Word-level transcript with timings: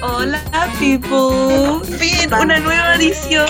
Hola, 0.00 0.40
people. 0.78 1.80
Fin, 1.98 2.32
una 2.32 2.60
nueva 2.60 2.94
edición. 2.94 3.48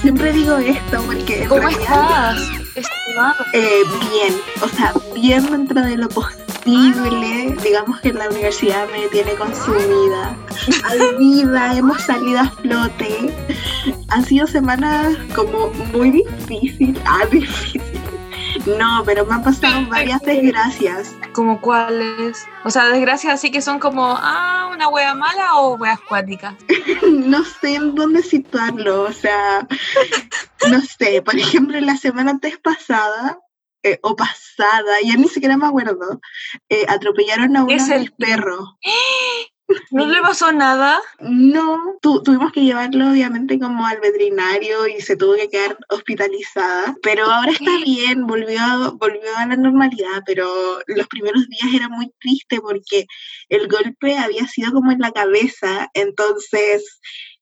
Siempre 0.00 0.32
digo 0.32 0.56
esto 0.58 1.02
porque 1.04 1.46
¿Cómo 1.46 1.62
realidad, 1.62 2.36
estás? 2.76 3.44
Eh, 3.52 3.82
bien, 4.10 4.34
o 4.62 4.68
sea, 4.68 4.92
bien 5.14 5.46
dentro 5.50 5.80
de 5.82 5.96
lo 5.96 6.08
posible. 6.08 6.41
Digamos 6.64 8.00
que 8.00 8.12
la 8.12 8.28
universidad 8.28 8.88
me 8.90 9.08
tiene 9.08 9.34
consumida. 9.34 10.36
Al 10.84 11.16
vida, 11.16 11.76
hemos 11.76 12.02
salido 12.02 12.40
a 12.40 12.50
flote. 12.50 13.34
Han 14.08 14.24
sido 14.24 14.46
semanas 14.46 15.16
como 15.34 15.68
muy 15.92 16.10
difícil. 16.10 17.00
Ah, 17.04 17.24
difícil. 17.30 17.82
No, 18.78 19.02
pero 19.04 19.26
me 19.26 19.34
han 19.34 19.42
pasado 19.42 19.86
varias 19.88 20.20
desgracias. 20.22 21.16
¿Como 21.32 21.60
cuáles? 21.60 22.46
O 22.64 22.70
sea, 22.70 22.88
desgracias 22.90 23.34
así 23.34 23.50
que 23.50 23.62
son 23.62 23.78
como, 23.78 24.14
ah, 24.18 24.70
una 24.72 24.88
wea 24.88 25.14
mala 25.14 25.56
o 25.56 25.74
weas 25.74 26.00
cuáticas. 26.00 26.54
no 27.10 27.44
sé 27.44 27.74
en 27.74 27.94
dónde 27.94 28.22
situarlo, 28.22 29.02
o 29.02 29.12
sea, 29.12 29.66
no 30.70 30.80
sé, 30.80 31.22
por 31.22 31.36
ejemplo, 31.36 31.80
la 31.80 31.96
semana 31.96 32.32
antes 32.32 32.58
pasada, 32.58 33.38
eh, 33.82 33.98
o 34.02 34.14
pasada, 34.16 34.96
ya 35.04 35.16
ni 35.16 35.28
siquiera 35.28 35.56
me 35.56 35.66
acuerdo, 35.66 36.20
eh, 36.68 36.84
atropellaron 36.88 37.56
a 37.56 37.64
uno 37.64 37.72
Es 37.72 37.88
el- 37.88 38.00
mis 38.00 38.10
perros. 38.12 38.68
¿No 39.90 40.06
le 40.06 40.20
pasó 40.20 40.52
nada? 40.52 41.00
No, 41.20 41.78
tu- 42.02 42.22
tuvimos 42.22 42.52
que 42.52 42.60
llevarlo 42.62 43.10
obviamente 43.10 43.58
como 43.58 43.86
al 43.86 44.00
veterinario 44.00 44.86
y 44.86 45.00
se 45.00 45.16
tuvo 45.16 45.34
que 45.34 45.48
quedar 45.48 45.78
hospitalizada, 45.88 46.94
pero 47.02 47.24
ahora 47.24 47.52
está 47.52 47.70
bien, 47.82 48.26
volvió, 48.26 48.60
a- 48.60 48.90
volvió 48.90 49.34
a 49.36 49.46
la 49.46 49.56
normalidad, 49.56 50.22
pero 50.26 50.46
los 50.88 51.06
primeros 51.06 51.48
días 51.48 51.74
era 51.74 51.88
muy 51.88 52.12
triste 52.20 52.60
porque 52.60 53.06
el 53.48 53.66
golpe 53.68 54.18
había 54.18 54.46
sido 54.46 54.72
como 54.72 54.92
en 54.92 54.98
la 54.98 55.10
cabeza, 55.12 55.88
entonces 55.94 57.00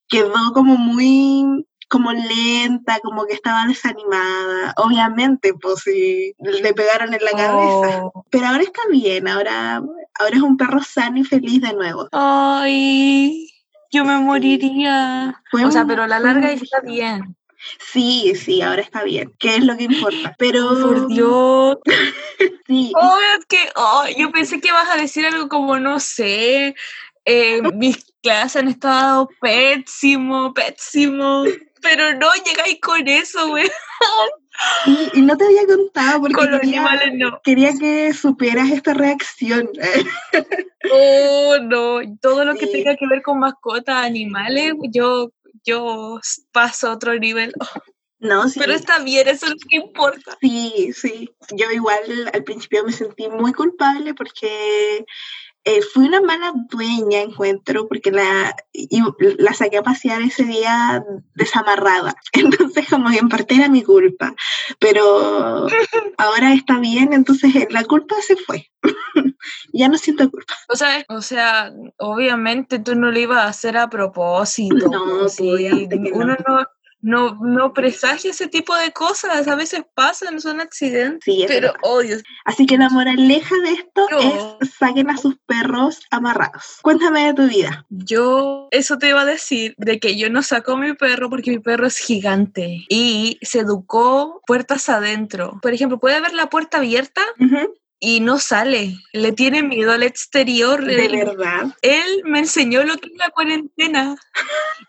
quedó 0.08 0.52
como 0.54 0.76
muy 0.76 1.66
como 1.90 2.12
lenta, 2.12 3.00
como 3.02 3.26
que 3.26 3.34
estaba 3.34 3.66
desanimada, 3.66 4.72
obviamente, 4.76 5.52
pues 5.54 5.80
si 5.82 6.32
le 6.38 6.72
pegaron 6.72 7.12
en 7.12 7.22
la 7.24 7.32
cabeza, 7.32 8.04
Oh. 8.04 8.24
pero 8.30 8.46
ahora 8.46 8.62
está 8.62 8.80
bien, 8.90 9.26
ahora, 9.28 9.76
ahora 10.18 10.36
es 10.36 10.40
un 10.42 10.56
perro 10.56 10.80
sano 10.82 11.18
y 11.18 11.24
feliz 11.24 11.60
de 11.60 11.72
nuevo. 11.74 12.08
Ay, 12.12 13.50
yo 13.90 14.04
me 14.04 14.16
moriría. 14.20 15.42
Fue 15.50 15.64
O 15.64 15.70
sea, 15.70 15.82
un- 15.82 15.88
pero 15.88 16.04
a 16.04 16.06
la 16.08 16.20
larga 16.20 16.52
está 16.52 16.80
bien. 16.80 17.36
Sí, 17.92 18.32
sí, 18.36 18.62
ahora 18.62 18.80
está 18.82 19.02
bien, 19.02 19.34
que 19.38 19.56
es 19.56 19.64
lo 19.64 19.76
que 19.76 19.84
importa. 19.84 20.34
Pero 20.38 20.68
Por 20.80 21.08
Dios. 21.08 21.76
sí, 22.66 22.92
Oh, 22.94 23.18
es 23.38 23.44
que 23.46 23.58
oh, 23.76 24.04
yo 24.16 24.30
pensé 24.30 24.60
que 24.60 24.72
vas 24.72 24.88
a 24.88 24.96
decir 24.96 25.26
algo 25.26 25.48
como, 25.48 25.78
no 25.78 26.00
sé, 26.00 26.74
eh, 27.26 27.60
mis 27.74 28.09
clases 28.22 28.62
han 28.62 28.68
estado 28.68 29.28
pésimo, 29.40 30.52
pésimo. 30.54 31.44
Pero 31.82 32.12
no 32.18 32.28
llegáis 32.44 32.78
con 32.82 33.08
eso, 33.08 33.54
sí, 34.84 35.08
y 35.14 35.22
no 35.22 35.34
te 35.38 35.46
había 35.46 35.66
contado 35.66 36.20
porque 36.20 36.34
Con 36.34 36.50
los 36.50 36.60
quería, 36.60 36.80
animales 36.84 37.14
no. 37.14 37.40
quería 37.42 37.72
que 37.78 38.12
supieras 38.12 38.70
esta 38.70 38.94
reacción. 38.94 39.68
Oh, 40.92 41.58
no. 41.62 41.98
Todo 42.22 42.44
lo 42.44 42.54
que 42.54 42.66
Sí. 42.66 42.72
tenga 42.72 42.96
que 42.96 43.06
ver 43.06 43.22
con 43.22 43.38
mascotas, 43.38 44.04
animales, 44.04 44.72
yo, 44.90 45.30
yo 45.64 46.18
paso 46.52 46.88
a 46.88 46.92
otro 46.94 47.18
nivel. 47.18 47.52
Oh, 47.60 47.66
No, 48.18 48.48
sí, 48.48 48.58
Pero 48.60 48.72
está 48.74 48.98
bien, 48.98 49.28
eso 49.28 49.46
es 49.46 49.52
lo 49.52 49.56
que 49.68 49.76
importa. 49.76 50.36
sí, 50.40 50.90
sí. 50.94 51.30
Yo 51.52 51.70
igual 51.70 52.30
al 52.32 52.44
principio 52.44 52.82
me 52.84 52.92
sentí 52.92 53.28
muy 53.28 53.52
culpable 53.52 54.14
porque 54.14 55.04
eh, 55.64 55.82
fui 55.82 56.06
una 56.06 56.20
mala 56.22 56.52
dueña, 56.70 57.20
encuentro, 57.20 57.86
porque 57.86 58.10
la, 58.10 58.54
y- 58.72 59.02
la 59.38 59.52
saqué 59.52 59.78
a 59.78 59.82
pasear 59.82 60.22
ese 60.22 60.44
día 60.44 61.04
desamarrada. 61.34 62.14
Entonces, 62.32 62.88
como 62.88 63.10
que 63.10 63.18
en 63.18 63.28
parte 63.28 63.54
era 63.56 63.68
mi 63.68 63.82
culpa. 63.82 64.34
Pero 64.78 65.66
ahora 66.18 66.54
está 66.54 66.78
bien, 66.78 67.12
entonces 67.12 67.54
eh, 67.54 67.68
la 67.70 67.84
culpa 67.84 68.16
se 68.26 68.36
fue. 68.36 68.70
ya 69.72 69.88
no 69.88 69.98
siento 69.98 70.30
culpa. 70.30 70.54
O 70.68 70.76
sea, 70.76 71.04
o 71.08 71.20
sea, 71.20 71.72
obviamente 71.98 72.78
tú 72.78 72.94
no 72.94 73.10
lo 73.10 73.18
ibas 73.18 73.44
a 73.44 73.48
hacer 73.48 73.76
a 73.76 73.90
propósito. 73.90 74.88
No, 74.90 75.28
sí, 75.28 75.50
pues, 75.50 75.88
que 75.88 76.10
no. 76.10 76.16
uno 76.16 76.36
no, 76.46 76.66
no, 77.02 77.36
no 77.42 77.72
presagia 77.72 78.30
ese 78.30 78.46
tipo 78.48 78.74
de 78.76 78.92
cosas, 78.92 79.48
a 79.48 79.54
veces 79.54 79.82
pasan, 79.94 80.40
son 80.40 80.60
accidentes. 80.60 81.20
Sí, 81.24 81.42
es 81.42 81.48
Pero, 81.48 81.68
verdad. 81.68 81.80
oh 81.82 82.00
Así 82.44 82.66
que 82.66 82.76
la 82.78 82.88
moraleja 82.88 83.54
de 83.64 83.70
esto 83.72 84.06
No. 84.10 84.18
es 84.60 84.70
saquen 84.70 85.10
a 85.10 85.16
sus 85.16 85.36
perros 85.46 86.00
amarrados. 86.10 86.78
Cuéntame 86.82 87.26
de 87.26 87.34
tu 87.34 87.48
vida. 87.48 87.86
yo 87.88 88.68
eso 88.70 88.98
te 88.98 89.08
iba 89.08 89.22
a 89.22 89.24
decir, 89.26 89.74
de 89.78 89.98
que 89.98 90.16
yo 90.16 90.30
no 90.30 90.42
saco 90.42 90.72
a 90.72 90.76
mi 90.76 90.94
perro 90.94 91.30
porque 91.30 91.50
mi 91.50 91.58
perro 91.58 91.86
es 91.86 91.98
gigante 91.98 92.84
y 92.88 93.38
se 93.42 93.60
educó 93.60 94.42
puertas 94.46 94.88
adentro. 94.88 95.58
Por 95.62 95.72
ejemplo, 95.72 95.98
puede 95.98 96.20
ver 96.20 96.34
la 96.34 96.48
puerta 96.48 96.78
abierta 96.78 97.22
Ujú, 97.38 97.74
y 98.02 98.20
no 98.20 98.38
sale, 98.38 98.96
le 99.12 99.32
tiene 99.32 99.62
miedo 99.62 99.92
al 99.92 100.02
exterior. 100.02 100.82
De 100.84 101.04
él- 101.06 101.24
verdad. 101.26 101.66
él 101.82 102.22
me 102.24 102.38
enseñó 102.40 102.82
lo 102.82 102.96
que 102.96 103.08
es 103.10 103.16
la 103.18 103.28
cuarentena. 103.30 104.16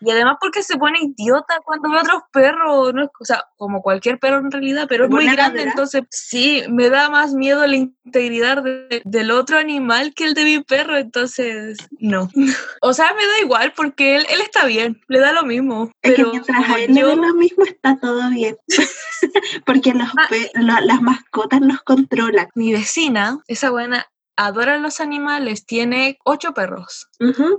Y 0.00 0.10
además 0.10 0.38
porque 0.40 0.62
se 0.62 0.76
pone 0.78 0.98
idiota 1.00 1.60
cuando 1.64 1.90
ve 1.90 1.98
a 1.98 2.02
otros 2.02 2.22
perros, 2.32 2.94
¿no? 2.94 3.04
o 3.20 3.24
sea, 3.24 3.44
como 3.56 3.82
cualquier 3.82 4.18
perro 4.18 4.38
en 4.38 4.50
realidad, 4.50 4.86
pero 4.88 5.04
¿Se 5.04 5.08
es 5.08 5.14
muy 5.14 5.24
grande, 5.26 5.58
ladrar? 5.58 5.68
entonces 5.68 6.02
sí, 6.10 6.62
me 6.68 6.88
da 6.88 7.10
más 7.10 7.34
miedo 7.34 7.66
la 7.66 7.76
integridad 7.76 8.62
de- 8.62 9.02
del 9.04 9.30
otro 9.30 9.58
animal 9.58 10.14
que 10.14 10.24
el 10.24 10.34
de 10.34 10.44
mi 10.44 10.58
perro, 10.60 10.96
entonces 10.96 11.76
no. 11.98 12.28
O 12.80 12.94
sea, 12.94 13.12
me 13.14 13.26
da 13.26 13.38
igual 13.42 13.72
porque 13.76 14.16
él, 14.16 14.26
él 14.30 14.40
está 14.40 14.64
bien, 14.64 15.00
le 15.08 15.20
da 15.20 15.32
lo 15.32 15.44
mismo. 15.44 15.90
Es 16.02 16.12
que 16.12 16.16
Pero 16.16 16.30
mientras 16.30 16.62
como 16.62 16.74
a 16.74 16.80
él 16.80 16.94
le 16.94 17.00
yo- 17.00 17.08
dé 17.08 17.16
lo 17.16 17.34
mismo 17.34 17.64
está 17.64 17.98
todo 18.00 18.30
bien. 18.30 18.56
Porque 19.66 19.92
los 19.94 20.08
Ah. 20.16 20.80
las 20.82 21.00
mascotas 21.02 21.60
nos 21.60 21.80
controlan. 21.82 22.48
mi 22.54 22.72
vecina, 23.02 23.42
esa 23.48 23.70
buena, 23.70 24.06
adora 24.36 24.78
los 24.78 25.00
animales, 25.00 25.66
tiene 25.66 26.18
ocho 26.24 26.54
perros. 26.54 27.08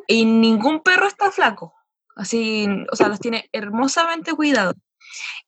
Y 0.07 0.25
ningún 0.25 0.81
perro 0.81 1.07
está 1.07 1.31
flaco. 1.31 1.73
Así, 2.15 2.67
o 2.91 2.95
sea, 2.95 3.09
los 3.09 3.19
tiene 3.19 3.49
hermosamente 3.51 4.33
cuidados. 4.33 4.75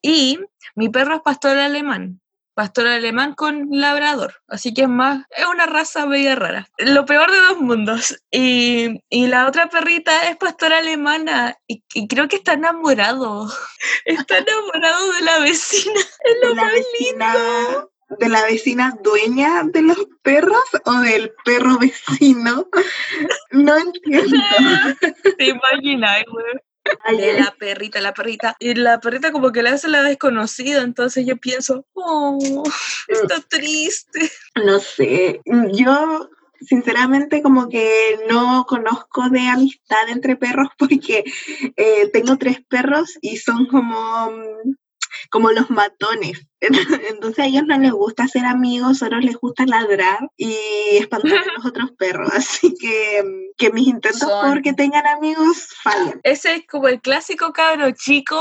Y 0.02 0.40
mi 0.76 0.90
perro 0.90 1.16
es 1.16 1.22
pastor 1.22 1.58
alemán, 1.58 2.20
pastor 2.56 2.88
alemán 2.88 3.36
con 3.36 3.68
labrador, 3.70 4.36
así 4.48 4.74
que 4.74 4.84
es 4.84 4.90
más, 4.90 5.26
es 5.30 5.46
una 5.46 5.66
raza 5.66 6.06
media 6.06 6.36
rara. 6.36 6.68
Lo 6.78 7.06
peor 7.06 7.32
de 7.32 7.40
dos 7.40 7.62
mundos. 7.62 8.18
Y, 8.32 9.02
y 9.10 9.28
la 9.28 9.48
otra 9.48 9.70
perrita 9.70 10.28
es 10.28 10.36
pastora 10.38 10.80
alemana 10.80 11.58
y, 11.68 11.84
y 11.94 12.08
creo 12.08 12.28
que 12.28 12.36
está 12.36 12.54
enamorado. 12.54 13.50
Está 14.06 14.40
enamorado 14.40 15.14
de 15.14 15.22
la 15.22 15.40
vecina. 15.40 16.00
Es 16.26 16.36
lo 16.44 16.54
la 16.54 16.64
más 16.64 16.74
vecina, 16.74 17.34
lindo. 17.34 17.92
De 18.10 18.30
la 18.30 18.46
vecina 18.46 18.98
dueña 19.02 19.64
de 19.64 19.82
los 19.82 19.98
perros 20.22 20.64
o 20.86 21.00
del 21.00 21.34
perro 21.44 21.78
vecino. 21.80 22.68
No 23.52 23.78
entiendo. 23.78 24.38
¿Te 25.38 25.46
imaginas, 25.46 26.24
güey? 26.32 27.18
De 27.18 27.40
la 27.40 27.52
perrita, 27.58 28.00
la 28.00 28.14
perrita. 28.14 28.56
Y 28.60 28.76
la 28.76 29.00
perrita 29.00 29.32
como 29.32 29.52
que 29.52 29.64
le 29.64 29.70
hace 29.70 29.88
la 29.88 30.04
desconocida, 30.04 30.84
entonces 30.84 31.26
yo 31.26 31.38
pienso, 31.38 31.86
oh, 31.94 32.64
está 33.08 33.42
triste. 33.42 34.32
No 34.64 34.80
sé, 34.80 35.42
yo 35.74 36.30
sinceramente 36.62 37.42
como 37.42 37.70
que 37.70 38.20
no 38.30 38.66
conozco 38.68 39.30
de 39.30 39.42
amistad 39.42 40.10
entre 40.10 40.36
perros 40.36 40.70
porque 40.78 41.24
eh, 41.76 42.10
tengo 42.12 42.38
tres 42.38 42.64
perros 42.68 43.18
y 43.22 43.38
son 43.38 43.68
como, 43.68 44.32
como 45.30 45.52
los 45.52 45.70
matones. 45.70 46.46
Entonces 47.10 47.40
a 47.40 47.48
ellos 47.48 47.64
no 47.66 47.78
les 47.78 47.92
gusta 47.92 48.28
ser 48.28 48.46
amigos, 48.46 49.00
solo 49.00 49.20
les 49.20 49.36
gusta 49.38 49.66
ladrar 49.66 50.30
y 50.38 50.56
espantar 50.92 51.40
a 51.40 51.54
los 51.58 51.66
otros 51.66 51.92
perros. 51.92 52.30
Así 52.34 52.76
que, 52.80 53.24
que 53.58 53.72
mis 53.72 53.88
intentos 53.88 54.20
Son- 54.20 54.50
por 54.54 54.62
que 54.62 54.74
tengan 54.74 55.06
amigos 55.08 55.68
fallan. 55.84 56.20
Ese 56.24 56.56
es 56.56 56.68
como 56.68 56.88
el 56.88 57.02
clásico 57.02 57.54
cabro 57.54 57.92
chico 57.92 58.40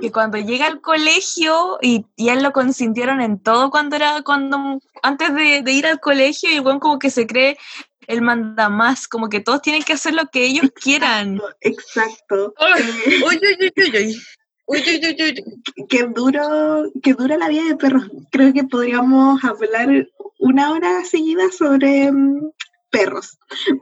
que 0.00 0.12
cuando 0.12 0.38
llega 0.38 0.66
al 0.66 0.80
colegio 0.80 1.78
y, 1.82 2.06
él 2.16 2.42
lo 2.42 2.52
consintieron 2.52 3.20
en 3.20 3.40
todo 3.42 3.70
cuando 3.70 3.96
era, 3.96 4.22
cuando, 4.22 4.80
antes 5.02 5.34
de, 5.34 5.62
de 5.62 5.72
ir 5.72 5.86
al 5.86 5.98
colegio, 6.00 6.50
y 6.50 6.60
weón 6.60 6.78
como 6.78 6.98
que 6.98 7.10
se 7.10 7.26
cree 7.26 7.58
el 8.06 8.22
mandamás, 8.22 9.06
como 9.06 9.28
que 9.28 9.40
todos 9.40 9.60
tienen 9.62 9.82
que 9.82 9.92
hacer 9.92 10.14
lo 10.14 10.26
que 10.26 10.44
ellos 10.44 10.70
quieran. 10.74 11.40
Exacto. 11.60 12.54
Eh, 12.58 13.22
Uy, 13.26 13.40
uy, 13.60 13.72
uy, 13.76 14.22
uy, 14.68 14.78
uy. 14.78 14.96
Uy, 14.96 15.00
uy, 15.02 15.16
uy, 15.18 15.44
uy. 15.76 15.86
qué 15.88 16.04
duro, 16.04 16.90
qué 17.02 17.14
dura 17.14 17.36
la 17.36 17.48
vida 17.48 17.64
de 17.64 17.76
perros. 17.76 18.04
Creo 18.30 18.52
que 18.52 18.64
podríamos 18.64 19.42
hablar 19.44 20.08
una 20.38 20.72
hora 20.72 21.04
seguida 21.04 21.50
sobre 21.50 22.12
mm, 22.12 22.50
perros, 22.90 23.38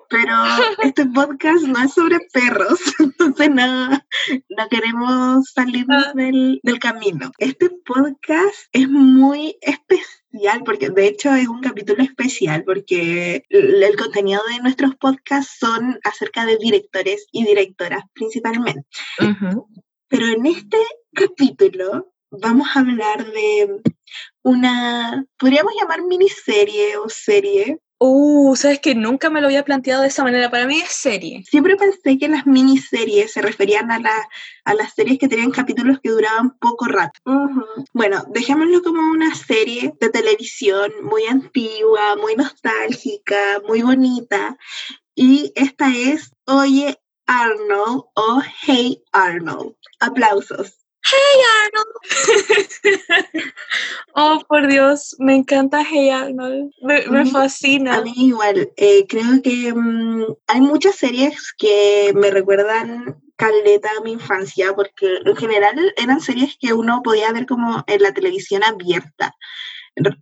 pero 0.08 0.32
este 0.82 1.06
podcast 1.06 1.64
no 1.64 1.82
es 1.82 1.92
sobre 1.92 2.18
perros, 2.32 2.80
entonces 2.98 3.50
no, 3.50 3.90
no 3.90 4.68
queremos 4.70 5.50
salirnos 5.52 6.06
ah. 6.06 6.12
del, 6.14 6.60
del 6.62 6.78
camino. 6.78 7.30
Este 7.38 7.70
podcast 7.84 8.54
es 8.72 8.88
muy 8.88 9.56
especial 9.60 10.62
porque 10.64 10.90
de 10.90 11.06
hecho 11.06 11.34
es 11.34 11.48
un 11.48 11.60
capítulo 11.60 12.02
especial 12.02 12.62
porque 12.64 13.44
el, 13.48 13.96
contenido 13.96 14.40
de 14.50 14.62
nuestros 14.62 14.94
podcasts 14.96 15.56
son 15.58 15.98
acerca 16.04 16.44
de 16.44 16.58
directores 16.58 17.26
y 17.32 17.44
directoras 17.44 18.04
principalmente. 18.12 18.82
Pero 20.08 20.26
en 20.26 20.46
este 20.46 20.78
capítulo 21.12 22.12
vamos 22.30 22.68
a 22.74 22.80
hablar 22.80 23.26
de 23.32 23.82
una, 24.42 25.26
podríamos 25.38 25.72
llamar 25.80 26.02
miniserie 26.04 26.96
o 26.96 27.08
serie. 27.08 27.80
Uh, 27.98 28.54
sabes 28.56 28.78
que 28.78 28.94
nunca 28.94 29.30
me 29.30 29.40
lo 29.40 29.46
había 29.46 29.64
planteado 29.64 30.02
de 30.02 30.08
esa 30.08 30.22
manera. 30.22 30.50
Para 30.50 30.66
mí 30.66 30.78
es 30.78 30.90
serie. 30.90 31.42
Siempre 31.44 31.76
pensé 31.76 32.18
que 32.18 32.28
las 32.28 32.46
miniseries 32.46 33.32
se 33.32 33.40
referían 33.40 33.90
a, 33.90 33.98
la, 33.98 34.28
a 34.64 34.74
las 34.74 34.94
series 34.94 35.18
que 35.18 35.28
tenían 35.28 35.50
capítulos 35.50 35.98
que 36.02 36.10
duraban 36.10 36.56
poco 36.58 36.86
rato. 36.86 37.20
Bueno, 37.94 38.22
dejémoslo 38.28 38.82
como 38.82 39.10
una 39.10 39.34
serie 39.34 39.94
de 39.98 40.10
televisión 40.10 40.92
muy 41.02 41.24
antigua, 41.24 42.16
muy 42.16 42.36
nostálgica, 42.36 43.62
muy 43.66 43.82
bonita. 43.82 44.56
Y 45.14 45.52
esta 45.56 45.88
es 45.96 46.30
Oye 46.44 46.98
Arnold 47.26 48.04
o 48.14 48.42
Hey 48.62 49.02
Arnold. 49.12 49.74
Aplausos. 50.00 50.86
Hey 51.08 51.42
Arnold. 51.64 53.22
oh, 54.14 54.42
por 54.48 54.66
Dios, 54.66 55.14
me 55.18 55.36
encanta 55.36 55.84
Hey 55.84 56.10
Arnold. 56.10 56.72
Me, 56.82 57.26
fascina. 57.26 57.96
A 57.96 58.02
mí 58.02 58.12
igual. 58.16 58.70
Eh, 58.76 59.06
creo 59.08 59.40
que 59.42 59.72
mm, 59.72 60.24
hay 60.48 60.60
muchas 60.60 60.96
series 60.96 61.52
que 61.56 62.12
me 62.14 62.30
recuerdan 62.30 63.22
caleta 63.36 63.90
a 63.96 64.02
mi 64.02 64.12
infancia, 64.12 64.74
porque 64.74 65.18
en 65.24 65.36
general 65.36 65.94
eran 65.96 66.20
series 66.20 66.56
que 66.58 66.72
uno 66.72 67.02
podía 67.04 67.32
ver 67.32 67.46
como 67.46 67.84
en 67.86 68.02
la 68.02 68.12
televisión 68.12 68.64
abierta. 68.64 69.34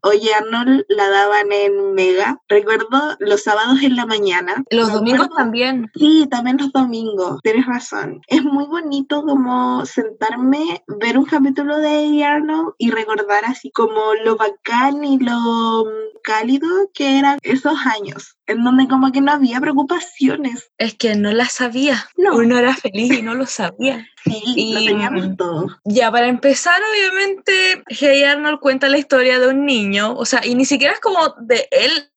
Oye 0.03 0.32
Arnold 0.35 0.85
la 0.88 1.09
daban 1.09 1.50
en 1.53 1.94
Mega. 1.94 2.41
Recuerdo 2.49 3.17
los 3.19 3.43
sábados 3.43 3.82
en 3.82 3.97
la 3.97 4.06
mañana. 4.06 4.62
Los 4.71 4.93
domingos 4.93 5.29
también. 5.37 5.91
Sí, 5.94 6.26
también 6.31 6.59
los 6.59 6.73
domingos. 6.73 7.41
Tienes 7.43 7.67
razón. 7.67 8.21
Es 8.29 8.44
muy 8.44 8.67
bonito 8.67 9.23
como 9.23 9.85
sentarme, 9.85 10.85
ver 10.87 11.19
un 11.19 11.25
capítulo 11.25 11.79
de 11.79 12.25
Arnold 12.25 12.75
y 12.79 12.91
recordar 12.91 13.44
así 13.44 13.71
como 13.71 14.15
lo 14.25 14.37
bacán 14.37 15.05
y 15.05 15.19
lo 15.19 15.85
cálido 16.23 16.69
que 16.94 17.19
eran 17.19 17.38
esos 17.43 17.75
años 17.85 18.37
en 18.46 18.62
donde 18.62 18.88
como 18.88 19.12
que 19.12 19.20
no 19.20 19.32
había 19.32 19.61
preocupaciones. 19.61 20.70
Es 20.79 20.94
que 20.94 21.14
no 21.14 21.32
las 21.32 21.52
sabía. 21.52 22.08
No. 22.17 22.37
Uno 22.37 22.58
era 22.58 22.75
feliz 22.75 23.19
y 23.19 23.23
no 23.23 23.35
lo 23.35 23.46
sabía. 23.46 24.06
Sí, 24.25 24.43
y, 24.44 24.75
lo 24.75 24.81
teníamos 24.81 25.37
todo. 25.37 25.67
Ya, 25.85 26.11
para 26.11 26.29
empezar, 26.29 26.81
obviamente, 26.93 27.82
Hey 27.88 28.23
Arnold 28.25 28.61
cuenta 28.61 28.88
la 28.88 28.99
historia 28.99 29.38
de 29.38 29.49
un 29.49 29.67
niño, 29.67 30.14
o 30.14 30.25
sea, 30.25 30.44
y 30.44 30.55
ni 30.55 30.64
siquiera 30.64 30.94
es 30.94 31.00
como 31.00 31.35
de 31.41 31.69
él 31.70 32.11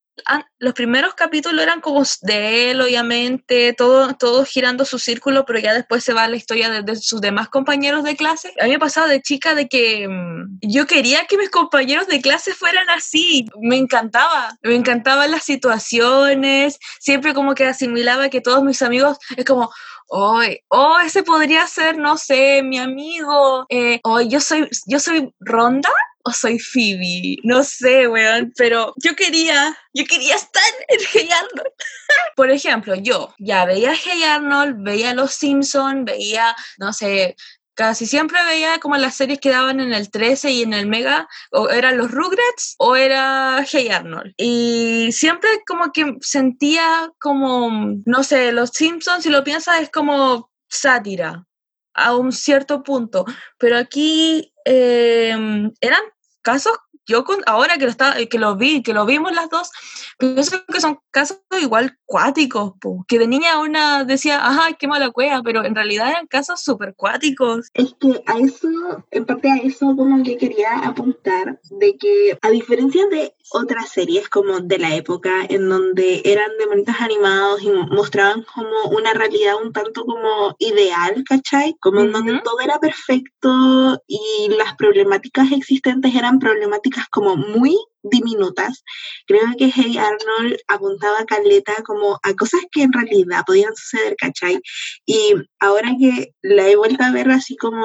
los 0.60 0.74
primeros 0.74 1.14
capítulos 1.14 1.62
eran 1.62 1.82
como 1.82 2.04
de 2.22 2.72
él, 2.72 2.82
obviamente, 2.82 3.74
todo, 3.74 4.16
todo 4.16 4.46
girando 4.46 4.86
su 4.86 5.00
círculo, 5.00 5.46
pero 5.46 5.60
ya 5.60 5.74
después 5.74 6.04
se 6.04 6.14
va 6.14 6.28
la 6.28 6.36
historia 6.36 6.70
de, 6.82 6.96
sus 6.96 7.22
demás 7.22 7.50
compañeros 7.50 8.04
de 8.04 8.16
clase. 8.16 8.54
A 8.60 8.66
mí 8.66 8.72
me 8.72 8.80
pasaba 8.80 9.08
de 9.08 9.22
chica 9.22 9.56
de 9.56 9.68
que 9.68 10.08
mm, 10.08 10.60
yo 10.62 10.88
quería 10.88 11.26
que 11.26 11.38
mis 11.38 11.50
compañeros 11.50 12.08
de 12.08 12.22
clase 12.22 12.54
fueran 12.54 12.90
así, 12.90 13.48
me 13.62 13.78
encantaba, 13.78 14.58
me 14.64 14.76
encantaban 14.76 15.32
las 15.32 15.44
situaciones, 15.44 16.80
siempre 17.00 17.34
como 17.34 17.56
que 17.56 17.66
asimilaba 17.66 18.30
que 18.30 18.42
todos 18.42 18.64
mis 18.64 18.82
amigos 18.82 19.18
es 19.36 19.46
como, 19.46 19.70
oh, 20.10 20.42
oh, 20.70 21.00
ese 21.00 21.24
podría 21.24 21.68
ser, 21.68 21.98
no 21.98 22.18
sé, 22.18 22.64
mi 22.64 22.78
amigo, 22.78 23.66
eh, 23.70 24.00
oh, 24.04 24.22
yo 24.22 24.40
soy, 24.40 24.70
yo 24.88 25.00
soy 25.00 25.34
Ronda 25.40 25.90
soy 26.32 26.60
Phoebe, 26.60 27.38
no 27.44 27.64
sé, 27.64 28.08
weón, 28.08 28.54
pero 28.56 28.94
yo 29.04 29.16
quería, 29.16 29.78
yo 29.94 30.06
quería 30.06 30.36
estar 30.36 30.64
en 30.88 31.00
Hey 31.12 31.30
Arnold. 31.32 31.72
Por 32.36 32.52
ejemplo, 32.52 32.96
yo 32.96 33.34
ya 33.40 33.66
veía 33.66 33.94
Hey 33.94 34.24
Arnold, 34.24 34.84
veía 34.84 35.14
Los 35.14 35.34
Simpsons, 35.34 36.06
veía, 36.06 36.56
no 36.78 36.94
sé, 36.94 37.36
casi 37.78 38.08
siempre 38.08 38.44
veía 38.46 38.80
como 38.80 38.98
las 38.98 39.16
series 39.16 39.40
que 39.40 39.52
daban 39.52 39.80
en 39.80 39.94
el 39.94 40.10
13 40.10 40.52
y 40.52 40.64
en 40.64 40.74
el 40.74 40.88
Mega, 40.88 41.30
o 41.52 41.70
eran 41.70 41.98
los 41.98 42.12
Rugrats 42.12 42.76
o 42.80 42.96
era 42.96 43.64
Hey 43.70 43.90
Arnold. 43.90 44.34
Y 44.36 45.10
siempre 45.12 45.50
como 45.68 45.92
que 45.92 46.16
sentía 46.22 47.12
como, 47.20 47.70
no 48.06 48.24
sé, 48.24 48.52
los 48.52 48.72
Simpsons, 48.72 49.24
si 49.24 49.30
lo 49.30 49.44
piensas, 49.44 49.82
es 49.82 49.92
como 49.92 50.50
sátira 50.68 51.46
a 51.94 52.16
un 52.16 52.32
cierto 52.32 52.84
punto, 52.84 53.26
pero 53.58 53.78
aquí 53.78 54.54
em, 54.66 55.72
eran 55.82 56.02
casos 56.48 56.78
yo 57.08 57.24
con, 57.24 57.38
ahora 57.46 57.78
que 57.78 57.86
lo, 57.86 57.90
está, 57.90 58.16
que 58.26 58.38
lo 58.38 58.58
vi, 58.58 58.84
que 58.84 58.94
lo 58.94 59.06
vimos 59.06 59.34
las 59.34 59.50
dos, 59.50 59.72
pienso 60.18 60.66
que 60.66 60.82
son 60.82 61.00
casos 61.10 61.40
igual 61.62 61.98
cuáticos, 62.06 62.74
que 63.08 63.18
de 63.18 63.28
niña 63.28 63.60
una 63.60 64.04
decía, 64.04 64.46
ajá, 64.46 64.74
qué 64.78 64.88
mala 64.88 65.10
cueva, 65.12 65.42
pero 65.42 65.64
en 65.64 65.74
realidad 65.74 66.10
eran 66.10 66.28
casos 66.28 66.62
súper 66.62 66.96
cuáticos. 66.96 67.70
Es 67.74 67.96
que 68.00 68.22
a 68.26 68.38
eso, 68.40 68.68
en 69.12 69.26
parte 69.26 69.50
a 69.50 69.56
eso 69.56 69.96
como 69.96 70.22
que 70.22 70.38
quería 70.38 70.80
apuntar, 70.80 71.60
de 71.80 71.98
que 71.98 72.38
a 72.42 72.50
diferencia 72.50 73.08
de 73.08 73.34
otras 73.52 73.90
series 73.90 74.30
como 74.30 74.60
de 74.60 74.78
la 74.78 74.96
época, 74.96 75.46
en 75.48 75.70
donde 75.70 76.22
eran 76.26 76.52
de 76.58 76.66
bonitos 76.66 76.96
animados 77.00 77.62
y 77.62 77.70
mostraban 77.70 78.44
como 78.44 78.96
una 78.98 79.14
realidad 79.14 79.56
un 79.64 79.74
tanto 79.74 80.06
como 80.06 80.56
ideal, 80.60 81.24
¿cachai? 81.28 81.76
Como 81.80 82.02
en 82.02 82.12
donde 82.12 82.40
todo 82.44 82.60
era 82.60 82.80
perfecto 82.80 84.02
y 84.08 84.50
las 84.58 84.76
problemáticas 84.76 85.52
existentes 85.52 86.16
eran 86.16 86.40
problemáticas 86.40 87.08
como 87.10 87.36
muy 87.36 87.78
diminutas. 88.04 88.84
Creo 89.26 89.48
que 89.58 89.72
Hey 89.74 89.98
Arnold 89.98 90.58
apuntaba 90.68 91.20
a 91.20 91.26
Caleta 91.26 91.76
como 91.86 92.20
a 92.24 92.34
cosas 92.34 92.62
que 92.72 92.84
en 92.84 92.94
realidad 92.94 93.44
podían 93.46 93.76
suceder, 93.76 94.16
¿cachai? 94.18 94.60
Y 95.06 95.34
ahora 95.60 95.94
que 96.00 96.34
la 96.42 96.70
he 96.70 96.76
vuelto 96.76 97.04
a 97.04 97.12
ver 97.12 97.30
así 97.32 97.56
como 97.58 97.84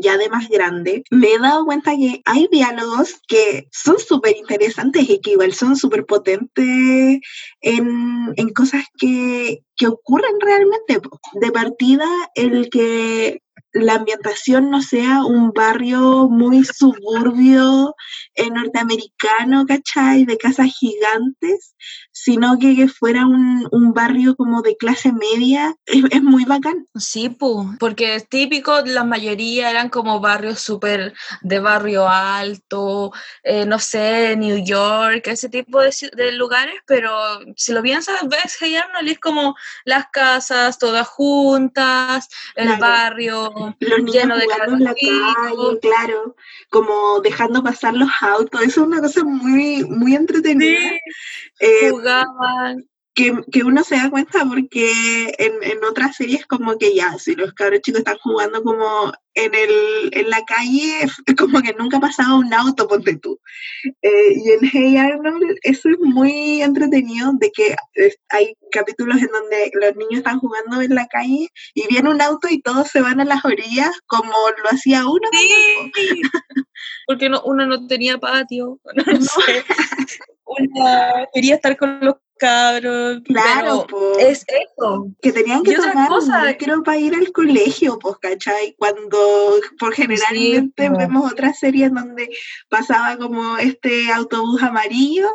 ya 0.00 0.16
de 0.16 0.28
más 0.28 0.48
grande, 0.48 1.02
me 1.10 1.32
he 1.32 1.38
dado 1.38 1.64
cuenta 1.64 1.96
que 1.96 2.20
hay 2.24 2.48
diálogos 2.50 3.14
que 3.26 3.68
son 3.72 3.98
súper 3.98 4.36
interesantes 4.36 5.08
y 5.08 5.20
que 5.20 5.32
igual 5.32 5.52
son 5.52 5.76
súper 5.76 6.06
potentes 6.06 7.20
en, 7.60 8.32
en 8.36 8.52
cosas 8.54 8.84
que, 8.98 9.62
que 9.76 9.86
ocurren 9.86 10.40
realmente. 10.40 11.00
De 11.34 11.52
partida, 11.52 12.06
el 12.34 12.70
que 12.70 13.42
la 13.72 13.94
ambientación 13.94 14.70
no 14.70 14.80
sea 14.82 15.24
un 15.24 15.52
barrio 15.52 16.28
muy 16.28 16.64
suburbio 16.64 17.94
eh, 18.34 18.50
norteamericano, 18.50 19.66
¿cachai? 19.66 20.24
De 20.24 20.38
casas 20.38 20.72
gigantes, 20.78 21.74
sino 22.20 22.58
que, 22.58 22.88
fuera 22.88 23.26
un, 23.26 23.92
barrio 23.94 24.34
como 24.36 24.60
de 24.60 24.76
clase 24.76 25.12
media, 25.12 25.74
es, 25.86 26.22
muy 26.22 26.44
bacán. 26.44 26.86
Sí, 26.96 27.36
porque 27.78 28.16
es 28.16 28.28
típico, 28.28 28.80
la 28.84 29.04
mayoría 29.04 29.70
eran 29.70 29.88
como 29.88 30.20
barrios 30.20 30.60
súper 30.60 31.14
de 31.42 31.60
barrio 31.60 32.08
alto, 32.08 33.12
eh, 33.44 33.64
no 33.66 33.78
sé, 33.78 34.36
New 34.36 34.64
York, 34.64 35.26
ese 35.26 35.48
tipo 35.48 35.80
de, 35.80 36.32
lugares, 36.32 36.74
pero 36.86 37.14
si 37.56 37.72
lo 37.72 37.82
piensas, 37.82 38.16
ves 38.28 38.56
Hey 38.60 38.76
Arnold 38.76 39.08
es 39.08 39.20
como 39.20 39.56
las 39.84 40.06
casas 40.08 40.78
todas 40.78 41.06
juntas, 41.06 42.28
el 42.56 42.76
barrio 42.78 43.76
los 43.78 43.98
niños 43.98 44.14
lleno 44.14 44.36
de 44.36 44.44
en 44.44 44.84
la 44.84 44.94
calle, 44.94 45.78
claro, 45.80 46.36
como 46.68 47.20
dejando 47.20 47.62
pasar 47.62 47.94
los 47.94 48.10
autos, 48.20 48.60
eso 48.62 48.80
es 48.82 48.86
una 48.86 49.00
cosa 49.00 49.22
muy, 49.24 49.84
muy 49.84 50.14
entretenida. 50.14 50.90
Eh, 51.60 51.90
jugaban 52.08 52.88
que, 53.50 53.64
uno 53.64 53.82
se 53.82 53.96
da 53.96 54.10
cuenta 54.10 54.44
porque 54.44 55.34
en, 55.38 55.52
en, 55.62 55.84
otras 55.84 56.14
series 56.16 56.46
como 56.46 56.78
que 56.78 56.94
ya, 56.94 57.18
si 57.18 57.34
los 57.34 57.52
cabros 57.52 57.80
chicos 57.80 58.00
están 58.00 58.18
jugando 58.18 58.62
como 58.62 59.12
en, 59.34 59.54
el, 59.54 60.10
en 60.12 60.30
la 60.30 60.44
calle, 60.44 61.00
como 61.38 61.60
que 61.60 61.74
nunca 61.74 61.96
ha 61.96 62.00
pasado 62.00 62.38
un 62.38 62.52
auto, 62.54 62.86
ponte 62.86 63.16
tú. 63.16 63.40
Eh, 64.02 64.34
y 64.36 64.50
en 64.52 64.60
Hey 64.70 64.96
Arnold 64.96 65.58
eso 65.62 65.88
es 65.88 65.98
muy 65.98 66.62
entretenido, 66.62 67.32
de 67.40 67.50
que 67.50 67.74
hay 68.28 68.54
capítulos 68.70 69.16
en 69.16 69.28
donde 69.28 69.70
los 69.74 69.96
niños 69.96 70.18
están 70.18 70.38
jugando 70.38 70.80
en 70.80 70.94
la 70.94 71.06
calle 71.08 71.48
y 71.74 71.88
viene 71.88 72.10
un 72.10 72.22
auto 72.22 72.48
y 72.48 72.60
todos 72.60 72.88
se 72.88 73.00
van 73.00 73.20
a 73.20 73.24
las 73.24 73.44
orillas 73.44 73.90
como 74.06 74.32
lo 74.62 74.70
hacía 74.70 75.06
uno. 75.06 75.28
Sí, 75.32 76.22
porque 77.06 77.28
no, 77.28 77.42
uno 77.42 77.66
no 77.66 77.86
tenía 77.86 78.18
patio, 78.18 78.78
no, 78.94 79.20
sé. 79.20 79.64
Uno 80.48 81.26
quería 81.32 81.56
estar 81.56 81.76
con 81.76 82.00
los 82.00 82.16
cabros. 82.38 83.20
Claro, 83.24 83.86
es 84.18 84.44
eso. 84.48 85.08
Que 85.20 85.32
tenían 85.32 85.62
que 85.62 85.74
tomar 85.74 86.08
cosa? 86.08 86.56
creo 86.58 86.82
para 86.82 86.98
ir 86.98 87.14
al 87.14 87.32
colegio, 87.32 87.98
pues, 87.98 88.16
¿cachai? 88.18 88.74
Cuando 88.78 89.18
por 89.78 89.94
generalmente 89.94 90.88
vemos 90.88 91.30
otras 91.30 91.58
series 91.58 91.92
donde 91.92 92.30
pasaba 92.68 93.16
como 93.18 93.58
este 93.58 94.10
autobús 94.12 94.62
amarillo 94.62 95.28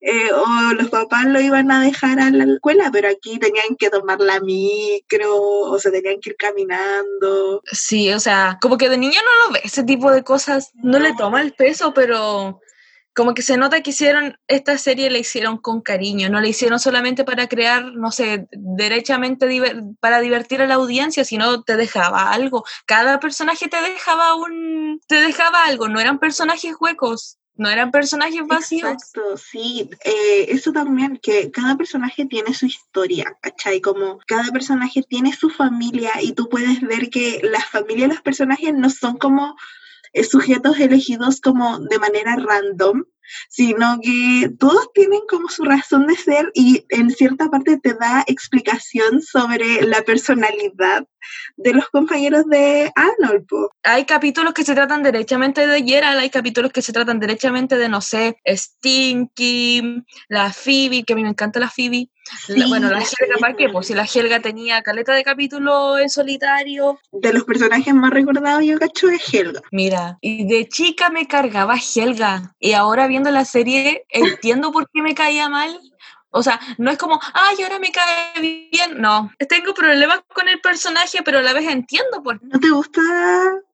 eh, 0.00 0.32
o 0.32 0.74
los 0.74 0.88
papás 0.88 1.26
lo 1.26 1.40
iban 1.40 1.70
a 1.70 1.84
dejar 1.84 2.18
a 2.20 2.30
la 2.30 2.44
escuela, 2.44 2.90
pero 2.92 3.08
aquí 3.08 3.38
tenían 3.38 3.76
que 3.78 3.90
tomar 3.90 4.20
la 4.20 4.40
micro 4.40 5.36
o 5.36 5.78
se 5.78 5.90
tenían 5.90 6.20
que 6.20 6.30
ir 6.30 6.36
caminando. 6.36 7.62
Sí, 7.70 8.12
o 8.12 8.20
sea, 8.20 8.58
como 8.60 8.78
que 8.78 8.88
de 8.88 8.98
niño 8.98 9.20
no 9.22 9.46
lo 9.46 9.52
ve 9.52 9.60
ese 9.62 9.84
tipo 9.84 10.10
de 10.10 10.24
cosas, 10.24 10.70
no 10.74 10.98
le 10.98 11.14
toma 11.14 11.40
el 11.42 11.52
peso, 11.52 11.94
pero 11.94 12.60
como 13.14 13.34
que 13.34 13.42
se 13.42 13.56
nota 13.56 13.82
que 13.82 13.90
hicieron 13.90 14.38
esta 14.46 14.78
serie, 14.78 15.10
la 15.10 15.18
hicieron 15.18 15.58
con 15.58 15.80
cariño, 15.80 16.28
no 16.28 16.40
la 16.40 16.48
hicieron 16.48 16.78
solamente 16.78 17.24
para 17.24 17.48
crear, 17.48 17.84
no 17.84 18.10
sé, 18.12 18.46
derechamente 18.52 19.46
para 20.00 20.20
divertir 20.20 20.62
a 20.62 20.66
la 20.66 20.74
audiencia, 20.74 21.24
sino 21.24 21.62
te 21.62 21.76
dejaba 21.76 22.32
algo. 22.32 22.64
Cada 22.86 23.18
personaje 23.20 23.68
te 23.68 23.80
dejaba 23.80 24.34
un, 24.36 25.00
te 25.06 25.16
dejaba 25.16 25.64
algo, 25.64 25.88
no 25.88 26.00
eran 26.00 26.18
personajes 26.18 26.74
huecos. 26.78 27.36
No 27.56 27.68
eran 27.68 27.90
personajes 27.90 28.40
vacíos. 28.46 28.90
Exacto, 28.90 29.36
sí. 29.36 29.90
Eh, 30.02 30.46
eso 30.48 30.72
también, 30.72 31.18
que 31.22 31.50
cada 31.50 31.76
personaje 31.76 32.24
tiene 32.24 32.54
su 32.54 32.64
historia, 32.64 33.36
¿cachai? 33.42 33.82
Como 33.82 34.18
cada 34.26 34.50
personaje 34.50 35.02
tiene 35.02 35.34
su 35.34 35.50
familia 35.50 36.12
y 36.22 36.32
tú 36.32 36.48
puedes 36.48 36.80
ver 36.80 37.10
que 37.10 37.42
la 37.42 37.60
familia 37.60 38.08
de 38.08 38.14
los 38.14 38.22
personajes 38.22 38.72
no 38.72 38.88
son 38.88 39.18
como 39.18 39.56
sujetos 40.30 40.78
elegidos 40.80 41.40
como 41.40 41.78
de 41.78 41.98
manera 41.98 42.36
random, 42.36 43.04
sino 43.48 43.98
que 44.02 44.50
todos 44.58 44.92
tienen 44.92 45.20
como 45.28 45.48
su 45.48 45.64
razón 45.64 46.06
de 46.06 46.16
ser 46.16 46.50
y 46.54 46.84
en 46.88 47.10
cierta 47.10 47.48
parte 47.48 47.78
te 47.78 47.94
da 47.94 48.24
explicación 48.26 49.22
sobre 49.22 49.82
la 49.82 50.02
personalidad 50.02 51.06
de 51.56 51.74
los 51.74 51.88
compañeros 51.88 52.46
de 52.46 52.92
Arnold. 52.94 53.46
Hay 53.82 54.04
capítulos 54.04 54.54
que 54.54 54.64
se 54.64 54.74
tratan 54.74 55.02
derechamente 55.02 55.66
de 55.66 55.82
Gerald, 55.82 56.18
hay 56.18 56.30
capítulos 56.30 56.72
que 56.72 56.82
se 56.82 56.92
tratan 56.92 57.20
derechamente 57.20 57.76
de, 57.76 57.88
no 57.88 58.00
sé, 58.00 58.36
Stinky, 58.46 60.04
la 60.28 60.52
Phoebe, 60.52 61.04
que 61.04 61.12
a 61.12 61.16
mí 61.16 61.22
me 61.22 61.28
encanta 61.28 61.60
la 61.60 61.68
Phoebe, 61.68 62.08
bueno, 62.68 62.90
la 62.90 62.98
Helga, 62.98 63.36
¿para 63.40 63.54
qué? 63.54 63.68
Pues 63.68 63.86
si 63.86 63.94
la 63.94 64.04
Helga 64.12 64.40
tenía 64.40 64.82
caleta 64.82 65.14
de 65.14 65.24
capítulo 65.24 65.98
en 65.98 66.08
solitario. 66.08 66.98
De 67.12 67.32
los 67.32 67.44
personajes 67.44 67.94
más 67.94 68.10
recordados, 68.10 68.64
yo 68.64 68.78
cacho, 68.78 69.08
es 69.08 69.32
Helga. 69.32 69.60
Mira, 69.72 70.18
y 70.20 70.46
de 70.46 70.68
chica 70.68 71.10
me 71.10 71.26
cargaba 71.26 71.76
Helga. 71.76 72.54
Y 72.58 72.72
ahora 72.72 73.06
viendo 73.20 73.30
la 73.30 73.44
serie, 73.44 74.06
entiendo 74.08 74.72
por 74.72 74.88
qué 74.90 75.02
me 75.02 75.14
caía 75.14 75.50
mal. 75.50 75.78
O 76.30 76.42
sea, 76.42 76.58
no 76.78 76.90
es 76.90 76.96
como, 76.96 77.20
ay, 77.34 77.62
ahora 77.62 77.78
me 77.78 77.92
cae 77.92 78.40
bien. 78.72 78.98
No, 78.98 79.30
tengo 79.48 79.74
problemas 79.74 80.20
con 80.32 80.48
el 80.48 80.60
personaje, 80.60 81.18
pero 81.22 81.40
a 81.40 81.42
la 81.42 81.52
vez 81.52 81.68
entiendo 81.68 82.22
por 82.22 82.40
qué. 82.40 82.46
¿No 82.46 82.58
te 82.58 82.70
gusta 82.70 83.00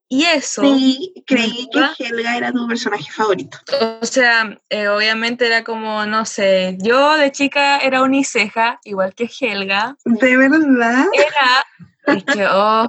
y 0.08 0.24
eso. 0.24 0.62
Sí, 0.62 1.12
creí 1.26 1.68
que 1.72 2.04
Helga 2.04 2.36
era 2.36 2.52
tu 2.52 2.66
personaje 2.66 3.10
favorito. 3.10 3.58
O 4.00 4.06
sea, 4.06 4.56
eh, 4.68 4.88
obviamente 4.88 5.46
era 5.46 5.64
como, 5.64 6.06
no 6.06 6.24
sé, 6.24 6.76
yo 6.80 7.16
de 7.16 7.32
chica 7.32 7.78
era 7.78 8.02
uniceja, 8.02 8.80
igual 8.84 9.14
que 9.14 9.28
Helga. 9.40 9.96
¿De 10.04 10.36
verdad? 10.36 11.06
Era, 11.12 12.16
es 12.16 12.24
que, 12.24 12.46
oh, 12.48 12.88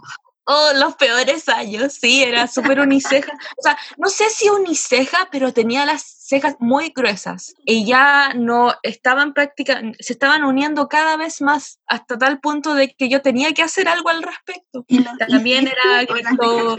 Oh, 0.49 0.71
los 0.75 0.95
peores 0.95 1.49
años, 1.49 1.91
sí, 1.99 2.23
era 2.23 2.47
súper 2.47 2.79
uniceja. 2.79 3.33
O 3.57 3.61
sea, 3.61 3.77
no 3.97 4.07
sé 4.07 4.29
si 4.29 4.47
uniceja, 4.47 5.27
pero 5.29 5.51
tenía 5.51 5.85
las 5.85 6.16
cejas 6.27 6.57
muy 6.60 6.91
gruesas 6.93 7.53
y 7.65 7.86
ya 7.86 8.34
no 8.36 8.74
estaban 8.84 9.34
prácticamente, 9.34 9.98
se 10.03 10.12
estaban 10.12 10.43
uniendo 10.43 10.89
cada 10.89 11.15
vez 11.15 11.41
más 11.41 11.79
hasta 11.88 12.17
tal 12.17 12.41
punto 12.41 12.75
de 12.75 12.93
que 12.93 13.07
yo 13.07 13.22
tenía 13.22 13.53
que 13.53 13.63
hacer 13.63 13.88
algo 13.88 14.10
al 14.10 14.22
respecto. 14.24 14.84
Y 14.89 15.05
también 15.29 15.67
era 15.67 16.05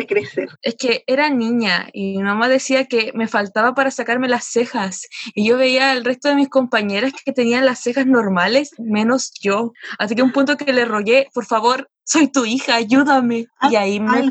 crecer. 0.06 0.50
es 0.60 0.74
que 0.76 1.02
era 1.06 1.30
niña 1.30 1.88
y 1.94 2.18
mi 2.18 2.22
mamá 2.22 2.48
decía 2.48 2.84
que 2.84 3.10
me 3.14 3.26
faltaba 3.26 3.74
para 3.74 3.90
sacarme 3.90 4.28
las 4.28 4.44
cejas 4.44 5.08
y 5.34 5.48
yo 5.48 5.56
veía 5.56 5.92
al 5.92 6.04
resto 6.04 6.28
de 6.28 6.34
mis 6.34 6.50
compañeras 6.50 7.12
que 7.24 7.32
tenían 7.32 7.64
las 7.64 7.80
cejas 7.80 8.06
normales 8.06 8.72
menos 8.78 9.32
yo. 9.40 9.72
Así 9.98 10.14
que 10.14 10.22
un 10.22 10.32
punto 10.32 10.58
que 10.58 10.74
le 10.74 10.84
rogué, 10.84 11.28
por 11.32 11.46
favor, 11.46 11.88
soy 12.04 12.28
tu 12.28 12.44
hija, 12.44 12.74
ayúdame. 12.74 13.46
y 13.70 13.76
ahí 13.76 13.98
me... 13.98 14.30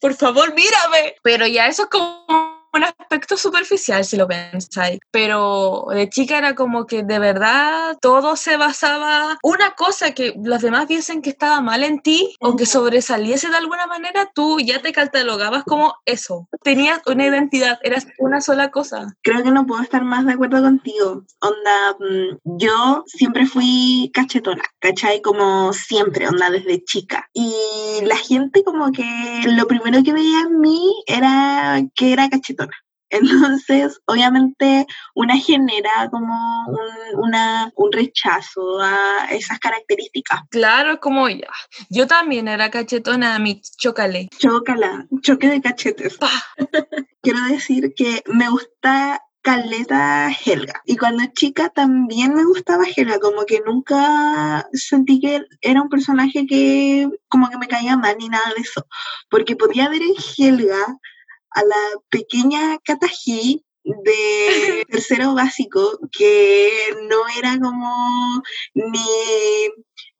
Por 0.00 0.14
favor, 0.14 0.54
mírame. 0.54 1.14
Pero 1.22 1.46
ya 1.46 1.66
eso 1.66 1.84
es 1.84 1.88
como 1.88 2.47
un 2.72 2.84
aspecto 2.84 3.36
superficial 3.36 4.04
si 4.04 4.16
lo 4.16 4.28
pensáis, 4.28 5.00
pero 5.10 5.86
de 5.90 6.08
chica 6.08 6.38
era 6.38 6.54
como 6.54 6.86
que 6.86 7.02
de 7.02 7.18
verdad 7.18 7.96
todo 8.00 8.36
se 8.36 8.56
basaba, 8.56 9.38
una 9.42 9.72
cosa 9.72 10.12
que 10.12 10.34
los 10.42 10.62
demás 10.62 10.88
viesen 10.88 11.22
que 11.22 11.30
estaba 11.30 11.60
mal 11.60 11.84
en 11.84 12.00
ti 12.00 12.34
o 12.40 12.56
que 12.56 12.66
sobresaliese 12.66 13.48
de 13.48 13.56
alguna 13.56 13.86
manera, 13.86 14.30
tú 14.34 14.58
ya 14.60 14.80
te 14.82 14.92
catalogabas 14.92 15.64
como 15.64 15.94
eso, 16.04 16.48
tenías 16.62 17.00
una 17.06 17.26
identidad, 17.26 17.78
eras 17.82 18.06
una 18.18 18.40
sola 18.40 18.70
cosa. 18.70 19.14
Creo 19.22 19.42
que 19.42 19.50
no 19.50 19.66
puedo 19.66 19.82
estar 19.82 20.04
más 20.04 20.26
de 20.26 20.32
acuerdo 20.32 20.62
contigo, 20.62 21.24
onda, 21.40 21.96
mm, 21.98 22.58
yo 22.58 23.04
siempre 23.06 23.46
fui 23.46 24.10
cachetona, 24.12 24.64
¿cachai? 24.80 25.22
Como 25.22 25.72
siempre, 25.72 26.28
onda, 26.28 26.50
desde 26.50 26.84
chica. 26.84 27.28
Y 27.32 27.52
la 28.02 28.16
gente 28.16 28.62
como 28.64 28.92
que 28.92 29.04
lo 29.46 29.66
primero 29.66 30.02
que 30.02 30.12
veía 30.12 30.40
en 30.40 30.60
mí 30.60 31.02
era 31.06 31.80
que 31.94 32.12
era 32.12 32.28
cachetona 32.28 32.67
entonces, 33.10 34.00
obviamente, 34.06 34.86
una 35.14 35.36
genera 35.36 36.08
como 36.10 36.34
un, 36.68 37.26
una, 37.26 37.72
un 37.76 37.92
rechazo 37.92 38.80
a 38.80 39.28
esas 39.30 39.58
características. 39.58 40.40
Claro, 40.50 41.00
como 41.00 41.28
ya. 41.28 41.48
Yo 41.88 42.06
también 42.06 42.48
era 42.48 42.70
cachetona, 42.70 43.38
mi 43.38 43.60
chocale. 43.78 44.28
Chocala, 44.38 45.06
choque 45.22 45.48
de 45.48 45.60
cachetes. 45.60 46.18
Quiero 47.22 47.40
decir 47.48 47.94
que 47.96 48.22
me 48.26 48.48
gusta 48.48 49.22
Caleta 49.42 50.30
Helga. 50.30 50.82
Y 50.84 50.96
cuando 50.96 51.24
chica 51.34 51.70
también 51.70 52.34
me 52.34 52.44
gustaba 52.44 52.84
Helga, 52.84 53.18
como 53.18 53.46
que 53.46 53.62
nunca 53.64 54.68
sentí 54.72 55.20
que 55.20 55.42
era 55.62 55.80
un 55.80 55.88
personaje 55.88 56.46
que 56.46 57.08
como 57.28 57.48
que 57.48 57.56
me 57.56 57.68
caía 57.68 57.96
mal 57.96 58.16
ni 58.18 58.28
nada 58.28 58.52
de 58.54 58.62
eso. 58.62 58.86
Porque 59.30 59.56
podía 59.56 59.88
ver 59.88 60.02
en 60.02 60.14
Helga 60.36 60.98
a 61.50 61.62
la 61.62 62.00
pequeña 62.10 62.78
Kataji 62.84 63.64
de 63.84 64.86
tercero 64.90 65.34
básico 65.34 65.98
que 66.12 66.94
no 67.08 67.16
era 67.38 67.58
como 67.58 68.42
ni 68.74 69.00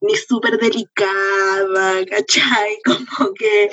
ni 0.01 0.15
súper 0.15 0.57
delicada, 0.57 2.05
¿cachai? 2.05 2.77
Como 2.85 3.33
que 3.33 3.69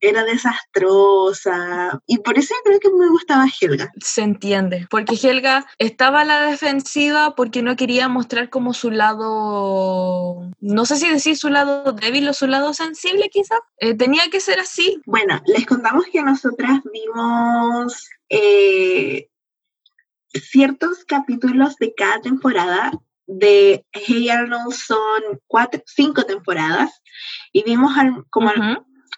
era 0.00 0.24
desastrosa. 0.24 2.00
Y 2.06 2.18
por 2.18 2.38
eso 2.38 2.54
creo 2.64 2.80
que 2.80 2.90
me 2.90 3.08
gustaba 3.08 3.46
Helga. 3.60 3.92
Se 4.00 4.22
entiende, 4.22 4.86
porque 4.90 5.18
Helga 5.20 5.66
estaba 5.78 6.22
a 6.22 6.24
la 6.24 6.42
defensiva 6.42 7.34
porque 7.34 7.62
no 7.62 7.76
quería 7.76 8.08
mostrar 8.08 8.50
como 8.50 8.74
su 8.74 8.90
lado, 8.90 10.50
no 10.60 10.84
sé 10.84 10.96
si 10.96 11.08
decir 11.08 11.36
su 11.36 11.48
lado 11.48 11.92
débil 11.92 12.28
o 12.28 12.32
su 12.32 12.46
lado 12.46 12.74
sensible 12.74 13.28
quizás. 13.30 13.60
Eh, 13.78 13.94
tenía 13.94 14.22
que 14.30 14.40
ser 14.40 14.60
así. 14.60 15.00
Bueno, 15.06 15.40
les 15.46 15.66
contamos 15.66 16.04
que 16.12 16.22
nosotras 16.22 16.80
vimos... 16.92 18.08
Eh, 18.28 19.28
ciertos 20.34 21.04
capítulos 21.04 21.76
de 21.76 21.94
cada 21.94 22.20
temporada 22.20 22.92
de 23.28 23.84
Hey 23.92 24.30
Arnold 24.30 24.72
son 24.72 25.38
cuatro, 25.46 25.80
cinco 25.86 26.24
temporadas 26.24 26.90
y 27.52 27.62
vimos 27.62 27.92
como 28.30 28.50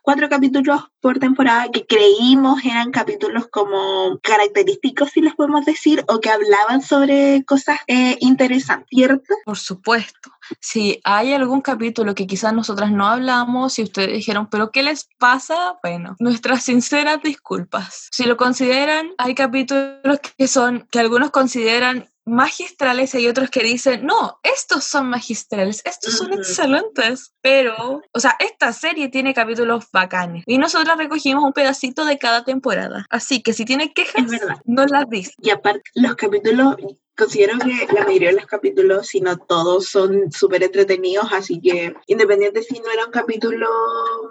cuatro 0.02 0.29
capítulos 0.29 0.83
por 1.00 1.19
temporada 1.19 1.71
que 1.71 1.87
creímos 1.87 2.64
eran 2.64 2.90
capítulos 2.90 3.47
como 3.50 4.19
característicos, 4.23 5.11
si 5.11 5.21
les 5.21 5.35
podemos 5.35 5.64
decir, 5.64 6.05
o 6.09 6.21
que 6.21 6.31
hablaban 6.31 6.83
sobre 6.83 7.45
cosas 7.45 7.79
eh, 7.87 8.17
interesantes, 8.21 8.88
¿cierto? 8.90 9.35
Por 9.45 9.59
supuesto. 9.59 10.31
Si 10.61 11.00
hay 11.05 11.33
algún 11.33 11.61
capítulo 11.61 12.14
que 12.14 12.26
quizás 12.26 12.52
nosotras 12.52 12.90
no 12.90 13.07
hablamos 13.07 13.79
y 13.79 13.85
ustedes 13.85 14.12
dijeron, 14.12 14.49
pero 14.50 14.73
¿qué 14.73 14.83
les 14.83 15.09
pasa? 15.19 15.79
Bueno, 15.83 16.17
nuestras 16.19 16.64
sinceras 16.64 17.23
disculpas. 17.23 18.09
Si 18.11 18.25
lo 18.25 18.37
consideran, 18.37 19.11
hay 19.17 19.35
capítulos 19.35 20.21
que 20.37 20.49
son, 20.49 20.87
que 20.90 20.99
algunos 20.99 21.31
consideran 21.31 22.10
magistrales 22.25 23.15
y 23.15 23.19
hay 23.19 23.29
otros 23.29 23.50
que 23.50 23.62
dicen, 23.62 24.07
no, 24.07 24.39
estos 24.43 24.85
son 24.85 25.09
magistrales, 25.09 25.83
estos 25.85 26.17
son 26.17 26.33
excelentes, 26.33 27.33
pero, 27.41 28.03
o 28.12 28.21
sea, 28.21 28.37
esta 28.39 28.73
serie 28.73 29.09
tiene 29.09 29.35
capítulos 29.35 29.87
bacanes 29.93 30.45
y 30.47 30.59
nosotros 30.59 30.97
recogimos 30.97 31.43
un 31.45 31.53
pedacito 31.53 32.05
de 32.05 32.19
cada 32.19 32.45
temporada, 32.45 33.07
así 33.11 33.43
que 33.43 33.53
si 33.53 33.65
tiene 33.65 33.93
quejas, 33.93 34.25
no 34.65 34.87
las 34.87 35.09
dice. 35.09 35.33
Y 35.39 35.50
aparte, 35.50 35.83
los 35.95 36.15
capítulos, 36.15 36.77
considero 37.17 37.59
que 37.59 37.87
la 37.93 38.05
mayoría 38.05 38.29
de 38.31 38.37
los 38.37 38.47
capítulos, 38.47 39.09
si 39.09 39.21
no 39.21 39.37
todos, 39.37 39.87
son 39.87 40.31
súper 40.31 40.62
entretenidos, 40.62 41.33
así 41.33 41.61
que 41.61 41.95
independiente 42.07 42.62
si 42.62 42.79
no 42.81 42.91
era 42.91 43.07
un 43.07 43.12
capítulo 43.12 43.69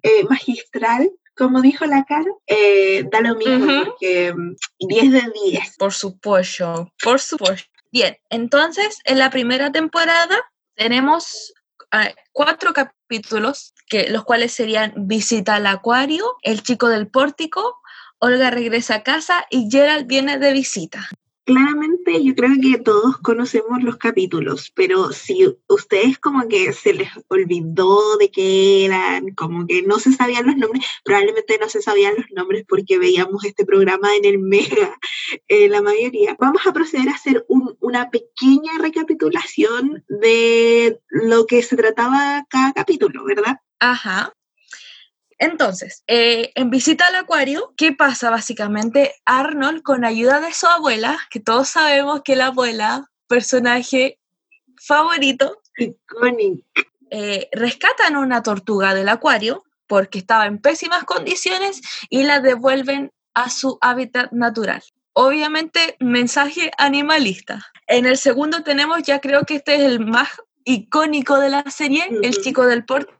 eh, 0.03 0.23
magistral, 0.29 1.11
como 1.39 1.61
dijo 1.61 1.85
la 1.85 2.03
cara, 2.03 2.29
eh, 2.47 3.05
da 3.09 3.21
lo 3.21 3.35
mismo, 3.35 3.85
porque 3.85 4.33
10 4.79 5.05
mm, 5.05 5.11
de 5.11 5.31
10. 5.51 5.77
Por 5.77 5.93
supuesto, 5.93 6.91
por 7.01 7.19
supuesto. 7.21 7.69
Bien, 7.91 8.17
entonces 8.29 8.99
en 9.05 9.17
la 9.17 9.29
primera 9.29 9.71
temporada 9.71 10.37
tenemos 10.75 11.53
ah, 11.91 12.09
cuatro 12.31 12.73
capítulos, 12.73 13.73
que, 13.87 14.09
los 14.09 14.23
cuales 14.23 14.53
serían 14.53 14.93
Visita 14.95 15.55
al 15.55 15.65
Acuario, 15.65 16.35
El 16.43 16.61
Chico 16.61 16.87
del 16.87 17.07
Pórtico, 17.07 17.79
Olga 18.19 18.51
regresa 18.51 18.95
a 18.95 19.03
casa 19.03 19.45
y 19.49 19.69
Gerald 19.71 20.05
viene 20.05 20.37
de 20.37 20.53
visita. 20.53 21.07
Claramente 21.49 22.23
yo 22.23 22.35
creo 22.35 22.51
que 22.61 22.77
todos 22.77 23.17
conocemos 23.17 23.81
los 23.81 23.97
capítulos, 23.97 24.71
pero 24.75 25.11
si 25.11 25.47
ustedes 25.67 26.19
como 26.19 26.47
que 26.47 26.73
se 26.73 26.93
les 26.93 27.09
olvidó 27.27 28.17
de 28.17 28.29
qué 28.29 28.85
eran, 28.85 29.33
como 29.33 29.65
que 29.65 29.81
no 29.81 29.97
se 29.97 30.13
sabían 30.13 30.45
los 30.45 30.57
nombres, 30.57 30.85
probablemente 31.03 31.57
no 31.59 31.67
se 31.67 31.81
sabían 31.81 32.13
los 32.17 32.29
nombres 32.29 32.65
porque 32.67 32.99
veíamos 32.99 33.45
este 33.45 33.65
programa 33.65 34.15
en 34.15 34.25
el 34.25 34.37
Mega, 34.37 34.95
eh, 35.47 35.67
la 35.69 35.81
mayoría, 35.81 36.37
vamos 36.39 36.67
a 36.67 36.73
proceder 36.73 37.09
a 37.09 37.13
hacer 37.13 37.43
una 37.79 38.11
pequeña 38.11 38.77
recapitulación 38.79 40.03
de 40.07 40.99
lo 41.07 41.47
que 41.47 41.63
se 41.63 41.75
trataba 41.75 42.45
cada 42.47 42.73
capítulo, 42.73 43.23
¿verdad? 43.23 43.57
Ajá. 43.79 44.33
Entonces, 45.39 46.03
eh, 46.07 46.51
en 46.55 46.69
visita 46.69 47.07
al 47.07 47.15
acuario, 47.15 47.73
¿qué 47.77 47.93
pasa 47.93 48.29
básicamente? 48.29 49.15
Arnold, 49.25 49.81
con 49.83 50.03
ayuda 50.03 50.41
de 50.41 50.53
su 50.53 50.67
abuela, 50.67 51.17
que 51.29 51.39
todos 51.39 51.69
sabemos 51.69 52.21
que 52.25 52.35
la 52.35 52.47
abuela, 52.47 53.09
personaje 53.27 54.19
favorito, 54.77 55.61
icónico, 55.77 56.61
eh, 57.09 57.47
rescatan 57.53 58.17
una 58.17 58.43
tortuga 58.43 58.93
del 58.93 59.07
acuario 59.07 59.63
porque 59.87 60.19
estaba 60.19 60.45
en 60.45 60.59
pésimas 60.59 61.05
condiciones 61.05 61.81
y 62.09 62.23
la 62.23 62.41
devuelven 62.41 63.11
a 63.33 63.49
su 63.49 63.77
hábitat 63.81 64.31
natural. 64.33 64.83
Obviamente, 65.13 65.95
mensaje 65.99 66.71
animalista. 66.77 67.65
En 67.87 68.05
el 68.05 68.17
segundo 68.17 68.61
tenemos, 68.61 69.03
ya 69.03 69.19
creo 69.19 69.45
que 69.45 69.55
este 69.55 69.75
es 69.75 69.81
el 69.81 70.05
más 70.05 70.29
icónico 70.65 71.39
de 71.39 71.49
la 71.49 71.63
serie, 71.71 72.05
el 72.21 72.37
chico 72.41 72.65
del 72.67 72.85
porte 72.85 73.18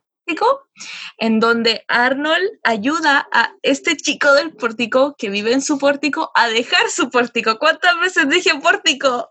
en 1.18 1.40
donde 1.40 1.84
Arnold 1.88 2.50
ayuda 2.64 3.28
a 3.32 3.54
este 3.62 3.96
chico 3.98 4.34
del 4.34 4.54
pórtico 4.54 5.16
que 5.18 5.30
vive 5.30 5.54
en 5.54 5.62
su 5.62 5.78
pórtico 5.78 6.32
a 6.36 6.48
dejar 6.50 6.90
su 6.90 7.10
pórtico. 7.10 7.58
¿Cuántas 7.60 8.00
veces 8.00 8.30
dije 8.30 8.52
pórtico? 8.62 9.30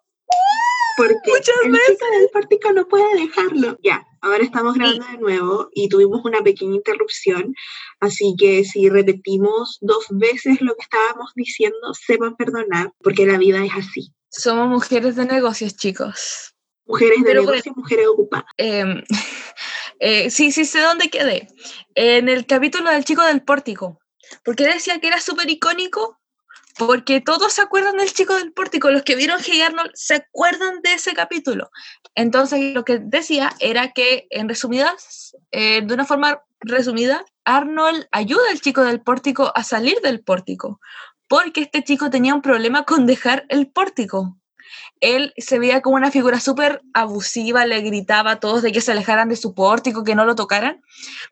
Porque 0.97 1.15
Muchas 1.27 1.55
el 1.65 1.73
veces. 1.73 1.89
chico 1.91 2.07
del 2.19 2.29
pórtico 2.33 2.73
no 2.73 2.89
puede 2.89 3.15
dejarlo. 3.15 3.79
Ya, 3.85 4.05
ahora 4.21 4.43
estamos 4.43 4.75
grabando 4.75 5.07
de 5.07 5.19
nuevo 5.19 5.69
y 5.73 5.89
tuvimos 5.89 6.25
una 6.25 6.43
pequeña 6.43 6.75
interrupción, 6.75 7.55
así 8.01 8.35
que 8.37 8.65
si 8.65 8.89
repetimos 8.89 9.79
dos 9.81 10.07
veces 10.11 10.61
lo 10.61 10.75
que 10.75 10.83
estábamos 10.83 11.33
diciendo, 11.37 11.95
sepan 11.95 12.37
perdonar, 12.37 12.93
porque 13.01 13.27
la 13.27 13.39
vida 13.39 13.65
es 13.65 13.73
así. 13.77 14.13
Somos 14.29 14.69
mujeres 14.69 15.15
de 15.17 15.25
negocios, 15.25 15.77
chicos. 15.77 16.55
Mujeres 16.85 17.23
de 17.23 17.35
negocios, 17.35 17.77
mujeres 17.77 18.07
ocupadas. 18.09 18.47
Eh, 18.57 18.85
Eh, 20.01 20.31
sí, 20.31 20.53
sí 20.53 20.65
sé 20.65 20.81
dónde 20.81 21.11
quedé. 21.11 21.49
En 21.95 22.29
el 22.29 22.47
capítulo 22.47 22.91
del 22.91 23.05
chico 23.05 23.25
del 23.25 23.43
pórtico. 23.43 24.01
¿Por 24.45 24.57
qué 24.57 24.67
decía 24.67 25.01
que 25.01 25.09
era 25.09 25.21
súper 25.21 25.51
icónico? 25.51 26.19
Porque 26.77 27.21
todos 27.21 27.53
se 27.53 27.63
acuerdan 27.63 27.97
del 27.97 28.13
chico 28.13 28.37
del 28.37 28.53
pórtico. 28.53 28.91
Los 28.91 29.03
que 29.03 29.17
vieron 29.17 29.41
Hey 29.45 29.63
Arnold 29.63 29.91
se 29.95 30.15
acuerdan 30.15 30.81
de 30.83 30.93
ese 30.95 31.13
capítulo. 31.15 31.71
Entonces, 32.15 32.73
lo 32.73 32.85
que 32.85 32.99
decía 32.99 33.53
era 33.59 33.91
que, 33.93 34.27
en 34.31 34.49
resumidas, 34.49 35.37
eh, 35.51 35.83
de 35.83 35.95
una 35.95 36.05
forma 36.05 36.43
resumida, 36.61 37.25
Arnold 37.45 38.07
ayuda 38.13 38.43
al 38.51 38.61
chico 38.61 38.85
del 38.85 39.01
pórtico 39.01 39.51
a 39.55 39.65
salir 39.65 40.01
del 40.03 40.23
pórtico. 40.23 40.81
Porque 41.27 41.63
este 41.63 41.83
chico 41.83 42.11
tenía 42.11 42.35
un 42.35 42.43
problema 42.43 42.85
con 42.85 43.07
dejar 43.07 43.45
el 43.49 43.69
pórtico 43.69 44.39
él 45.01 45.33
se 45.37 45.59
veía 45.59 45.81
como 45.81 45.97
una 45.97 46.11
figura 46.11 46.41
súper 46.41 46.83
abusiva, 46.95 47.67
le 47.67 47.81
gritaba 47.81 48.33
a 48.33 48.41
todos 48.41 48.63
de 48.63 48.73
que 48.73 48.81
se 48.81 48.93
alejaran 48.93 49.29
de 49.29 49.37
su 49.37 49.55
pórtico, 49.55 50.05
que 50.05 50.15
no 50.15 50.25
lo 50.25 50.35
tocaran, 50.35 50.83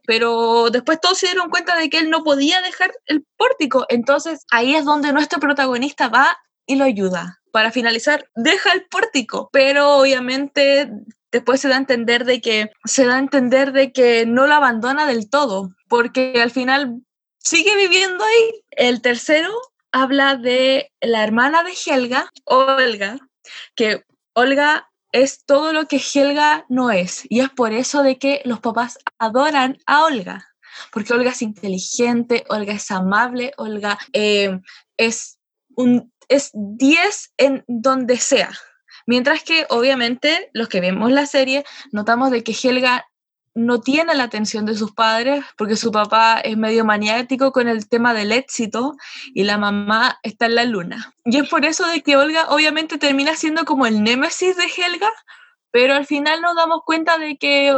pero 0.06 0.70
después 0.70 1.00
todos 1.00 1.18
se 1.18 1.26
dieron 1.26 1.50
cuenta 1.50 1.76
de 1.76 1.90
que 1.90 1.98
él 1.98 2.10
no 2.10 2.24
podía 2.24 2.60
dejar 2.62 2.92
el 3.06 3.24
pórtico, 3.36 3.86
entonces 3.88 4.44
ahí 4.50 4.74
es 4.74 4.84
donde 4.84 5.12
nuestro 5.12 5.40
protagonista 5.40 6.08
va 6.08 6.38
y 6.66 6.76
lo 6.76 6.84
ayuda. 6.84 7.40
Para 7.52 7.72
finalizar, 7.72 8.28
deja 8.34 8.72
el 8.72 8.84
pórtico, 8.86 9.48
pero 9.52 9.96
obviamente 9.96 10.90
después 11.32 11.60
se 11.60 11.68
da 11.68 11.76
a 11.76 11.78
entender 11.78 12.24
de 12.24 12.40
que 12.40 12.70
se 12.84 13.06
da 13.06 13.16
a 13.16 13.18
entender 13.18 13.72
de 13.72 13.92
que 13.92 14.26
no 14.26 14.46
lo 14.46 14.54
abandona 14.54 15.06
del 15.06 15.30
todo, 15.30 15.70
porque 15.88 16.40
al 16.42 16.50
final 16.50 17.00
sigue 17.38 17.76
viviendo 17.76 18.24
ahí. 18.24 18.64
El 18.70 19.00
tercero 19.00 19.50
habla 19.92 20.36
de 20.36 20.92
la 21.00 21.24
hermana 21.24 21.62
de 21.62 21.72
Helga, 21.86 22.30
Olga, 22.44 23.18
que 23.75 24.04
Olga 24.34 24.90
es 25.12 25.44
todo 25.44 25.73
lo 25.73 25.86
que 25.86 25.97
Helga 25.99 26.66
no 26.68 26.90
es. 26.90 27.25
Y 27.28 27.40
es 27.40 27.50
por 27.50 27.73
eso 27.73 28.02
de 28.02 28.18
que 28.18 28.42
los 28.44 28.60
papás 28.60 28.99
adoran 29.18 29.78
a 29.86 30.04
Olga. 30.04 30.47
Porque 30.92 31.14
Olga 31.14 31.30
es 31.30 31.42
inteligente, 31.42 32.44
Olga 32.49 32.75
es 32.75 32.90
amable, 32.90 33.52
Olga 33.56 33.99
eh, 34.12 34.60
es 34.97 35.38
un 35.75 36.12
es 36.28 36.50
10 36.54 37.34
en 37.38 37.64
donde 37.66 38.18
sea. 38.18 38.50
Mientras 39.06 39.42
que 39.44 39.66
obviamente 39.68 40.50
los 40.52 40.68
que 40.68 40.80
vemos 40.80 41.12
la 41.12 41.26
serie 41.26 41.64
notamos 41.92 42.30
de 42.30 42.42
que 42.42 42.52
Helga 42.52 43.06
no 43.56 43.80
tiene 43.80 44.14
la 44.14 44.25
atención 44.25 44.66
de 44.66 44.76
sus 44.76 44.92
padres 44.92 45.42
porque 45.56 45.76
su 45.76 45.90
papá 45.90 46.40
es 46.40 46.58
medio 46.58 46.84
maniático 46.84 47.52
con 47.52 47.69
el 47.69 47.88
tema 47.88 48.12
del 48.12 48.30
éxito 48.30 48.97
y 49.34 49.45
la 49.45 49.56
mamá 49.56 50.21
está 50.23 50.45
en 50.45 50.54
la 50.56 50.64
luna. 50.64 51.14
Y 51.25 51.38
es 51.38 51.49
por 51.49 51.64
eso 51.64 51.86
de 51.86 52.02
que 52.02 52.19
Olga 52.19 52.50
obviamente 52.50 52.99
termina 52.99 53.34
siendo 53.34 53.64
como 53.64 53.86
el 53.86 54.02
némesis 54.02 54.56
de 54.56 54.64
Helga, 54.64 55.10
pero 55.71 55.95
al 55.95 56.06
final 56.06 56.42
nos 56.42 56.54
damos 56.54 56.80
cuenta 56.84 57.16
de 57.16 57.38
que, 57.38 57.75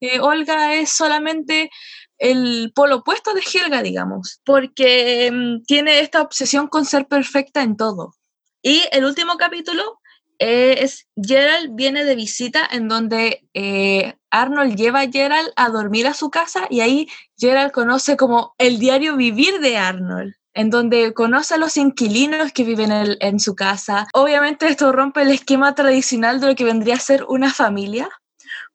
eh, 0.00 0.20
Olga 0.20 0.74
es 0.74 0.90
solamente 0.90 1.70
el 2.18 2.70
polo 2.74 2.96
opuesto 2.96 3.32
de 3.32 3.40
Helga, 3.40 3.82
digamos, 3.82 4.42
porque 4.44 5.30
mm, 5.32 5.62
tiene 5.64 6.00
esta 6.00 6.20
obsesión 6.20 6.68
con 6.68 6.84
ser 6.84 7.08
perfecta 7.08 7.62
en 7.62 7.78
todo. 7.78 8.14
Y 8.60 8.82
el 8.92 9.06
último 9.06 9.38
capítulo 9.38 10.00
es 10.38 11.06
Gerald 11.16 11.74
viene 11.74 12.04
de 12.04 12.14
visita 12.14 12.66
en 12.70 12.88
donde 12.88 13.48
eh, 13.54 14.14
Arnold 14.30 14.76
lleva 14.76 15.00
a 15.00 15.10
Gerald 15.10 15.50
a 15.56 15.68
dormir 15.70 16.06
a 16.06 16.14
su 16.14 16.30
casa 16.30 16.66
y 16.70 16.80
ahí 16.80 17.08
Gerald 17.36 17.72
conoce 17.72 18.16
como 18.16 18.54
el 18.58 18.78
diario 18.78 19.16
vivir 19.16 19.60
de 19.60 19.76
Arnold 19.76 20.34
en 20.54 20.70
donde 20.70 21.14
conoce 21.14 21.54
a 21.54 21.58
los 21.58 21.76
inquilinos 21.76 22.52
que 22.52 22.64
viven 22.64 22.90
en, 22.90 23.16
en 23.20 23.38
su 23.38 23.54
casa. 23.54 24.08
Obviamente 24.12 24.66
esto 24.66 24.90
rompe 24.90 25.22
el 25.22 25.30
esquema 25.30 25.76
tradicional 25.76 26.40
de 26.40 26.48
lo 26.48 26.54
que 26.56 26.64
vendría 26.64 26.94
a 26.94 27.00
ser 27.00 27.24
una 27.28 27.52
familia, 27.52 28.08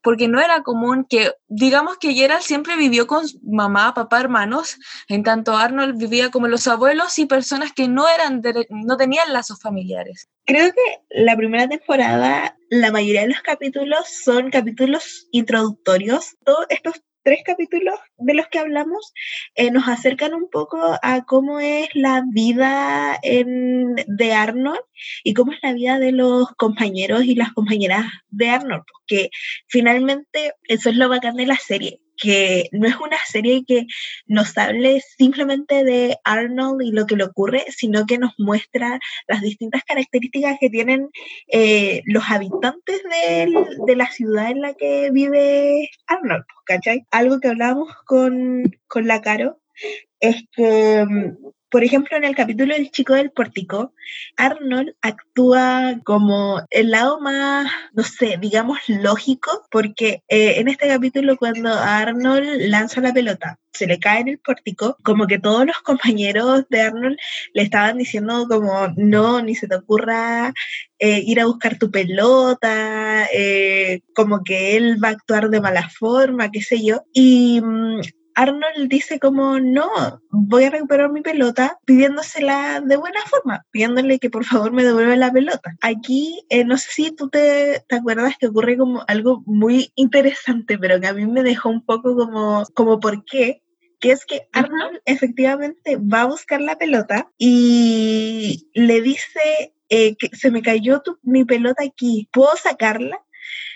porque 0.03 0.27
no 0.27 0.39
era 0.39 0.61
común 0.61 1.05
que, 1.09 1.31
digamos 1.47 1.97
que 1.97 2.13
Gerald 2.13 2.43
siempre 2.43 2.75
vivió 2.75 3.07
con 3.07 3.25
mamá, 3.41 3.93
papá, 3.93 4.19
hermanos, 4.19 4.77
en 5.07 5.23
tanto 5.23 5.55
Arnold 5.55 5.97
vivía 5.97 6.29
como 6.29 6.47
los 6.47 6.67
abuelos 6.67 7.17
y 7.17 7.25
personas 7.25 7.71
que 7.71 7.87
no, 7.87 8.05
eran 8.07 8.41
no 8.69 8.97
tenían 8.97 9.31
lazos 9.33 9.59
familiares. 9.61 10.29
Creo 10.45 10.71
que 10.73 11.01
la 11.09 11.37
primera 11.37 11.67
temporada, 11.67 12.57
la 12.69 12.91
mayoría 12.91 13.21
de 13.21 13.29
los 13.29 13.41
capítulos 13.41 14.05
son 14.23 14.51
capítulos 14.51 15.27
introductorios. 15.31 16.35
Todos 16.43 16.65
estos 16.69 17.01
tres 17.23 17.39
capítulos 17.45 17.95
de 18.17 18.33
los 18.33 18.47
que 18.47 18.59
hablamos 18.59 19.13
eh, 19.55 19.71
nos 19.71 19.87
acercan 19.87 20.33
un 20.33 20.49
poco 20.49 20.77
a 21.01 21.25
cómo 21.25 21.59
es 21.59 21.89
la 21.93 22.23
vida 22.29 23.19
de 23.23 24.33
Arnold 24.33 24.81
y 25.23 25.33
cómo 25.33 25.51
es 25.53 25.59
la 25.63 25.73
vida 25.73 25.99
de 25.99 26.11
los 26.11 26.49
compañeros 26.55 27.23
y 27.25 27.35
las 27.35 27.53
compañeras 27.53 28.05
de 28.29 28.49
Arnold, 28.49 28.83
porque 28.91 29.29
finalmente 29.67 30.53
eso 30.67 30.89
es 30.89 30.95
lo 30.95 31.09
bacán 31.09 31.35
de 31.35 31.45
la 31.45 31.57
serie, 31.57 31.99
que 32.17 32.69
no 32.71 32.87
es 32.87 32.95
una 32.95 33.17
serie 33.25 33.63
que 33.65 33.85
nos 34.25 34.57
hable 34.57 35.01
simplemente 35.17 35.83
de 35.83 36.17
Arnold 36.23 36.81
y 36.81 36.91
lo 36.91 37.05
que 37.05 37.15
le 37.15 37.25
ocurre, 37.25 37.65
sino 37.69 38.05
que 38.05 38.17
nos 38.17 38.33
muestra 38.37 38.99
las 39.27 39.41
distintas 39.41 39.83
características 39.83 40.57
que 40.59 40.69
tienen 40.69 41.09
eh, 41.47 42.01
los 42.05 42.23
habitantes 42.29 43.01
de, 43.03 43.95
la 43.95 44.09
ciudad 44.11 44.49
en 44.49 44.61
la 44.61 44.73
que 44.73 45.11
vive 45.11 45.89
Arnold, 46.07 46.45
¿cachai? 46.65 47.05
Algo 47.11 47.39
que 47.39 47.49
hablábamos 47.49 47.89
con, 48.05 48.63
con 48.87 49.07
la 49.07 49.21
Caro 49.21 49.59
es 50.19 50.43
que 50.55 51.05
mm, 51.05 51.51
por 51.73 51.83
ejemplo, 51.83 52.15
en 52.15 52.23
el 52.23 52.35
capítulo 52.35 52.75
del 52.75 52.91
chico 52.91 53.15
del 53.15 53.31
pórtico, 53.31 53.95
Arnold 54.37 54.93
actúa 55.01 55.95
como 56.03 56.61
el 56.69 56.91
lado 56.91 57.19
más, 57.19 57.65
no 57.93 58.03
sé, 58.03 58.37
digamos 58.39 58.77
lógico, 58.87 59.65
porque 59.71 60.21
eh, 60.27 60.59
en 60.59 60.67
este 60.67 60.87
capítulo 60.87 61.35
cuando 61.35 61.73
Arnold 61.73 62.69
lanza 62.69 63.01
la 63.01 63.11
pelota, 63.11 63.57
se 63.71 63.87
le 63.87 63.97
cae 63.97 64.21
en 64.21 64.27
el 64.27 64.37
pórtico, 64.37 64.97
como 65.03 65.25
que 65.25 65.39
todos 65.39 65.65
los 65.65 65.77
compañeros 65.79 66.65
de 66.69 66.81
Arnold 66.81 67.17
le 67.55 67.63
estaban 67.63 67.97
diciendo 67.97 68.45
como, 68.47 68.89
no, 68.95 69.41
ni 69.41 69.55
se 69.55 69.67
te 69.67 69.73
ocurra 69.73 70.53
eh, 70.99 71.23
ir 71.25 71.39
a 71.39 71.47
buscar 71.47 71.79
tu 71.79 71.89
pelota, 71.89 73.25
eh, 73.33 74.01
como 74.13 74.43
que 74.43 74.77
él 74.77 75.03
va 75.03 75.07
a 75.07 75.13
actuar 75.13 75.49
de 75.49 75.59
mala 75.59 75.89
forma, 75.89 76.51
qué 76.51 76.61
sé 76.61 76.85
yo. 76.85 77.01
Y 77.13 77.61
mm, 77.63 78.01
Arnold 78.35 78.89
dice 78.89 79.19
como, 79.19 79.59
no, 79.59 80.21
voy 80.29 80.65
a 80.65 80.69
recuperar 80.69 81.11
mi 81.11 81.21
pelota 81.21 81.79
pidiéndosela 81.85 82.81
de 82.81 82.97
buena 82.97 83.21
forma, 83.25 83.65
pidiéndole 83.71 84.19
que 84.19 84.29
por 84.29 84.45
favor 84.45 84.71
me 84.71 84.83
devuelva 84.83 85.15
la 85.15 85.31
pelota. 85.31 85.75
Aquí, 85.81 86.45
eh, 86.49 86.63
no 86.63 86.77
sé 86.77 86.89
si 86.91 87.11
tú 87.11 87.29
te, 87.29 87.83
te, 87.87 87.95
acuerdas 87.95 88.35
que 88.39 88.47
ocurre 88.47 88.77
como 88.77 89.03
algo 89.07 89.43
muy 89.45 89.91
interesante, 89.95 90.77
pero 90.77 90.99
que 90.99 91.07
a 91.07 91.13
mí 91.13 91.25
me 91.25 91.43
dejó 91.43 91.69
un 91.69 91.85
poco 91.85 92.15
como, 92.15 92.63
como 92.73 92.99
por 92.99 93.23
qué, 93.25 93.61
que 93.99 94.11
es 94.11 94.25
que 94.25 94.49
Arnold 94.51 94.99
efectivamente 95.05 95.95
va 95.97 96.23
a 96.23 96.27
buscar 96.27 96.59
la 96.59 96.77
pelota 96.77 97.31
y 97.37 98.67
le 98.73 99.01
dice 99.01 99.73
eh, 99.87 100.15
que 100.17 100.35
se 100.35 100.51
me 100.51 100.61
cayó 100.61 101.01
mi 101.21 101.45
pelota 101.45 101.83
aquí, 101.83 102.27
¿puedo 102.33 102.55
sacarla? 102.57 103.23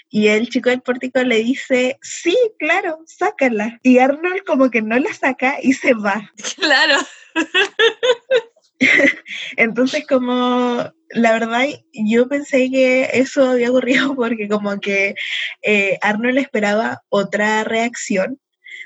Y 0.09 0.27
el 0.27 0.49
chico 0.49 0.69
del 0.69 0.81
pórtico 0.81 1.21
le 1.23 1.43
dice, 1.43 1.97
sí, 2.01 2.37
claro, 2.59 2.99
sácala. 3.05 3.79
Y 3.83 3.99
Arnold 3.99 4.43
como 4.45 4.69
que 4.69 4.81
no 4.81 4.97
la 4.97 5.13
saca 5.13 5.57
y 5.61 5.73
se 5.73 5.93
va. 5.93 6.31
Claro. 6.55 6.95
Entonces 9.57 10.05
como 10.07 10.91
la 11.09 11.31
verdad 11.31 11.65
yo 11.93 12.27
pensé 12.27 12.69
que 12.69 13.09
eso 13.13 13.51
había 13.51 13.69
ocurrido 13.69 14.09
porque 14.15 14.47
como 14.47 14.79
que 14.79 15.15
eh, 15.61 15.97
Arnold 16.01 16.37
esperaba 16.37 17.03
otra 17.09 17.63
reacción 17.63 18.39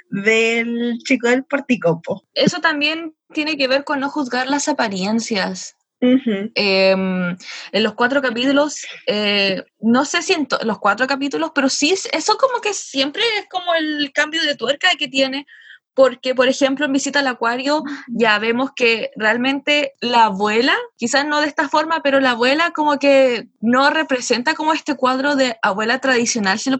del 0.09 0.97
chico 1.05 1.29
del 1.29 1.45
porticopo. 1.45 2.23
Eso 2.33 2.59
también 2.59 3.15
tiene 3.33 3.57
que 3.57 3.67
ver 3.67 3.83
con 3.83 4.01
no 4.01 4.09
juzgar 4.09 4.47
las 4.47 4.67
apariencias. 4.67 5.75
Em, 6.01 7.37
en 7.71 7.83
los 7.83 7.93
cuatro 7.93 8.21
capítulos, 8.21 8.85
eh, 9.05 9.63
no 9.79 10.03
sé 10.05 10.23
si 10.23 10.33
en 10.33 10.47
los 10.63 10.79
cuatro 10.79 11.05
capítulos, 11.05 11.51
pero 11.53 11.69
sí, 11.69 11.93
eso 12.11 12.37
como 12.37 12.59
que 12.59 12.73
siempre 12.73 13.21
es 13.37 13.45
como 13.49 13.73
el 13.75 14.11
cambio 14.11 14.41
de 14.41 14.55
tuerca 14.55 14.89
que 14.97 15.07
tiene, 15.07 15.45
porque, 15.93 16.33
por 16.33 16.47
ejemplo, 16.47 16.85
en 16.85 16.93
Visita 16.93 17.19
al 17.19 17.27
Acuario 17.27 17.83
ya 18.07 18.39
vemos 18.39 18.71
que 18.75 19.11
realmente 19.15 19.93
la 19.99 20.25
abuela, 20.25 20.73
quizás 20.97 21.25
no 21.27 21.41
de 21.41 21.47
esta 21.47 21.69
forma, 21.69 22.01
pero 22.01 22.19
la 22.19 22.31
abuela 22.31 22.71
como 22.71 22.97
que 22.97 23.49
no 23.59 23.89
representa 23.89 24.53
como 24.55 24.73
este 24.73 24.95
cuadro 24.95 25.35
de 25.35 25.57
abuela 25.61 25.99
tradicional, 25.99 26.59
si 26.59 26.71
lo, 26.71 26.77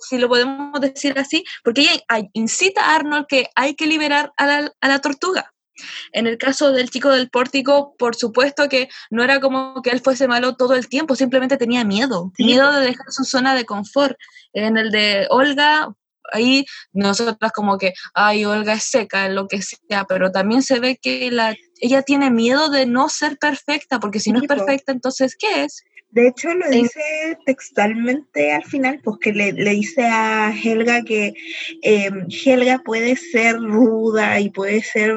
si 0.00 0.18
lo 0.18 0.28
podemos 0.28 0.80
decir 0.80 1.18
así, 1.18 1.44
porque 1.62 1.82
ella 1.82 2.28
incita 2.32 2.84
a 2.84 2.96
Arnold 2.96 3.26
que 3.28 3.48
hay 3.54 3.74
que 3.74 3.86
liberar 3.86 4.32
a 4.36 4.46
la, 4.46 4.72
a 4.80 4.88
la 4.88 4.98
tortuga. 4.98 5.52
En 6.12 6.26
el 6.26 6.38
caso 6.38 6.72
del 6.72 6.90
chico 6.90 7.10
del 7.10 7.30
pórtico, 7.30 7.94
por 7.98 8.16
supuesto 8.16 8.68
que 8.68 8.88
no 9.10 9.22
era 9.22 9.40
como 9.40 9.82
que 9.82 9.90
él 9.90 10.00
fuese 10.00 10.28
malo 10.28 10.56
todo 10.56 10.74
el 10.74 10.88
tiempo, 10.88 11.14
simplemente 11.14 11.56
tenía 11.56 11.84
miedo, 11.84 12.32
miedo 12.38 12.72
de 12.72 12.86
dejar 12.86 13.06
su 13.10 13.24
zona 13.24 13.54
de 13.54 13.64
confort. 13.64 14.16
En 14.52 14.76
el 14.76 14.90
de 14.90 15.26
Olga, 15.30 15.88
ahí 16.32 16.64
nosotras 16.92 17.52
como 17.52 17.78
que, 17.78 17.92
ay, 18.14 18.44
Olga 18.44 18.74
es 18.74 18.84
seca, 18.84 19.28
lo 19.28 19.48
que 19.48 19.62
sea, 19.62 20.04
pero 20.08 20.30
también 20.30 20.62
se 20.62 20.80
ve 20.80 20.98
que 21.00 21.30
la, 21.30 21.54
ella 21.80 22.02
tiene 22.02 22.30
miedo 22.30 22.70
de 22.70 22.86
no 22.86 23.08
ser 23.08 23.38
perfecta, 23.38 24.00
porque 24.00 24.20
si 24.20 24.32
no 24.32 24.40
es 24.40 24.46
perfecta, 24.46 24.92
entonces, 24.92 25.36
¿qué 25.38 25.64
es? 25.64 25.82
De 26.12 26.26
hecho, 26.26 26.52
lo 26.54 26.68
dice 26.68 27.00
textualmente 27.46 28.52
al 28.52 28.64
final, 28.64 29.00
pues 29.04 29.18
que 29.20 29.32
le, 29.32 29.52
dice 29.52 30.02
a 30.02 30.52
Helga 30.52 31.02
que 31.02 31.34
em, 31.82 32.26
Helga 32.28 32.80
puede 32.84 33.14
ser 33.14 33.56
ruda 33.60 34.40
y 34.40 34.50
puede 34.50 34.82
ser 34.82 35.14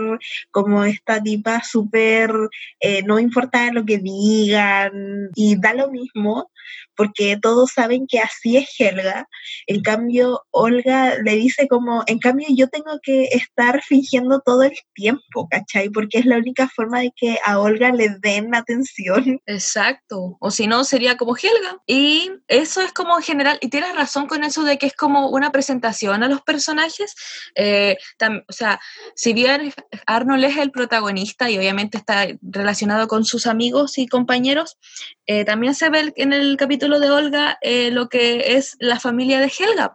como 0.52 0.84
esta 0.84 1.22
tipa 1.22 1.64
súper, 1.64 2.32
eh, 2.80 3.02
no 3.04 3.18
importa 3.20 3.72
lo 3.72 3.86
que 3.86 3.98
digan, 3.98 5.32
y 5.34 5.60
da 5.60 5.74
lo 5.74 5.90
mismo, 5.90 6.52
porque 6.96 7.38
todos 7.42 7.72
saben 7.72 8.08
que 8.08 8.20
así 8.20 8.58
es 8.58 8.70
Helga. 8.78 9.28
En 9.68 9.82
cambio, 9.82 10.44
Olga 10.52 11.16
le 11.24 11.36
dice 11.36 11.68
como, 11.68 12.04
en 12.08 12.20
cambio 12.20 12.48
yo 12.52 12.68
tengo 12.68 13.00
que 13.02 13.26
estar 13.26 13.82
fingiendo 13.84 14.42
todo 14.42 14.64
el 14.64 14.74
tiempo, 14.94 15.48
¿cachai? 15.50 15.90
Porque 15.90 16.20
es 16.20 16.26
la 16.26 16.38
única 16.38 16.70
forma 16.70 17.02
de 17.02 17.12
que 17.16 17.38
a 17.46 17.60
Olga 17.60 17.92
le 17.92 18.10
den 18.22 18.54
atención. 18.56 19.40
Exacto, 19.46 20.38
o 20.40 20.52
si 20.52 20.68
no 20.68 20.84
sería 20.84 21.18
como 21.18 21.36
Helga. 21.36 21.82
Y 21.88 22.32
eso 22.48 22.82
es 22.82 22.94
como 22.94 23.18
en 23.18 23.24
general, 23.24 23.58
y 23.62 23.70
tienes 23.70 23.96
razón 23.96 24.28
con 24.28 24.44
eso 24.44 24.64
de 24.64 24.78
que 24.78 24.88
es 24.88 24.96
como 24.96 25.30
una 25.30 25.52
presentación 25.52 26.24
a 26.24 26.28
los 26.28 26.42
personajes. 26.42 27.16
Eh, 27.56 27.98
o 28.48 28.54
sea, 28.54 28.80
si 29.16 29.34
bien 29.34 29.74
Arnold 30.06 30.46
es 30.46 30.58
el 30.58 30.72
protagonista 30.72 31.50
y 31.50 31.58
obviamente 31.58 31.98
está 31.98 32.28
relacionado 32.42 33.08
con 33.08 33.26
sus 33.26 33.48
amigos 33.48 33.98
y 33.98 34.08
compañeros, 34.08 34.78
eh, 35.26 35.46
también 35.46 35.74
se 35.74 35.90
ve 35.90 36.14
en 36.18 36.34
el 36.34 36.58
capítulo 36.58 36.83
de 36.90 37.10
Olga 37.10 37.58
eh, 37.62 37.92
lo 37.92 38.10
que 38.10 38.56
es 38.58 38.76
la 38.80 39.00
familia 39.00 39.40
de 39.40 39.52
Helga. 39.58 39.92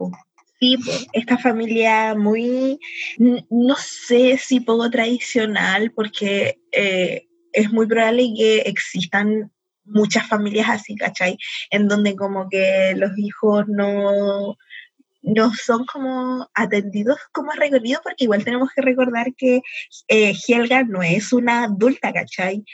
Sí, 0.61 0.77
esta 1.12 1.38
familia 1.38 2.14
muy, 2.16 2.81
no 3.18 3.77
sé 3.77 4.38
si 4.38 4.61
poco 4.61 4.90
tradicional, 4.90 5.92
porque 5.92 6.59
eh, 6.72 7.29
es 7.53 7.70
muy 7.70 7.87
probable 7.87 8.33
que 8.37 8.59
existan 8.61 9.53
muchas 9.85 10.27
familias 10.27 10.68
así, 10.68 10.96
¿cachai? 10.96 11.38
En 11.70 11.87
donde 11.87 12.16
como 12.16 12.48
que 12.48 12.94
los 12.96 13.16
hijos 13.18 13.66
no, 13.68 14.57
no 15.22 15.53
son 15.55 15.87
como 15.87 16.48
atendidos 16.55 17.18
como 17.33 17.53
recorrido, 17.53 18.01
porque 18.03 18.24
igual 18.24 18.44
tenemos 18.44 18.70
que 18.74 18.83
recordar 18.83 19.35
que 19.37 19.61
Helga 20.09 20.83
no 20.83 21.03
es 21.03 21.33
una 21.33 21.64
adulta, 21.64 22.12
¿cachai? 22.12 22.64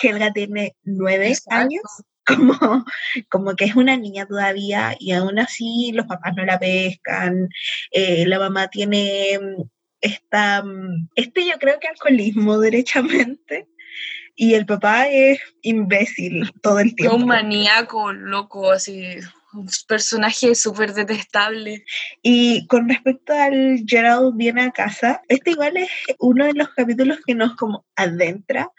Helga 0.00 0.32
tiene 0.32 0.76
nueve 0.84 1.34
años, 1.50 1.82
como, 2.26 2.84
como 3.28 3.54
que 3.56 3.64
es 3.64 3.76
una 3.76 3.96
niña 3.96 4.26
todavía 4.26 4.96
y 4.98 5.12
aún 5.12 5.38
así 5.38 5.92
los 5.92 6.06
papás 6.06 6.34
no 6.36 6.44
la 6.44 6.58
pescan, 6.58 7.48
eh, 7.90 8.24
la 8.26 8.38
mamá 8.38 8.68
tiene 8.68 9.38
mm, 9.40 9.62
esta, 10.00 10.62
mm, 10.62 11.08
este 11.14 11.46
yo 11.46 11.58
creo 11.58 11.78
que 11.80 11.88
alcoholismo 11.88 12.58
derechamente. 12.60 13.68
Y 14.34 14.54
el 14.54 14.64
papá 14.64 15.08
es 15.08 15.40
imbécil 15.60 16.50
todo 16.62 16.78
el 16.78 16.94
tiempo. 16.94 17.16
Un 17.16 17.26
maníaco, 17.26 18.14
loco, 18.14 18.72
así 18.72 19.18
un 19.52 19.68
personaje 19.86 20.54
súper 20.54 20.94
detestable. 20.94 21.84
Y 22.22 22.66
con 22.66 22.88
respecto 22.88 23.32
al 23.32 23.84
Gerald 23.86 24.36
viene 24.36 24.62
a 24.62 24.70
casa, 24.70 25.22
este 25.28 25.50
igual 25.50 25.76
es 25.76 25.90
uno 26.18 26.46
de 26.46 26.54
los 26.54 26.70
capítulos 26.70 27.18
que 27.26 27.34
nos 27.34 27.54
como 27.56 27.84
adentra 27.96 28.70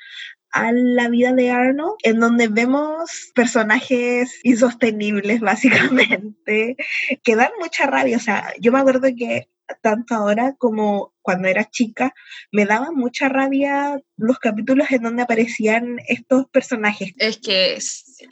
a 0.54 0.72
la 0.72 1.10
vida 1.10 1.34
de 1.34 1.52
Arnold, 1.52 1.98
en 2.04 2.20
donde 2.20 2.48
vemos 2.48 3.32
personajes 3.36 4.40
insostenibles, 4.44 5.40
básicamente, 5.42 6.78
que 7.24 7.36
dan 7.36 7.52
mucha 7.60 7.88
rabia. 7.88 8.18
O 8.18 8.22
sea, 8.22 8.54
yo 8.60 8.72
me 8.72 8.80
acuerdo 8.80 9.10
que 9.18 9.50
tanto 9.82 10.14
ahora 10.16 10.56
como 10.58 11.14
cuando 11.22 11.48
era 11.48 11.70
chica, 11.70 12.14
me 12.52 12.66
daban 12.66 12.96
mucha 12.96 13.30
rabia 13.30 14.00
los 14.18 14.38
capítulos 14.40 14.92
en 14.92 15.04
donde 15.04 15.24
aparecían 15.24 16.00
estos 16.08 16.48
personajes. 16.50 17.14
Es 17.18 17.38
que, 17.38 17.80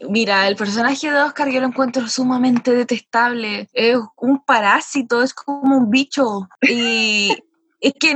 mira, 0.09 0.47
el 0.47 0.57
personaje 0.57 1.09
de 1.09 1.21
Oscar 1.21 1.49
yo 1.49 1.61
lo 1.61 1.67
encuentro 1.67 2.07
sumamente 2.07 2.71
detestable. 2.71 3.69
Es 3.71 3.97
un 4.17 4.43
parásito, 4.43 5.23
es 5.23 5.33
como 5.33 5.77
un 5.77 5.89
bicho. 5.89 6.49
Y 6.61 7.33
es 7.81 7.93
que 7.99 8.15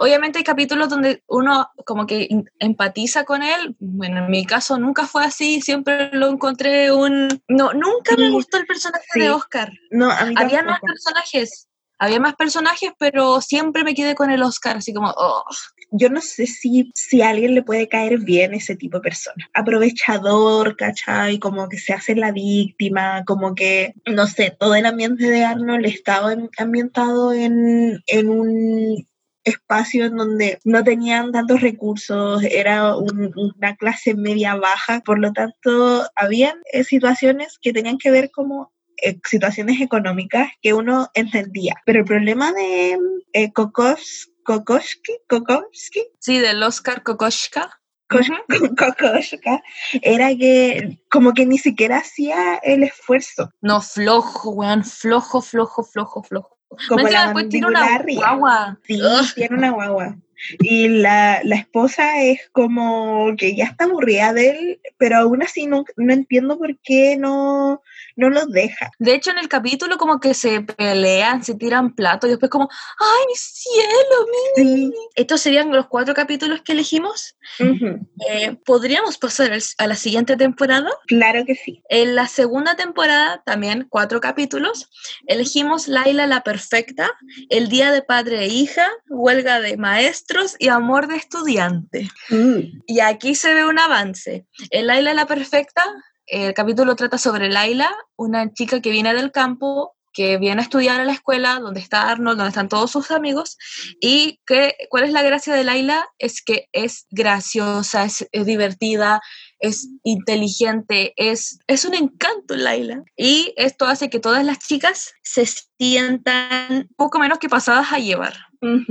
obviamente 0.00 0.38
hay 0.38 0.44
capítulos 0.44 0.88
donde 0.88 1.22
uno 1.28 1.70
como 1.84 2.06
que 2.06 2.28
empatiza 2.58 3.24
con 3.24 3.42
él. 3.42 3.76
Bueno, 3.78 4.24
en 4.24 4.30
mi 4.30 4.44
caso 4.44 4.78
nunca 4.78 5.06
fue 5.06 5.24
así, 5.24 5.62
siempre 5.62 6.10
lo 6.12 6.28
encontré 6.28 6.90
un... 6.92 7.28
No, 7.46 7.72
nunca 7.72 8.16
me 8.16 8.30
gustó 8.30 8.58
el 8.58 8.66
personaje 8.66 9.06
de 9.14 9.30
Oscar. 9.30 9.72
No, 9.90 10.10
a 10.10 10.24
mí 10.26 10.34
Había 10.36 10.64
más 10.64 10.80
personajes, 10.80 11.65
había 11.98 12.20
más 12.20 12.34
personajes, 12.34 12.90
pero 12.98 13.40
siempre 13.40 13.84
me 13.84 13.94
quedé 13.94 14.14
con 14.14 14.30
el 14.30 14.42
Oscar, 14.42 14.76
así 14.76 14.92
como... 14.92 15.12
Oh. 15.16 15.44
Yo 15.92 16.10
no 16.10 16.20
sé 16.20 16.46
si, 16.46 16.90
si 16.94 17.22
a 17.22 17.30
alguien 17.30 17.54
le 17.54 17.62
puede 17.62 17.88
caer 17.88 18.18
bien 18.18 18.54
ese 18.54 18.74
tipo 18.74 18.98
de 18.98 19.02
persona. 19.02 19.48
Aprovechador, 19.54 20.76
¿cachai? 20.76 21.38
Como 21.38 21.68
que 21.68 21.78
se 21.78 21.92
hace 21.92 22.16
la 22.16 22.32
víctima, 22.32 23.22
como 23.24 23.54
que, 23.54 23.94
no 24.04 24.26
sé, 24.26 24.54
todo 24.58 24.74
el 24.74 24.84
ambiente 24.84 25.30
de 25.30 25.44
Arnold 25.44 25.86
estaba 25.86 26.34
ambientado 26.58 27.32
en, 27.32 28.02
en 28.06 28.28
un 28.28 29.06
espacio 29.46 30.06
en 30.06 30.16
donde 30.16 30.58
no 30.64 30.82
tenían 30.82 31.30
tantos 31.30 31.60
recursos, 31.60 32.42
era 32.42 32.96
una 32.96 33.76
clase 33.76 34.14
media 34.14 34.56
baja, 34.56 35.00
por 35.00 35.20
lo 35.20 35.32
tanto, 35.32 36.04
habían 36.16 36.56
eh, 36.72 36.82
situaciones 36.82 37.58
que 37.62 37.72
tenían 37.72 37.96
que 37.96 38.10
ver 38.10 38.30
como 38.32 38.72
eh, 39.02 39.18
situaciones 39.24 39.80
económicas 39.80 40.50
que 40.62 40.72
uno 40.72 41.10
entendía. 41.14 41.74
Pero 41.84 42.00
el 42.00 42.04
problema 42.04 42.52
de 42.52 42.98
eh, 43.32 43.52
Kokos, 43.52 44.30
Kokoski, 44.44 45.18
Kokoski. 45.28 46.02
Sí, 46.20 46.38
del 46.38 46.62
Oscar 46.62 47.02
Kokoschka. 47.02 47.80
Kokoschka, 48.78 49.62
era 50.00 50.28
que 50.36 51.00
como 51.10 51.34
que 51.34 51.44
ni 51.44 51.58
siquiera 51.58 51.98
hacía 51.98 52.56
el 52.62 52.84
esfuerzo. 52.84 53.50
No, 53.60 53.80
flojo, 53.80 54.50
weón, 54.50 54.84
flojo, 54.84 55.42
flojo, 55.42 55.82
flojo, 55.82 56.22
flojo. 56.22 56.56
Como 56.88 57.08
la 57.08 57.34
tiene 57.48 57.66
una 57.66 58.02
guagua. 58.02 58.78
Sí, 58.84 59.00
tiene 59.34 59.56
una 59.56 59.70
guagua. 59.70 60.16
Y 60.60 60.88
la, 60.88 61.40
la, 61.44 61.56
esposa 61.56 62.22
es 62.22 62.40
como 62.52 63.34
que 63.38 63.56
ya 63.56 63.64
está 63.64 63.84
aburrida 63.84 64.34
de 64.34 64.50
él, 64.50 64.80
pero 64.98 65.16
aún 65.16 65.42
así 65.42 65.66
no, 65.66 65.84
no 65.96 66.12
entiendo 66.12 66.58
por 66.58 66.78
qué 66.80 67.16
no 67.16 67.82
no 68.16 68.30
los 68.30 68.50
deja. 68.50 68.90
De 68.98 69.14
hecho, 69.14 69.30
en 69.30 69.38
el 69.38 69.48
capítulo 69.48 69.98
como 69.98 70.20
que 70.20 70.34
se 70.34 70.62
pelean, 70.62 71.44
se 71.44 71.54
tiran 71.54 71.94
platos 71.94 72.28
y 72.28 72.32
después 72.32 72.50
como, 72.50 72.68
¡ay, 72.98 73.26
mi 73.28 73.34
cielo, 73.36 74.26
mi! 74.56 74.92
Estos 75.14 75.42
serían 75.42 75.70
los 75.70 75.86
cuatro 75.86 76.14
capítulos 76.14 76.62
que 76.62 76.72
elegimos. 76.72 77.36
Eh, 77.60 78.56
¿Podríamos 78.64 79.18
pasar 79.18 79.52
a 79.78 79.86
la 79.86 79.94
siguiente 79.94 80.36
temporada? 80.36 80.90
Claro 81.06 81.44
que 81.44 81.54
sí. 81.54 81.82
En 81.88 82.14
la 82.14 82.26
segunda 82.26 82.74
temporada, 82.74 83.42
también 83.44 83.86
cuatro 83.88 84.20
capítulos, 84.20 84.90
elegimos 85.26 85.88
Laila 85.88 86.26
la 86.26 86.42
Perfecta, 86.42 87.10
El 87.50 87.68
Día 87.68 87.92
de 87.92 88.02
Padre 88.02 88.44
e 88.44 88.48
Hija, 88.48 88.88
Huelga 89.08 89.60
de 89.60 89.76
Maestros 89.76 90.56
y 90.58 90.68
Amor 90.68 91.06
de 91.06 91.16
Estudiante. 91.16 92.08
Mm. 92.30 92.82
Y 92.86 93.00
aquí 93.00 93.34
se 93.34 93.52
ve 93.52 93.66
un 93.66 93.78
avance. 93.78 94.46
En 94.70 94.86
Laila 94.86 95.12
la 95.12 95.26
Perfecta 95.26 95.84
el 96.26 96.54
capítulo 96.54 96.96
trata 96.96 97.18
sobre 97.18 97.48
Laila, 97.48 97.94
una 98.16 98.52
chica 98.52 98.80
que 98.80 98.90
viene 98.90 99.14
del 99.14 99.32
campo, 99.32 99.96
que 100.16 100.38
viene 100.38 100.62
a 100.62 100.64
estudiar 100.64 100.98
a 100.98 101.04
la 101.04 101.12
escuela 101.12 101.60
donde 101.60 101.78
está 101.78 102.10
Arnold, 102.10 102.38
donde 102.38 102.48
están 102.48 102.70
todos 102.70 102.90
sus 102.90 103.10
amigos, 103.10 103.58
y 104.00 104.40
que, 104.46 104.74
cuál 104.88 105.04
es 105.04 105.12
la 105.12 105.22
gracia 105.22 105.52
de 105.52 105.62
Laila, 105.62 106.08
es 106.18 106.42
que 106.42 106.68
es 106.72 107.06
graciosa, 107.10 108.06
es, 108.06 108.26
divertida, 108.32 109.20
es 109.58 109.90
inteligente, 110.04 111.12
es, 111.16 111.58
es 111.66 111.84
un 111.84 111.94
encanto 111.94 112.56
Laila. 112.56 113.04
Y 113.14 113.52
esto 113.58 113.84
hace 113.84 114.08
que 114.08 114.18
todas 114.18 114.42
las 114.42 114.58
chicas 114.58 115.12
se 115.22 115.44
sientan 115.78 116.88
poco 116.96 117.18
menos 117.18 117.38
que 117.38 117.50
pasadas 117.50 117.92
a 117.92 117.98
llevar, 117.98 118.34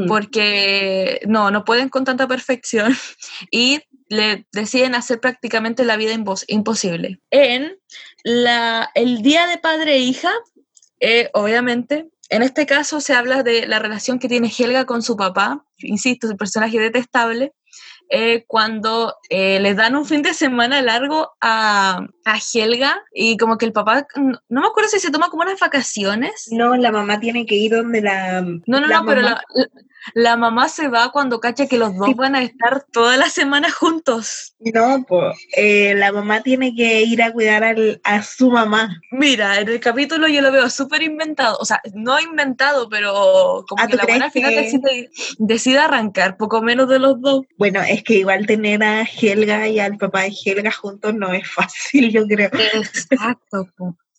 porque 0.07 1.21
no, 1.27 1.49
no 1.49 1.65
pueden 1.65 1.89
con 1.89 2.05
tanta 2.05 2.27
perfección. 2.27 2.95
Y 3.51 3.81
le 4.07 4.45
deciden 4.51 4.95
hacer 4.95 5.19
prácticamente 5.19 5.83
la 5.83 5.97
vida 5.97 6.13
imposible. 6.47 7.19
En 7.31 7.77
la, 8.23 8.89
el 8.95 9.21
Día 9.21 9.47
de 9.47 9.57
Padre 9.57 9.95
e 9.95 9.99
Hija, 9.99 10.31
eh, 10.99 11.29
obviamente, 11.33 12.09
en 12.29 12.41
este 12.41 12.65
caso 12.65 13.01
se 13.01 13.13
habla 13.13 13.43
de 13.43 13.67
la 13.67 13.79
relación 13.79 14.19
que 14.19 14.27
tiene 14.27 14.51
Helga 14.55 14.85
con 14.85 15.01
su 15.01 15.15
papá, 15.15 15.65
insisto, 15.77 16.27
es 16.27 16.31
un 16.31 16.37
personaje 16.37 16.79
detestable, 16.79 17.53
eh, 18.09 18.45
cuando 18.47 19.15
eh, 19.29 19.59
les 19.59 19.75
dan 19.75 19.95
un 19.95 20.05
fin 20.05 20.21
de 20.21 20.35
semana 20.35 20.81
largo 20.83 21.31
a, 21.41 22.05
a, 22.23 22.39
Helga 22.53 23.03
y 23.11 23.35
como 23.35 23.57
que 23.57 23.65
el 23.65 23.73
papá, 23.73 24.05
no, 24.15 24.39
me 24.47 24.67
acuerdo 24.67 24.89
si 24.89 24.99
se 24.99 25.09
toma 25.09 25.29
como 25.29 25.41
unas 25.41 25.59
vacaciones. 25.59 26.47
No, 26.51 26.75
la 26.75 26.91
mamá 26.91 27.19
tiene 27.19 27.47
que 27.47 27.55
ir 27.55 27.71
donde 27.71 28.01
la... 28.01 28.41
No, 28.41 28.79
no, 28.79 28.87
no, 28.87 29.05
pero 29.05 29.21
la, 29.21 29.41
la 29.55 29.67
mamá 30.37 30.69
se 30.69 30.87
va 30.87 31.11
cuando 31.11 31.39
cacha 31.39 31.67
que 31.67 31.77
los 31.77 31.95
dos 31.95 32.15
van 32.15 32.35
a 32.35 32.43
estar 32.43 32.85
toda 32.91 33.17
la 33.17 33.29
semana 33.29 33.71
juntos. 33.71 34.55
No, 34.59 35.05
pues 35.07 35.35
la 35.95 36.11
mamá 36.11 36.41
tiene 36.41 36.75
que 36.75 37.03
ir 37.03 37.21
a 37.21 37.31
cuidar 37.31 37.63
al, 37.63 38.01
a 38.03 38.21
su 38.23 38.51
mamá. 38.51 39.01
Mira, 39.11 39.59
en 39.59 39.69
el 39.69 39.79
capítulo 39.79 40.27
yo 40.27 40.41
lo 40.41 40.51
veo 40.51 40.69
súper 40.69 41.01
inventado, 41.03 41.57
o 41.59 41.65
sea, 41.65 41.81
no 41.93 42.19
inventado, 42.19 42.89
pero 42.89 43.65
como 43.67 43.83
ah, 43.83 43.87
que 43.87 43.97
la 43.97 44.05
buena 44.05 44.25
al 44.25 44.31
final 44.31 44.55
decide, 45.39 45.79
arrancar, 45.79 46.37
poco 46.37 46.61
menos 46.61 46.87
de 46.89 46.99
los 46.99 47.19
dos. 47.21 47.41
Bueno, 47.57 47.81
es 47.81 48.03
que 48.03 48.15
igual 48.15 48.45
tener 48.45 48.83
a 48.83 49.03
Helga 49.03 49.67
y 49.67 49.79
al 49.79 49.97
papá 49.97 50.23
de 50.23 50.33
Helga 50.45 50.71
juntos 50.71 51.13
no 51.13 51.33
es 51.33 51.49
fácil, 51.49 52.11
yo 52.13 52.25
creo. 52.27 52.49
Exacto. 52.53 53.67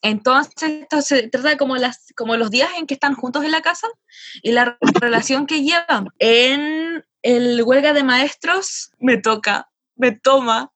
Entonces, 0.09 0.83
esto 0.83 1.03
se 1.03 1.29
trata 1.29 1.57
como, 1.57 1.77
las, 1.77 2.13
como 2.17 2.37
los 2.37 2.51
días 2.51 2.71
en 2.79 2.87
que 2.87 2.95
están 2.95 3.15
juntos 3.15 3.45
en 3.45 3.51
la 3.51 3.63
casa 3.63 3.89
y 4.43 4.53
la 4.53 4.79
relación 5.01 5.47
que 5.47 5.63
llevan. 5.63 6.09
En 6.19 7.05
el 7.23 7.63
huelga 7.63 7.93
de 7.93 8.05
maestros 8.05 8.93
me 8.99 9.17
toca, 9.17 9.69
me 9.97 10.13
toma. 10.13 10.71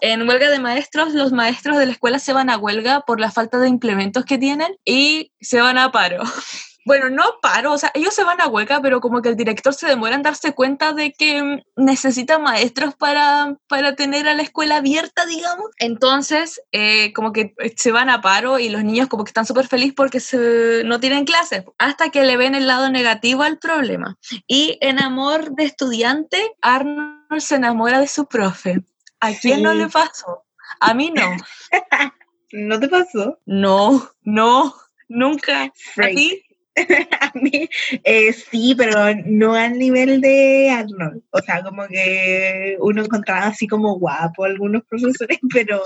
En 0.00 0.28
huelga 0.28 0.50
de 0.50 0.58
maestros, 0.58 1.14
los 1.14 1.32
maestros 1.32 1.78
de 1.78 1.86
la 1.86 1.92
escuela 1.92 2.18
se 2.18 2.32
van 2.32 2.50
a 2.50 2.58
huelga 2.58 3.00
por 3.00 3.20
la 3.20 3.30
falta 3.30 3.58
de 3.58 3.68
implementos 3.68 4.24
que 4.24 4.38
tienen 4.38 4.76
y 4.84 5.32
se 5.40 5.60
van 5.60 5.78
a 5.78 5.90
paro. 5.90 6.22
bueno, 6.88 7.10
no 7.10 7.22
paro, 7.42 7.72
o 7.74 7.78
sea, 7.78 7.90
ellos 7.92 8.14
se 8.14 8.24
van 8.24 8.40
a 8.40 8.46
huelga, 8.46 8.80
pero 8.80 9.02
como 9.02 9.20
que 9.20 9.28
el 9.28 9.36
director 9.36 9.74
se 9.74 9.86
demora 9.86 10.14
en 10.14 10.22
darse 10.22 10.54
cuenta 10.54 10.94
de 10.94 11.12
que 11.12 11.62
necesita 11.76 12.38
maestros 12.38 12.94
para, 12.94 13.58
para 13.68 13.94
tener 13.94 14.26
a 14.26 14.32
la 14.32 14.42
escuela 14.42 14.76
abierta, 14.76 15.26
digamos. 15.26 15.66
Entonces, 15.78 16.62
eh, 16.72 17.12
como 17.12 17.34
que 17.34 17.54
se 17.76 17.92
van 17.92 18.08
a 18.08 18.22
paro 18.22 18.58
y 18.58 18.70
los 18.70 18.84
niños 18.84 19.08
como 19.08 19.24
que 19.24 19.28
están 19.28 19.44
súper 19.44 19.66
felices 19.66 19.92
porque 19.94 20.18
se, 20.18 20.82
no 20.86 20.98
tienen 20.98 21.26
clases, 21.26 21.64
hasta 21.76 22.08
que 22.08 22.24
le 22.24 22.38
ven 22.38 22.54
el 22.54 22.66
lado 22.66 22.88
negativo 22.88 23.42
al 23.42 23.58
problema. 23.58 24.16
Y 24.46 24.78
en 24.80 24.98
Amor 24.98 25.50
de 25.50 25.64
Estudiante, 25.64 26.56
Arnold 26.62 27.40
se 27.40 27.56
enamora 27.56 28.00
de 28.00 28.08
su 28.08 28.26
profe. 28.26 28.82
¿A 29.20 29.34
quién 29.34 29.62
no 29.62 29.74
le 29.74 29.88
pasó? 29.88 30.46
A 30.80 30.94
mí 30.94 31.12
no. 31.14 31.36
¿No 32.52 32.80
te 32.80 32.88
pasó? 32.88 33.38
No, 33.44 34.10
no, 34.22 34.74
nunca. 35.06 35.64
¿A 35.64 36.08
ti? 36.08 36.47
a 37.20 37.32
mí 37.34 37.68
eh, 38.04 38.32
sí, 38.32 38.74
pero 38.76 39.14
no 39.26 39.54
al 39.54 39.78
nivel 39.78 40.20
de 40.20 40.70
Arnold. 40.70 41.22
O 41.30 41.40
sea, 41.40 41.62
como 41.62 41.86
que 41.88 42.76
uno 42.80 43.02
encontraba 43.02 43.46
así 43.46 43.66
como 43.66 43.98
guapo 43.98 44.44
algunos 44.44 44.82
profesores, 44.84 45.38
pero 45.52 45.82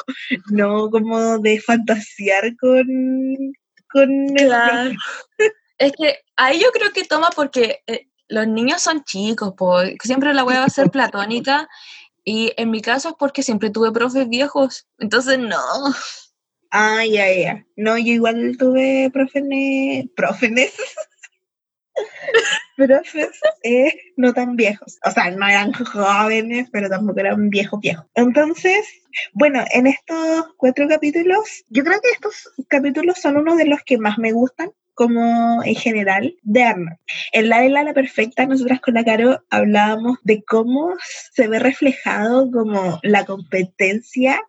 no 0.50 0.90
como 0.90 1.38
de 1.38 1.60
fantasear 1.60 2.56
con, 2.56 2.86
con 3.90 4.26
claro. 4.36 4.92
Es 5.78 5.92
que 5.98 6.18
ahí 6.36 6.60
yo 6.60 6.70
creo 6.72 6.92
que 6.92 7.04
toma 7.04 7.30
porque 7.34 7.80
eh, 7.86 8.08
los 8.28 8.46
niños 8.46 8.82
son 8.82 9.04
chicos, 9.04 9.54
pues 9.56 9.96
siempre 10.02 10.32
la 10.34 10.44
va 10.44 10.64
a 10.64 10.68
ser 10.68 10.90
platónica. 10.90 11.68
Y 12.24 12.52
en 12.56 12.70
mi 12.70 12.80
caso 12.80 13.10
es 13.10 13.14
porque 13.18 13.42
siempre 13.42 13.70
tuve 13.70 13.90
profes 13.90 14.28
viejos, 14.28 14.86
entonces 14.98 15.40
no. 15.40 15.58
Ah, 16.74 17.04
ya, 17.04 17.30
ya. 17.30 17.66
No, 17.76 17.98
yo 17.98 18.14
igual 18.14 18.56
tuve 18.58 19.10
profenes, 19.12 20.06
profenes, 20.16 20.72
profes 22.76 23.40
eh, 23.62 23.92
no 24.16 24.32
tan 24.32 24.56
viejos. 24.56 24.98
O 25.04 25.10
sea, 25.10 25.30
no 25.30 25.46
eran 25.46 25.72
jóvenes, 25.74 26.68
pero 26.72 26.88
tampoco 26.88 27.20
eran 27.20 27.50
viejos, 27.50 27.78
viejos. 27.78 28.06
Entonces, 28.14 28.86
bueno, 29.34 29.62
en 29.74 29.86
estos 29.86 30.46
cuatro 30.56 30.88
capítulos, 30.88 31.62
yo 31.68 31.84
creo 31.84 32.00
que 32.00 32.08
estos 32.08 32.50
capítulos 32.68 33.18
son 33.20 33.36
uno 33.36 33.54
de 33.54 33.66
los 33.66 33.82
que 33.82 33.98
más 33.98 34.16
me 34.16 34.32
gustan 34.32 34.70
como 34.94 35.62
en 35.64 35.74
general 35.74 36.36
de 36.42 36.62
Arnold. 36.62 36.98
En 37.32 37.48
La 37.48 37.60
de 37.60 37.70
la 37.70 37.94
Perfecta, 37.94 38.46
nosotras 38.46 38.80
con 38.80 38.94
la 38.94 39.04
Caro 39.04 39.42
hablábamos 39.50 40.18
de 40.22 40.42
cómo 40.42 40.94
se 41.32 41.48
ve 41.48 41.58
reflejado 41.58 42.50
como 42.50 42.98
la 43.02 43.24
competencia 43.24 44.40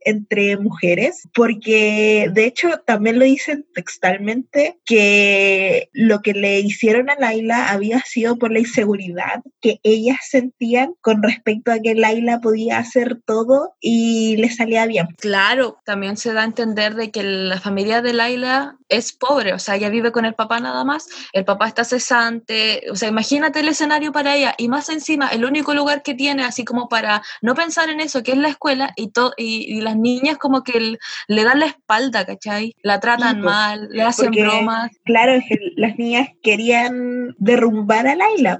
entre 0.00 0.56
mujeres, 0.56 1.28
porque 1.34 2.28
de 2.32 2.44
hecho 2.44 2.80
también 2.86 3.18
lo 3.18 3.24
dicen 3.24 3.66
textualmente 3.74 4.78
que 4.84 5.88
lo 5.92 6.22
que 6.22 6.32
le 6.32 6.60
hicieron 6.60 7.10
a 7.10 7.16
Laila 7.16 7.70
había 7.70 8.00
sido 8.00 8.36
por 8.36 8.52
la 8.52 8.60
inseguridad 8.60 9.42
que 9.60 9.80
ellas 9.82 10.18
sentían 10.28 10.94
con 11.00 11.22
respecto 11.22 11.72
a 11.72 11.80
que 11.80 11.94
Laila 11.94 12.40
podía 12.40 12.78
hacer 12.78 13.20
todo 13.24 13.74
y 13.80 14.36
le 14.36 14.50
salía 14.50 14.86
bien. 14.86 15.08
Claro, 15.18 15.78
también 15.84 16.16
se 16.16 16.32
da 16.32 16.42
a 16.42 16.44
entender 16.44 16.94
de 16.94 17.10
que 17.10 17.22
la 17.22 17.60
familia 17.60 18.02
de 18.02 18.12
Laila 18.12 18.78
es 18.88 19.12
pobre, 19.12 19.52
o 19.52 19.58
sea, 19.58 19.76
ella 19.76 19.88
vive 19.88 20.12
con 20.12 20.24
el 20.24 20.34
papá 20.34 20.60
nada 20.60 20.84
más, 20.84 21.08
el 21.32 21.44
papá 21.44 21.66
está 21.66 21.84
cesante, 21.84 22.84
o 22.90 22.96
sea, 22.96 23.08
imagínate 23.08 23.60
el 23.60 23.68
escenario 23.68 24.12
para 24.12 24.36
ella 24.36 24.54
y 24.56 24.68
más 24.68 24.88
encima 24.88 25.28
el 25.28 25.44
único 25.44 25.74
lugar 25.74 26.02
que 26.02 26.14
tiene 26.14 26.44
así 26.44 26.64
como 26.64 26.88
para 26.88 27.22
no 27.42 27.54
pensar 27.54 27.90
en 27.90 28.00
eso, 28.00 28.22
que 28.22 28.32
es 28.32 28.38
la 28.38 28.48
escuela 28.48 28.92
y, 28.96 29.10
todo 29.10 29.32
y, 29.36 29.80
las 29.80 29.96
niñas 29.96 30.38
como 30.38 30.62
que 30.62 30.96
le 31.28 31.44
dan 31.44 31.60
la 31.60 31.66
espalda, 31.66 32.24
¿cachai? 32.24 32.74
La 32.82 33.00
tratan 33.00 33.40
mal, 33.40 33.88
le 33.90 34.02
hacen 34.02 34.30
bromas. 34.30 34.90
Claro, 35.04 35.32
es 35.32 35.44
que 35.48 35.58
las 35.76 35.96
niñas 35.98 36.28
querían 36.42 37.34
derrumbar 37.38 38.06
a 38.06 38.16
Laila, 38.16 38.58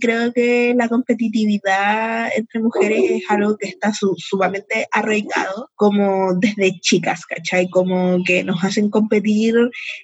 creo 0.00 0.32
que 0.32 0.74
la 0.76 0.88
competitividad 0.88 2.28
entre 2.34 2.60
mujeres 2.60 3.02
es 3.10 3.22
algo 3.28 3.56
que 3.56 3.68
está 3.68 3.92
sumamente 3.92 4.88
arraigado, 4.90 5.70
como 5.76 6.34
desde 6.34 6.80
chicas, 6.80 7.26
¿cachai? 7.26 7.68
Como 7.70 8.22
que 8.24 8.42
nos 8.42 8.64
hacen 8.64 8.90
competir 8.90 9.54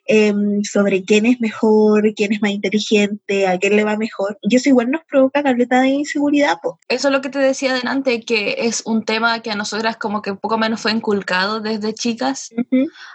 em, 0.06 0.62
sobre 0.62 1.02
quién 1.02 1.26
es 1.26 1.40
mejor, 1.40 2.14
quién 2.14 2.32
es 2.32 2.42
más 2.42 2.52
inteligente, 2.52 3.46
a 3.46 3.58
quién 3.58 3.76
le 3.76 3.84
va 3.84 3.96
mejor. 3.96 4.38
Y 4.42 4.54
eso 4.56 4.68
igual 4.68 4.90
nos 4.90 5.02
provoca 5.04 5.42
caleta 5.42 5.80
de 5.80 5.88
inseguridad. 5.88 6.58
Po. 6.62 6.78
Eso 6.88 7.08
es 7.08 7.12
lo 7.12 7.20
que 7.20 7.30
te 7.30 7.38
decía 7.38 7.72
adelante, 7.72 8.20
que 8.20 8.56
es 8.58 8.82
un 8.84 9.04
tema 9.04 9.40
que 9.40 9.50
a 9.50 9.56
nosotras 9.56 9.96
como 9.96 10.22
que 10.22 10.34
poco 10.34 10.58
menos 10.58 10.80
fue 10.80 10.92
inculcado 10.92 11.60
desde 11.60 11.94
chicas. 11.94 12.50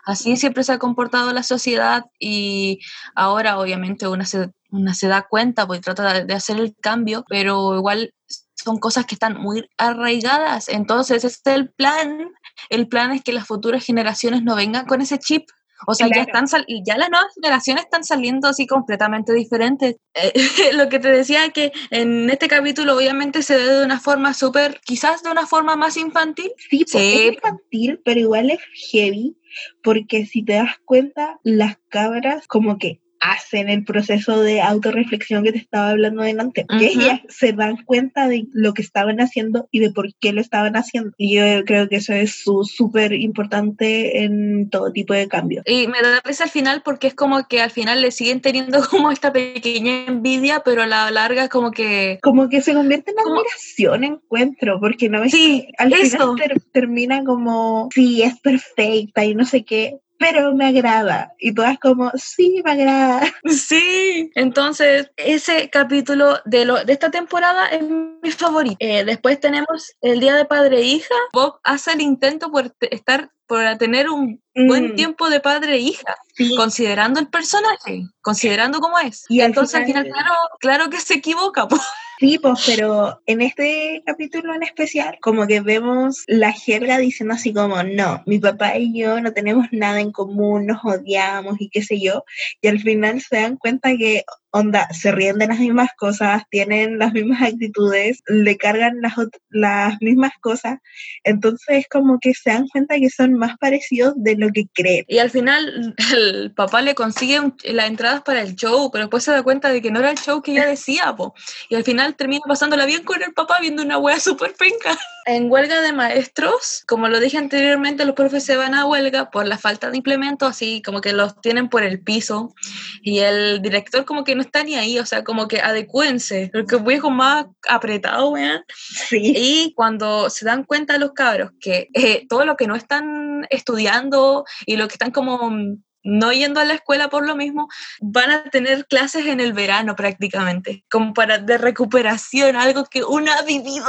Así 0.05 0.35
siempre 0.37 0.63
se 0.63 0.73
ha 0.73 0.79
comportado 0.79 1.31
la 1.33 1.43
sociedad 1.43 2.05
y 2.19 2.79
ahora 3.15 3.59
obviamente 3.59 4.07
una 4.07 4.25
se 4.25 4.49
una 4.71 4.93
se 4.93 5.07
da 5.07 5.23
cuenta, 5.29 5.67
pues 5.67 5.81
trata 5.81 6.23
de 6.23 6.33
hacer 6.33 6.59
el 6.59 6.75
cambio, 6.81 7.25
pero 7.29 7.75
igual 7.75 8.13
son 8.55 8.77
cosas 8.79 9.05
que 9.05 9.15
están 9.15 9.39
muy 9.41 9.67
arraigadas. 9.77 10.69
Entonces, 10.69 11.23
ese 11.23 11.27
es 11.27 11.41
el 11.55 11.69
plan. 11.69 12.29
El 12.69 12.87
plan 12.87 13.11
es 13.11 13.23
que 13.23 13.33
las 13.33 13.47
futuras 13.47 13.83
generaciones 13.85 14.43
no 14.43 14.55
vengan 14.55 14.85
con 14.85 15.01
ese 15.01 15.17
chip. 15.19 15.43
O 15.87 15.95
sea, 15.95 16.07
ya, 16.13 16.21
están 16.21 16.47
sal- 16.47 16.67
ya 16.85 16.95
las 16.95 17.09
nuevas 17.09 17.33
generaciones 17.33 17.85
están 17.85 18.03
saliendo 18.03 18.47
así 18.47 18.67
completamente 18.67 19.33
diferentes. 19.33 19.95
Eh, 20.13 20.31
lo 20.75 20.89
que 20.89 20.99
te 20.99 21.09
decía 21.09 21.49
que 21.49 21.71
en 21.89 22.29
este 22.29 22.47
capítulo 22.47 22.95
obviamente 22.95 23.41
se 23.41 23.55
ve 23.57 23.63
de 23.63 23.83
una 23.85 23.99
forma 23.99 24.35
súper, 24.35 24.79
quizás 24.85 25.23
de 25.23 25.31
una 25.31 25.47
forma 25.47 25.75
más 25.75 25.97
infantil. 25.97 26.51
Sí, 26.69 26.85
pues, 26.85 26.91
Sí. 26.91 27.13
es 27.29 27.33
infantil, 27.33 27.99
pero 28.05 28.19
igual 28.19 28.51
es 28.51 28.59
heavy, 28.91 29.35
porque 29.81 30.27
si 30.27 30.45
te 30.45 30.53
das 30.53 30.75
cuenta, 30.85 31.39
las 31.41 31.77
cabras 31.89 32.45
como 32.47 32.77
que 32.77 33.00
hacen 33.21 33.69
el 33.69 33.85
proceso 33.85 34.41
de 34.41 34.61
autorreflexión 34.61 35.43
que 35.43 35.51
te 35.51 35.59
estaba 35.59 35.89
hablando 35.91 36.23
delante, 36.23 36.65
que 36.67 36.87
Ujú. 36.87 36.99
ellas 37.01 37.19
se 37.29 37.53
dan 37.53 37.77
cuenta 37.85 38.27
de 38.27 38.47
lo 38.51 38.73
que 38.73 38.81
estaban 38.81 39.21
haciendo 39.21 39.67
y 39.71 39.79
de 39.79 39.91
por 39.91 40.13
qué 40.15 40.33
lo 40.33 40.41
estaban 40.41 40.75
haciendo. 40.75 41.11
Y 41.17 41.35
yo 41.35 41.63
creo 41.65 41.87
que 41.87 41.97
eso 41.97 42.13
es 42.13 42.43
súper 42.43 43.13
importante 43.13 44.23
en 44.23 44.69
todo 44.69 44.91
tipo 44.91 45.13
de 45.13 45.27
cambio. 45.27 45.61
Y 45.65 45.87
me 45.87 46.01
da 46.01 46.21
risa 46.23 46.45
al 46.45 46.49
final 46.49 46.81
porque 46.83 47.07
es 47.07 47.13
como 47.13 47.47
que 47.47 47.61
al 47.61 47.71
final 47.71 48.01
le 48.01 48.11
siguen 48.11 48.41
teniendo 48.41 48.79
como 48.89 49.11
esta 49.11 49.31
pequeña 49.31 50.05
envidia, 50.07 50.61
pero 50.65 50.81
a 50.83 50.87
la 50.87 51.09
larga 51.11 51.47
como 51.49 51.71
que... 51.71 52.19
Como 52.21 52.49
que 52.49 52.61
se 52.61 52.73
convierte 52.73 53.11
en 53.11 53.17
Como- 53.17 53.35
admiración, 53.41 54.03
encuentro, 54.03 54.79
porque 54.79 55.09
no 55.09 55.21
ves 55.21 55.31
Sí, 55.31 55.67
que 55.67 55.73
al 55.83 55.93
eso. 55.93 56.17
final 56.17 56.35
ter- 56.37 56.61
termina 56.71 57.23
como, 57.23 57.89
sí, 57.93 58.23
es 58.23 58.39
perfecta 58.39 59.23
y 59.25 59.35
no 59.35 59.45
sé 59.45 59.63
qué, 59.63 59.99
pero 60.21 60.53
me 60.53 60.67
agrada. 60.67 61.33
Y 61.39 61.51
todas 61.51 61.79
como, 61.79 62.11
sí, 62.15 62.61
me 62.63 62.71
agrada. 62.71 63.21
Sí, 63.49 64.31
entonces 64.35 65.11
ese 65.17 65.69
capítulo 65.69 66.39
de, 66.45 66.65
lo, 66.65 66.83
de 66.85 66.93
esta 66.93 67.09
temporada 67.09 67.67
es 67.67 67.81
mi 67.81 68.31
favorito. 68.31 68.77
Eh, 68.79 69.03
después 69.03 69.39
tenemos 69.39 69.93
el 70.01 70.19
Día 70.19 70.35
de 70.35 70.45
Padre 70.45 70.77
e 70.77 70.83
Hija. 70.83 71.15
Bob 71.33 71.59
hace 71.63 71.93
el 71.93 72.01
intento 72.01 72.51
por 72.51 72.73
estar, 72.81 73.31
por 73.51 73.77
tener 73.77 74.07
un 74.09 74.41
buen 74.55 74.93
Mm. 74.93 74.95
tiempo 74.95 75.29
de 75.29 75.41
padre 75.41 75.73
e 75.75 75.79
hija, 75.79 76.15
Sí, 76.37 76.55
considerando 76.55 77.19
el 77.19 77.27
personaje, 77.27 78.03
considerando 78.21 78.79
cómo 78.79 78.97
es. 78.97 79.25
Y 79.27 79.41
entonces 79.41 79.75
al 79.75 79.85
final- 79.85 80.05
final, 80.05 80.17
claro, 80.17 80.35
claro 80.61 80.89
que 80.89 81.01
se 81.01 81.15
equivoca. 81.15 81.67
po. 81.67 81.75
sí, 82.19 82.37
pues, 82.39 82.63
pero 82.65 83.19
en 83.25 83.41
este 83.41 84.01
capítulo 84.05 84.53
en 84.53 84.63
especial, 84.63 85.17
como 85.21 85.47
que 85.47 85.59
vemos 85.59 86.23
la 86.27 86.53
jerga 86.53 86.97
diciendo 86.97 87.33
así 87.35 87.51
como, 87.53 87.83
no, 87.83 88.23
mi 88.25 88.39
papá 88.39 88.77
y 88.77 88.97
yo 88.97 89.19
no 89.19 89.33
tenemos 89.33 89.65
nada 89.71 89.99
en 89.99 90.11
común, 90.13 90.65
nos 90.67 90.79
odiamos 90.85 91.59
y 91.59 91.67
qué 91.69 91.81
sé 91.83 91.99
yo, 91.99 92.23
y 92.61 92.67
al 92.69 92.79
final 92.79 93.19
se 93.21 93.35
dan 93.35 93.57
cuenta 93.57 93.89
que, 93.97 94.23
onda, 94.51 94.87
se 94.91 95.11
ríen 95.11 95.37
de 95.37 95.47
las 95.47 95.59
mismas 95.59 95.89
cosas, 95.97 96.43
tienen 96.49 96.99
las 96.99 97.13
mismas 97.13 97.41
actitudes, 97.41 98.21
le 98.27 98.57
cargan 98.57 99.01
las, 99.01 99.13
las 99.49 99.95
mismas 100.01 100.31
cosas, 100.41 100.79
entonces 101.23 101.85
como 101.89 102.19
que 102.19 102.33
se 102.33 102.51
dan 102.51 102.67
cuenta 102.67 102.95
que 102.97 103.09
son 103.09 103.33
más 103.33 103.57
parecidos 103.57 104.13
de 104.17 104.35
lo 104.35 104.49
que 104.49 104.65
creen. 104.73 105.05
Y 105.07 105.19
al 105.19 105.29
final 105.29 105.95
el 106.13 106.53
papá 106.53 106.81
le 106.81 106.95
consigue 106.95 107.39
las 107.63 107.87
entradas 107.87 108.21
para 108.21 108.41
el 108.41 108.55
show, 108.55 108.91
pero 108.91 109.05
después 109.05 109.23
se 109.23 109.31
da 109.31 109.43
cuenta 109.43 109.69
de 109.69 109.81
que 109.81 109.91
no 109.91 109.99
era 109.99 110.11
el 110.11 110.17
show 110.17 110.41
que 110.41 110.51
ella 110.51 110.67
decía, 110.67 111.15
po. 111.15 111.33
Y 111.69 111.75
al 111.75 111.83
final 111.83 112.15
termina 112.15 112.43
pasándola 112.47 112.85
bien 112.85 113.03
con 113.03 113.21
el 113.23 113.33
papá 113.33 113.59
viendo 113.61 113.83
una 113.83 113.97
wea 113.97 114.19
súper 114.19 114.53
penca. 114.53 114.97
En 115.25 115.51
huelga 115.51 115.81
de 115.81 115.93
maestros, 115.93 116.83
como 116.87 117.07
lo 117.07 117.19
dije 117.19 117.37
anteriormente, 117.37 118.05
los 118.05 118.15
profes 118.15 118.43
se 118.43 118.55
van 118.55 118.73
a 118.73 118.85
huelga 118.85 119.29
por 119.29 119.47
la 119.47 119.57
falta 119.57 119.91
de 119.91 119.97
implementos, 119.97 120.49
así 120.49 120.81
como 120.81 121.01
que 121.01 121.13
los 121.13 121.39
tienen 121.41 121.69
por 121.69 121.83
el 121.83 122.01
piso. 122.01 122.53
Y 123.01 123.19
el 123.19 123.61
director 123.61 124.05
como 124.05 124.23
que 124.23 124.35
no 124.35 124.41
está 124.41 124.63
ni 124.63 124.75
ahí, 124.75 124.97
o 124.99 125.05
sea, 125.05 125.23
como 125.23 125.47
que 125.47 125.61
adecúense, 125.61 126.49
porque 126.51 126.75
voy 126.75 126.97
con 126.97 127.15
más 127.15 127.45
apretado, 127.69 128.29
weón. 128.31 128.63
Sí, 128.67 129.33
Y 129.35 129.73
cuando 129.75 130.29
se 130.29 130.45
dan 130.45 130.63
cuenta 130.63 130.97
los 130.97 131.11
cabros 131.13 131.51
que 131.59 131.89
eh, 131.93 132.25
todo 132.27 132.45
lo 132.45 132.55
que 132.55 132.67
no 132.67 132.75
están 132.75 133.45
estudiando 133.49 134.45
y 134.65 134.77
lo 134.77 134.87
que 134.87 134.93
están 134.93 135.11
como 135.11 135.49
mm, 135.49 135.83
no 136.03 136.31
yendo 136.33 136.59
a 136.59 136.65
la 136.65 136.73
escuela 136.73 137.09
por 137.09 137.25
lo 137.27 137.35
mismo, 137.35 137.67
van 138.01 138.31
a 138.31 138.43
tener 138.45 138.85
clases 138.87 139.25
en 139.27 139.39
el 139.39 139.53
verano 139.53 139.95
prácticamente, 139.95 140.83
como 140.89 141.13
para 141.13 141.37
de 141.37 141.57
recuperación, 141.57 142.55
algo 142.55 142.85
que 142.85 143.03
una 143.03 143.33
ha 143.35 143.41
vivido, 143.43 143.85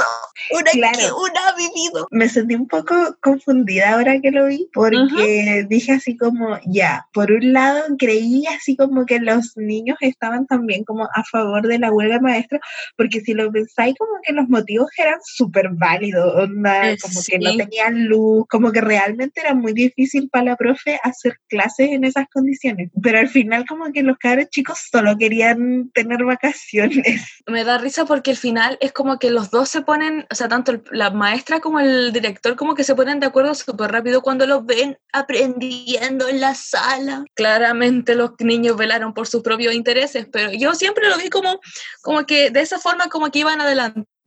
una 0.51 0.71
Claro. 0.71 0.97
que 0.97 1.11
una 1.11 1.47
ha 1.47 1.55
vivido. 1.55 2.07
me 2.11 2.29
sentí 2.29 2.55
un 2.55 2.67
poco 2.67 2.95
confundida 3.21 3.93
ahora 3.93 4.19
que 4.21 4.31
lo 4.31 4.45
vi, 4.47 4.67
porque 4.73 5.65
dije 5.69 5.93
así 5.93 6.15
como, 6.17 6.59
ya, 6.65 7.07
por 7.13 7.31
un 7.31 7.53
lado 7.53 7.83
creí 7.97 8.45
así 8.47 8.75
como 8.75 9.05
que 9.05 9.19
los 9.19 9.55
niños 9.57 9.97
estaban 10.01 10.45
también 10.47 10.83
como 10.83 11.05
a 11.05 11.23
favor 11.31 11.67
de 11.67 11.79
la 11.79 11.91
huelga 11.91 12.15
de 12.15 12.21
maestros, 12.21 12.61
porque 12.97 13.21
si 13.21 13.33
lo 13.33 13.51
pensáis 13.51 13.95
como 13.97 14.13
que 14.25 14.33
los 14.33 14.47
motivos 14.49 14.89
eran 14.97 15.19
súper 15.23 15.69
válidos, 15.71 16.33
onda, 16.35 16.91
Eh, 16.91 16.97
como 17.01 17.19
que 17.27 17.39
no 17.39 17.51
sí. 17.51 17.57
tenían 17.57 18.05
luz, 18.05 18.45
como 18.49 18.71
que 18.71 18.81
realmente 18.81 19.41
era 19.41 19.53
muy 19.53 19.73
difícil 19.73 20.29
para 20.29 20.45
la 20.45 20.55
profe 20.55 20.99
hacer 21.03 21.37
clases 21.47 21.89
en 21.91 22.02
esas 22.05 22.27
condiciones, 22.31 22.89
pero 23.01 23.19
al 23.19 23.29
final 23.29 23.65
como 23.67 23.91
que 23.91 24.03
los 24.03 24.17
cabros 24.17 24.49
chicos 24.49 24.79
solo 24.91 25.17
querían 25.17 25.91
tener 25.93 26.23
vacaciones. 26.23 27.21
Me 27.47 27.63
da 27.63 27.77
risa 27.77 28.05
porque 28.05 28.31
al 28.31 28.37
final 28.37 28.77
es 28.81 28.91
como 28.91 29.19
que 29.19 29.29
los 29.29 29.51
dos 29.51 29.69
se 29.69 29.81
ponen, 29.81 30.25
o 30.31 30.35
sea, 30.35 30.47
tanto 30.47 30.81
la 30.91 31.09
maestra 31.11 31.59
como 31.59 31.79
el 31.79 32.13
director 32.13 32.55
como 32.55 32.75
que 32.75 32.83
se 32.83 32.95
ponen 32.95 33.19
de 33.19 33.27
acuerdo 33.27 33.53
súper 33.55 33.91
rápido 33.91 34.21
cuando 34.21 34.45
los 34.45 34.65
ven 34.65 34.97
aprendiendo 35.11 36.27
en 36.27 36.39
la 36.39 36.55
sala. 36.55 37.25
Claramente 37.35 38.15
los 38.15 38.31
niños 38.39 38.77
velaron 38.77 39.13
por 39.13 39.27
sus 39.27 39.41
propios 39.41 39.73
intereses, 39.73 40.27
pero 40.31 40.51
yo 40.51 40.73
siempre 40.73 41.09
lo 41.09 41.17
vi 41.17 41.29
como, 41.29 41.59
como 42.01 42.25
que 42.25 42.49
de 42.51 42.61
esa 42.61 42.79
forma 42.79 43.07
como 43.07 43.31
que 43.31 43.39
iban 43.39 43.61
a 43.61 43.65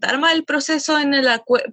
adelantar 0.01 0.21
más 0.21 0.35
el 0.35 0.45
proceso 0.45 0.99
en 0.99 1.15
el 1.15 1.27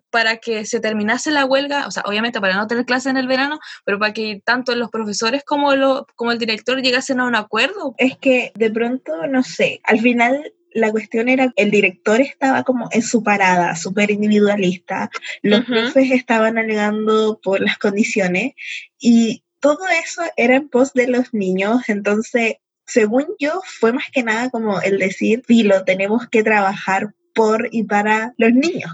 para 0.09 0.37
que 0.37 0.65
se 0.65 0.79
terminase 0.79 1.31
la 1.31 1.45
huelga, 1.45 1.87
o 1.87 1.91
sea, 1.91 2.03
obviamente 2.05 2.39
para 2.41 2.55
no 2.55 2.67
tener 2.67 2.85
clases 2.85 3.11
en 3.11 3.17
el 3.17 3.27
verano, 3.27 3.59
pero 3.85 3.99
para 3.99 4.13
que 4.13 4.41
tanto 4.43 4.75
los 4.75 4.89
profesores 4.89 5.43
como, 5.43 5.75
lo, 5.75 6.07
como 6.15 6.31
el 6.31 6.39
director 6.39 6.81
llegasen 6.81 7.19
a 7.19 7.25
un 7.25 7.35
acuerdo. 7.35 7.95
Es 7.97 8.17
que 8.17 8.51
de 8.55 8.71
pronto, 8.71 9.27
no 9.27 9.43
sé, 9.43 9.81
al 9.83 9.99
final 9.99 10.53
la 10.73 10.91
cuestión 10.91 11.29
era, 11.29 11.53
el 11.55 11.69
director 11.69 12.19
estaba 12.19 12.63
como 12.63 12.89
en 12.91 13.03
su 13.03 13.23
parada, 13.23 13.75
súper 13.75 14.09
individualista, 14.09 15.09
los 15.43 15.61
Ujú. 15.61 15.71
profes 15.71 16.11
estaban 16.11 16.57
alegando 16.57 17.39
por 17.43 17.61
las 17.61 17.77
condiciones 17.77 18.53
y 18.99 19.43
todo 19.59 19.87
eso 20.03 20.23
era 20.35 20.55
en 20.55 20.69
pos 20.69 20.93
de 20.93 21.07
los 21.07 21.33
niños, 21.33 21.83
entonces, 21.87 22.55
según 22.85 23.27
yo, 23.39 23.61
fue 23.79 23.93
más 23.93 24.05
que 24.11 24.23
nada 24.23 24.49
como 24.49 24.81
el 24.81 24.97
decir, 24.97 25.43
lo 25.47 25.83
tenemos 25.85 26.27
que 26.27 26.43
trabajar 26.43 27.13
por 27.33 27.67
y 27.71 27.83
para 27.83 28.33
los 28.37 28.53
niños. 28.53 28.91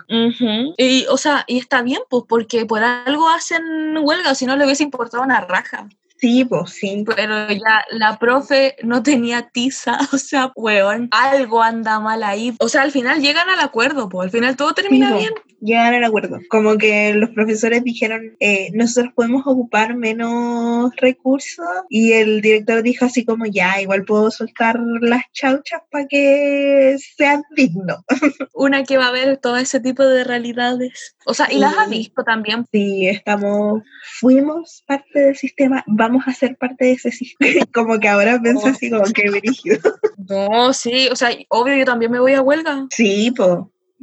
Y, 0.77 1.05
o 1.09 1.17
sea, 1.17 1.43
y 1.47 1.57
está 1.57 1.81
bien, 1.81 2.01
pues, 2.09 2.23
porque 2.27 2.65
por 2.65 2.83
algo 2.83 3.29
hacen 3.29 3.97
huelga, 4.01 4.31
o 4.31 4.35
si 4.35 4.45
no 4.45 4.55
le 4.55 4.65
hubiese 4.65 4.83
importado 4.83 5.23
una 5.23 5.41
raja. 5.41 5.87
Sí, 6.17 6.43
pues 6.43 6.71
sí. 6.71 7.05
Pero 7.15 7.49
ya 7.49 7.85
la 7.91 8.19
profe 8.19 8.75
no 8.83 9.03
tenía 9.03 9.49
tiza, 9.49 9.97
o 10.13 10.17
sea, 10.17 10.51
weón, 10.55 11.09
algo 11.11 11.63
anda 11.63 11.99
mal 11.99 12.23
ahí. 12.23 12.55
O 12.59 12.67
sea, 12.67 12.81
al 12.81 12.91
final 12.91 13.21
llegan 13.21 13.49
al 13.49 13.59
acuerdo, 13.61 14.09
pues, 14.09 14.25
al 14.25 14.31
final 14.31 14.55
todo 14.55 14.73
termina 14.73 15.07
Sí, 15.07 15.13
po. 15.13 15.19
bien. 15.19 15.33
Llegaron 15.61 15.95
al 15.95 16.03
acuerdo. 16.05 16.39
Como 16.49 16.77
que 16.77 17.13
los 17.13 17.29
profesores 17.31 17.83
dijeron, 17.83 18.35
eh, 18.39 18.69
nosotros 18.73 19.13
podemos 19.13 19.43
ocupar 19.45 19.95
menos 19.95 20.95
recursos 20.97 21.65
y 21.89 22.13
el 22.13 22.41
director 22.41 22.81
dijo 22.83 23.05
así 23.05 23.25
como, 23.25 23.45
ya, 23.45 23.81
igual 23.81 24.05
puedo 24.05 24.31
soltar 24.31 24.79
las 25.01 25.23
chauchas 25.33 25.81
para 25.91 26.07
que 26.07 26.95
sean 27.17 27.43
dignos. 27.55 27.99
Una 28.53 28.83
que 28.83 28.97
va 28.97 29.07
a 29.07 29.11
ver 29.11 29.37
todo 29.37 29.57
ese 29.57 29.79
tipo 29.79 30.03
de 30.05 30.23
realidades. 30.23 31.15
O 31.25 31.33
sea, 31.33 31.47
y 31.51 31.59
las 31.59 31.77
ha 31.77 31.85
Sí. 31.85 31.91
visto 31.91 32.23
también. 32.23 32.65
Si 32.71 33.07
estamos, 33.07 33.81
fuimos 34.19 34.83
parte 34.87 35.19
del 35.19 35.35
sistema, 35.35 35.83
vamos 35.87 36.23
a 36.27 36.33
ser 36.33 36.55
parte 36.57 36.85
de 36.85 36.91
ese 36.93 37.11
sistema. 37.11 37.65
Como 37.73 37.99
que 37.99 38.07
ahora 38.07 38.39
pienso 38.41 38.65
Oh. 38.65 38.69
así 38.69 38.89
como 38.89 39.03
que 39.05 39.29
brígido. 39.29 39.79
No, 40.29 40.73
sí, 40.73 41.07
o 41.11 41.15
sea, 41.15 41.29
obvio 41.47 41.75
yo 41.75 41.85
también 41.85 42.11
me 42.11 42.19
voy 42.19 42.33
a 42.33 42.41
huelga, 42.41 42.85
Sí, 42.91 43.33
pues. 43.35 43.49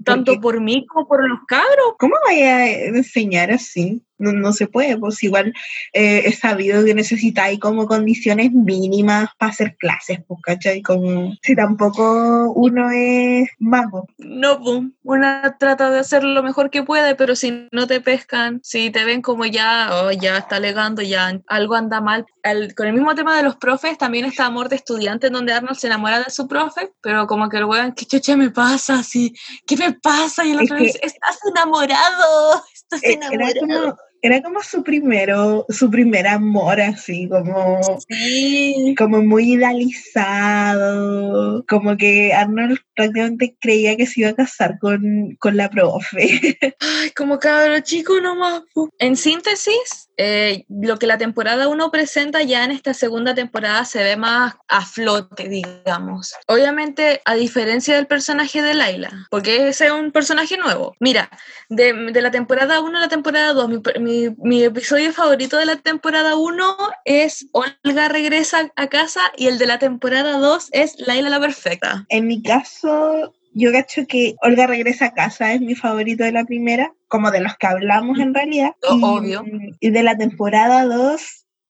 Tanto 0.04 0.40
por 0.40 0.60
mí 0.60 0.86
como 0.86 1.06
por 1.06 1.28
los 1.28 1.40
cabros. 1.46 1.94
¿Cómo 1.98 2.14
vaya 2.24 2.56
a 2.56 2.70
enseñar 2.70 3.50
así? 3.50 4.02
No, 4.18 4.32
no 4.32 4.52
se 4.52 4.66
puede, 4.66 4.96
pues 4.96 5.22
igual 5.22 5.52
eh, 5.92 6.22
es 6.24 6.38
sabido 6.38 6.84
que 6.84 6.94
necesitáis 6.94 7.58
como 7.60 7.86
condiciones 7.86 8.50
mínimas 8.52 9.28
para 9.38 9.52
hacer 9.52 9.76
clases, 9.76 10.20
pues, 10.26 10.40
¿cachai? 10.42 10.80
Como 10.82 11.34
si 11.42 11.54
tampoco 11.54 12.50
uno 12.52 12.90
es 12.90 13.48
mago. 13.58 14.06
No, 14.18 14.58
pum. 14.60 14.92
Una 15.02 15.56
trata 15.58 15.90
de 15.90 15.98
hacer 16.00 16.24
lo 16.24 16.42
mejor 16.42 16.70
que 16.70 16.82
puede, 16.82 17.14
pero 17.14 17.36
si 17.36 17.68
no 17.72 17.86
te 17.86 18.00
pescan, 18.00 18.60
si 18.62 18.90
te 18.90 19.04
ven 19.04 19.20
como 19.22 19.44
ya, 19.44 19.90
oh, 19.92 20.10
ya 20.12 20.38
está 20.38 20.56
alegando, 20.56 21.02
ya 21.02 21.40
algo 21.46 21.74
anda 21.74 22.00
mal. 22.00 22.24
Al- 22.42 22.74
con 22.74 22.86
el 22.86 22.92
mismo 22.94 23.14
tema 23.14 23.36
de 23.36 23.42
los 23.42 23.56
profes, 23.56 23.98
también 23.98 24.24
está 24.24 24.46
Amor 24.46 24.68
de 24.68 24.76
Estudiante, 24.76 25.26
en 25.26 25.32
donde 25.34 25.52
Arnold 25.52 25.76
se 25.78 25.88
enamora 25.88 26.20
de 26.22 26.30
su 26.30 26.48
profe, 26.48 26.92
pero 27.02 27.26
como 27.26 27.48
que 27.48 27.58
el 27.58 27.64
weón, 27.64 27.92
¿qué 27.92 28.06
chucha 28.06 28.36
me 28.36 28.50
pasa? 28.50 29.00
Así, 29.00 29.34
¿Qué 29.66 29.76
me 29.76 29.92
pasa? 29.92 30.44
Y 30.44 30.52
el 30.52 30.60
Es 30.60 30.64
otro 30.64 30.76
que- 30.78 30.84
dice, 30.84 31.00
estás 31.02 31.38
enamorado, 31.54 32.62
estás 32.72 33.00
Era 33.02 33.26
enamorado. 33.26 33.98
Era 34.22 34.42
como 34.42 34.62
su 34.62 34.82
primero, 34.82 35.66
su 35.68 35.90
primer 35.90 36.26
amor, 36.26 36.80
así, 36.80 37.28
como, 37.28 37.80
Sí. 38.08 38.94
como 38.98 39.22
muy 39.22 39.52
idealizado, 39.52 41.64
como 41.68 41.96
que 41.96 42.32
Arnold 42.32 42.78
prácticamente 42.94 43.56
creía 43.60 43.96
que 43.96 44.06
se 44.06 44.22
iba 44.22 44.30
a 44.30 44.34
casar 44.34 44.78
con, 44.80 45.36
con 45.38 45.56
la 45.56 45.68
profe. 45.70 46.18
Ay, 46.80 47.10
como 47.16 47.38
cabro 47.38 47.78
chico 47.80 48.20
nomás. 48.20 48.62
En 48.98 49.16
síntesis, 49.16 50.05
eh, 50.16 50.64
lo 50.68 50.98
que 50.98 51.06
la 51.06 51.18
temporada 51.18 51.68
1 51.68 51.90
presenta 51.90 52.42
ya 52.42 52.64
en 52.64 52.70
esta 52.70 52.94
segunda 52.94 53.34
temporada 53.34 53.84
se 53.84 54.02
ve 54.02 54.16
más 54.16 54.54
a 54.68 54.84
flote, 54.84 55.48
digamos. 55.48 56.34
Obviamente, 56.46 57.20
a 57.24 57.34
diferencia 57.34 57.96
del 57.96 58.06
personaje 58.06 58.62
de 58.62 58.74
Laila, 58.74 59.10
porque 59.30 59.68
ese 59.68 59.86
es 59.86 59.92
un 59.92 60.12
personaje 60.12 60.56
nuevo. 60.56 60.94
Mira, 61.00 61.30
de, 61.68 61.92
de 61.92 62.22
la 62.22 62.30
temporada 62.30 62.80
1 62.80 62.96
a 62.96 63.00
la 63.00 63.08
temporada 63.08 63.52
2, 63.52 63.68
mi, 64.00 64.34
mi, 64.38 64.64
episodio 64.64 65.12
favorito 65.12 65.56
de 65.56 65.66
la 65.66 65.76
temporada 65.76 66.36
1 66.36 66.76
es 67.04 67.46
Olga 67.52 68.08
regresa 68.08 68.70
a 68.76 68.86
casa 68.88 69.20
y 69.36 69.48
el 69.48 69.58
de 69.58 69.66
la 69.66 69.78
temporada 69.78 70.38
2 70.38 70.68
es 70.72 70.94
Laila 70.98 71.30
la 71.30 71.40
Perfecta. 71.40 72.06
En 72.08 72.26
mi 72.26 72.42
caso, 72.42 73.34
yo 73.58 73.72
cacho 73.72 74.06
que 74.06 74.34
Olga 74.42 74.66
regresa 74.66 75.06
a 75.06 75.14
casa, 75.14 75.54
es 75.54 75.62
mi 75.62 75.74
favorito 75.74 76.24
de 76.24 76.32
la 76.32 76.44
primera, 76.44 76.92
como 77.08 77.30
de 77.30 77.40
los 77.40 77.56
que 77.56 77.66
hablamos 77.66 78.18
en 78.18 78.34
realidad. 78.34 78.72
y, 78.82 79.02
Obvio. 79.02 79.44
Y 79.80 79.90
de 79.90 80.02
la 80.02 80.16
temporada 80.16 80.84
2, 80.84 81.22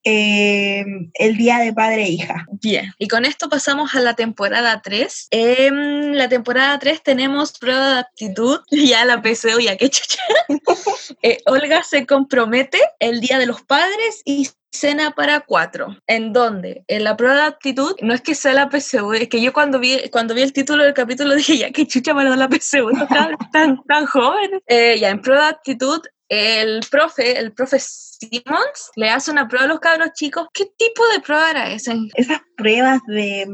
eh, 0.03 0.85
el 1.15 1.37
día 1.37 1.59
de 1.59 1.73
padre 1.73 2.05
e 2.05 2.09
hija. 2.09 2.45
Bien, 2.61 2.93
y 2.99 3.07
con 3.07 3.25
esto 3.25 3.49
pasamos 3.49 3.95
a 3.95 4.01
la 4.01 4.15
temporada 4.15 4.83
3. 4.83 5.29
En 5.31 6.19
la 6.19 6.29
temporada 6.29 6.77
3 6.81 7.05
tenemos 7.05 7.57
prueba 7.57 7.95
de 7.95 8.01
aptitud, 8.01 8.61
ya 8.71 9.05
la 9.05 9.23
PCO, 9.23 9.61
ya 9.61 9.77
que 9.77 9.89
chucha. 9.89 10.23
eh, 11.23 11.39
Olga 11.47 11.85
se 11.85 12.05
compromete 12.05 12.81
el 12.99 13.21
día 13.21 13.39
de 13.39 13.47
los 13.47 13.63
padres 13.63 14.23
y 14.25 14.49
cena 14.77 15.13
para 15.13 15.41
cuatro. 15.41 15.97
¿En 16.07 16.33
dónde? 16.33 16.85
En 16.89 17.05
la 17.05 17.17
prueba 17.17 17.37
de 17.37 17.43
aptitud, 17.43 17.95
no 18.03 18.15
es 18.15 18.21
que 18.21 18.35
sea 18.35 18.53
la 18.53 18.69
PSU, 18.71 19.13
es 19.15 19.29
que 19.29 19.41
yo 19.41 19.53
cuando 19.53 19.79
vi, 19.79 20.09
cuando 20.11 20.35
vi 20.35 20.43
el 20.43 20.53
título 20.53 20.85
del 20.85 20.95
capítulo 20.95 21.35
dije, 21.37 21.59
ya, 21.59 21.71
que 21.71 21.87
chucha 21.87 22.15
me 22.15 22.25
la 22.25 22.49
PSU, 22.49 22.91
tan, 23.09 23.37
tan, 23.53 23.83
tan 23.85 24.07
joven. 24.07 24.63
Eh, 24.67 24.99
ya, 25.01 25.11
en 25.11 25.21
prueba 25.21 25.45
de 25.45 25.51
aptitud, 25.51 26.01
el 26.29 26.81
profe, 26.91 27.39
el 27.39 27.53
profe 27.53 27.79
Simmons, 27.79 28.91
le 28.97 29.11
hace 29.11 29.31
una 29.31 29.47
prueba 29.49 29.67
a 29.67 29.69
los 29.69 29.81
cabros 29.81 30.13
chicos. 30.15 30.49
¿Qué 30.53 30.65
tipo 30.77 31.03
de 31.13 31.21
prueba 31.21 31.51
era 31.51 31.73
esa? 31.73 31.95
Esas 32.15 32.41
pruebas 32.57 33.01
de, 33.07 33.47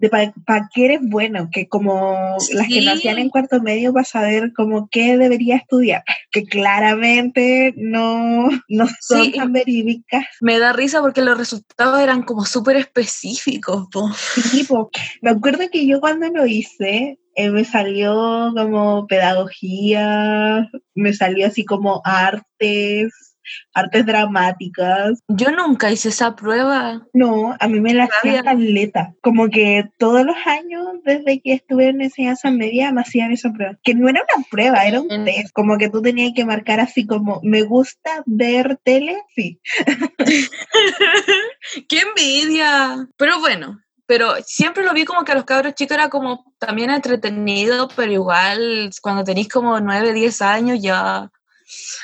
de 0.00 0.08
para 0.08 0.32
pa 0.44 0.68
qué 0.74 0.86
eres 0.86 1.00
bueno, 1.02 1.48
que 1.52 1.68
como 1.68 2.38
sí. 2.40 2.54
las 2.54 2.66
que 2.66 2.82
nos 2.82 2.94
hacían 2.96 3.18
en 3.18 3.30
cuarto 3.30 3.60
medio 3.60 3.92
para 3.92 4.04
saber 4.04 4.52
como 4.54 4.88
qué 4.90 5.16
debería 5.16 5.56
estudiar, 5.56 6.02
que 6.32 6.44
claramente 6.44 7.72
no, 7.76 8.48
no 8.68 8.88
son 9.00 9.24
sí. 9.26 9.32
tan 9.32 9.52
verídicas. 9.52 10.24
Me 10.40 10.58
da 10.58 10.72
risa 10.72 11.00
porque 11.00 11.22
los 11.22 11.38
resultados 11.38 12.00
eran 12.00 12.22
como 12.22 12.44
súper 12.44 12.76
específicos. 12.76 13.86
Po. 13.92 14.10
Sí, 14.50 14.64
po. 14.64 14.90
me 15.22 15.30
acuerdo 15.30 15.68
que 15.70 15.86
yo 15.86 16.00
cuando 16.00 16.28
lo 16.28 16.46
hice, 16.46 17.18
eh, 17.44 17.50
me 17.50 17.64
salió 17.64 18.52
como 18.54 19.06
pedagogía, 19.06 20.68
me 20.94 21.12
salió 21.12 21.46
así 21.46 21.64
como 21.64 22.00
artes, 22.04 23.30
artes 23.74 24.06
dramáticas. 24.06 25.20
Yo 25.28 25.50
nunca 25.50 25.90
hice 25.90 26.10
esa 26.10 26.36
prueba. 26.36 27.06
No, 27.12 27.56
a 27.58 27.68
mí 27.68 27.80
me 27.80 27.94
la 27.94 28.04
hacían 28.04 28.44
caleta. 28.44 29.14
Como 29.22 29.48
que 29.48 29.88
todos 29.98 30.24
los 30.24 30.36
años, 30.46 30.86
desde 31.04 31.40
que 31.40 31.54
estuve 31.54 31.88
en 31.88 32.02
enseñanza 32.02 32.50
media, 32.50 32.92
me 32.92 33.00
hacían 33.00 33.32
esa 33.32 33.52
prueba. 33.52 33.78
Que 33.82 33.94
no 33.94 34.08
era 34.08 34.24
una 34.34 34.44
prueba, 34.50 34.84
era 34.84 35.00
un 35.00 35.24
test. 35.24 35.52
Como 35.52 35.78
que 35.78 35.88
tú 35.88 36.02
tenías 36.02 36.32
que 36.34 36.44
marcar 36.44 36.80
así 36.80 37.06
como, 37.06 37.40
¿me 37.42 37.62
gusta 37.62 38.22
ver 38.26 38.78
tele? 38.84 39.22
Sí. 39.34 39.60
¡Qué 41.88 42.00
envidia! 42.00 43.08
Pero 43.16 43.40
bueno, 43.40 43.80
pero 44.06 44.34
siempre 44.44 44.84
lo 44.84 44.92
vi 44.92 45.04
como 45.04 45.24
que 45.24 45.32
a 45.32 45.36
los 45.36 45.44
cabros 45.44 45.74
chicos 45.74 45.96
era 45.96 46.08
como 46.08 46.49
también 46.60 46.90
entretenido, 46.90 47.88
pero 47.96 48.12
igual 48.12 48.90
cuando 49.00 49.24
tenéis 49.24 49.48
como 49.48 49.80
9, 49.80 50.12
10 50.12 50.42
años 50.42 50.78
ya... 50.80 51.30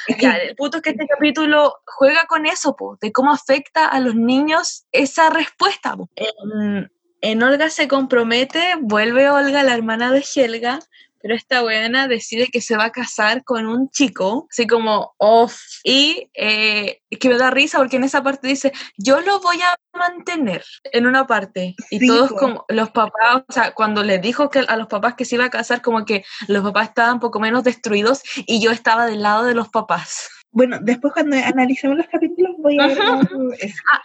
El 0.08 0.56
punto 0.56 0.78
es 0.78 0.82
que 0.82 0.90
este 0.90 1.06
capítulo 1.06 1.74
juega 1.84 2.26
con 2.26 2.46
eso, 2.46 2.74
po, 2.76 2.96
de 3.00 3.12
cómo 3.12 3.32
afecta 3.32 3.86
a 3.86 4.00
los 4.00 4.14
niños 4.14 4.86
esa 4.92 5.28
respuesta. 5.28 5.96
En, 6.14 6.90
en 7.20 7.42
Olga 7.42 7.68
se 7.70 7.88
compromete, 7.88 8.74
vuelve 8.80 9.28
Olga, 9.28 9.62
la 9.62 9.74
hermana 9.74 10.12
de 10.12 10.24
Helga, 10.34 10.78
pero 11.20 11.34
esta 11.34 11.62
buena 11.62 12.08
decide 12.08 12.48
que 12.48 12.60
se 12.60 12.76
va 12.76 12.84
a 12.84 12.92
casar 12.92 13.44
con 13.44 13.66
un 13.66 13.90
chico, 13.90 14.46
así 14.50 14.66
como 14.66 15.14
off, 15.18 15.60
y 15.84 16.30
eh, 16.34 17.00
que 17.18 17.28
me 17.28 17.38
da 17.38 17.50
risa 17.50 17.78
porque 17.78 17.96
en 17.96 18.04
esa 18.04 18.22
parte 18.22 18.48
dice, 18.48 18.72
yo 18.96 19.20
lo 19.20 19.40
voy 19.40 19.58
a 19.62 19.76
mantener 19.96 20.64
en 20.84 21.06
una 21.06 21.26
parte, 21.26 21.74
y 21.90 21.98
sí, 21.98 22.06
todos 22.06 22.32
como 22.32 22.64
los 22.68 22.90
papás, 22.90 23.44
o 23.48 23.52
sea, 23.52 23.72
cuando 23.72 24.02
les 24.02 24.20
dijo 24.20 24.50
que 24.50 24.60
a 24.60 24.76
los 24.76 24.86
papás 24.88 25.14
que 25.14 25.24
se 25.24 25.36
iba 25.36 25.44
a 25.44 25.50
casar, 25.50 25.82
como 25.82 26.04
que 26.04 26.24
los 26.48 26.62
papás 26.62 26.88
estaban 26.88 27.14
un 27.14 27.20
poco 27.20 27.40
menos 27.40 27.64
destruidos 27.64 28.22
y 28.46 28.60
yo 28.60 28.70
estaba 28.70 29.06
del 29.06 29.22
lado 29.22 29.44
de 29.44 29.54
los 29.54 29.68
papás. 29.68 30.28
Bueno, 30.52 30.78
después 30.80 31.12
cuando 31.12 31.36
analicemos 31.36 31.98
los 31.98 32.06
capítulos 32.06 32.52
voy 32.58 32.78
a 32.80 32.86
ver. 32.86 32.98
Ah, 32.98 34.02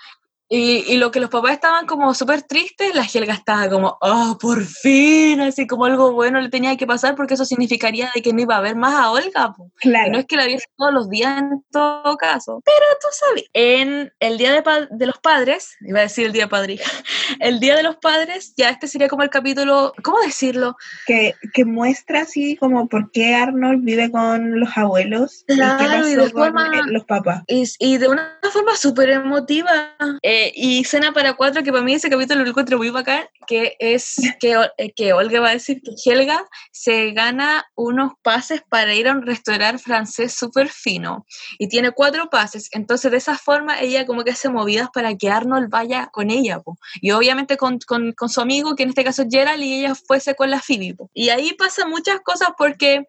y, 0.54 0.84
y, 0.86 0.98
lo 0.98 1.12
que 1.12 1.22
los 1.22 1.30
papás 1.30 1.54
estaban 1.54 1.86
como 1.86 2.14
súper 2.14 2.42
tristes, 2.42 2.94
la 2.94 3.06
Helga 3.06 3.34
estaba 3.34 3.70
como, 3.70 3.98
oh, 4.02 4.38
por 4.38 4.66
fin, 4.66 5.40
así 5.40 5.66
como 5.66 5.86
algo 5.86 6.12
bueno 6.12 6.42
le 6.42 6.50
tenía 6.50 6.76
que 6.76 6.86
pasar 6.86 7.16
porque 7.16 7.36
eso 7.36 7.46
significaría 7.46 8.12
de 8.14 8.22
que 8.22 8.34
no 8.34 8.42
iba 8.42 8.58
a 8.58 8.60
ver 8.60 8.76
más 8.76 8.94
a 8.94 9.12
Olga. 9.12 9.54
Po. 9.54 9.72
Claro. 9.78 10.10
Y 10.10 10.12
no 10.12 10.20
es 10.20 10.26
que 10.26 10.36
la 10.36 10.46
viese 10.46 10.66
todos 10.76 10.94
los 10.94 11.10
días 11.10 11.40
en 11.40 11.64
todo 11.72 12.18
caso, 12.18 12.62
pero 12.66 12.86
tú 13.00 13.08
sabes. 13.12 13.46
En 13.54 14.12
el 14.20 14.38
Día 14.38 14.52
de, 14.52 14.62
de 14.92 15.06
los 15.06 15.20
Padres, 15.20 15.78
iba 15.88 16.00
a 16.00 16.04
decir 16.04 16.26
el 16.26 16.34
Día 16.34 16.44
de 16.44 16.50
Padre, 16.50 16.80
el 17.40 17.62
Día 17.62 17.78
de 17.78 17.84
los 17.84 17.96
Padres, 17.96 18.54
ya 18.58 18.72
este 18.72 18.90
sería 18.90 19.08
como 19.08 19.24
el 19.24 19.30
capítulo, 19.30 19.94
¿cómo 20.04 20.20
decirlo? 20.20 20.76
Que, 21.08 21.34
que 21.54 21.64
muestra 21.64 22.24
así 22.24 22.58
como 22.58 22.90
por 22.90 23.10
qué 23.12 23.36
Arnold 23.36 23.86
vive 23.86 24.12
con 24.12 24.60
los 24.60 24.78
abuelos 24.78 25.46
claro, 25.48 26.10
y, 26.10 26.12
y 26.12 26.16
de 26.16 26.30
forma, 26.30 26.70
los 26.88 27.06
papás. 27.06 27.44
Y, 27.48 27.64
y 27.80 27.98
de 27.98 28.10
una 28.10 28.38
forma 28.52 28.76
súper 28.76 29.12
emotiva. 29.12 29.96
Eh, 30.22 30.41
y 30.56 30.84
Cena 30.86 31.14
para 31.14 31.34
Cuatro, 31.34 31.64
que 31.64 31.72
para 31.72 31.84
mí 31.84 31.94
ese 31.94 32.10
capítulo 32.10 32.44
lo 32.44 32.50
encuentro 32.50 32.78
muy 32.78 32.90
bacán, 32.90 33.26
que 33.48 33.76
es 33.80 34.16
que, 34.40 34.56
que 34.96 35.14
Olga 35.14 35.40
va 35.40 35.50
a 35.50 35.54
decir 35.54 35.82
que 35.82 36.12
Helga 36.12 36.46
se 36.72 37.12
gana 37.12 37.66
unos 37.76 38.14
pases 38.22 38.62
para 38.68 38.94
ir 38.94 39.08
a 39.08 39.12
un 39.12 39.26
restaurante 39.26 39.84
francés 39.84 40.34
súper 40.34 40.70
fino 40.70 41.26
y 41.60 41.68
tiene 41.68 41.92
cuatro 41.92 42.30
pases, 42.30 42.70
entonces 42.72 43.12
de 43.12 43.18
esa 43.18 43.38
forma 43.38 43.80
ella 43.80 44.06
como 44.06 44.24
que 44.24 44.32
hace 44.32 44.50
movidas 44.50 44.90
para 44.94 45.16
que 45.16 45.30
Arnold 45.30 45.70
vaya 45.70 46.08
con 46.08 46.32
ella, 46.32 46.60
po. 46.60 46.78
y 47.02 47.12
obviamente 47.12 47.58
con, 47.58 47.80
con, 47.80 48.30
su 48.30 48.42
amigo, 48.42 48.76
que 48.76 48.84
en 48.84 48.90
este 48.90 49.04
caso 49.04 49.24
es 49.24 49.28
Gerald, 49.30 49.62
y 49.62 49.80
ella 49.80 49.96
fuese 49.96 50.36
con 50.36 50.50
la 50.50 50.62
Phoebe. 50.62 50.96
Po. 50.96 51.10
Y 51.14 51.30
ahí 51.30 51.54
pasan 51.54 51.90
muchas 51.90 52.22
cosas 52.22 52.50
porque 52.58 53.06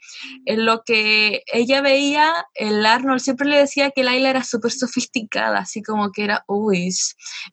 en 0.46 0.64
lo 0.64 0.82
que 0.84 1.42
ella 1.52 1.80
veía, 1.80 2.32
el 2.54 2.84
Arnold 2.84 3.20
siempre 3.20 3.48
le 3.48 3.58
decía 3.58 3.90
que 3.90 4.02
Laila 4.02 4.30
era 4.30 4.44
súper 4.44 4.72
sofisticada, 4.72 5.58
así 5.58 5.82
como 5.82 6.10
que 6.10 6.24
era, 6.24 6.44
uy, 6.48 6.92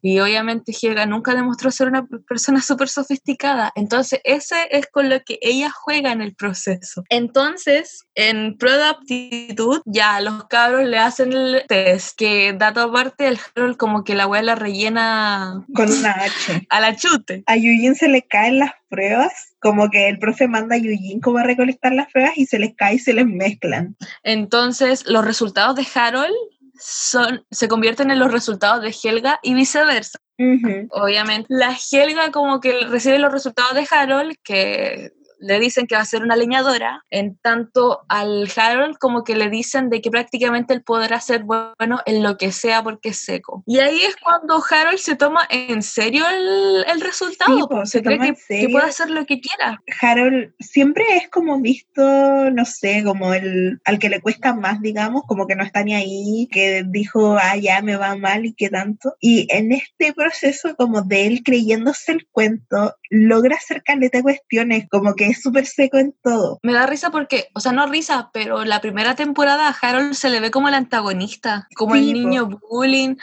y 0.02 0.18
obviamente 0.20 0.72
Helga 0.80 1.06
nunca 1.06 1.34
demostró 1.34 1.70
ser 1.70 1.88
una 1.88 2.06
persona 2.28 2.60
súper 2.62 2.88
sofisticada. 2.88 3.72
Entonces, 3.74 4.20
ese 4.24 4.56
es 4.70 4.86
con 4.86 5.08
lo 5.08 5.20
que 5.20 5.38
ella 5.42 5.70
juega 5.70 6.12
en 6.12 6.22
el 6.22 6.34
proceso. 6.34 7.04
Entonces, 7.08 8.04
en 8.14 8.56
prueba 8.56 8.78
de 8.78 8.88
aptitud, 8.88 9.82
ya 9.84 10.20
los 10.20 10.44
cabros 10.44 10.84
le 10.84 10.98
hacen 10.98 11.32
el 11.32 11.64
test, 11.68 12.16
que 12.16 12.54
dato 12.56 12.80
aparte, 12.80 13.28
el 13.28 13.38
Harold 13.54 13.76
como 13.76 14.04
que 14.04 14.14
la 14.14 14.24
abuela 14.24 14.54
rellena 14.54 15.64
con 15.74 15.90
una 15.98 16.12
H. 16.12 16.66
A 16.68 16.80
la 16.80 16.96
chute. 16.96 17.42
A 17.46 17.56
Yujin 17.56 17.94
se 17.94 18.08
le 18.08 18.22
caen 18.22 18.58
las 18.58 18.72
pruebas, 18.88 19.54
como 19.60 19.90
que 19.90 20.08
el 20.08 20.18
profe 20.18 20.48
manda 20.48 20.76
a 20.76 20.78
Yujin 20.78 21.20
como 21.20 21.38
a 21.38 21.44
recolectar 21.44 21.92
las 21.92 22.10
pruebas 22.12 22.36
y 22.36 22.46
se 22.46 22.58
les 22.58 22.74
cae 22.74 22.96
y 22.96 22.98
se 22.98 23.12
les 23.12 23.26
mezclan. 23.26 23.96
Entonces, 24.22 25.06
los 25.06 25.24
resultados 25.24 25.76
de 25.76 25.86
Harold 25.94 26.34
son, 26.80 27.44
se 27.50 27.68
convierten 27.68 28.10
en 28.10 28.18
los 28.18 28.32
resultados 28.32 28.82
de 28.82 28.94
Helga 29.02 29.38
y 29.42 29.54
viceversa. 29.54 30.18
Uh 30.38 30.42
-huh. 30.42 30.88
Obviamente, 30.90 31.46
la 31.50 31.76
Helga 31.92 32.30
como 32.30 32.60
que 32.60 32.86
recibe 32.86 33.18
los 33.18 33.32
resultados 33.32 33.74
de 33.74 33.86
Harold, 33.90 34.36
que 34.42 35.12
le 35.40 35.58
dicen 35.58 35.86
que 35.86 35.94
va 35.94 36.02
a 36.02 36.06
ser 36.06 36.22
una 36.22 36.36
leñadora, 36.36 37.04
en 37.10 37.36
tanto 37.36 38.00
al 38.08 38.50
Harold 38.54 38.98
como 38.98 39.24
que 39.24 39.34
le 39.34 39.48
dicen 39.48 39.90
de 39.90 40.00
que 40.00 40.10
prácticamente 40.10 40.74
él 40.74 40.82
podrá 40.82 41.20
ser 41.20 41.44
bueno 41.44 42.00
en 42.06 42.22
lo 42.22 42.36
que 42.36 42.52
sea 42.52 42.82
porque 42.82 43.10
es 43.10 43.18
seco. 43.18 43.62
Y 43.66 43.78
ahí 43.78 44.00
es 44.02 44.16
cuando 44.16 44.62
Harold 44.68 44.98
se 44.98 45.16
toma 45.16 45.46
en 45.50 45.82
serio 45.82 46.24
el, 46.28 46.84
el 46.86 47.00
resultado, 47.00 47.56
sí, 47.56 47.64
pues, 47.68 47.90
se, 47.90 47.98
se 47.98 48.04
cree 48.04 48.18
que, 48.18 48.34
que, 48.34 48.68
puede 48.68 48.86
hacer 48.86 49.10
lo 49.10 49.26
que 49.26 49.40
quiera. 49.40 49.82
Harold 50.00 50.52
siempre 50.60 51.04
es 51.16 51.28
como 51.28 51.60
visto, 51.60 52.02
no 52.50 52.64
sé, 52.64 53.02
como 53.04 53.34
el 53.34 53.80
al 53.84 53.98
que 53.98 54.08
le 54.08 54.20
cuesta 54.20 54.54
más, 54.54 54.80
digamos, 54.80 55.22
como 55.26 55.46
que 55.46 55.56
no 55.56 55.64
está 55.64 55.82
ni 55.82 55.94
ahí, 55.94 56.48
que 56.50 56.84
dijo, 56.86 57.36
ah, 57.40 57.56
ya 57.56 57.82
me 57.82 57.96
va 57.96 58.16
mal 58.16 58.44
y 58.44 58.54
qué 58.54 58.68
tanto. 58.68 59.16
Y 59.20 59.46
en 59.50 59.72
este 59.72 60.12
proceso 60.12 60.74
como 60.76 61.02
de 61.02 61.26
él 61.26 61.42
creyéndose 61.44 62.12
el 62.12 62.26
cuento, 62.30 62.96
logra 63.10 63.56
hacer 63.56 63.82
caleta 63.82 64.22
cuestiones, 64.22 64.86
como 64.90 65.14
que 65.14 65.29
es 65.30 65.42
súper 65.42 65.66
seco 65.66 65.98
en 65.98 66.14
todo. 66.22 66.58
Me 66.62 66.72
da 66.72 66.86
risa 66.86 67.10
porque, 67.10 67.48
o 67.54 67.60
sea, 67.60 67.72
no 67.72 67.86
risa, 67.86 68.30
pero 68.32 68.64
la 68.64 68.80
primera 68.80 69.14
temporada 69.14 69.68
a 69.68 69.76
Harold 69.80 70.14
se 70.14 70.30
le 70.30 70.40
ve 70.40 70.50
como 70.50 70.68
el 70.68 70.74
antagonista, 70.74 71.68
como 71.76 71.94
el 71.94 72.12
niño 72.12 72.48
bullying, 72.70 73.16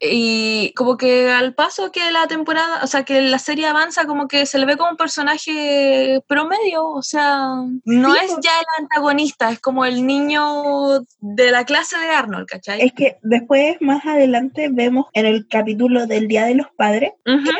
y 0.00 0.72
como 0.74 0.96
que 0.96 1.30
al 1.30 1.54
paso 1.54 1.92
que 1.92 2.10
la 2.10 2.26
temporada, 2.26 2.80
o 2.82 2.86
sea, 2.86 3.04
que 3.04 3.22
la 3.22 3.38
serie 3.38 3.66
avanza, 3.66 4.06
como 4.06 4.28
que 4.28 4.46
se 4.46 4.58
le 4.58 4.66
ve 4.66 4.76
como 4.76 4.90
un 4.90 4.96
personaje 4.96 6.20
promedio, 6.26 6.86
o 6.86 7.02
sea, 7.02 7.54
no 7.84 8.14
es 8.14 8.30
ya 8.42 8.50
el 8.60 8.84
antagonista, 8.84 9.50
es 9.50 9.60
como 9.60 9.84
el 9.84 10.06
niño 10.06 11.00
de 11.20 11.50
la 11.50 11.64
clase 11.64 11.98
de 11.98 12.08
Arnold, 12.08 12.46
¿cachai? 12.46 12.80
Es 12.82 12.92
que 12.92 13.16
después, 13.22 13.76
más 13.80 14.04
adelante, 14.06 14.68
vemos 14.70 15.06
en 15.12 15.26
el 15.26 15.46
capítulo 15.48 16.06
del 16.06 16.28
Día 16.28 16.46
de 16.46 16.54
los 16.54 16.66
Padres, 16.76 17.12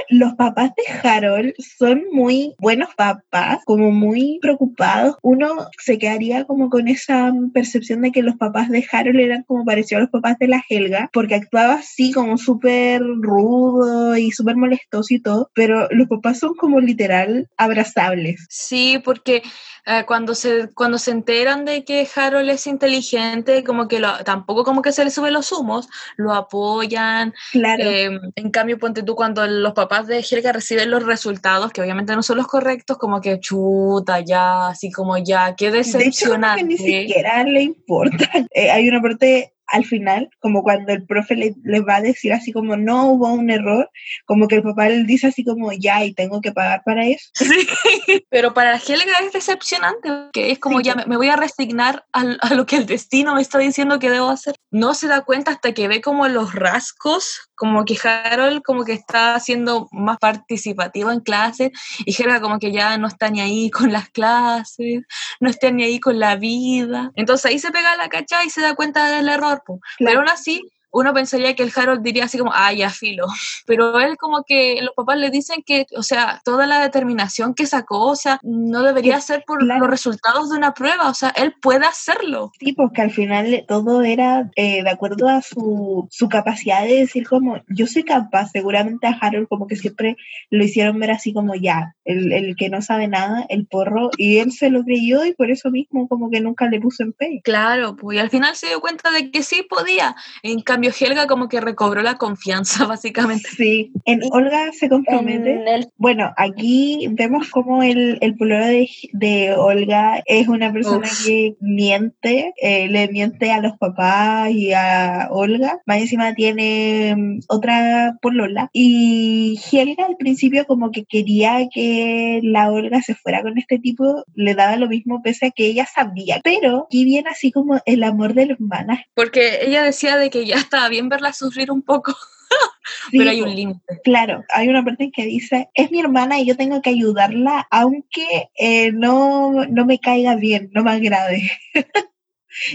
los 0.08 0.34
papás 0.34 0.70
de 0.76 1.08
Harold 1.08 1.54
son 1.78 2.04
muy 2.12 2.54
buenos 2.58 2.94
papás, 2.94 3.60
como 3.64 3.85
muy 3.90 4.38
preocupados. 4.40 5.16
Uno 5.22 5.68
se 5.78 5.98
quedaría 5.98 6.44
como 6.44 6.70
con 6.70 6.88
esa 6.88 7.32
percepción 7.52 8.02
de 8.02 8.12
que 8.12 8.22
los 8.22 8.36
papás 8.36 8.68
de 8.68 8.86
Harold 8.90 9.20
eran 9.20 9.42
como 9.44 9.64
parecidos 9.64 10.00
a 10.00 10.02
los 10.02 10.10
papás 10.10 10.38
de 10.38 10.48
la 10.48 10.62
Helga, 10.68 11.10
porque 11.12 11.34
actuaba 11.34 11.74
así 11.74 12.12
como 12.12 12.38
súper 12.38 13.02
rudo 13.02 14.16
y 14.16 14.30
súper 14.30 14.56
molestoso 14.56 15.14
y 15.14 15.20
todo, 15.20 15.50
pero 15.54 15.88
los 15.90 16.08
papás 16.08 16.38
son 16.38 16.54
como 16.54 16.80
literal 16.80 17.48
abrazables. 17.56 18.46
Sí, 18.48 19.00
porque 19.04 19.42
eh, 19.88 20.04
cuando, 20.04 20.34
se, 20.34 20.68
cuando 20.74 20.98
se 20.98 21.12
enteran 21.12 21.64
de 21.64 21.84
que 21.84 22.08
Harold 22.12 22.50
es 22.50 22.66
inteligente, 22.66 23.62
como 23.62 23.86
que 23.86 24.00
lo, 24.00 24.12
tampoco 24.24 24.64
como 24.64 24.82
que 24.82 24.90
se 24.90 25.04
le 25.04 25.10
sube 25.12 25.30
los 25.30 25.52
humos, 25.52 25.88
lo 26.16 26.32
apoyan. 26.32 27.32
Claro. 27.52 27.84
Em, 27.84 28.20
en 28.34 28.50
cambio, 28.50 28.80
ponte 28.80 29.04
tú, 29.04 29.14
cuando 29.14 29.46
los 29.46 29.74
papás 29.74 30.08
de 30.08 30.24
Helga 30.28 30.50
reciben 30.50 30.90
los 30.90 31.04
resultados, 31.04 31.72
que 31.72 31.80
obviamente 31.80 32.16
no 32.16 32.24
son 32.24 32.38
los 32.38 32.48
correctos, 32.48 32.98
como 32.98 33.20
que 33.20 33.38
chuta, 33.76 34.20
ya, 34.20 34.68
así 34.68 34.90
como 34.90 35.18
ya, 35.18 35.54
qué 35.56 35.70
decepcionante. 35.70 36.64
De 36.64 36.74
hecho, 36.74 36.84
ni 36.84 36.90
siquiera 37.06 37.44
le 37.44 37.62
importa. 37.62 38.16
Eh, 38.56 38.70
hay 38.70 38.88
una 38.88 39.02
parte 39.02 39.52
al 39.68 39.84
final, 39.84 40.30
como 40.40 40.62
cuando 40.62 40.92
el 40.92 41.04
profe 41.06 41.34
les 41.34 41.82
va 41.82 41.96
a 41.96 42.00
decir 42.00 42.32
así 42.32 42.52
como 42.52 42.76
no 42.76 43.06
hubo 43.06 43.32
un 43.32 43.50
error, 43.50 43.90
como 44.24 44.48
que 44.48 44.56
el 44.56 44.62
papá 44.62 44.88
le 44.88 45.04
dice 45.04 45.28
así 45.28 45.44
como 45.44 45.72
ya 45.72 46.04
y 46.04 46.14
tengo 46.14 46.40
que 46.40 46.52
pagar 46.52 46.82
para 46.84 47.06
eso. 47.06 47.30
Sí, 48.06 48.26
pero 48.28 48.54
para 48.54 48.76
Helga 48.76 49.18
es 49.24 49.32
decepcionante, 49.32 50.08
que 50.32 50.50
es 50.50 50.58
como 50.58 50.80
ya 50.80 50.94
me, 50.94 51.16
voy 51.16 51.28
a 51.28 51.36
resignar 51.36 52.04
a, 52.12 52.24
lo 52.54 52.66
que 52.66 52.76
el 52.76 52.86
destino 52.86 53.34
me 53.34 53.42
está 53.42 53.58
diciendo 53.58 53.98
que 53.98 54.10
debo 54.10 54.28
hacer. 54.28 54.54
No 54.70 54.94
se 54.94 55.08
da 55.08 55.22
cuenta 55.22 55.52
hasta 55.52 55.72
que 55.72 55.88
ve 55.88 56.00
como 56.00 56.28
los 56.28 56.54
rasgos, 56.54 57.48
como 57.54 57.84
que 57.84 57.96
Harold 58.02 58.62
como 58.62 58.84
que 58.84 58.92
está 58.92 59.38
siendo 59.40 59.88
más 59.92 60.18
participativo 60.18 61.10
en 61.10 61.20
clases 61.20 61.70
y 62.04 62.14
Helga 62.20 62.40
como 62.40 62.58
que 62.58 62.72
ya 62.72 62.98
no 62.98 63.08
está 63.08 63.30
ni 63.30 63.40
ahí 63.40 63.70
con 63.70 63.92
las 63.92 64.10
clases, 64.10 65.04
no 65.40 65.48
está 65.48 65.70
ni 65.70 65.84
ahí 65.84 66.00
con 66.00 66.18
la 66.18 66.36
vida. 66.36 67.12
Entonces 67.14 67.46
ahí 67.46 67.58
se 67.58 67.70
pega 67.70 67.96
la 67.96 68.08
cacha 68.08 68.44
y 68.44 68.50
se 68.50 68.60
da 68.60 68.74
cuenta 68.74 69.08
del 69.10 69.28
error 69.28 69.55
pero 69.98 70.18
aún 70.20 70.28
así, 70.28 70.62
uno 70.96 71.12
pensaría 71.12 71.54
que 71.54 71.62
el 71.62 71.72
Harold 71.74 72.02
diría 72.02 72.24
así 72.24 72.38
como, 72.38 72.52
ay, 72.54 72.78
ya 72.78 72.90
filo. 72.90 73.26
Pero 73.66 74.00
él 74.00 74.16
como 74.16 74.44
que 74.44 74.80
los 74.80 74.94
papás 74.94 75.18
le 75.18 75.30
dicen 75.30 75.62
que, 75.64 75.86
o 75.96 76.02
sea, 76.02 76.40
toda 76.44 76.66
la 76.66 76.80
determinación 76.80 77.54
que 77.54 77.66
sacó, 77.66 78.06
o 78.06 78.16
sea, 78.16 78.40
no 78.42 78.82
debería 78.82 79.20
ser 79.20 79.44
por 79.46 79.62
los 79.62 79.78
resultados 79.86 80.50
de 80.50 80.56
una 80.56 80.72
prueba, 80.72 81.10
o 81.10 81.14
sea, 81.14 81.30
él 81.36 81.54
puede 81.60 81.84
hacerlo. 81.84 82.50
Sí, 82.58 82.72
porque 82.72 83.02
al 83.02 83.10
final 83.10 83.64
todo 83.68 84.02
era 84.02 84.50
eh, 84.56 84.82
de 84.82 84.90
acuerdo 84.90 85.28
a 85.28 85.42
su, 85.42 86.08
su 86.10 86.28
capacidad 86.28 86.84
de 86.84 87.00
decir 87.00 87.26
como, 87.28 87.62
yo 87.68 87.86
soy 87.86 88.04
capaz, 88.04 88.50
seguramente 88.52 89.06
a 89.06 89.18
Harold 89.20 89.48
como 89.48 89.66
que 89.66 89.76
siempre 89.76 90.16
lo 90.50 90.64
hicieron 90.64 90.98
ver 90.98 91.10
así 91.10 91.32
como 91.32 91.54
ya, 91.54 91.94
el, 92.04 92.32
el 92.32 92.56
que 92.56 92.70
no 92.70 92.80
sabe 92.80 93.08
nada, 93.08 93.44
el 93.48 93.66
porro, 93.66 94.10
y 94.16 94.38
él 94.38 94.52
se 94.52 94.70
lo 94.70 94.82
creyó 94.82 95.24
y 95.24 95.34
por 95.34 95.50
eso 95.50 95.70
mismo 95.70 96.08
como 96.08 96.30
que 96.30 96.40
nunca 96.40 96.68
le 96.68 96.80
puso 96.80 97.02
en 97.02 97.12
pe. 97.12 97.40
Claro, 97.44 97.96
pues 97.96 98.16
y 98.16 98.20
al 98.20 98.30
final 98.30 98.56
se 98.56 98.68
dio 98.68 98.80
cuenta 98.80 99.10
de 99.10 99.30
que 99.30 99.42
sí 99.42 99.66
podía, 99.68 100.16
en 100.42 100.60
cambio 100.62 100.85
Helga 100.90 101.26
como 101.26 101.48
que 101.48 101.60
recobró 101.60 102.02
la 102.02 102.16
confianza, 102.16 102.86
básicamente. 102.86 103.48
Sí, 103.56 103.92
en 104.04 104.20
Olga 104.30 104.72
se 104.72 104.88
compromete. 104.88 105.64
Bueno, 105.96 106.32
aquí 106.36 107.08
vemos 107.12 107.50
como 107.50 107.82
el, 107.82 108.18
el 108.20 108.36
de, 108.36 108.88
de, 109.12 109.54
Olga 109.54 110.22
es 110.26 110.48
una 110.48 110.72
persona 110.72 111.08
que 111.24 111.56
miente, 111.60 112.52
eh, 112.60 112.88
le 112.88 113.08
miente 113.08 113.50
a 113.50 113.60
los 113.60 113.76
papás 113.78 114.50
y 114.50 114.72
a 114.72 115.28
Olga. 115.30 115.80
Más 115.86 115.98
encima 115.98 116.34
tiene 116.34 117.14
mm, 117.16 117.40
otra 117.48 118.18
polola. 118.20 118.70
Y 118.72 119.58
Helga 119.70 120.06
al 120.06 120.16
principio 120.16 120.66
como 120.66 120.90
que 120.90 121.04
quería 121.04 121.66
que 121.72 122.40
la 122.42 122.70
Olga 122.70 123.02
se 123.02 123.14
fuera 123.14 123.42
con 123.42 123.58
este 123.58 123.78
tipo, 123.78 124.24
le 124.34 124.54
daba 124.54 124.76
lo 124.76 124.88
mismo 124.88 125.22
pese 125.22 125.46
a 125.46 125.50
que 125.50 125.66
ella 125.66 125.86
sabía. 125.86 126.40
Pero 126.44 126.86
aquí 126.86 127.04
viene 127.04 127.30
así 127.30 127.50
como 127.50 127.80
el 127.86 128.02
amor 128.02 128.34
de 128.34 128.46
los 128.46 128.60
hermanas. 128.60 129.00
Porque 129.14 129.60
ella 129.62 129.82
decía 129.82 130.16
de 130.16 130.30
que 130.30 130.46
ya 130.46 130.56
está 130.56 130.75
bien 130.88 131.08
verla 131.08 131.32
sufrir 131.32 131.70
un 131.70 131.82
poco. 131.82 132.14
pero 133.12 133.30
hay 133.30 133.42
un 133.42 133.54
límite. 133.54 134.00
Claro, 134.04 134.44
hay 134.50 134.68
una 134.68 134.84
parte 134.84 135.10
que 135.14 135.24
dice, 135.24 135.70
es 135.74 135.90
mi 135.90 136.00
hermana 136.00 136.38
y 136.40 136.46
yo 136.46 136.56
tengo 136.56 136.82
que 136.82 136.90
ayudarla, 136.90 137.66
aunque 137.70 138.50
eh, 138.58 138.92
no, 138.92 139.64
no 139.66 139.84
me 139.84 139.98
caiga 139.98 140.36
bien, 140.36 140.70
no 140.72 140.82
me 140.82 140.92
agrade. 140.92 141.50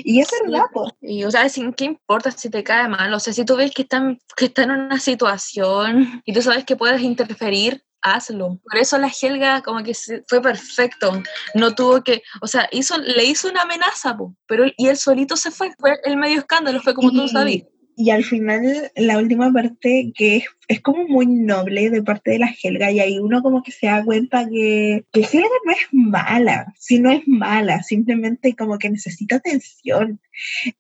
y 0.04 0.20
es 0.20 0.30
verdad, 0.43 0.66
Y, 1.02 1.24
o 1.24 1.32
sea, 1.32 1.47
¿qué 1.76 1.86
importa 1.86 2.32
si 2.32 2.49
te 2.49 2.64
cae 2.64 2.88
mal? 2.88 3.14
O 3.14 3.20
sea, 3.20 3.34
si 3.34 3.45
tú 3.45 3.56
ves 3.56 3.72
que 3.72 3.84
están 3.84 4.20
que 4.36 4.45
está 4.45 4.64
en 4.64 4.72
una 4.72 4.99
situación 4.99 6.22
y 6.26 6.34
tú 6.34 6.41
sabes 6.41 6.66
que 6.66 6.76
puedes 6.76 7.02
interferir, 7.02 7.84
hazlo. 8.02 8.60
Por 8.64 8.78
eso 8.78 8.97
la 8.97 9.10
Helga 9.10 9.62
como 9.62 9.84
que 9.84 9.93
fue 10.28 10.41
perfecto. 10.41 11.22
No 11.54 11.76
tuvo 11.76 12.04
que, 12.04 12.24
o 12.41 12.47
sea, 12.47 12.68
hizo, 12.72 12.97
le 12.97 13.26
hizo 13.26 13.47
una 13.49 13.62
amenaza, 13.62 14.18
pero 14.47 14.66
y 14.76 14.88
él 14.88 14.97
solito 14.97 15.36
se 15.36 15.52
fue. 15.52 15.72
Fue 15.78 15.99
el 16.04 16.18
medio 16.18 16.39
escándalo, 16.39 16.82
fue 16.82 16.93
como 16.93 17.12
tú 17.12 17.28
sabías 17.28 17.66
y 18.02 18.10
al 18.10 18.24
final 18.24 18.91
la 18.95 19.20
última 19.20 19.54
parte 19.54 20.12
que 20.16 20.38
es, 20.38 20.45
es, 20.68 20.82
como 20.82 21.08
muy 21.08 21.28
noble 21.28 21.91
de 21.91 22.02
parte 22.02 22.32
de 22.32 22.39
la 22.39 22.52
Helga 22.64 22.91
y 22.91 22.99
ahí 22.99 23.20
uno 23.20 23.43
como 23.43 23.62
que 23.62 23.72
se 23.72 23.86
da 23.86 24.04
cuenta 24.04 24.49
que, 24.49 25.06
que 25.12 25.20
Helga 25.20 25.49
no 25.66 25.72
es 25.72 25.88
mala, 25.91 26.74
si 26.80 26.99
no 26.99 27.12
es 27.12 27.22
mala, 27.28 27.84
simplemente 27.84 28.56
como 28.56 28.80
que 28.80 28.89
necesita 28.89 29.36
atención. 29.36 30.20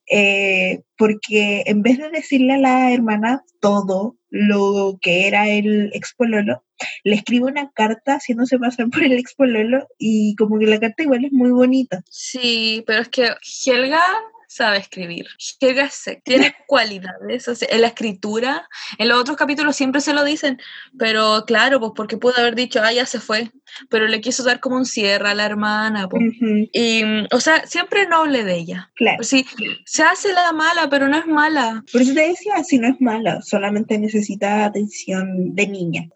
Eh, 0.09 0.81
porque 0.97 1.61
en 1.67 1.83
vez 1.83 1.99
de 1.99 2.09
decirle 2.09 2.53
a 2.53 2.57
la 2.57 2.91
hermana 2.91 3.43
todo 3.59 4.17
lo 4.31 4.97
que 4.99 5.27
era 5.27 5.47
el 5.47 5.91
expololo, 5.93 6.63
le 7.03 7.15
escribe 7.15 7.45
una 7.45 7.69
carta 7.71 8.15
haciéndose 8.15 8.57
pasar 8.57 8.89
por 8.89 9.03
el 9.03 9.13
expololo 9.13 9.87
y 9.99 10.35
como 10.37 10.57
que 10.57 10.65
la 10.65 10.79
carta 10.79 11.03
igual 11.03 11.25
es 11.25 11.33
muy 11.33 11.51
bonita. 11.51 12.03
Sí, 12.09 12.83
pero 12.87 13.03
es 13.03 13.09
que 13.09 13.29
Helga 13.67 14.01
sabe 14.51 14.79
escribir. 14.79 15.27
Helga 15.61 15.89
tiene 16.23 16.53
cualidades, 16.67 17.47
en 17.47 17.81
la 17.81 17.87
escritura, 17.87 18.67
en 18.97 19.07
los 19.07 19.17
otros 19.17 19.37
capítulos 19.37 19.77
siempre 19.77 20.01
se 20.01 20.13
lo 20.13 20.25
dicen, 20.25 20.59
pero 20.97 21.45
claro, 21.47 21.79
pues 21.79 21.93
porque 21.95 22.17
pudo 22.17 22.37
haber 22.37 22.55
dicho, 22.55 22.81
ah, 22.83 22.91
ya 22.91 23.05
se 23.05 23.21
fue, 23.21 23.49
pero 23.89 24.07
le 24.07 24.19
quiso 24.19 24.43
dar 24.43 24.59
como 24.59 24.75
un 24.75 24.85
cierre 24.85 25.29
a 25.29 25.35
la 25.35 25.45
hermana, 25.45 26.09
pues. 26.09 26.23
y, 26.73 27.01
o 27.33 27.39
sea, 27.39 27.65
siempre 27.65 28.07
noble 28.07 28.43
de 28.43 28.55
ella. 28.55 28.91
Claro. 28.95 29.23
Sí, 29.23 29.45
se 29.85 30.03
hace 30.03 30.33
la 30.33 30.51
mala, 30.51 30.89
pero 30.89 31.07
no 31.07 31.17
es 31.17 31.27
mala. 31.27 31.83
Por 31.89 32.01
eso 32.01 32.13
te 32.13 32.27
decía, 32.27 32.61
si 32.65 32.77
no 32.77 32.89
es 32.89 32.99
mala, 32.99 33.41
solamente 33.41 33.97
necesita 33.97 34.65
atención 34.65 35.55
de 35.55 35.67
niña. 35.67 36.09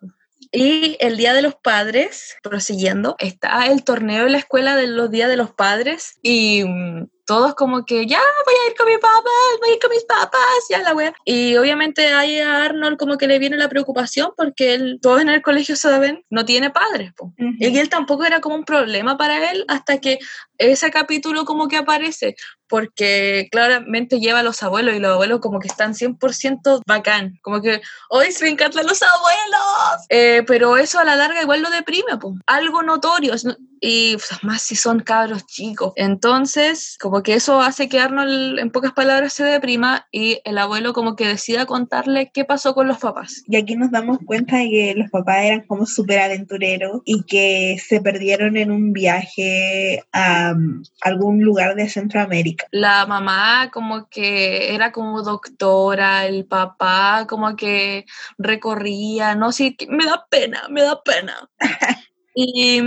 Y 0.51 0.97
el 0.99 1.17
Día 1.17 1.33
de 1.33 1.41
los 1.41 1.55
Padres, 1.55 2.35
prosiguiendo, 2.43 3.15
está 3.19 3.67
el 3.67 3.83
torneo 3.83 4.25
en 4.25 4.33
la 4.33 4.37
escuela 4.37 4.75
de 4.75 4.87
los 4.87 5.09
Días 5.09 5.29
de 5.29 5.37
los 5.37 5.51
Padres 5.51 6.17
y 6.21 6.63
mm, 6.65 7.07
todos 7.25 7.55
como 7.55 7.85
que 7.85 8.05
ya 8.05 8.19
voy 8.45 8.53
a 8.53 8.69
ir 8.69 8.77
con 8.77 8.87
mi 8.87 8.97
papá, 8.97 9.29
voy 9.59 9.69
a 9.69 9.73
ir 9.73 9.79
con 9.79 9.89
mis 9.91 10.03
papás, 10.05 10.65
ya 10.69 10.79
la 10.79 10.93
wea. 10.93 11.13
Y 11.25 11.55
obviamente 11.57 12.13
ahí 12.13 12.39
a 12.39 12.63
Arnold 12.63 12.97
como 12.97 13.17
que 13.17 13.27
le 13.27 13.39
viene 13.39 13.57
la 13.57 13.69
preocupación 13.69 14.31
porque 14.37 14.75
él, 14.75 14.99
todos 15.01 15.21
en 15.21 15.29
el 15.29 15.41
colegio 15.41 15.75
saben, 15.75 16.23
no 16.29 16.45
tiene 16.45 16.69
padres. 16.69 17.13
Y 17.37 17.77
él 17.77 17.89
tampoco 17.89 18.25
era 18.25 18.41
como 18.41 18.55
un 18.55 18.65
problema 18.65 19.17
para 19.17 19.51
él 19.51 19.65
hasta 19.67 19.99
que 19.99 20.19
ese 20.57 20.91
capítulo 20.91 21.45
como 21.45 21.67
que 21.67 21.77
aparece, 21.77 22.35
porque 22.67 23.47
claramente 23.51 24.19
lleva 24.19 24.39
a 24.39 24.43
los 24.43 24.63
abuelos 24.63 24.95
y 24.95 24.99
los 24.99 25.11
abuelos 25.11 25.39
como 25.39 25.59
que 25.59 25.67
están 25.67 25.93
100% 25.93 26.81
bacán, 26.85 27.39
como 27.41 27.61
que 27.61 27.81
hoy 28.09 28.31
se 28.31 28.45
me 28.45 28.51
encantan 28.51 28.87
los 28.87 29.01
abuelos, 29.01 30.05
eh, 30.09 30.43
pero 30.47 30.77
eso 30.77 30.99
a 30.99 31.05
la 31.05 31.15
larga 31.15 31.41
igual 31.41 31.61
lo 31.61 31.69
deprime, 31.69 32.17
pues. 32.19 32.35
algo 32.47 32.83
notorio, 32.83 33.33
y 33.81 34.17
más 34.41 34.63
si 34.63 34.75
son 34.75 35.01
cabros 35.01 35.45
chicos. 35.45 35.93
Entonces, 35.95 36.97
como 36.99 37.21
que 37.21 37.33
eso 37.33 37.61
hace 37.61 37.87
que 37.87 37.99
Arnold 37.99 38.59
en 38.59 38.71
pocas 38.71 38.93
palabras 38.93 39.33
se 39.33 39.43
deprima 39.43 40.07
y 40.11 40.39
el 40.43 40.57
abuelo 40.57 40.93
como 40.93 41.15
que 41.15 41.27
decida 41.27 41.65
contarle 41.65 42.31
qué 42.33 42.45
pasó 42.45 42.73
con 42.73 42.87
los 42.87 42.97
papás. 42.97 43.43
Y 43.47 43.57
aquí 43.57 43.75
nos 43.75 43.91
damos 43.91 44.17
cuenta 44.25 44.57
de 44.57 44.69
que 44.69 44.93
los 44.95 45.09
papás 45.11 45.43
eran 45.43 45.61
como 45.67 45.85
súper 45.85 46.19
aventureros 46.19 47.01
y 47.05 47.23
que 47.23 47.77
se 47.85 48.01
perdieron 48.01 48.57
en 48.57 48.71
un 48.71 48.93
viaje 48.93 50.03
a 50.11 50.53
um, 50.55 50.83
algún 51.01 51.43
lugar 51.43 51.75
de 51.75 51.89
Centroamérica. 51.89 52.54
La 52.71 53.05
mamá 53.05 53.69
como 53.71 54.07
que 54.09 54.73
era 54.73 54.91
como 54.91 55.21
doctora, 55.21 56.25
el 56.25 56.45
papá 56.45 57.25
como 57.27 57.55
que 57.55 58.05
recorría, 58.37 59.35
no 59.35 59.51
sé, 59.51 59.75
me 59.89 60.05
da 60.05 60.25
pena, 60.29 60.67
me 60.69 60.83
da 60.83 61.01
pena. 61.03 61.49
y 62.35 62.81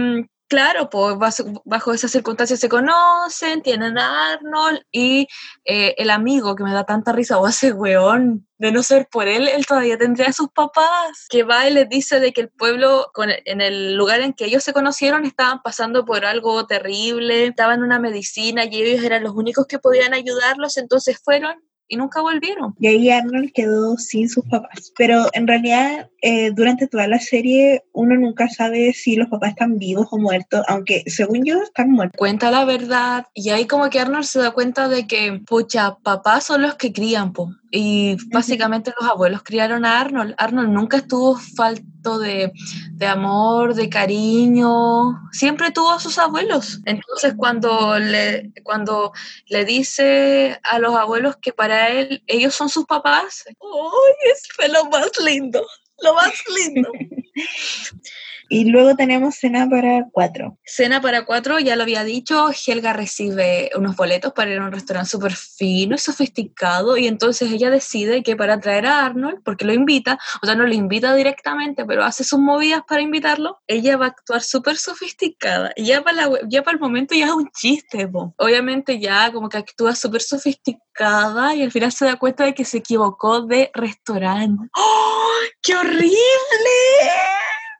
claro, 0.48 0.90
pues 0.90 1.16
bajo, 1.64 1.92
esas 1.92 2.10
circunstancias 2.10 2.58
se 2.58 2.68
conocen, 2.68 3.62
tienen 3.62 3.98
a 3.98 4.32
Arnold 4.32 4.80
y 4.90 5.28
eh, 5.64 5.94
el 5.98 6.10
amigo 6.10 6.56
que 6.56 6.64
me 6.64 6.72
da 6.72 6.84
tanta 6.84 7.12
risa, 7.12 7.38
o 7.38 7.46
ese 7.46 7.72
weón, 7.72 8.46
de 8.58 8.72
no 8.72 8.82
ser 8.82 9.06
por 9.10 9.28
él, 9.28 9.46
él 9.48 9.66
todavía 9.66 9.98
tendría 9.98 10.28
a 10.28 10.32
sus 10.32 10.48
papás, 10.48 11.26
que 11.28 11.44
va 11.44 11.68
y 11.68 11.72
les 11.72 11.88
dice 11.88 12.18
de 12.18 12.32
que 12.32 12.40
el 12.40 12.48
pueblo, 12.48 13.12
en 13.44 13.60
el 13.60 13.94
lugar 13.94 14.20
en 14.20 14.32
que 14.32 14.46
ellos 14.46 14.64
se 14.64 14.72
conocieron, 14.72 15.24
estaban 15.24 15.62
pasando 15.62 16.04
por 16.04 16.24
algo 16.24 16.66
terrible, 16.66 17.46
estaban 17.46 17.78
en 17.78 17.84
una 17.84 18.00
medicina 18.00 18.64
y 18.64 18.82
ellos 18.82 19.04
eran 19.04 19.22
los 19.22 19.34
únicos 19.34 19.66
que 19.66 19.78
podían 19.78 20.14
ayudarlos, 20.14 20.76
entonces 20.76 21.20
fueron 21.22 21.67
y 21.88 21.96
nunca 21.96 22.20
volvieron. 22.20 22.74
Y 22.78 22.86
ahí 22.86 23.10
Arnold 23.10 23.52
quedó 23.52 23.96
sin 23.96 24.28
sus 24.28 24.44
papás. 24.44 24.92
Pero 24.96 25.26
en 25.32 25.46
realidad, 25.46 26.10
eh, 26.22 26.50
durante 26.52 26.86
toda 26.86 27.08
la 27.08 27.18
serie, 27.18 27.84
uno 27.92 28.14
nunca 28.16 28.48
sabe 28.48 28.92
si 28.92 29.16
los 29.16 29.28
papás 29.28 29.50
están 29.50 29.78
vivos 29.78 30.06
o 30.10 30.18
muertos, 30.18 30.62
aunque 30.68 31.04
según 31.06 31.44
yo 31.44 31.62
están 31.62 31.90
muertos. 31.90 32.18
Cuenta 32.18 32.50
la 32.50 32.64
verdad. 32.64 33.26
Y 33.34 33.50
ahí 33.50 33.66
como 33.66 33.88
que 33.90 34.00
Arnold 34.00 34.24
se 34.24 34.40
da 34.40 34.50
cuenta 34.50 34.88
de 34.88 35.06
que, 35.06 35.40
pucha, 35.46 35.96
papás 36.02 36.44
son 36.44 36.62
los 36.62 36.74
que 36.74 36.92
crían, 36.92 37.32
po. 37.32 37.50
Y 37.70 38.16
básicamente 38.32 38.92
los 38.98 39.10
abuelos 39.10 39.42
criaron 39.42 39.84
a 39.84 40.00
Arnold. 40.00 40.34
Arnold 40.38 40.70
nunca 40.70 40.98
estuvo 40.98 41.36
falto 41.36 42.18
de, 42.18 42.52
de, 42.92 43.06
amor, 43.06 43.74
de 43.74 43.88
cariño, 43.90 45.20
siempre 45.32 45.70
tuvo 45.70 45.90
a 45.90 46.00
sus 46.00 46.18
abuelos. 46.18 46.80
Entonces 46.86 47.34
cuando 47.36 47.98
le, 47.98 48.52
cuando 48.62 49.12
le 49.46 49.64
dice 49.64 50.58
a 50.62 50.78
los 50.78 50.94
abuelos 50.94 51.36
que 51.36 51.52
para 51.52 51.90
él 51.90 52.22
ellos 52.26 52.54
son 52.54 52.68
sus 52.68 52.86
papás, 52.86 53.44
¡ay, 53.46 54.30
es 54.32 54.72
lo 54.72 54.84
más 54.86 55.10
lindo! 55.22 55.66
Lo 56.00 56.14
más 56.14 56.32
lindo. 56.56 56.90
Y 58.50 58.64
luego 58.64 58.96
tenemos 58.96 59.34
cena 59.34 59.68
para 59.68 60.06
cuatro. 60.10 60.58
Cena 60.64 61.02
para 61.02 61.26
cuatro, 61.26 61.58
ya 61.58 61.76
lo 61.76 61.82
había 61.82 62.02
dicho, 62.02 62.48
Helga 62.50 62.94
recibe 62.94 63.70
unos 63.76 63.94
boletos 63.94 64.32
para 64.32 64.50
ir 64.50 64.58
a 64.58 64.64
un 64.64 64.72
restaurante 64.72 65.10
súper 65.10 65.34
fino 65.36 65.94
y 65.94 65.98
sofisticado 65.98 66.96
y 66.96 67.06
entonces 67.06 67.52
ella 67.52 67.68
decide 67.68 68.22
que 68.22 68.36
para 68.36 68.58
traer 68.58 68.86
a 68.86 69.04
Arnold, 69.04 69.42
porque 69.44 69.66
lo 69.66 69.74
invita, 69.74 70.18
o 70.42 70.46
sea, 70.46 70.54
no 70.54 70.66
lo 70.66 70.72
invita 70.72 71.14
directamente, 71.14 71.84
pero 71.84 72.04
hace 72.04 72.24
sus 72.24 72.38
movidas 72.38 72.82
para 72.88 73.02
invitarlo, 73.02 73.58
ella 73.66 73.98
va 73.98 74.06
a 74.06 74.08
actuar 74.08 74.42
súper 74.42 74.78
sofisticada. 74.78 75.72
Ya 75.76 76.02
para, 76.02 76.30
ya 76.48 76.62
para 76.62 76.76
el 76.76 76.80
momento 76.80 77.14
ya 77.14 77.26
es 77.26 77.32
un 77.32 77.50
chiste, 77.50 78.08
obviamente 78.38 78.98
ya 78.98 79.30
como 79.30 79.50
que 79.50 79.58
actúa 79.58 79.94
súper 79.94 80.22
sofisticada 80.22 81.54
y 81.54 81.62
al 81.62 81.70
final 81.70 81.92
se 81.92 82.06
da 82.06 82.16
cuenta 82.16 82.44
de 82.44 82.54
que 82.54 82.64
se 82.64 82.78
equivocó 82.78 83.42
de 83.42 83.70
restaurante. 83.74 84.68
¡Oh, 84.74 85.18
¡Qué 85.60 85.76
horrible! 85.76 86.16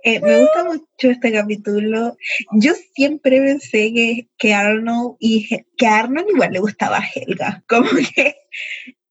Eh, 0.05 0.20
me 0.20 0.40
gusta 0.40 0.64
mucho 0.64 1.11
este 1.11 1.32
capítulo. 1.32 2.16
Yo 2.53 2.72
siempre 2.94 3.40
pensé 3.40 3.92
que, 3.92 4.28
que 4.38 4.55
Arnold 4.55 5.16
y 5.18 5.49
que 5.76 5.86
Arnold 5.86 6.28
igual 6.30 6.53
le 6.53 6.61
gustaba 6.61 6.99
a 6.99 7.09
Helga. 7.14 7.64
Como 7.68 7.90
que 8.14 8.36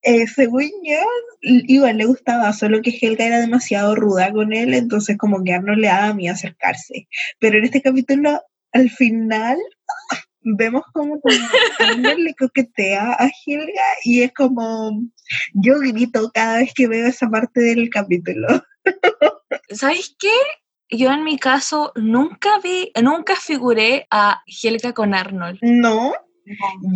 eh, 0.04 0.26
según 0.28 0.72
yo, 0.84 1.00
igual 1.42 1.98
le 1.98 2.06
gustaba, 2.06 2.54
solo 2.54 2.82
que 2.82 2.98
Helga 3.02 3.26
era 3.26 3.40
demasiado 3.40 3.94
ruda 3.94 4.32
con 4.32 4.54
él, 4.54 4.74
entonces 4.74 5.18
como 5.18 5.44
que 5.44 5.52
Arnold 5.52 5.80
le 5.80 5.88
daba 5.88 6.14
miedo 6.14 6.34
acercarse. 6.34 7.10
Pero 7.40 7.58
en 7.58 7.66
este 7.66 7.82
capítulo, 7.82 8.42
al 8.72 8.90
final, 8.90 9.58
vemos 10.42 10.84
como, 10.94 11.20
Arnold 11.80 12.20
le 12.20 12.36
coquetea 12.36 13.18
a 13.20 13.30
Helga 13.46 13.84
y 14.06 14.22
es 14.22 14.34
como, 14.34 14.92
yo 15.54 15.80
grito 15.80 16.32
cada 16.34 16.60
vez 16.60 16.74
que 16.74 16.88
veo 16.88 17.08
esa 17.08 17.30
parte 17.30 17.60
del 17.60 17.90
capítulo. 17.90 18.48
¿Sabes 19.72 20.16
qué? 20.18 20.32
Yo 20.90 21.12
en 21.12 21.24
mi 21.24 21.38
caso 21.38 21.92
nunca 21.96 22.60
vi, 22.60 22.92
nunca 23.02 23.36
figuré 23.36 24.08
a 24.10 24.42
Helga 24.46 24.94
con 24.94 25.14
Arnold. 25.14 25.60
No, 25.62 26.14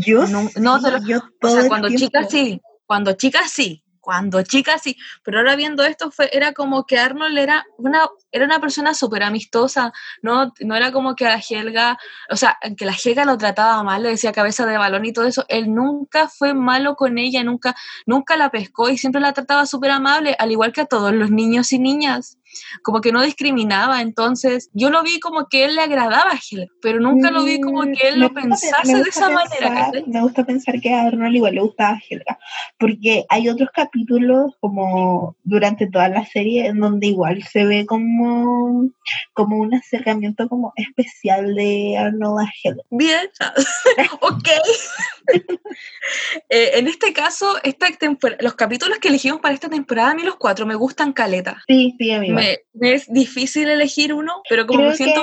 yo 0.06 0.28
no, 0.28 0.50
no 0.58 1.00
yo 1.06 1.22
o 1.42 1.50
sea, 1.50 1.68
cuando 1.68 1.90
chica 1.90 2.24
sí, 2.24 2.62
cuando 2.86 3.14
chica 3.14 3.48
sí, 3.48 3.84
cuando 4.02 4.42
chica 4.44 4.78
sí, 4.80 4.98
pero 5.24 5.38
ahora 5.38 5.56
viendo 5.56 5.84
esto 5.84 6.10
fue, 6.10 6.30
era 6.34 6.54
como 6.54 6.86
que 6.86 6.98
Arnold 6.98 7.38
era 7.38 7.66
una, 7.78 8.08
era 8.32 8.46
una 8.46 8.60
persona 8.60 8.94
súper 8.94 9.24
amistosa, 9.24 9.94
¿no? 10.22 10.54
no 10.62 10.76
era 10.76 10.92
como 10.92 11.16
que 11.16 11.28
a 11.28 11.40
Helga, 11.40 11.98
o 12.30 12.36
sea, 12.36 12.58
que 12.76 12.86
la 12.86 12.94
Helga 12.94 13.26
lo 13.26 13.38
trataba 13.38 13.84
mal, 13.84 14.04
le 14.04 14.10
decía 14.10 14.32
cabeza 14.32 14.66
de 14.66 14.78
balón 14.78 15.06
y 15.06 15.14
todo 15.14 15.26
eso, 15.26 15.46
él 15.50 15.74
nunca 15.74 16.28
fue 16.28 16.54
malo 16.54 16.96
con 16.96 17.18
ella, 17.18 17.44
nunca, 17.44 17.76
nunca 18.06 18.36
la 18.38 18.50
pescó 18.50 18.90
y 18.90 18.98
siempre 18.98 19.22
la 19.22 19.34
trataba 19.34 19.66
súper 19.66 19.92
amable, 19.92 20.36
al 20.40 20.52
igual 20.52 20.74
que 20.74 20.82
a 20.82 20.86
todos 20.86 21.14
los 21.14 21.30
niños 21.30 21.72
y 21.72 21.80
niñas 21.80 22.38
como 22.84 23.02
que 23.02 23.12
no 23.12 23.22
discriminaba, 23.22 24.02
entonces 24.02 24.70
yo 24.74 24.90
lo 24.90 25.04
vi 25.04 25.20
como 25.20 25.48
que 25.48 25.66
él 25.66 25.76
le 25.76 25.82
agradaba 25.82 26.32
a 26.32 26.40
Helga, 26.40 26.72
pero 26.82 27.00
nunca 27.00 27.32
lo 27.32 27.44
vi 27.44 27.60
como 27.62 27.84
que 27.84 28.08
él 28.08 28.20
lo 28.20 28.34
pensase 28.34 28.96
de 28.96 29.10
esa 29.10 29.30
manera. 29.30 29.92
Me 30.08 30.22
gusta 30.22 30.46
pensar 30.46 30.80
que 30.82 30.94
a 30.94 31.04
Arnold 31.04 31.36
igual 31.36 31.56
le 31.56 31.62
gustaba 31.62 31.96
a 31.96 32.02
Helga, 32.10 32.40
porque 32.78 33.26
hay 33.30 33.50
otros 33.50 33.70
capítulos 33.74 34.56
como 34.60 35.36
durante 35.44 35.88
toda 35.88 36.10
la 36.10 36.26
serie 36.26 36.68
en 36.68 36.80
donde 36.80 37.08
igual 37.08 37.44
se 37.44 37.66
ve 37.66 37.86
como, 37.86 38.90
como 39.34 39.58
un 39.58 39.74
acercamiento 39.74 40.48
como 40.50 40.74
especial 40.76 41.56
de 41.56 41.98
Arnold 41.98 42.48
a 42.48 42.52
Helga. 42.64 42.84
Bien, 42.90 43.30
ok. 44.22 44.50
Eh, 46.50 46.72
en 46.76 46.88
este 46.88 47.14
caso, 47.14 47.56
esta 47.64 47.88
los 48.40 48.56
capítulos 48.56 49.00
que 49.00 49.08
elegimos 49.08 49.40
para 49.40 49.54
esta 49.54 49.70
temporada, 49.70 50.12
a 50.12 50.16
mí 50.16 50.24
los 50.24 50.36
cuatro 50.36 50.66
me 50.66 50.76
gustan 50.76 51.14
caleta. 51.14 51.64
Sí, 51.68 51.96
sí, 51.98 52.12
a 52.12 52.20
mí 52.20 52.32
me, 52.74 52.94
es 52.94 53.12
difícil 53.12 53.70
elegir 53.70 54.14
uno, 54.14 54.42
pero 54.50 54.66
como 54.66 54.84
me 54.84 54.96
siento 54.96 55.22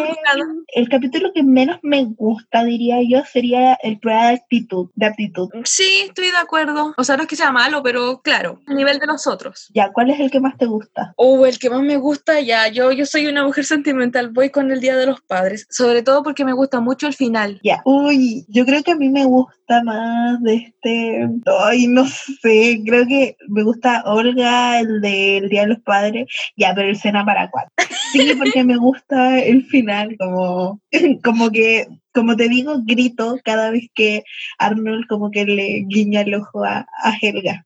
El 0.69 0.89
capítulo 0.89 1.33
que 1.35 1.43
menos 1.43 1.79
me 1.83 2.05
gusta, 2.05 2.64
diría 2.64 2.99
yo, 3.09 3.25
sería 3.25 3.75
el 3.83 3.99
prueba 3.99 4.29
de 4.29 4.35
actitud, 4.35 4.91
de 4.95 5.07
aptitud. 5.07 5.49
Sí, 5.64 6.05
estoy 6.07 6.31
de 6.31 6.37
acuerdo. 6.37 6.95
O 6.97 7.05
sea, 7.05 7.16
no 7.16 7.23
es 7.23 7.29
que 7.29 7.37
sea 7.37 7.53
malo, 7.53 7.83
pero 7.83 8.21
claro, 8.23 8.61
a 8.66 8.75
nivel 8.75 8.99
de 8.99 9.07
nosotros. 9.07 9.71
Ya, 9.75 9.93
¿cuál 9.93 10.11
es 10.11 10.21
el 10.21 10.31
que 10.31 10.41
más 10.41 10.57
te 10.57 10.66
gusta? 10.66 11.14
Oh, 11.16 11.47
el 11.47 11.59
que 11.59 11.71
más 11.71 11.83
me 11.83 11.97
gusta, 11.97 12.41
ya, 12.41 12.69
yo, 12.69 12.93
yo 12.93 13.07
soy 13.07 13.27
una 13.27 13.45
mujer 13.45 13.64
sentimental, 13.64 14.31
voy 14.31 14.51
con 14.51 14.71
el 14.71 14.81
Día 14.81 14.97
de 14.97 15.07
los 15.07 15.21
Padres, 15.21 15.66
sobre 15.71 16.03
todo 16.03 16.23
porque 16.23 16.45
me 16.45 16.53
gusta 16.53 16.81
mucho 16.81 17.07
el 17.07 17.14
final. 17.14 17.61
Ya, 17.62 17.83
uy, 17.85 18.45
yo 18.49 18.64
creo 18.64 18.83
que 18.83 18.93
a 18.93 18.97
mí 18.97 19.09
me 19.09 19.25
gusta 19.25 19.83
más 19.85 20.43
de 20.43 20.55
este, 20.55 21.29
ay, 21.61 21.87
no 21.87 22.07
sé, 22.07 22.81
creo 22.85 23.07
que 23.07 23.37
me 23.49 23.62
gusta 23.62 24.03
Olga, 24.07 24.81
el 24.81 25.01
del 25.01 25.49
Día 25.49 25.62
de 25.62 25.69
los 25.69 25.81
Padres, 25.81 26.27
ya, 26.57 26.73
pero 26.75 26.89
el 26.89 26.97
para 27.13 27.51
cuatro. 27.51 27.73
Sí, 28.13 28.33
porque 28.39 28.65
me 28.65 28.77
gusta 28.77 29.39
el 29.39 29.65
final, 29.67 30.17
como, 30.19 30.81
como 31.25 31.51
que, 31.51 31.87
como 32.13 32.37
te 32.37 32.49
digo, 32.49 32.81
grito 32.85 33.39
cada 33.45 33.71
vez 33.71 33.89
que 33.95 34.25
Arnold 34.59 35.07
como 35.09 35.31
que 35.31 35.45
le 35.45 35.85
guiña 35.87 36.23
el 36.23 36.35
ojo 36.35 36.65
a, 36.65 36.87
Helga. 37.21 37.65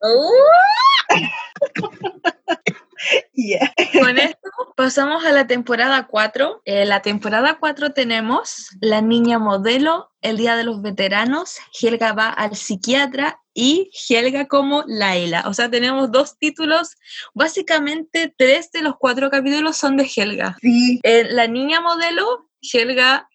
Con 4.00 4.18
esto 4.18 4.48
pasamos 4.76 5.24
a 5.24 5.32
la 5.32 5.46
temporada 5.46 6.07
4. 6.07 6.62
En 6.64 6.88
la 6.88 7.03
temporada 7.03 7.59
4 7.59 7.92
tenemos 7.92 8.70
La 8.80 9.00
Niña 9.00 9.38
Modelo, 9.38 10.11
El 10.20 10.36
Día 10.36 10.57
de 10.57 10.64
los 10.64 10.82
Veteranos, 10.82 11.59
Helga 11.80 12.12
va 12.12 12.28
al 12.28 12.57
psiquiatra 12.57 13.40
y 13.55 13.90
Helga 14.09 14.46
como 14.46 14.84
Laila. 14.86 15.44
O 15.46 15.55
sea, 15.55 15.70
tenemos 15.70 16.11
dos 16.11 16.38
títulos. 16.38 16.96
Básicamente, 17.34 18.32
tres 18.36 18.70
de 18.72 18.82
los 18.82 18.94
cuatro 18.98 19.30
capítulos 19.30 19.76
son 19.76 19.96
de 19.96 20.11
Helga. 20.14 20.57
Sí. 20.61 21.00
la 21.03 21.46
Niña 21.48 21.80
Modelo, 21.80 22.48
Helga, 22.61 23.28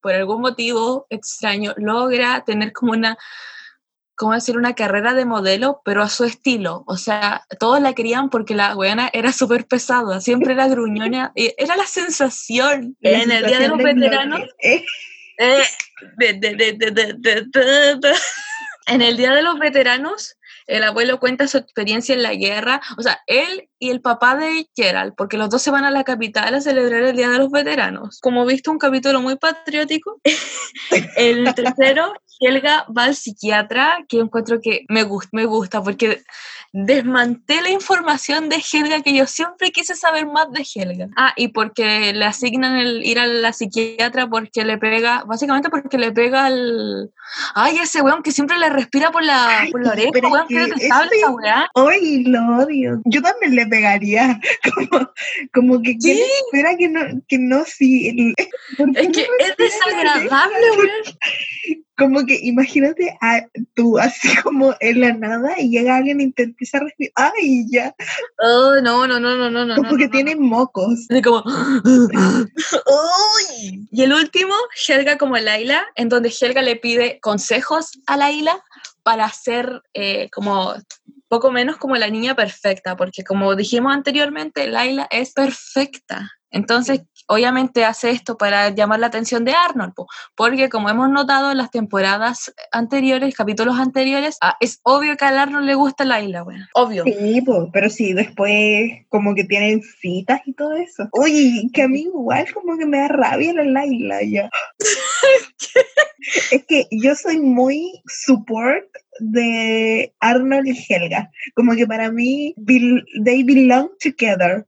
por 0.00 0.14
algún 0.14 0.42
motivo 0.42 1.06
extraño, 1.08 1.72
logra 1.76 2.44
tener 2.44 2.72
como 2.72 2.92
una 2.92 3.16
¿cómo 4.16 4.32
decir? 4.32 4.56
Una 4.56 4.74
carrera 4.74 5.14
de 5.14 5.24
modelo, 5.24 5.80
pero 5.84 6.02
a 6.02 6.08
su 6.08 6.24
estilo. 6.24 6.84
O 6.86 6.96
sea, 6.96 7.44
todos 7.58 7.80
la 7.80 7.92
querían 7.92 8.30
porque 8.30 8.54
la 8.54 8.76
weona 8.76 9.10
era 9.12 9.32
súper 9.32 9.66
pesada, 9.66 10.20
siempre 10.20 10.52
era 10.52 10.68
gruñona. 10.68 11.32
era 11.34 11.76
la 11.76 11.86
sensación 11.86 12.96
en 13.00 13.30
el 13.30 13.46
Día 13.46 13.58
de 13.58 13.68
los 13.68 13.78
Veteranos. 13.78 14.40
en 18.86 19.02
el 19.02 19.16
Día 19.16 19.32
de 19.34 19.42
los 19.42 19.58
Veteranos, 19.58 20.36
el 20.66 20.82
abuelo 20.82 21.20
cuenta 21.20 21.46
su 21.46 21.58
experiencia 21.58 22.14
en 22.14 22.22
la 22.22 22.34
guerra, 22.34 22.80
o 22.96 23.02
sea, 23.02 23.20
él 23.26 23.68
y 23.78 23.90
el 23.90 24.00
papá 24.00 24.36
de 24.36 24.68
Gerald, 24.74 25.14
porque 25.16 25.36
los 25.36 25.50
dos 25.50 25.60
se 25.60 25.70
van 25.70 25.84
a 25.84 25.90
la 25.90 26.04
capital 26.04 26.54
a 26.54 26.60
celebrar 26.60 27.02
el 27.02 27.16
Día 27.16 27.28
de 27.28 27.38
los 27.38 27.50
Veteranos. 27.50 28.20
Como 28.20 28.46
visto, 28.46 28.70
un 28.70 28.78
capítulo 28.78 29.20
muy 29.20 29.36
patriótico. 29.36 30.20
el 31.16 31.52
tercero, 31.54 32.14
Helga 32.40 32.86
va 32.96 33.04
al 33.04 33.14
psiquiatra, 33.14 34.04
que 34.08 34.18
encuentro 34.18 34.60
que 34.60 34.84
me 34.88 35.02
gusta, 35.02 35.30
me 35.32 35.44
gusta, 35.44 35.82
porque 35.82 36.22
desmantela 36.72 37.70
información 37.70 38.48
de 38.48 38.56
Helga 38.56 39.00
que 39.02 39.14
yo 39.14 39.26
siempre 39.26 39.70
quise 39.70 39.94
saber 39.94 40.26
más 40.26 40.50
de 40.50 40.66
Helga. 40.74 41.08
Ah, 41.16 41.32
y 41.36 41.48
porque 41.48 42.12
le 42.12 42.24
asignan 42.24 42.76
el 42.76 43.04
ir 43.04 43.20
a 43.20 43.26
la 43.26 43.52
psiquiatra 43.52 44.26
porque 44.28 44.64
le 44.64 44.76
pega, 44.78 45.22
básicamente 45.24 45.70
porque 45.70 45.98
le 45.98 46.10
pega 46.12 46.46
al... 46.46 47.12
Ay, 47.54 47.78
ese 47.78 48.02
weón 48.02 48.22
que 48.22 48.32
siempre 48.32 48.58
le 48.58 48.70
respira 48.70 49.10
por 49.12 49.22
la, 49.24 49.66
por 49.70 49.84
la 49.84 49.92
oreja, 49.92 50.10
weón, 50.28 50.48
que 50.48 50.88
sabe 50.88 51.08
esa 51.16 51.30
weá. 51.30 51.70
Ay, 51.74 52.24
lo 52.24 52.58
odio. 52.58 53.00
Yo 53.04 53.22
también 53.22 53.54
le 53.54 53.66
pegaría. 53.66 54.40
Como, 54.74 55.10
como 55.52 55.82
que 55.82 55.94
Sí. 56.00 56.22
espera 56.46 56.76
que 56.76 56.88
no, 56.88 57.00
que 57.28 57.38
no, 57.38 57.64
sí. 57.64 58.34
¿Por 58.76 58.92
qué 58.92 59.00
Es 59.00 59.06
no 59.06 59.12
que 59.12 59.28
me 59.38 59.46
es 59.46 59.56
desagradable, 59.56 60.70
weón. 60.76 61.84
Como 61.96 62.26
que 62.26 62.38
imagínate 62.42 63.16
a 63.20 63.46
tú 63.74 63.98
así 63.98 64.34
como 64.42 64.74
en 64.80 65.00
la 65.00 65.12
nada 65.12 65.54
y 65.58 65.70
llega 65.70 65.96
alguien 65.96 66.20
y 66.20 66.32
te 66.32 66.44
empieza 66.44 66.78
a 66.78 66.82
respirar. 66.82 67.12
¡Ay, 67.14 67.66
ya! 67.70 67.94
Oh, 68.38 68.74
no, 68.82 69.06
no, 69.06 69.20
no, 69.20 69.36
no, 69.36 69.50
no, 69.50 69.64
no. 69.64 69.76
Como 69.76 69.90
no, 69.90 69.96
que 69.96 70.06
no, 70.06 70.10
tiene 70.10 70.36
mocos. 70.36 71.06
Así 71.08 71.22
como. 71.22 71.44
¡Uy! 71.84 73.88
Y 73.90 74.02
el 74.02 74.12
último, 74.12 74.54
Helga 74.88 75.18
como 75.18 75.36
Laila, 75.36 75.86
en 75.94 76.08
donde 76.08 76.34
Helga 76.40 76.62
le 76.62 76.76
pide 76.76 77.20
consejos 77.20 77.92
a 78.06 78.16
Laila 78.16 78.62
para 79.02 79.28
ser 79.30 79.82
eh, 79.92 80.30
como 80.30 80.74
poco 81.28 81.50
menos 81.50 81.76
como 81.76 81.96
la 81.96 82.08
niña 82.08 82.34
perfecta, 82.34 82.96
porque 82.96 83.24
como 83.24 83.54
dijimos 83.56 83.92
anteriormente, 83.92 84.66
Laila 84.66 85.06
es 85.10 85.32
perfecta. 85.32 86.30
Entonces, 86.50 87.02
obviamente 87.26 87.84
hace 87.84 88.10
esto 88.10 88.36
para 88.36 88.70
llamar 88.70 89.00
la 89.00 89.06
atención 89.06 89.44
de 89.44 89.52
Arnold, 89.52 89.94
po, 89.94 90.06
porque 90.34 90.68
como 90.68 90.90
hemos 90.90 91.10
notado 91.10 91.50
en 91.50 91.58
las 91.58 91.70
temporadas 91.70 92.54
anteriores, 92.72 93.34
capítulos 93.34 93.78
anteriores, 93.78 94.36
ah, 94.40 94.56
es 94.60 94.80
obvio 94.82 95.16
que 95.16 95.24
a 95.24 95.42
Arnold 95.42 95.66
le 95.66 95.74
gusta 95.74 96.04
Laila, 96.04 96.42
bueno, 96.42 96.66
obvio. 96.74 97.04
Sí, 97.04 97.40
po, 97.42 97.70
pero 97.72 97.90
sí, 97.90 98.12
después 98.12 98.90
como 99.08 99.34
que 99.34 99.44
tienen 99.44 99.82
citas 99.82 100.40
y 100.46 100.52
todo 100.52 100.74
eso. 100.76 101.08
Oye, 101.12 101.68
que 101.72 101.82
a 101.82 101.88
mí 101.88 102.02
igual 102.02 102.46
como 102.52 102.76
que 102.78 102.86
me 102.86 102.98
da 102.98 103.08
rabia 103.08 103.52
la 103.54 103.64
Laila 103.64 104.22
ya. 104.22 104.50
es 106.50 106.64
que 106.66 106.86
yo 106.90 107.14
soy 107.14 107.40
muy 107.40 108.02
support 108.06 108.84
de 109.20 110.12
Arnold 110.20 110.66
y 110.66 110.86
Helga. 110.88 111.30
Como 111.54 111.74
que 111.74 111.86
para 111.86 112.10
mí, 112.10 112.54
they 113.24 113.42
belong 113.42 113.90
together. 114.00 114.66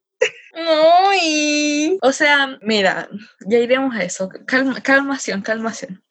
No, 0.57 1.13
y- 1.23 1.99
O 2.03 2.13
sea, 2.13 2.59
mira, 2.63 3.09
ya 3.47 3.59
iremos 3.59 3.95
a 3.95 4.03
eso. 4.03 4.29
Calma, 4.47 4.81
calmación, 4.81 5.43
calmación. 5.43 6.03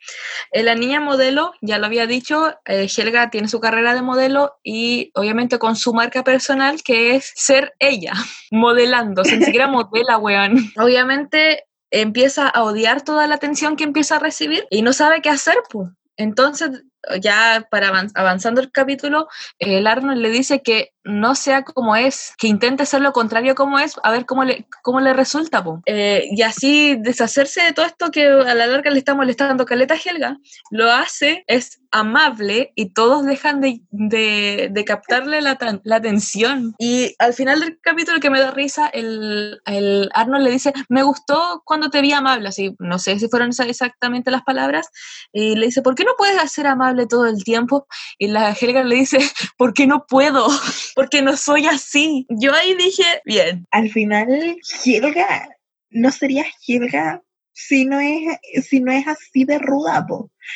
Eh, 0.52 0.62
la 0.62 0.76
niña 0.76 1.00
modelo, 1.00 1.54
ya 1.62 1.80
lo 1.80 1.88
había 1.88 2.06
dicho, 2.06 2.54
eh, 2.66 2.88
Helga 2.96 3.32
tiene 3.32 3.48
su 3.48 3.60
carrera 3.60 3.96
de 3.96 4.04
modelo 4.04 4.54
y 4.64 5.12
obviamente 5.16 5.58
con 5.58 5.76
su 5.76 5.93
marca 5.96 6.24
personal 6.24 6.84
que 6.84 7.16
es 7.16 7.32
ser 7.36 7.74
ella, 7.80 8.14
modelando, 8.52 9.24
o 9.24 9.26
sea, 9.26 9.38
ni 9.38 9.46
siquiera 9.46 9.68
modela, 9.68 10.18
weón. 10.20 10.72
Obviamente 10.78 11.66
empieza 11.91 12.48
a 12.48 12.64
odiar 12.64 13.02
toda 13.04 13.26
la 13.28 13.36
atención 13.36 13.76
que 13.76 13.84
empieza 13.84 14.18
a 14.18 14.20
recibir 14.20 14.68
y 14.70 14.84
no 14.84 14.93
sabe 14.93 15.22
qué 15.22 15.30
hacer, 15.30 15.58
pues. 15.72 15.89
Entonces, 16.18 16.84
ya 17.20 17.68
para 17.72 17.89
avan- 17.89 18.12
avanzando 18.16 18.62
el 18.62 18.72
capítulo, 18.72 19.28
el 19.60 19.86
Arnold 19.88 20.22
le 20.22 20.30
dice 20.30 20.62
que 20.62 20.91
no 21.06 21.36
sea 21.36 21.64
como 21.64 21.95
es, 21.95 22.34
que 22.38 22.47
intente 22.47 22.86
ser 22.86 23.01
lo 23.01 23.14
contrario 23.14 23.56
como 23.56 23.80
es, 23.80 23.95
a 24.03 24.12
ver 24.12 24.26
cómo 24.26 24.43
le, 24.43 24.68
cómo 24.82 24.99
le 24.99 25.14
resulta. 25.14 25.64
po. 25.64 25.82
Eh, 25.86 26.26
y 26.32 26.41
así 26.41 26.97
deshacerse 26.99 27.62
de 27.62 27.74
todo 27.74 27.86
esto 27.86 28.12
que 28.12 28.26
a 28.28 28.53
la 28.56 28.68
larga 28.68 28.91
le 28.91 28.99
está 28.99 29.16
molestando 29.16 29.66
Caleta 29.66 29.95
Helga, 29.95 30.38
lo 30.72 30.91
hace, 30.91 31.43
es 31.47 31.80
amable 31.91 32.74
y 32.76 32.91
todos 32.91 33.26
dejan 33.26 33.62
de, 33.62 33.80
de- 33.89 34.86
captarle 34.86 35.41
la, 35.41 35.58
la 35.84 35.95
atención. 35.95 36.76
Y 36.78 37.16
al 37.20 37.34
final 37.34 37.60
del 37.62 37.80
capítulo 37.82 38.20
que 38.20 38.30
me 38.30 38.39
da 38.39 38.51
risa, 38.51 38.88
el, 38.88 39.60
el 39.66 40.10
Arnold 40.14 40.43
le 40.43 40.51
dice, 40.51 40.74
me 40.89 41.03
gustó 41.03 41.64
cuando 41.66 41.89
te 41.89 42.01
vi 42.01 42.12
amable, 42.12 42.49
así, 42.49 42.76
no 42.80 42.99
sé 42.99 43.18
si 43.20 43.30
fueron 43.30 43.49
exactamente 43.58 44.30
las 44.30 44.43
palabras, 44.43 44.89
y 45.32 45.56
le 45.56 45.68
dice, 45.68 45.82
¿por 45.82 45.95
qué 45.95 46.03
no 46.03 46.12
puedes 46.18 46.51
ser 46.51 46.68
amable 46.68 47.08
todo 47.08 47.26
el 47.26 47.43
tiempo? 47.43 47.88
Y 48.20 48.28
la 48.28 48.51
Helga 48.51 48.84
le 48.84 48.95
dice, 48.95 49.18
¿por 49.58 49.74
qué 49.74 49.88
no 49.88 50.06
puedo? 50.06 50.47
Porque 50.96 51.22
no 51.22 51.38
soy 51.38 51.68
así. 51.68 52.26
Yo 52.30 52.54
ahí 52.54 52.74
dije, 52.76 53.04
bien. 53.26 53.68
Al 53.70 53.89
final, 53.89 54.58
Helga 54.84 55.50
no 55.91 56.12
sería 56.12 56.46
Helga 56.68 57.22
si 57.52 57.86
no 57.86 58.00
es, 58.00 58.66
si 58.66 58.80
no 58.80 58.91
es 58.91 59.08
así 59.08 59.46
de 59.46 59.60
ruda. 59.60 60.06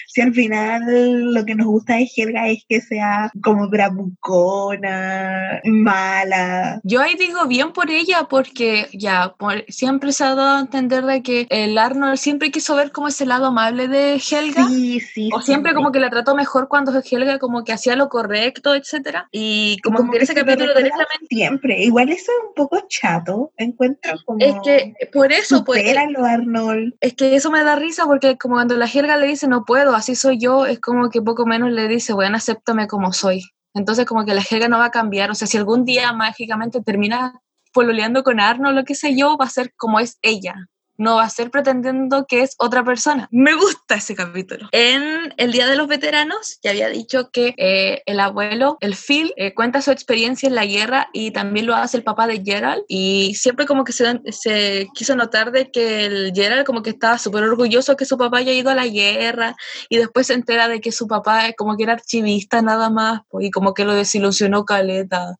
Si 0.07 0.21
al 0.21 0.33
final 0.33 1.33
lo 1.33 1.45
que 1.45 1.55
nos 1.55 1.67
gusta 1.67 1.95
de 1.95 2.09
Helga 2.15 2.47
es 2.47 2.63
que 2.67 2.81
sea 2.81 3.31
como 3.43 3.69
bravucona, 3.69 5.61
mala. 5.63 6.79
Yo 6.83 7.01
ahí 7.01 7.15
digo 7.15 7.45
bien 7.47 7.71
por 7.73 7.89
ella 7.89 8.27
porque 8.29 8.87
ya 8.93 9.33
por- 9.37 9.65
siempre 9.67 10.11
se 10.11 10.23
ha 10.23 10.35
dado 10.35 10.57
a 10.57 10.59
entender 10.59 11.05
de 11.05 11.21
que 11.23 11.47
el 11.49 11.77
Arnold 11.77 12.17
siempre 12.17 12.51
quiso 12.51 12.75
ver 12.75 12.91
como 12.91 13.07
ese 13.07 13.25
lado 13.25 13.47
amable 13.47 13.87
de 13.87 14.15
Helga. 14.15 14.67
Sí, 14.67 14.99
sí. 14.99 15.29
O 15.33 15.41
siempre 15.41 15.73
como 15.73 15.91
que 15.91 15.99
la 15.99 16.09
trató 16.09 16.35
mejor 16.35 16.67
cuando 16.67 16.91
Helga 16.99 17.39
como 17.39 17.63
que 17.63 17.73
hacía 17.73 17.95
lo 17.95 18.09
correcto, 18.09 18.75
etcétera. 18.75 19.27
Y 19.31 19.77
como, 19.83 20.09
que 20.09 20.17
en 20.17 20.23
ese 20.23 20.33
se 20.33 20.39
lo 20.39 20.45
capítulo 20.45 20.73
directamente 20.73 21.27
Siempre. 21.29 21.83
Igual 21.83 22.09
eso 22.09 22.31
es 22.31 22.47
un 22.47 22.53
poco 22.55 22.79
chato. 22.87 23.51
Encuentro 23.57 24.13
como. 24.25 24.39
es 24.43 24.55
que 24.63 24.93
por 25.11 25.31
eso 25.31 25.63
pues 25.63 25.83
Arnold. 25.97 26.95
Es 26.99 27.13
que 27.13 27.35
eso 27.35 27.51
me 27.51 27.63
da 27.63 27.75
risa 27.75 28.05
porque 28.05 28.37
como 28.37 28.55
cuando 28.55 28.75
la 28.77 28.87
jerga 28.87 29.17
le 29.17 29.27
dice 29.27 29.47
no 29.47 29.65
puedo, 29.65 29.78
así 29.95 30.15
soy 30.15 30.39
yo, 30.39 30.65
es 30.65 30.79
como 30.79 31.09
que 31.09 31.21
poco 31.21 31.45
menos 31.45 31.71
le 31.71 31.87
dice, 31.87 32.13
bueno, 32.13 32.37
acéptame 32.37 32.87
como 32.87 33.13
soy. 33.13 33.43
Entonces 33.73 34.05
como 34.05 34.25
que 34.25 34.33
la 34.33 34.41
jerga 34.41 34.67
no 34.67 34.79
va 34.79 34.85
a 34.85 34.91
cambiar, 34.91 35.31
o 35.31 35.35
sea, 35.35 35.47
si 35.47 35.57
algún 35.57 35.85
día 35.85 36.11
mágicamente 36.13 36.81
termina 36.81 37.39
pololeando 37.73 38.23
con 38.23 38.39
Arno, 38.39 38.71
lo 38.71 38.83
que 38.83 38.95
sé 38.95 39.15
yo, 39.15 39.37
va 39.37 39.45
a 39.45 39.49
ser 39.49 39.73
como 39.77 39.99
es 39.99 40.17
ella. 40.21 40.55
No 40.99 41.15
va 41.15 41.23
a 41.23 41.29
ser 41.29 41.49
pretendiendo 41.49 42.25
que 42.27 42.41
es 42.41 42.55
otra 42.57 42.83
persona. 42.83 43.29
Me 43.31 43.55
gusta 43.55 43.95
ese 43.95 44.15
capítulo. 44.15 44.67
En 44.73 45.33
el 45.37 45.53
Día 45.53 45.65
de 45.65 45.77
los 45.77 45.87
Veteranos, 45.87 46.59
ya 46.61 46.71
había 46.71 46.89
dicho 46.89 47.31
que 47.31 47.53
eh, 47.57 48.03
el 48.05 48.19
abuelo, 48.19 48.77
el 48.81 48.95
Phil, 48.95 49.33
eh, 49.37 49.53
cuenta 49.53 49.81
su 49.81 49.91
experiencia 49.91 50.47
en 50.47 50.55
la 50.55 50.65
guerra 50.65 51.09
y 51.13 51.31
también 51.31 51.67
lo 51.67 51.75
hace 51.75 51.95
el 51.95 52.03
papá 52.03 52.27
de 52.27 52.43
Gerald. 52.43 52.83
Y 52.89 53.33
siempre 53.35 53.65
como 53.65 53.85
que 53.85 53.93
se, 53.93 54.87
quiso 54.93 55.15
notar 55.15 55.53
de 55.53 55.71
que 55.71 56.33
Gerald 56.35 56.65
como 56.65 56.83
que 56.83 56.89
estaba 56.89 57.17
súper 57.17 57.43
orgulloso 57.43 57.95
que 57.95 58.03
su 58.03 58.17
papá 58.17 58.39
haya 58.39 58.51
ido 58.51 58.69
a 58.69 58.75
la 58.75 58.87
guerra 58.87 59.55
y 59.87 59.97
después 59.97 60.27
se 60.27 60.33
entera 60.33 60.67
de 60.67 60.81
que 60.81 60.91
su 60.91 61.07
papá 61.07 61.53
como 61.57 61.77
que 61.77 61.83
era 61.83 61.93
archivista 61.93 62.61
nada 62.61 62.89
más 62.89 63.21
pues, 63.29 63.45
y 63.45 63.51
como 63.51 63.73
que 63.73 63.85
lo 63.85 63.93
desilusionó 63.93 64.65
Caleta. 64.65 65.37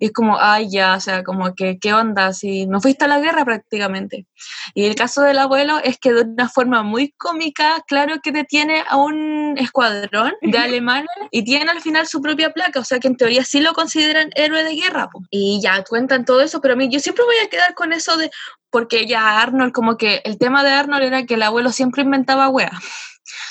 Y 0.00 0.06
es 0.06 0.12
como, 0.12 0.38
ay, 0.38 0.68
ya, 0.70 0.94
o 0.94 1.00
sea, 1.00 1.22
como 1.22 1.54
que, 1.54 1.78
¿qué 1.78 1.92
onda? 1.92 2.32
Si 2.32 2.66
no 2.66 2.80
fuiste 2.80 3.04
a 3.04 3.08
la 3.08 3.20
guerra 3.20 3.44
prácticamente. 3.44 4.26
Y 4.74 4.84
el 4.84 4.94
caso 4.94 5.22
del 5.22 5.38
abuelo 5.38 5.78
es 5.82 5.98
que 5.98 6.12
de 6.12 6.22
una 6.22 6.48
forma 6.48 6.82
muy 6.82 7.12
cómica, 7.16 7.82
claro 7.86 8.20
que 8.22 8.32
detiene 8.32 8.84
a 8.88 8.96
un 8.96 9.56
escuadrón 9.58 10.34
de 10.42 10.58
alemanes 10.58 11.08
y 11.30 11.44
tiene 11.44 11.70
al 11.70 11.80
final 11.80 12.06
su 12.06 12.20
propia 12.20 12.52
placa, 12.52 12.80
o 12.80 12.84
sea 12.84 12.98
que 12.98 13.08
en 13.08 13.16
teoría 13.16 13.44
sí 13.44 13.60
lo 13.60 13.72
consideran 13.72 14.30
héroe 14.34 14.64
de 14.64 14.74
guerra. 14.74 15.08
po. 15.08 15.22
Y 15.30 15.60
ya 15.62 15.82
cuentan 15.84 16.24
todo 16.24 16.40
eso, 16.40 16.60
pero 16.60 16.74
a 16.74 16.76
mí 16.76 16.88
yo 16.90 17.00
siempre 17.00 17.24
voy 17.24 17.36
a 17.44 17.48
quedar 17.48 17.74
con 17.74 17.92
eso 17.92 18.16
de, 18.16 18.30
porque 18.70 19.06
ya 19.06 19.40
Arnold, 19.40 19.72
como 19.72 19.96
que 19.96 20.20
el 20.24 20.38
tema 20.38 20.62
de 20.62 20.70
Arnold 20.70 21.04
era 21.04 21.24
que 21.24 21.34
el 21.34 21.42
abuelo 21.42 21.70
siempre 21.72 22.02
inventaba 22.02 22.48
weas. 22.48 22.72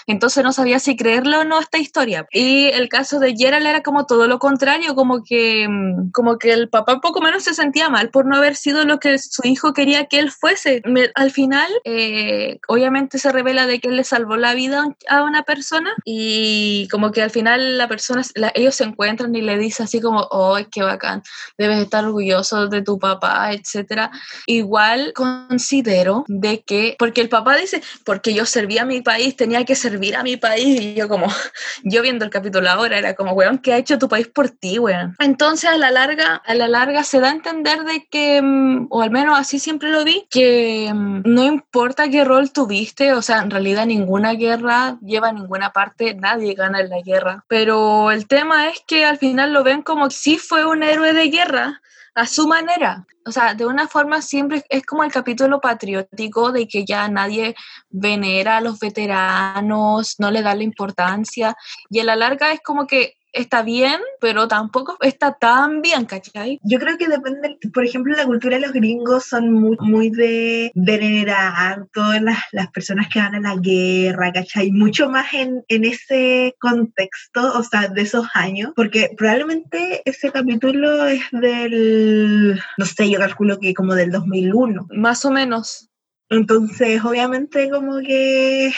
Entonces 0.07 0.43
no 0.43 0.51
sabía 0.51 0.79
si 0.79 0.95
creerlo 0.95 1.41
o 1.41 1.43
no 1.43 1.59
esta 1.59 1.77
historia. 1.77 2.27
Y 2.31 2.67
el 2.67 2.89
caso 2.89 3.19
de 3.19 3.35
Gerald 3.35 3.65
era 3.65 3.83
como 3.83 4.05
todo 4.05 4.27
lo 4.27 4.39
contrario, 4.39 4.95
como 4.95 5.23
que, 5.23 5.67
mm, 5.67 6.11
como 6.11 6.37
que 6.37 6.53
el 6.53 6.69
papá 6.69 7.01
poco 7.01 7.21
menos 7.21 7.43
se 7.43 7.53
sentía 7.53 7.89
mal 7.89 8.09
por 8.09 8.25
no 8.25 8.37
haber 8.37 8.55
sido 8.55 8.85
lo 8.85 8.99
que 8.99 9.17
su 9.17 9.41
hijo 9.45 9.73
quería 9.73 10.05
que 10.05 10.19
él 10.19 10.31
fuese. 10.31 10.81
Al 11.15 11.31
final, 11.31 11.71
eh, 11.83 12.59
obviamente 12.67 13.19
se 13.19 13.31
revela 13.31 13.67
de 13.67 13.79
que 13.79 13.89
él 13.89 13.97
le 13.97 14.03
salvó 14.03 14.37
la 14.37 14.53
vida 14.53 14.85
a 15.09 15.23
una 15.23 15.43
persona 15.43 15.93
y 16.05 16.87
como 16.89 17.11
que 17.11 17.21
al 17.21 17.31
final 17.31 17.77
la 17.77 17.87
persona, 17.87 18.23
ellos 18.53 18.75
se 18.75 18.83
encuentran 18.83 19.35
y 19.35 19.41
le 19.41 19.57
dice 19.57 19.83
así 19.83 19.99
como, 20.01 20.27
oh, 20.31 20.57
qué 20.71 20.83
bacán, 20.83 21.23
debes 21.57 21.79
estar 21.79 22.05
orgulloso 22.05 22.67
de 22.67 22.81
tu 22.81 22.99
papá, 22.99 23.51
etcétera. 23.53 24.11
Igual 24.45 25.13
considero 25.13 26.23
de 26.27 26.61
que, 26.61 26.95
porque 26.97 27.21
el 27.21 27.29
papá 27.29 27.55
dice, 27.55 27.81
porque 28.03 28.33
yo 28.33 28.45
serví 28.45 28.77
a 28.77 28.85
mi 28.85 29.01
país, 29.01 29.35
tenía 29.35 29.64
que 29.65 29.75
servir 29.75 30.15
a 30.15 30.23
mi 30.23 30.37
país, 30.37 30.81
y 30.81 30.93
yo 30.93 31.07
como, 31.07 31.27
yo 31.83 32.01
viendo 32.01 32.25
el 32.25 32.31
capítulo 32.31 32.69
ahora, 32.69 32.97
era 32.97 33.15
como, 33.15 33.33
weón, 33.33 33.57
¿qué 33.57 33.73
ha 33.73 33.77
hecho 33.77 33.97
tu 33.97 34.07
país 34.07 34.27
por 34.27 34.49
ti, 34.49 34.79
weón? 34.79 35.15
Entonces 35.19 35.69
a 35.69 35.77
la 35.77 35.91
larga, 35.91 36.41
a 36.45 36.53
la 36.53 36.67
larga 36.67 37.03
se 37.03 37.19
da 37.19 37.29
a 37.29 37.31
entender 37.31 37.83
de 37.83 38.07
que, 38.09 38.41
mm, 38.41 38.87
o 38.89 39.01
al 39.01 39.11
menos 39.11 39.37
así 39.37 39.59
siempre 39.59 39.89
lo 39.89 40.03
vi, 40.03 40.27
que 40.29 40.91
mm, 40.93 41.21
no 41.25 41.43
importa 41.43 42.09
qué 42.09 42.23
rol 42.23 42.51
tuviste, 42.51 43.13
o 43.13 43.21
sea, 43.21 43.39
en 43.39 43.51
realidad 43.51 43.85
ninguna 43.85 44.33
guerra 44.33 44.97
lleva 45.01 45.29
a 45.29 45.33
ninguna 45.33 45.71
parte, 45.71 46.15
nadie 46.15 46.53
gana 46.53 46.79
en 46.79 46.89
la 46.89 47.01
guerra, 47.01 47.43
pero 47.47 48.11
el 48.11 48.27
tema 48.27 48.69
es 48.69 48.81
que 48.87 49.05
al 49.05 49.17
final 49.17 49.53
lo 49.53 49.63
ven 49.63 49.81
como 49.81 50.07
que 50.07 50.15
sí 50.15 50.37
fue 50.37 50.65
un 50.65 50.83
héroe 50.83 51.13
de 51.13 51.27
guerra, 51.27 51.81
a 52.15 52.25
su 52.25 52.47
manera. 52.47 53.05
O 53.25 53.31
sea, 53.31 53.53
de 53.53 53.65
una 53.65 53.87
forma 53.87 54.21
siempre 54.21 54.63
es 54.69 54.85
como 54.85 55.03
el 55.03 55.11
capítulo 55.11 55.59
patriótico 55.59 56.51
de 56.51 56.67
que 56.67 56.85
ya 56.85 57.07
nadie 57.09 57.55
venera 57.89 58.57
a 58.57 58.61
los 58.61 58.79
veteranos, 58.79 60.15
no 60.19 60.31
le 60.31 60.41
da 60.41 60.55
la 60.55 60.63
importancia. 60.63 61.55
Y 61.89 61.99
a 61.99 62.05
la 62.05 62.15
larga 62.15 62.53
es 62.53 62.61
como 62.61 62.87
que 62.87 63.15
está 63.35 63.61
bien, 63.61 63.99
pero 64.19 64.47
tampoco 64.47 64.97
está 65.01 65.33
tan 65.33 65.81
bien, 65.81 66.05
¿cachai? 66.05 66.59
Yo 66.63 66.79
creo 66.79 66.97
que 66.97 67.07
depende, 67.07 67.57
por 67.73 67.83
ejemplo, 67.85 68.15
la 68.15 68.25
cultura 68.25 68.55
de 68.55 68.61
los 68.61 68.73
gringos 68.73 69.25
son 69.25 69.51
muy, 69.51 69.77
muy 69.79 70.09
de 70.09 70.71
venerar 70.73 71.85
todas 71.93 72.21
las, 72.21 72.39
las, 72.51 72.71
personas 72.71 73.07
que 73.09 73.19
van 73.19 73.35
a 73.35 73.39
la 73.39 73.55
guerra, 73.61 74.31
¿cachai? 74.33 74.71
Mucho 74.71 75.09
más 75.09 75.33
en, 75.33 75.63
en 75.67 75.85
ese 75.85 76.55
contexto, 76.59 77.57
o 77.57 77.63
sea, 77.63 77.87
de 77.89 78.01
esos 78.01 78.27
años, 78.33 78.71
porque 78.75 79.11
probablemente 79.17 80.01
ese 80.05 80.31
capítulo 80.31 81.05
es 81.05 81.23
del, 81.31 82.59
no 82.77 82.85
sé, 82.85 83.09
yo 83.09 83.19
calculo 83.19 83.59
que 83.59 83.73
como 83.73 83.93
del 83.93 84.11
2001. 84.11 84.87
Más 84.91 85.25
o 85.25 85.31
menos. 85.31 85.89
Entonces, 86.29 87.03
obviamente, 87.03 87.69
como 87.69 87.99
que 87.99 88.71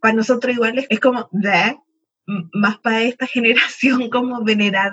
para 0.00 0.14
nosotros 0.14 0.54
igual 0.54 0.86
es, 0.88 1.00
como, 1.00 1.28
¿de? 1.32 1.76
Más 2.52 2.78
para 2.78 3.02
esta 3.02 3.26
generación 3.26 4.10
como 4.10 4.42
venerar 4.42 4.92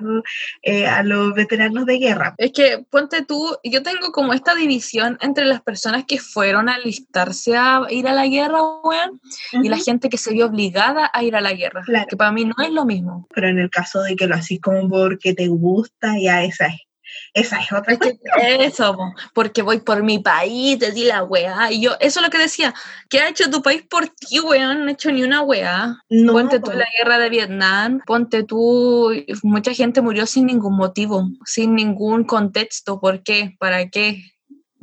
eh, 0.62 0.88
a 0.88 1.04
los 1.04 1.34
veteranos 1.34 1.86
de 1.86 1.98
guerra. 1.98 2.36
Es 2.38 2.52
que 2.52 2.86
ponte 2.90 3.24
tú, 3.24 3.58
yo 3.64 3.84
tengo 3.84 4.12
como 4.12 4.34
esta 4.34 4.56
división 4.56 5.18
entre 5.22 5.46
las 5.46 5.62
personas 5.62 6.06
que 6.06 6.20
fueron 6.20 6.70
a 6.70 6.76
alistarse 6.76 7.56
a 7.58 7.82
ir 7.90 8.08
a 8.08 8.14
la 8.14 8.28
guerra, 8.28 8.60
weón, 8.84 9.22
y 9.52 9.70
la 9.70 9.78
gente 9.78 10.10
que 10.10 10.18
se 10.18 10.34
vio 10.34 10.48
obligada 10.48 11.10
a 11.14 11.24
ir 11.24 11.36
a 11.36 11.42
la 11.42 11.54
guerra, 11.54 11.84
que 12.10 12.18
para 12.18 12.32
mí 12.32 12.46
no 12.46 12.56
es 12.64 12.72
lo 12.72 12.86
mismo. 12.86 13.28
Pero 13.34 13.50
en 13.50 13.60
el 13.60 13.70
caso 13.70 14.02
de 14.02 14.16
que 14.16 14.28
lo 14.28 14.36
haces 14.36 14.60
como 14.62 14.90
porque 14.90 15.34
te 15.34 15.48
gusta, 15.48 16.14
ya 16.20 16.44
esa 16.44 16.68
es 16.68 16.86
esa 17.36 17.60
es 17.60 17.72
otra 17.74 17.98
Eso, 18.40 18.98
porque 19.34 19.62
voy 19.62 19.80
por 19.82 20.04
mi 20.04 20.20
país, 20.20 20.80
te 20.80 20.92
di 20.92 21.04
la 21.04 21.22
weá. 21.24 21.70
Y 21.70 21.82
yo, 21.82 21.92
eso 22.00 22.20
es 22.20 22.26
lo 22.26 22.32
que 22.32 22.38
decía. 22.38 22.74
¿Qué 23.10 23.20
ha 23.20 23.28
hecho 23.28 23.50
tu 23.52 23.62
país 23.62 23.84
por 23.84 24.08
ti, 24.08 24.40
weón? 24.40 24.86
No 24.86 24.88
ha 24.88 24.94
hecho 24.94 25.12
ni 25.12 25.22
una 25.22 25.42
weá. 25.42 25.98
No, 26.10 26.32
ponte 26.32 26.62
tú 26.62 26.72
la 26.72 26.88
guerra 26.98 27.20
de 27.20 27.30
Vietnam, 27.30 28.00
ponte 28.06 28.44
tú. 28.44 29.12
Mucha 29.44 29.74
gente 29.74 30.02
murió 30.02 30.26
sin 30.26 30.46
ningún 30.46 30.78
motivo, 30.78 31.28
sin 31.46 31.76
ningún 31.76 32.24
contexto. 32.24 33.02
¿Por 33.02 33.22
qué? 33.22 33.54
¿Para 33.60 33.90
qué? 33.90 34.24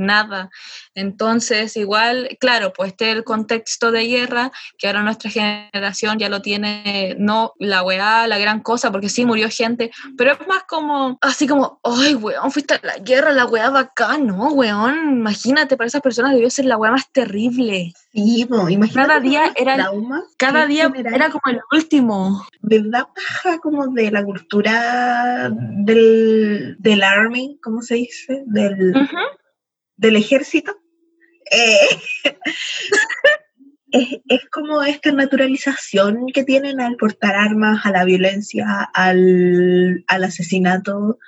Nada. 0.07 0.51
Entonces, 0.95 1.77
igual, 1.77 2.37
claro, 2.41 2.73
pues 2.73 2.93
este 2.93 3.11
el 3.11 3.25
contexto 3.25 3.91
de 3.91 4.07
guerra, 4.07 4.53
que 4.79 4.87
ahora 4.87 5.03
nuestra 5.03 5.31
generación 5.31 6.19
ya 6.19 6.29
lo 6.29 6.43
tiene, 6.43 7.17
no 7.19 7.55
la 7.59 7.83
weá, 7.83 8.27
la 8.27 8.39
gran 8.39 8.61
cosa, 8.61 8.91
porque 8.93 9.09
sí 9.09 9.25
murió 9.25 9.49
gente, 9.51 9.91
pero 10.17 10.33
es 10.33 10.47
más 10.47 10.65
como, 10.65 11.19
así 11.21 11.47
como, 11.47 11.81
ay, 11.83 12.15
weón, 12.15 12.51
fuiste 12.51 12.75
a 12.75 12.81
la 12.83 12.97
guerra, 12.99 13.33
la 13.33 13.47
weá 13.47 13.71
bacán, 13.71 14.27
¿no, 14.27 14.49
weón? 14.49 15.13
Imagínate, 15.13 15.77
para 15.77 15.89
esas 15.89 16.03
personas 16.03 16.33
debió 16.35 16.51
ser 16.51 16.67
la 16.67 16.77
weá 16.77 16.93
más 16.93 17.11
terrible. 17.11 17.93
Sí, 18.13 18.47
imagínate. 18.69 18.93
Cada 18.93 19.21
día 19.21 19.53
era, 19.57 19.91
cada 20.37 20.67
día 20.67 20.93
era 20.95 21.31
como 21.31 21.43
el 21.47 21.61
último. 21.73 22.47
¿Verdad? 22.61 23.07
Paja 23.15 23.59
como 23.59 23.87
de 23.89 24.11
la 24.11 24.23
cultura 24.23 25.51
del, 25.51 26.77
del 26.79 27.03
army, 27.03 27.59
¿cómo 27.63 27.81
se 27.83 27.95
dice? 27.95 28.43
Del 28.47 28.95
del 30.03 30.17
ejército, 30.17 30.77
eh, 31.51 31.89
es, 34.27 34.41
como 34.51 34.83
esta 34.83 35.13
naturalización 35.13 36.27
que 36.35 36.43
tienen 36.43 36.81
al 36.81 36.97
portar 36.97 37.37
armas, 37.37 37.87
a 37.87 37.93
la 37.93 38.05
violencia, 38.05 38.91
al, 38.95 40.05
asesinato, 40.09 41.19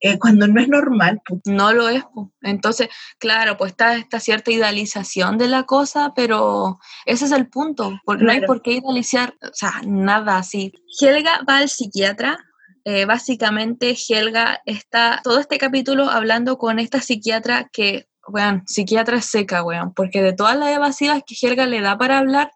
eh, 0.00 0.18
cuando 0.18 0.48
no 0.48 0.60
es 0.60 0.68
normal. 0.68 1.20
No 1.44 1.74
lo 1.74 1.90
es. 1.90 2.04
Entonces, 2.40 2.88
claro, 3.18 3.58
pues 3.58 3.72
está 3.72 3.96
esta 3.96 4.18
cierta 4.18 4.50
idealización 4.50 5.36
de 5.36 5.48
la 5.48 5.64
cosa, 5.64 6.14
pero 6.16 6.78
ese 7.04 7.26
es 7.26 7.32
el 7.32 7.48
punto, 7.48 8.00
porque 8.04 8.24
no 8.24 8.32
hay 8.32 8.40
por 8.40 8.62
qué 8.62 8.72
idealizar, 8.72 9.34
o 9.42 9.52
sea, 9.52 9.82
nada 9.86 10.38
así. 10.38 10.72
Helga 11.00 11.42
va 11.46 11.58
al 11.58 11.68
psiquiatra 11.68 12.38
eh, 12.84 13.04
básicamente 13.04 13.94
Helga 14.08 14.60
está 14.66 15.20
todo 15.22 15.38
este 15.38 15.58
capítulo 15.58 16.10
hablando 16.10 16.58
con 16.58 16.80
esta 16.80 17.00
psiquiatra 17.00 17.70
que 17.72 18.08
weón, 18.28 18.62
psiquiatra 18.66 19.20
seca, 19.20 19.62
weón, 19.62 19.92
porque 19.94 20.22
de 20.22 20.32
todas 20.32 20.56
las 20.56 20.68
evasivas 20.68 21.22
que 21.26 21.34
Helga 21.40 21.66
le 21.66 21.80
da 21.80 21.98
para 21.98 22.18
hablar 22.18 22.50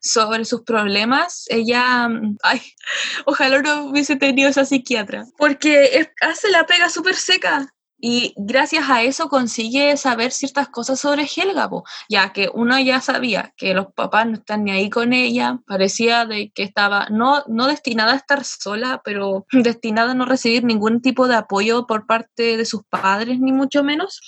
sobre 0.00 0.44
sus 0.44 0.62
problemas, 0.62 1.44
ella, 1.48 2.08
mm, 2.08 2.38
ay, 2.42 2.60
ojalá 3.26 3.60
no 3.62 3.84
hubiese 3.86 4.16
tenido 4.16 4.48
esa 4.48 4.64
psiquiatra, 4.64 5.24
porque 5.36 6.10
hace 6.20 6.50
la 6.50 6.66
pega 6.66 6.88
súper 6.88 7.14
seca, 7.14 7.72
y 8.00 8.34
gracias 8.36 8.88
a 8.88 9.02
eso 9.02 9.28
consigue 9.28 9.96
saber 9.96 10.32
ciertas 10.32 10.68
cosas 10.68 11.00
sobre 11.00 11.24
Helga, 11.24 11.68
ya 12.08 12.32
que 12.32 12.48
uno 12.52 12.78
ya 12.80 13.00
sabía 13.00 13.52
que 13.56 13.74
los 13.74 13.92
papás 13.92 14.26
no 14.26 14.34
están 14.34 14.64
ni 14.64 14.70
ahí 14.70 14.88
con 14.88 15.12
ella, 15.12 15.60
parecía 15.66 16.24
de 16.24 16.50
que 16.54 16.62
estaba 16.62 17.06
no, 17.10 17.42
no 17.46 17.66
destinada 17.66 18.12
a 18.12 18.16
estar 18.16 18.44
sola, 18.44 19.02
pero 19.04 19.46
destinada 19.52 20.12
a 20.12 20.14
no 20.14 20.24
recibir 20.24 20.64
ningún 20.64 21.02
tipo 21.02 21.28
de 21.28 21.36
apoyo 21.36 21.86
por 21.86 22.06
parte 22.06 22.56
de 22.56 22.64
sus 22.64 22.82
padres, 22.84 23.38
ni 23.38 23.52
mucho 23.52 23.84
menos, 23.84 24.20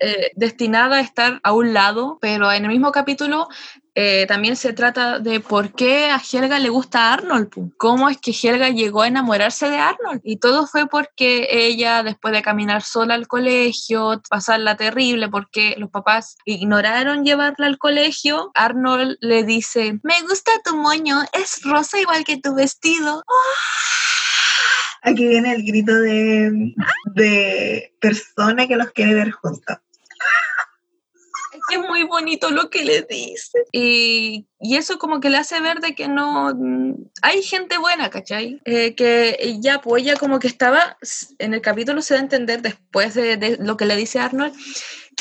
eh, 0.00 0.30
destinada 0.34 0.96
a 0.96 1.00
estar 1.00 1.40
a 1.42 1.52
un 1.52 1.74
lado, 1.74 2.18
pero 2.20 2.50
en 2.50 2.64
el 2.64 2.70
mismo 2.70 2.92
capítulo 2.92 3.48
eh, 3.96 4.26
también 4.26 4.56
se 4.56 4.72
trata 4.72 5.20
de 5.20 5.38
por 5.38 5.72
qué 5.72 6.10
a 6.10 6.20
Helga 6.20 6.58
le 6.58 6.68
gusta 6.68 7.12
Arnold, 7.12 7.50
cómo 7.76 8.08
es 8.08 8.18
que 8.18 8.32
Helga 8.32 8.70
llegó 8.70 9.02
a 9.02 9.08
enamorarse 9.08 9.70
de 9.70 9.76
Arnold. 9.76 10.20
Y 10.24 10.38
todo 10.38 10.66
fue 10.66 10.88
porque 10.88 11.46
ella, 11.50 12.02
después 12.02 12.34
de 12.34 12.42
caminar 12.42 12.82
sola 12.82 13.14
al 13.14 13.28
colegio, 13.28 14.20
pasarla 14.28 14.76
terrible 14.76 15.28
porque 15.28 15.76
los 15.78 15.90
papás 15.90 16.36
ignoraron 16.44 17.24
llevarla 17.24 17.66
al 17.66 17.78
colegio, 17.78 18.50
Arnold 18.54 19.16
le 19.20 19.44
dice, 19.44 20.00
me 20.02 20.20
gusta 20.28 20.50
tu 20.64 20.76
moño, 20.76 21.22
es 21.32 21.62
rosa 21.62 22.00
igual 22.00 22.24
que 22.24 22.38
tu 22.38 22.54
vestido. 22.54 23.22
Aquí 25.02 25.28
viene 25.28 25.52
el 25.52 25.62
grito 25.64 25.94
de, 25.94 26.74
de 27.14 27.94
persona 28.00 28.66
que 28.66 28.76
los 28.76 28.90
quiere 28.90 29.14
ver 29.14 29.30
juntos 29.30 29.76
es 31.74 31.80
muy 31.80 32.04
bonito 32.04 32.50
lo 32.50 32.70
que 32.70 32.84
le 32.84 33.02
dice. 33.02 33.64
Y, 33.72 34.46
y, 34.60 34.76
eso 34.76 34.98
como 34.98 35.20
que 35.20 35.30
le 35.30 35.36
hace 35.36 35.60
ver 35.60 35.80
de 35.80 35.94
que 35.94 36.08
no... 36.08 36.52
Hay 37.22 37.42
gente 37.42 37.78
buena, 37.78 38.10
¿cachai? 38.10 38.60
Eh, 38.64 38.94
que 38.94 39.56
ya, 39.60 39.80
pues 39.80 40.04
como 40.18 40.38
que 40.38 40.48
estaba, 40.48 40.96
en 41.38 41.54
el 41.54 41.60
capítulo 41.60 42.02
se 42.02 42.14
da 42.14 42.20
a 42.20 42.22
entender 42.22 42.62
después 42.62 43.14
de, 43.14 43.36
de 43.36 43.56
lo 43.58 43.76
que 43.76 43.86
le 43.86 43.96
dice 43.96 44.18
Arnold, 44.18 44.54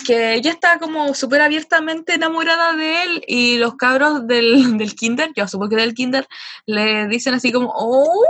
que 0.05 0.33
ella 0.33 0.51
está 0.51 0.79
como 0.79 1.13
súper 1.13 1.41
abiertamente 1.41 2.15
enamorada 2.15 2.73
de 2.73 3.03
él 3.03 3.23
y 3.27 3.57
los 3.57 3.75
cabros 3.75 4.27
del, 4.27 4.77
del 4.77 4.95
kinder, 4.95 5.31
yo 5.35 5.47
supongo 5.47 5.71
que 5.71 5.75
del 5.77 5.93
kinder, 5.93 6.27
le 6.65 7.07
dicen 7.07 7.33
así 7.33 7.51
como, 7.51 7.71
¡oh! 7.75 8.25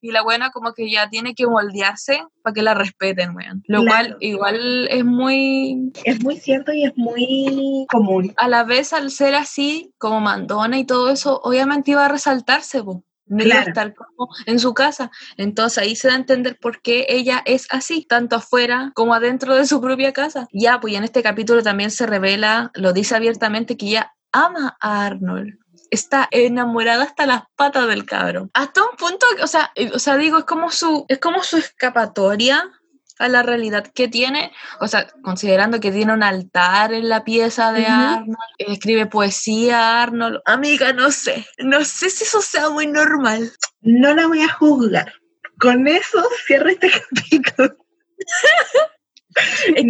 Y 0.00 0.12
la 0.12 0.22
buena 0.22 0.50
como 0.50 0.72
que 0.72 0.90
ya 0.90 1.08
tiene 1.08 1.34
que 1.34 1.46
moldearse 1.46 2.22
para 2.42 2.54
que 2.54 2.62
la 2.62 2.74
respeten, 2.74 3.34
weón. 3.34 3.62
Lo 3.66 3.84
cual 3.84 4.16
igual 4.20 4.88
es 4.88 5.04
muy... 5.04 5.92
Es 6.04 6.22
muy 6.22 6.36
cierto 6.36 6.72
y 6.72 6.84
es 6.84 6.92
muy 6.96 7.86
común. 7.88 8.32
A 8.36 8.48
la 8.48 8.64
vez, 8.64 8.92
al 8.92 9.10
ser 9.10 9.34
así, 9.34 9.92
como 9.98 10.20
mandona 10.20 10.78
y 10.78 10.84
todo 10.84 11.10
eso, 11.10 11.40
obviamente 11.42 11.92
iba 11.92 12.04
a 12.04 12.08
resaltarse, 12.08 12.82
no 13.28 13.42
iba 13.42 13.56
a 13.56 13.62
estar 13.62 13.94
como 13.94 14.30
en 14.46 14.58
su 14.58 14.74
casa. 14.74 15.10
Entonces 15.36 15.78
ahí 15.78 15.96
se 15.96 16.08
da 16.08 16.14
a 16.14 16.18
entender 16.18 16.58
por 16.60 16.80
qué 16.80 17.06
ella 17.08 17.42
es 17.44 17.66
así, 17.70 18.04
tanto 18.08 18.36
afuera 18.36 18.92
como 18.94 19.14
adentro 19.14 19.54
de 19.54 19.66
su 19.66 19.80
propia 19.80 20.12
casa. 20.12 20.46
Ya, 20.52 20.80
pues 20.80 20.94
en 20.94 21.04
este 21.04 21.22
capítulo 21.22 21.62
también 21.62 21.90
se 21.90 22.06
revela, 22.06 22.70
lo 22.74 22.92
dice 22.92 23.16
abiertamente, 23.16 23.76
que 23.76 23.86
ella 23.86 24.12
ama 24.32 24.76
a 24.80 25.06
Arnold 25.06 25.58
está 25.90 26.28
enamorada 26.30 27.04
hasta 27.04 27.26
las 27.26 27.42
patas 27.56 27.88
del 27.88 28.04
cabro. 28.04 28.50
Hasta 28.54 28.82
un 28.82 28.96
punto, 28.96 29.26
o 29.42 29.46
sea, 29.46 29.72
eh, 29.74 29.90
o 29.92 29.98
sea, 29.98 30.16
digo, 30.16 30.38
es 30.38 30.44
como 30.44 30.70
su, 30.70 31.04
es 31.08 31.18
como 31.18 31.42
su 31.42 31.56
escapatoria 31.56 32.70
a 33.18 33.28
la 33.28 33.42
realidad 33.42 33.86
que 33.94 34.08
tiene, 34.08 34.52
o 34.80 34.88
sea, 34.88 35.06
considerando 35.22 35.80
que 35.80 35.90
tiene 35.90 36.12
un 36.12 36.22
altar 36.22 36.92
en 36.92 37.08
la 37.08 37.24
pieza 37.24 37.72
de 37.72 37.86
Arnold, 37.86 38.36
escribe 38.58 39.06
poesía 39.06 40.02
Arnold, 40.02 40.40
amiga, 40.44 40.92
no 40.92 41.10
sé, 41.10 41.46
no 41.58 41.84
sé 41.84 42.10
si 42.10 42.24
eso 42.24 42.42
sea 42.42 42.68
muy 42.68 42.86
normal. 42.86 43.50
No 43.80 44.14
la 44.14 44.26
voy 44.26 44.42
a 44.42 44.52
juzgar. 44.52 45.12
Con 45.58 45.88
eso 45.88 46.28
cierro 46.46 46.68
este 46.68 46.90
capítulo. 47.10 47.76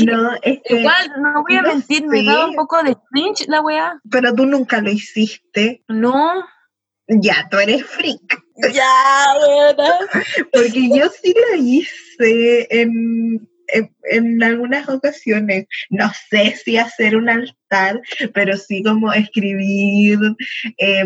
no, 0.04 0.30
igual, 0.68 1.12
no 1.20 1.42
voy 1.42 1.56
a 1.56 1.62
mentir, 1.62 2.06
me 2.06 2.24
da 2.24 2.46
un 2.46 2.54
poco 2.54 2.82
de 2.82 2.96
cringe 3.10 3.46
la 3.48 3.60
weá. 3.60 4.00
Pero 4.10 4.34
tú 4.34 4.46
nunca 4.46 4.80
lo 4.80 4.90
hiciste. 4.90 5.84
No. 5.88 6.44
Ya, 7.08 7.46
tú 7.50 7.58
eres 7.58 7.84
freak. 7.84 8.42
Ya, 8.72 9.34
¿verdad? 9.38 10.00
Porque 10.52 10.88
yo 10.88 11.08
sí 11.10 11.34
lo 11.34 11.56
hice 11.56 12.66
en, 12.70 13.48
en, 14.10 14.42
algunas 14.42 14.88
ocasiones. 14.88 15.66
No 15.90 16.10
sé 16.30 16.56
si 16.56 16.76
hacer 16.76 17.16
un 17.16 17.28
altar, 17.28 18.00
pero 18.34 18.56
sí 18.56 18.82
como 18.82 19.12
escribir 19.12 20.18
eh, 20.78 21.04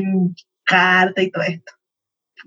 carta 0.65 1.23
y 1.23 1.31
todo 1.31 1.45
esto. 1.45 1.73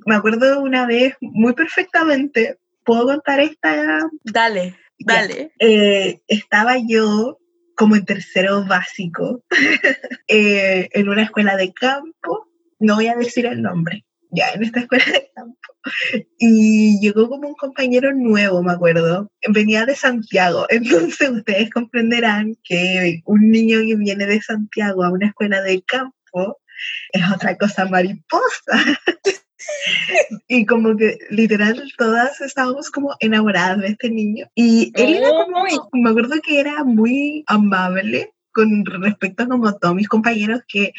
Me 0.05 0.15
acuerdo 0.15 0.61
una 0.61 0.87
vez 0.87 1.15
muy 1.21 1.53
perfectamente 1.53 2.57
¿Puedo 2.85 3.05
contar 3.05 3.39
esta? 3.39 3.99
Dale. 4.23 4.75
Dale. 4.99 5.53
Eh, 5.59 6.21
estaba 6.27 6.77
yo 6.77 7.39
como 7.75 7.95
en 7.95 8.05
tercero 8.05 8.65
básico 8.65 9.43
eh, 10.27 10.89
en 10.91 11.09
una 11.09 11.23
escuela 11.23 11.55
de 11.57 11.73
campo, 11.73 12.47
no 12.79 12.95
voy 12.95 13.07
a 13.07 13.15
decir 13.15 13.45
el 13.45 13.61
nombre, 13.61 14.05
ya 14.31 14.51
en 14.51 14.63
esta 14.63 14.81
escuela 14.81 15.05
de 15.05 15.31
campo. 15.35 15.57
Y 16.37 16.99
llegó 16.99 17.29
como 17.29 17.47
un 17.47 17.55
compañero 17.55 18.13
nuevo, 18.13 18.63
me 18.63 18.73
acuerdo. 18.73 19.29
Venía 19.49 19.85
de 19.85 19.95
Santiago. 19.95 20.65
Entonces 20.69 21.29
ustedes 21.29 21.69
comprenderán 21.71 22.55
que 22.63 23.21
un 23.25 23.49
niño 23.49 23.79
que 23.79 23.95
viene 23.95 24.25
de 24.25 24.41
Santiago 24.41 25.03
a 25.03 25.11
una 25.11 25.27
escuela 25.27 25.61
de 25.61 25.81
campo 25.83 26.59
es 27.11 27.23
otra 27.31 27.57
cosa 27.57 27.85
mariposa. 27.85 28.73
y 30.47 30.66
como 30.66 30.95
que 30.95 31.18
literal 31.30 31.84
todas 31.97 32.41
estábamos 32.41 32.89
como 32.89 33.16
enamoradas 33.20 33.80
de 33.80 33.88
este 33.88 34.09
niño. 34.09 34.47
Y 34.55 34.91
él 34.95 35.16
era 35.16 35.30
como, 35.30 35.66
me 35.93 36.09
acuerdo 36.09 36.36
que 36.41 36.59
era 36.59 36.84
muy 36.84 37.43
amable 37.47 38.34
con 38.51 38.86
respecto 38.86 39.43
a 39.43 39.47
como 39.47 39.74
todos 39.76 39.95
mis 39.95 40.07
compañeros 40.07 40.61
que 40.68 40.93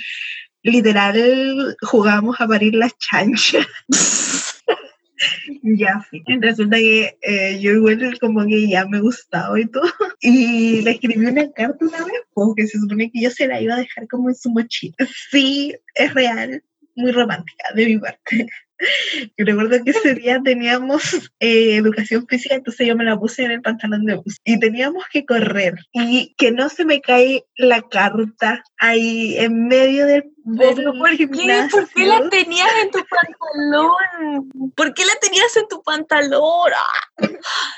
literal 0.62 1.76
jugábamos 1.82 2.40
a 2.40 2.48
parir 2.48 2.74
las 2.74 2.96
chanchas. 2.98 3.66
ya, 5.62 6.06
resulta 6.40 6.76
que 6.78 7.16
eh, 7.22 7.58
yo 7.60 7.72
igual 7.72 8.18
como 8.18 8.44
que 8.46 8.68
ya 8.68 8.86
me 8.86 9.00
gustaba 9.00 9.58
y 9.60 9.66
todo. 9.66 9.84
Y 10.20 10.82
le 10.82 10.92
escribí 10.92 11.26
una 11.26 11.50
carta 11.52 11.84
una 11.84 12.04
vez, 12.04 12.22
porque 12.32 12.66
se 12.66 12.78
supone 12.78 13.10
que 13.10 13.20
yo 13.20 13.30
se 13.30 13.46
la 13.46 13.60
iba 13.60 13.74
a 13.74 13.78
dejar 13.78 14.08
como 14.08 14.30
en 14.30 14.34
su 14.34 14.50
mochila. 14.50 14.96
Sí, 15.30 15.74
es 15.94 16.14
real, 16.14 16.62
muy 16.96 17.12
romántica 17.12 17.68
de 17.74 17.86
mi 17.86 17.98
parte. 17.98 18.46
Yo 19.38 19.44
recuerdo 19.44 19.82
que 19.84 19.90
ese 19.90 20.14
día 20.14 20.40
teníamos 20.42 21.30
eh, 21.40 21.76
educación 21.76 22.26
física, 22.26 22.56
entonces 22.56 22.86
yo 22.86 22.96
me 22.96 23.04
la 23.04 23.16
puse 23.16 23.44
en 23.44 23.52
el 23.52 23.62
pantalón 23.62 24.04
de 24.04 24.16
bus 24.16 24.40
y 24.44 24.58
teníamos 24.58 25.04
que 25.12 25.24
correr 25.24 25.74
y 25.92 26.34
que 26.36 26.50
no 26.50 26.68
se 26.68 26.84
me 26.84 27.00
cae 27.00 27.44
la 27.56 27.82
carta 27.82 28.64
ahí 28.78 29.36
en 29.38 29.68
medio 29.68 30.06
del 30.06 30.24
¿Por 30.44 31.16
qué? 31.16 31.26
¿Por 31.26 31.88
qué 31.88 32.04
la 32.04 32.28
tenías 32.28 32.70
en 32.82 32.90
tu 32.90 32.98
pantalón? 33.08 34.72
¿Por 34.76 34.92
qué 34.92 35.04
la 35.06 35.14
tenías 35.20 35.56
en 35.56 35.68
tu 35.68 35.82
pantalón? 35.82 36.72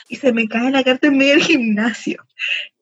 Y 0.08 0.16
se 0.16 0.32
me 0.32 0.48
cae 0.48 0.72
la 0.72 0.82
carta 0.82 1.06
en 1.06 1.16
medio 1.16 1.34
del 1.34 1.44
gimnasio. 1.44 2.24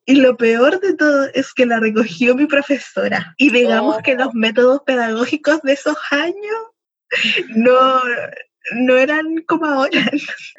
Y 0.06 0.16
lo 0.16 0.36
peor 0.36 0.80
de 0.80 0.94
todo 0.94 1.28
es 1.32 1.54
que 1.54 1.64
la 1.64 1.80
recogió 1.80 2.34
mi 2.34 2.46
profesora. 2.46 3.34
Y 3.38 3.50
digamos 3.50 3.98
que 4.02 4.14
los 4.14 4.28
oh. 4.28 4.32
métodos 4.34 4.82
pedagógicos 4.84 5.62
de 5.62 5.72
esos 5.72 5.96
años 6.10 6.56
no, 7.54 8.00
no 8.72 8.96
eran 8.96 9.42
como 9.46 9.66
ahora. 9.66 10.10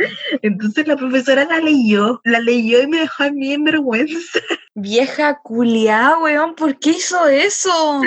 Entonces 0.41 0.87
la 0.87 0.95
profesora 0.95 1.45
la 1.45 1.59
leyó, 1.59 2.21
la 2.23 2.39
leyó 2.39 2.81
y 2.81 2.87
me 2.87 2.99
dejó 2.99 3.23
a 3.23 3.31
mí 3.31 3.53
en 3.53 3.63
vergüenza. 3.63 4.39
Vieja 4.73 5.39
culiá, 5.43 6.17
weón, 6.17 6.55
¿por 6.55 6.79
qué 6.79 6.91
hizo 6.91 7.27
eso? 7.27 8.01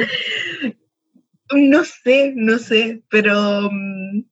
No 1.51 1.85
sé, 1.85 2.33
no 2.37 2.59
sé, 2.59 3.03
pero 3.09 3.71
mm, 3.71 4.25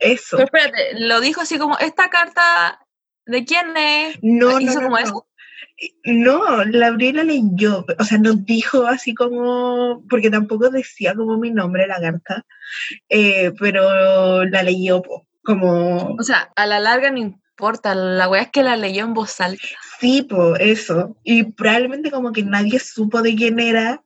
eso. 0.00 0.36
Pero 0.36 0.44
espérate, 0.44 1.00
lo 1.00 1.20
dijo 1.20 1.42
así 1.42 1.58
como, 1.58 1.78
esta 1.78 2.10
carta, 2.10 2.80
¿de 3.26 3.44
quién 3.44 3.76
es? 3.76 4.18
No, 4.22 4.58
¿Hizo 4.58 4.80
como 4.80 4.98
eso? 4.98 5.28
No, 6.04 6.64
la 6.64 6.86
abrí 6.86 7.08
y 7.08 7.12
la 7.12 7.24
leyó, 7.24 7.84
o 7.98 8.04
sea, 8.04 8.18
no 8.18 8.32
dijo 8.32 8.86
así 8.86 9.14
como, 9.14 10.02
porque 10.08 10.30
tampoco 10.30 10.70
decía 10.70 11.14
como 11.14 11.38
mi 11.38 11.50
nombre 11.50 11.86
la 11.86 12.00
carta, 12.00 12.46
eh, 13.10 13.52
pero 13.58 14.44
la 14.46 14.62
leyó 14.62 15.02
como... 15.42 16.16
O 16.18 16.22
sea, 16.22 16.50
a 16.56 16.66
la 16.66 16.80
larga 16.80 17.10
no 17.10 17.18
importa, 17.18 17.94
la 17.94 18.28
wea 18.28 18.42
es 18.42 18.50
que 18.50 18.62
la 18.62 18.76
leyó 18.76 19.04
en 19.04 19.12
voz 19.12 19.38
alta. 19.40 19.62
Sí, 20.00 20.22
pues 20.22 20.60
eso, 20.60 21.16
y 21.24 21.44
probablemente 21.44 22.10
como 22.10 22.32
que 22.32 22.42
nadie 22.42 22.78
supo 22.78 23.20
de 23.20 23.34
quién 23.34 23.60
era, 23.60 24.02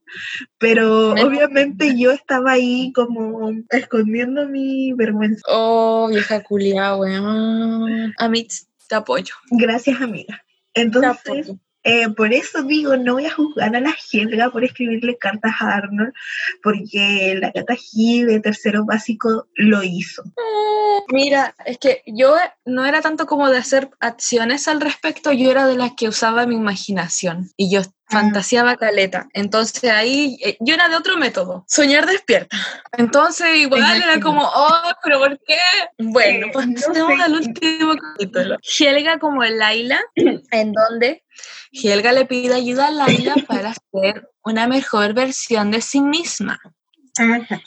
pero 0.59 1.13
obviamente 1.13 1.97
yo 1.97 2.11
estaba 2.11 2.53
ahí 2.53 2.93
como 2.95 3.53
escondiendo 3.71 4.49
mi 4.49 4.93
vergüenza. 4.93 5.43
Oh, 5.49 6.09
vieja 6.09 6.43
culia, 6.43 6.97
weón. 6.97 8.13
A 8.19 8.29
mí 8.29 8.47
te 8.89 8.95
apoyo. 8.95 9.35
Gracias, 9.51 10.01
amiga. 10.01 10.43
Entonces, 10.75 11.53
eh, 11.83 12.11
por 12.11 12.33
eso 12.33 12.63
digo, 12.63 12.97
no 12.97 13.15
voy 13.15 13.27
a 13.27 13.35
juzgar 13.35 13.75
a 13.75 13.81
la 13.81 13.97
Helga 14.13 14.51
por 14.51 14.65
escribirle 14.65 15.17
cartas 15.17 15.53
a 15.61 15.77
Arnold, 15.77 16.13
porque 16.63 17.39
la 17.41 17.53
Cata 17.53 17.75
de 17.95 18.41
tercero 18.41 18.85
básico 18.85 19.49
lo 19.55 19.83
hizo. 19.83 20.23
Mm, 20.25 21.15
mira, 21.15 21.55
es 21.65 21.79
que 21.79 22.03
yo 22.07 22.37
no 22.67 22.85
era 22.85 23.01
tanto 23.01 23.27
como 23.27 23.49
de 23.49 23.59
hacer 23.59 23.91
acciones 23.99 24.69
al 24.69 24.81
respecto, 24.81 25.33
yo 25.33 25.51
era 25.51 25.67
de 25.67 25.77
las 25.77 25.93
que 25.97 26.09
usaba 26.09 26.47
mi 26.47 26.57
imaginación 26.57 27.51
y 27.57 27.71
yo. 27.71 27.83
Fantaseaba 28.11 28.77
caleta. 28.77 29.29
Entonces 29.33 29.91
ahí 29.91 30.39
eh, 30.45 30.57
yo 30.61 30.75
era 30.75 30.89
de 30.89 30.97
otro 30.97 31.17
método, 31.17 31.65
soñar 31.69 32.07
despierta. 32.07 32.57
Entonces 32.97 33.57
igual 33.57 34.03
era 34.03 34.21
como, 34.21 34.43
oh, 34.43 34.93
pero 35.03 35.19
¿por 35.19 35.39
qué? 35.47 35.59
Bueno, 35.99 36.49
pues 36.53 36.67
pasemos 36.87 37.21
al 37.21 37.35
último 37.35 37.95
capítulo. 37.97 38.59
Helga 38.79 39.19
como 39.19 39.45
el 39.45 39.59
Laila, 39.59 40.01
en 40.15 40.73
donde 40.73 41.25
Helga 41.73 42.13
le 42.13 42.27
pide 42.27 42.55
ayuda 42.55 42.89
a 42.89 42.91
Laila 42.91 43.35
para 43.49 43.75
ser 43.93 44.29
una 44.45 44.67
mejor 44.67 45.15
versión 45.15 45.71
de 45.71 45.81
sí 45.81 46.01
misma. 46.01 46.61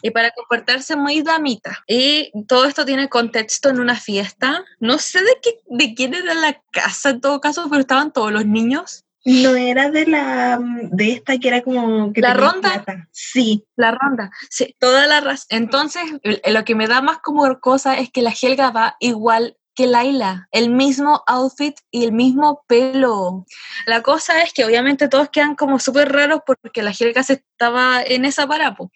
Y 0.02 0.12
para 0.12 0.32
comportarse 0.32 0.96
muy 0.96 1.22
damita. 1.22 1.84
Y 1.88 2.32
todo 2.48 2.66
esto 2.66 2.86
tiene 2.86 3.10
contexto 3.10 3.70
en 3.70 3.80
una 3.80 3.96
fiesta. 3.96 4.64
No 4.80 4.98
sé 4.98 5.20
de, 5.20 5.38
qué, 5.42 5.60
de 5.68 5.94
quién 5.94 6.14
era 6.14 6.34
la 6.34 6.62
casa 6.72 7.12
en 7.12 7.22
todo 7.22 7.40
caso, 7.40 7.68
pero 7.70 7.82
estaban 7.82 8.12
todos 8.12 8.32
los 8.32 8.46
niños. 8.46 9.03
No 9.26 9.56
era 9.56 9.90
de 9.90 10.06
la 10.06 10.60
de 10.92 11.12
esta 11.14 11.38
que 11.38 11.48
era 11.48 11.62
como 11.62 12.12
la 12.16 12.34
ronda. 12.34 12.84
Sí, 13.12 13.66
la 13.76 13.92
ronda. 13.92 14.32
Sí, 14.50 14.76
toda 14.80 15.08
la 15.08 15.22
raza. 15.22 15.46
Entonces, 15.50 16.04
lo 16.46 16.66
que 16.66 16.76
me 16.76 16.88
da 16.88 17.02
más 17.02 17.20
como 17.20 17.60
cosa 17.60 17.98
es 17.98 18.12
que 18.12 18.22
la 18.22 18.34
Helga 18.40 18.72
va 18.72 18.98
igual 19.00 19.58
que 19.76 19.88
Laila, 19.88 20.48
el 20.52 20.70
mismo 20.70 21.24
outfit 21.26 21.76
y 21.90 22.04
el 22.04 22.12
mismo 22.12 22.64
pelo. 22.68 23.46
La 23.86 24.02
cosa 24.02 24.42
es 24.44 24.54
que 24.54 24.66
obviamente 24.66 25.08
todos 25.08 25.30
quedan 25.30 25.56
como 25.56 25.80
súper 25.80 26.12
raros 26.12 26.42
porque 26.46 26.84
la 26.84 26.92
Helga 26.92 27.24
se 27.24 27.34
estaba 27.34 28.04
en 28.04 28.26
esa 28.26 28.46
parapo. 28.46 28.92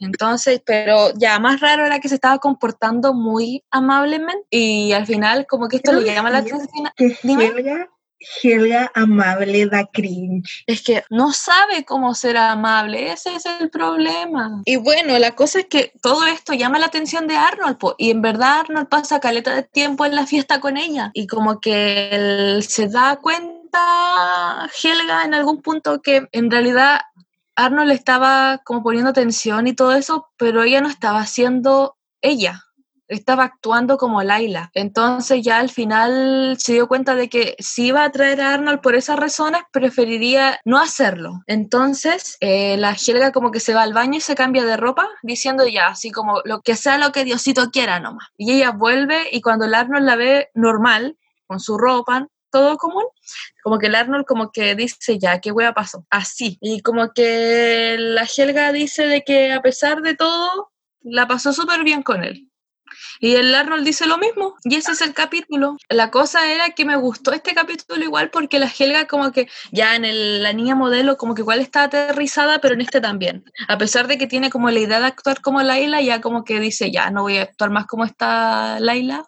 Entonces, 0.00 0.60
pero 0.64 1.12
ya 1.14 1.38
más 1.38 1.60
raro 1.60 1.86
era 1.86 1.98
que 1.98 2.08
se 2.08 2.16
estaba 2.16 2.38
comportando 2.38 3.14
muy 3.14 3.64
amablemente 3.70 4.46
y 4.50 4.92
al 4.92 5.06
final 5.06 5.46
como 5.46 5.68
que 5.68 5.76
esto 5.76 5.92
le 5.92 6.04
llama 6.04 6.30
la 6.30 6.38
atención. 6.38 6.88
Helga 7.22 7.88
Helga 8.20 8.90
amable 8.94 9.66
da 9.66 9.86
cringe. 9.86 10.64
Es 10.66 10.82
que 10.82 11.04
no 11.10 11.32
sabe 11.32 11.84
cómo 11.84 12.14
ser 12.14 12.36
amable, 12.36 13.12
ese 13.12 13.34
es 13.36 13.46
el 13.46 13.70
problema. 13.70 14.62
Y 14.64 14.76
bueno, 14.76 15.18
la 15.18 15.34
cosa 15.34 15.60
es 15.60 15.66
que 15.66 15.92
todo 16.02 16.26
esto 16.26 16.52
llama 16.52 16.78
la 16.78 16.86
atención 16.86 17.26
de 17.26 17.36
Arnold, 17.36 17.78
y 17.98 18.10
en 18.10 18.22
verdad 18.22 18.60
Arnold 18.60 18.88
pasa 18.88 19.20
caleta 19.20 19.54
de 19.54 19.62
tiempo 19.62 20.04
en 20.04 20.14
la 20.14 20.26
fiesta 20.26 20.60
con 20.60 20.76
ella, 20.76 21.10
y 21.14 21.26
como 21.26 21.60
que 21.60 22.10
él 22.10 22.62
se 22.62 22.88
da 22.88 23.16
cuenta, 23.16 24.68
Helga, 24.82 25.24
en 25.24 25.34
algún 25.34 25.62
punto 25.62 26.02
que 26.02 26.26
en 26.32 26.50
realidad 26.50 27.00
Arnold 27.54 27.92
estaba 27.92 28.60
como 28.64 28.82
poniendo 28.82 29.10
atención 29.10 29.66
y 29.66 29.74
todo 29.74 29.92
eso, 29.92 30.28
pero 30.36 30.62
ella 30.62 30.80
no 30.80 30.88
estaba 30.88 31.26
siendo 31.26 31.96
ella 32.20 32.67
estaba 33.08 33.44
actuando 33.44 33.96
como 33.96 34.22
Laila. 34.22 34.70
Entonces 34.74 35.42
ya 35.42 35.58
al 35.58 35.70
final 35.70 36.56
se 36.58 36.74
dio 36.74 36.88
cuenta 36.88 37.14
de 37.14 37.28
que 37.28 37.56
si 37.58 37.86
iba 37.86 38.04
a 38.04 38.10
traer 38.10 38.40
a 38.40 38.54
Arnold 38.54 38.80
por 38.80 38.94
esas 38.94 39.18
razones, 39.18 39.62
preferiría 39.72 40.60
no 40.64 40.78
hacerlo. 40.78 41.42
Entonces 41.46 42.36
eh, 42.40 42.76
la 42.76 42.94
Helga 42.94 43.32
como 43.32 43.50
que 43.50 43.60
se 43.60 43.74
va 43.74 43.82
al 43.82 43.94
baño 43.94 44.18
y 44.18 44.20
se 44.20 44.34
cambia 44.34 44.64
de 44.64 44.76
ropa, 44.76 45.08
diciendo 45.22 45.66
ya, 45.66 45.88
así 45.88 46.10
como 46.10 46.40
lo 46.44 46.60
que 46.60 46.76
sea 46.76 46.98
lo 46.98 47.12
que 47.12 47.24
Diosito 47.24 47.70
quiera 47.70 48.00
nomás. 48.00 48.28
Y 48.36 48.52
ella 48.52 48.70
vuelve 48.70 49.28
y 49.32 49.40
cuando 49.40 49.64
el 49.64 49.74
Arnold 49.74 50.04
la 50.04 50.16
ve 50.16 50.50
normal, 50.54 51.16
con 51.46 51.60
su 51.60 51.78
ropa, 51.78 52.28
todo 52.50 52.76
común, 52.76 53.04
como 53.62 53.78
que 53.78 53.86
el 53.86 53.94
Arnold 53.94 54.24
como 54.26 54.50
que 54.52 54.74
dice, 54.74 55.18
ya, 55.18 55.40
¿qué 55.40 55.52
hueá 55.52 55.74
pasó? 55.74 56.06
Así. 56.10 56.58
Y 56.60 56.80
como 56.80 57.12
que 57.12 57.96
la 57.98 58.24
Helga 58.24 58.72
dice 58.72 59.06
de 59.06 59.22
que 59.22 59.52
a 59.52 59.60
pesar 59.60 60.02
de 60.02 60.14
todo, 60.14 60.70
la 61.00 61.26
pasó 61.26 61.52
súper 61.52 61.84
bien 61.84 62.02
con 62.02 62.24
él. 62.24 62.48
Y 63.20 63.34
el 63.34 63.54
Arnold 63.54 63.84
dice 63.84 64.06
lo 64.06 64.18
mismo, 64.18 64.56
y 64.64 64.76
ese 64.76 64.92
es 64.92 65.00
el 65.00 65.14
capítulo. 65.14 65.76
La 65.88 66.10
cosa 66.10 66.52
era 66.52 66.70
que 66.70 66.84
me 66.84 66.96
gustó 66.96 67.32
este 67.32 67.54
capítulo 67.54 68.02
igual 68.02 68.30
porque 68.30 68.58
la 68.58 68.70
Helga 68.76 69.06
como 69.06 69.32
que 69.32 69.48
ya 69.72 69.96
en 69.96 70.04
el, 70.04 70.42
la 70.42 70.52
niña 70.52 70.74
modelo 70.74 71.16
como 71.16 71.34
que 71.34 71.42
igual 71.42 71.60
está 71.60 71.84
aterrizada, 71.84 72.60
pero 72.60 72.74
en 72.74 72.80
este 72.80 73.00
también. 73.00 73.44
A 73.68 73.78
pesar 73.78 74.06
de 74.06 74.18
que 74.18 74.26
tiene 74.26 74.50
como 74.50 74.70
la 74.70 74.80
idea 74.80 75.00
de 75.00 75.06
actuar 75.06 75.40
como 75.40 75.62
Laila, 75.62 76.00
ya 76.00 76.20
como 76.20 76.44
que 76.44 76.60
dice, 76.60 76.90
ya 76.90 77.10
no 77.10 77.22
voy 77.22 77.38
a 77.38 77.42
actuar 77.42 77.70
más 77.70 77.86
como 77.86 78.04
está 78.04 78.78
Laila, 78.80 79.24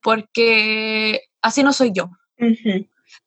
porque 0.00 1.22
así 1.40 1.62
no 1.62 1.72
soy 1.72 1.92
yo. 1.92 2.10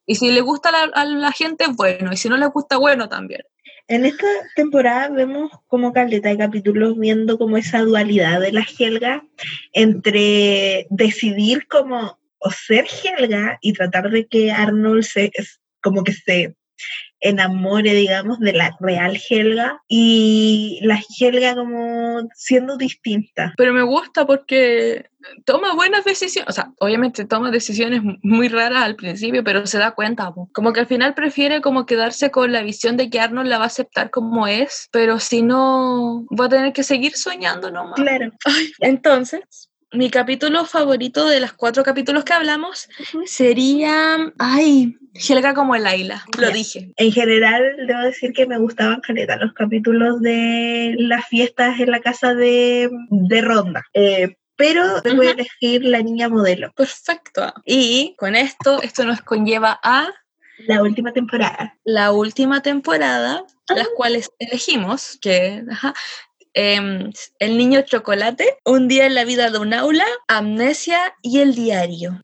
Y 0.05 0.15
si 0.15 0.31
le 0.31 0.41
gusta 0.41 0.69
a 0.69 1.05
la 1.05 1.31
gente, 1.31 1.65
bueno, 1.67 2.11
y 2.11 2.17
si 2.17 2.29
no 2.29 2.37
le 2.37 2.47
gusta, 2.47 2.77
bueno 2.77 3.07
también. 3.09 3.41
En 3.87 4.05
esta 4.05 4.27
temporada 4.55 5.09
vemos 5.09 5.51
como 5.67 5.93
caleta 5.93 6.29
de 6.29 6.37
capítulos 6.37 6.97
viendo 6.97 7.37
como 7.37 7.57
esa 7.57 7.81
dualidad 7.81 8.41
de 8.41 8.51
la 8.51 8.65
Helga 8.79 9.23
entre 9.73 10.87
decidir 10.89 11.67
como 11.67 12.19
o 12.39 12.51
ser 12.51 12.85
Helga 12.85 13.57
y 13.61 13.73
tratar 13.73 14.09
de 14.09 14.27
que 14.27 14.51
Arnold 14.51 15.03
se, 15.03 15.31
como 15.81 16.03
que 16.03 16.13
se 16.13 16.55
enamore, 17.19 17.93
digamos, 17.93 18.39
de 18.39 18.53
la 18.53 18.75
real 18.79 19.17
Helga 19.29 19.81
y 19.87 20.79
la 20.83 21.01
Helga 21.19 21.55
como 21.55 22.27
siendo 22.35 22.77
distinta. 22.77 23.53
Pero 23.57 23.73
me 23.73 23.83
gusta 23.83 24.25
porque 24.25 25.09
toma 25.45 25.73
buenas 25.73 26.05
decisiones, 26.05 26.49
o 26.49 26.53
sea, 26.53 26.71
obviamente 26.79 27.25
toma 27.25 27.51
decisiones 27.51 28.01
muy 28.21 28.47
raras 28.47 28.83
al 28.83 28.95
principio, 28.95 29.43
pero 29.43 29.65
se 29.65 29.79
da 29.79 29.91
cuenta, 29.91 30.33
como 30.53 30.73
que 30.73 30.81
al 30.81 30.87
final 30.87 31.13
prefiere 31.13 31.61
como 31.61 31.85
quedarse 31.85 32.31
con 32.31 32.51
la 32.51 32.61
visión 32.61 32.97
de 32.97 33.09
que 33.09 33.19
Arnold 33.19 33.49
la 33.49 33.57
va 33.57 33.65
a 33.65 33.67
aceptar 33.67 34.09
como 34.09 34.47
es, 34.47 34.89
pero 34.91 35.19
si 35.19 35.41
no, 35.41 36.25
va 36.39 36.45
a 36.45 36.49
tener 36.49 36.73
que 36.73 36.83
seguir 36.83 37.15
soñando 37.15 37.71
nomás. 37.71 37.95
Claro. 37.95 38.31
entonces, 38.79 39.69
mi 39.95 40.09
capítulo 40.09 40.65
favorito 40.65 41.27
de 41.27 41.39
los 41.39 41.53
cuatro 41.53 41.83
capítulos 41.83 42.23
que 42.23 42.33
hablamos 42.33 42.87
sería, 43.25 44.33
ay, 44.37 44.97
Helga 45.13 45.53
como 45.53 45.75
el 45.75 45.87
Ayla, 45.87 46.25
lo 46.37 46.49
dije. 46.49 46.91
En 46.97 47.11
general, 47.11 47.75
debo 47.87 48.01
decir 48.01 48.33
que 48.33 48.45
me 48.45 48.57
gustaban 48.57 49.01
caleta 49.01 49.37
los 49.37 49.53
capítulos 49.53 50.21
de 50.21 50.95
las 50.99 51.25
fiestas 51.27 51.79
en 51.79 51.91
la 51.91 52.01
casa 52.01 52.33
de, 52.33 52.89
de 53.09 53.41
Ronda. 53.41 53.83
Eh, 53.93 54.35
pero 54.55 55.01
voy 55.15 55.27
a 55.27 55.31
elegir 55.31 55.83
la 55.83 56.01
niña 56.01 56.29
modelo. 56.29 56.71
Perfecto. 56.73 57.53
Y 57.65 58.15
con 58.17 58.35
esto, 58.35 58.81
esto 58.81 59.03
nos 59.05 59.21
conlleva 59.21 59.79
a... 59.83 60.09
La 60.67 60.81
última 60.81 61.11
temporada. 61.11 61.77
La 61.83 62.13
última 62.13 62.61
temporada, 62.61 63.43
las 63.67 63.89
cuales 63.89 64.31
elegimos, 64.39 65.17
que 65.21 65.63
Em, 66.57 67.11
el 67.39 67.57
niño 67.57 67.81
chocolate, 67.81 68.45
Un 68.63 68.87
día 68.87 69.05
en 69.05 69.13
la 69.13 69.25
vida 69.25 69.51
de 69.51 69.59
un 69.59 69.73
aula, 69.73 70.05
Amnesia 70.29 71.13
y 71.21 71.39
el 71.39 71.53
diario. 71.53 72.23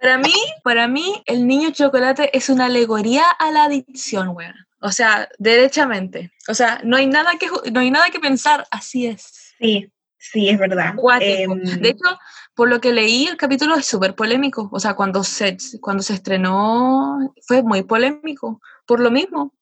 Para 0.00 0.18
mí, 0.18 0.32
para 0.62 0.88
mí, 0.88 1.22
el 1.26 1.46
niño 1.46 1.70
chocolate 1.70 2.36
es 2.36 2.48
una 2.48 2.66
alegoría 2.66 3.24
a 3.38 3.50
la 3.50 3.64
adicción, 3.64 4.30
weón. 4.30 4.54
O 4.80 4.90
sea, 4.90 5.28
derechamente. 5.38 6.32
O 6.48 6.54
sea, 6.54 6.80
no 6.82 6.96
hay 6.96 7.06
nada 7.06 7.32
que, 7.38 7.46
no 7.70 7.80
hay 7.80 7.90
nada 7.90 8.08
que 8.10 8.20
pensar, 8.20 8.66
así 8.70 9.06
es. 9.06 9.54
Sí, 9.58 9.92
sí, 10.18 10.48
es 10.48 10.58
verdad. 10.58 10.94
Em, 11.20 11.62
de 11.62 11.88
hecho, 11.90 12.18
por 12.54 12.70
lo 12.70 12.80
que 12.80 12.92
leí, 12.94 13.26
el 13.26 13.36
capítulo 13.36 13.76
es 13.76 13.84
súper 13.84 14.14
polémico. 14.14 14.70
O 14.72 14.80
sea, 14.80 14.94
cuando 14.94 15.24
se, 15.24 15.58
cuando 15.80 16.02
se 16.02 16.14
estrenó 16.14 17.18
fue 17.46 17.62
muy 17.62 17.82
polémico, 17.82 18.62
por 18.86 19.00
lo 19.00 19.10
mismo. 19.10 19.52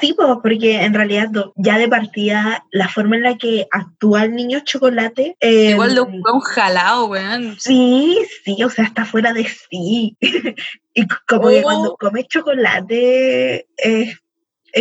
Sí, 0.00 0.14
porque 0.42 0.82
en 0.82 0.94
realidad 0.94 1.30
ya 1.56 1.78
de 1.78 1.88
partida 1.88 2.64
la 2.70 2.88
forma 2.88 3.16
en 3.16 3.22
la 3.22 3.38
que 3.38 3.66
actúa 3.70 4.24
el 4.24 4.34
niño 4.34 4.60
chocolate... 4.60 5.36
Igual 5.40 5.94
de 5.94 6.00
un, 6.00 6.22
un 6.26 6.40
jalado, 6.40 7.06
weón. 7.06 7.56
Sí, 7.58 8.18
sí, 8.44 8.62
o 8.62 8.70
sea, 8.70 8.84
está 8.84 9.04
fuera 9.04 9.32
de 9.32 9.46
sí. 9.46 10.16
y 10.94 11.06
como 11.26 11.48
que 11.48 11.62
cuando 11.62 11.92
oh. 11.92 11.96
come 11.96 12.24
chocolate 12.24 13.66
es, 13.76 14.18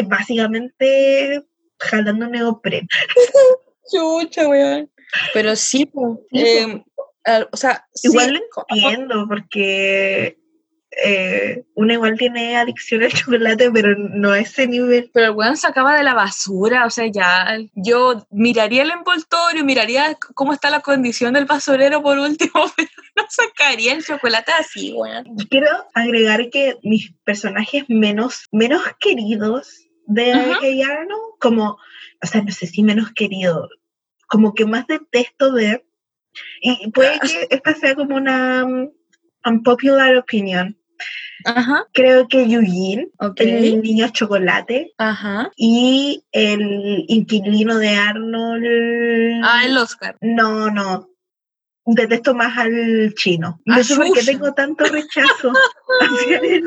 básicamente 0.06 1.44
jalando 1.80 2.28
neopren. 2.28 2.88
Chucha, 3.92 4.48
weón. 4.48 4.90
Pero 5.34 5.56
sí, 5.56 5.90
eh, 6.32 6.84
o 7.52 7.58
sea, 7.58 7.86
igual 8.02 8.34
lo 8.34 8.66
entiendo 8.70 9.26
porque 9.28 10.38
eh, 11.04 11.64
uno 11.76 11.94
igual 11.94 12.18
tiene 12.18 12.58
adicción 12.58 13.04
al 13.04 13.12
chocolate, 13.12 13.72
pero 13.72 13.96
no 13.98 14.32
a 14.32 14.40
ese 14.40 14.68
nivel. 14.68 15.10
Pero 15.14 15.28
el 15.28 15.32
weón 15.32 15.58
sacaba 15.58 15.96
de 15.96 16.04
la 16.04 16.14
basura, 16.14 16.86
o 16.86 16.90
sea, 16.90 17.08
ya 17.08 17.58
yo 17.74 18.28
miraría 18.30 18.84
el 18.84 18.92
envoltorio, 18.92 19.64
miraría 19.64 20.18
cómo 20.36 20.54
está 20.54 20.70
la 20.70 20.82
condición 20.82 21.34
del 21.34 21.46
basurero 21.46 22.04
por 22.04 22.20
último, 22.20 22.54
pero 22.78 22.90
no 23.16 23.24
sacaría 23.30 23.94
el 23.94 24.04
chocolate 24.04 24.52
así, 24.60 24.94
weón. 24.94 25.26
Quiero 25.50 25.70
agregar 25.94 26.50
que 26.50 26.78
mis 26.84 27.12
personajes 27.24 27.86
menos, 27.88 28.48
menos 28.52 28.82
queridos 29.00 29.88
de 30.06 30.34
uh 30.34 31.34
como, 31.40 31.78
o 32.22 32.26
sea, 32.26 32.42
no 32.42 32.52
sé 32.52 32.68
si 32.68 32.84
menos 32.84 33.12
querido, 33.12 33.68
como 34.28 34.54
que 34.54 34.66
más 34.66 34.88
detesto 34.88 35.52
ver, 35.52 35.86
y 36.62 36.90
puede 36.92 37.20
que 37.20 37.48
esta 37.50 37.74
sea 37.74 37.96
como 37.96 38.16
una 38.16 38.64
um, 38.64 38.90
unpopular 39.46 40.16
opinion, 40.16 40.78
Creo 41.92 42.28
que 42.28 42.44
Eugene, 42.44 43.10
el 43.38 43.82
niño 43.82 44.08
chocolate, 44.10 44.94
y 45.56 46.24
el 46.32 47.06
inquilino 47.08 47.78
de 47.78 47.90
Arnold. 47.90 49.42
Ah, 49.44 49.64
el 49.66 49.78
Oscar. 49.78 50.18
No, 50.22 50.70
no. 50.70 51.10
Detesto 51.86 52.34
más 52.34 52.58
al 52.58 53.14
chino. 53.16 53.60
No 53.66 53.76
ah, 53.76 53.84
sé 53.84 53.96
por 53.96 54.12
qué 54.14 54.24
tengo 54.24 54.54
tanto 54.54 54.86
rechazo 54.86 55.52
hacia 56.00 56.38
él. 56.38 56.64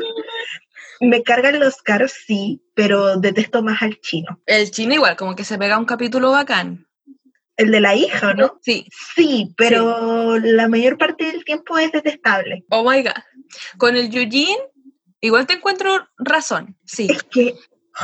Me 0.99 1.23
carga 1.23 1.49
el 1.49 1.61
Oscar, 1.63 2.07
sí, 2.09 2.61
pero 2.75 3.17
detesto 3.17 3.63
más 3.63 3.81
al 3.81 3.99
chino. 3.99 4.39
El 4.45 4.69
chino 4.69 4.93
igual, 4.93 5.15
como 5.15 5.35
que 5.35 5.43
se 5.43 5.57
pega 5.57 5.77
un 5.77 5.85
capítulo 5.85 6.31
bacán. 6.31 6.86
El 7.57 7.71
de 7.71 7.81
la 7.81 7.95
hija, 7.95 8.35
¿no? 8.35 8.59
Sí. 8.61 8.87
Sí, 9.15 9.53
pero 9.57 10.37
la 10.37 10.67
mayor 10.67 10.97
parte 10.97 11.25
del 11.25 11.43
tiempo 11.43 11.77
es 11.77 11.91
detestable. 11.91 12.63
Oh 12.69 12.89
my 12.89 13.01
God. 13.01 13.13
Con 13.77 13.97
el 13.97 14.05
Eugene, 14.05 14.59
igual 15.21 15.47
te 15.47 15.53
encuentro 15.53 16.07
razón, 16.19 16.77
sí. 16.85 17.07
Es 17.09 17.23
que 17.23 17.55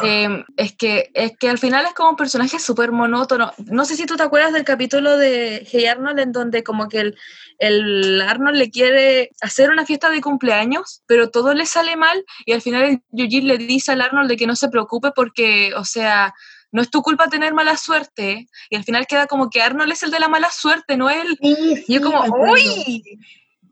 em, 0.01 0.43
es 0.57 0.75
que 0.75 1.11
es 1.13 1.37
que 1.37 1.49
al 1.49 1.59
final 1.59 1.85
es 1.85 1.93
como 1.93 2.09
un 2.09 2.15
personaje 2.15 2.57
súper 2.57 2.91
monótono. 2.91 3.53
No 3.67 3.85
sé 3.85 3.95
si 3.95 4.07
tú 4.07 4.15
te 4.15 4.23
acuerdas 4.23 4.53
del 4.53 4.63
capítulo 4.63 5.17
de 5.17 5.67
Hey 5.69 5.85
Arnold 5.85 6.19
en 6.19 6.31
donde 6.31 6.63
como 6.63 6.89
que 6.89 7.01
el, 7.01 7.17
el, 7.59 8.21
Arnold 8.21 8.57
le 8.57 8.71
quiere 8.71 9.29
hacer 9.41 9.69
una 9.69 9.85
fiesta 9.85 10.09
de 10.09 10.21
cumpleaños, 10.21 11.03
pero 11.05 11.29
todo 11.29 11.53
le 11.53 11.67
sale 11.67 11.95
mal 11.95 12.25
y 12.47 12.53
al 12.53 12.61
final 12.63 12.83
el 12.85 13.47
le 13.47 13.57
dice 13.59 13.91
al 13.91 14.01
Arnold 14.01 14.29
de 14.29 14.37
que 14.37 14.47
no 14.47 14.55
se 14.55 14.69
preocupe 14.69 15.11
porque, 15.15 15.73
o 15.75 15.85
sea, 15.85 16.33
no 16.73 16.81
es 16.81 16.89
tu 16.89 17.01
culpa 17.01 17.29
tener 17.29 17.53
mala 17.53 17.77
suerte. 17.77 18.47
Y 18.69 18.75
al 18.75 18.83
final 18.83 19.07
queda 19.07 19.27
como 19.27 19.49
que 19.49 19.61
Arnold 19.61 19.91
es 19.91 20.03
el 20.03 20.11
de 20.11 20.19
la 20.19 20.27
mala 20.27 20.49
suerte, 20.51 20.97
no 20.97 21.09
él. 21.09 21.37
y 21.39 21.93
yo 21.93 22.01
como, 22.01 22.23
¡uy! 22.51 23.03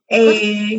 Eh, 0.07 0.77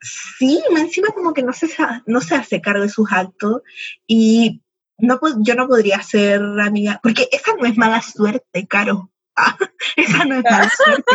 sí, 0.00 0.62
encima 0.76 1.08
como 1.08 1.32
que 1.32 1.42
no 1.42 1.52
se, 1.52 1.68
no 2.06 2.20
se 2.20 2.34
hace 2.34 2.60
cargo 2.60 2.82
de 2.82 2.88
sus 2.88 3.10
actos 3.10 3.62
y 4.06 4.60
no, 4.98 5.18
yo 5.38 5.54
no 5.54 5.66
podría 5.66 6.02
ser 6.02 6.42
amiga, 6.60 7.00
porque 7.02 7.28
esa 7.32 7.54
no 7.54 7.66
es 7.66 7.76
mala 7.76 8.02
suerte, 8.02 8.66
Caro. 8.66 9.10
esa 9.96 10.24
no 10.26 10.36
es 10.36 10.44
mala 10.44 10.70
suerte. 10.76 11.14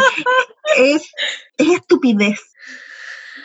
es, 0.78 1.11
es 1.57 1.67
estupidez. 1.67 2.39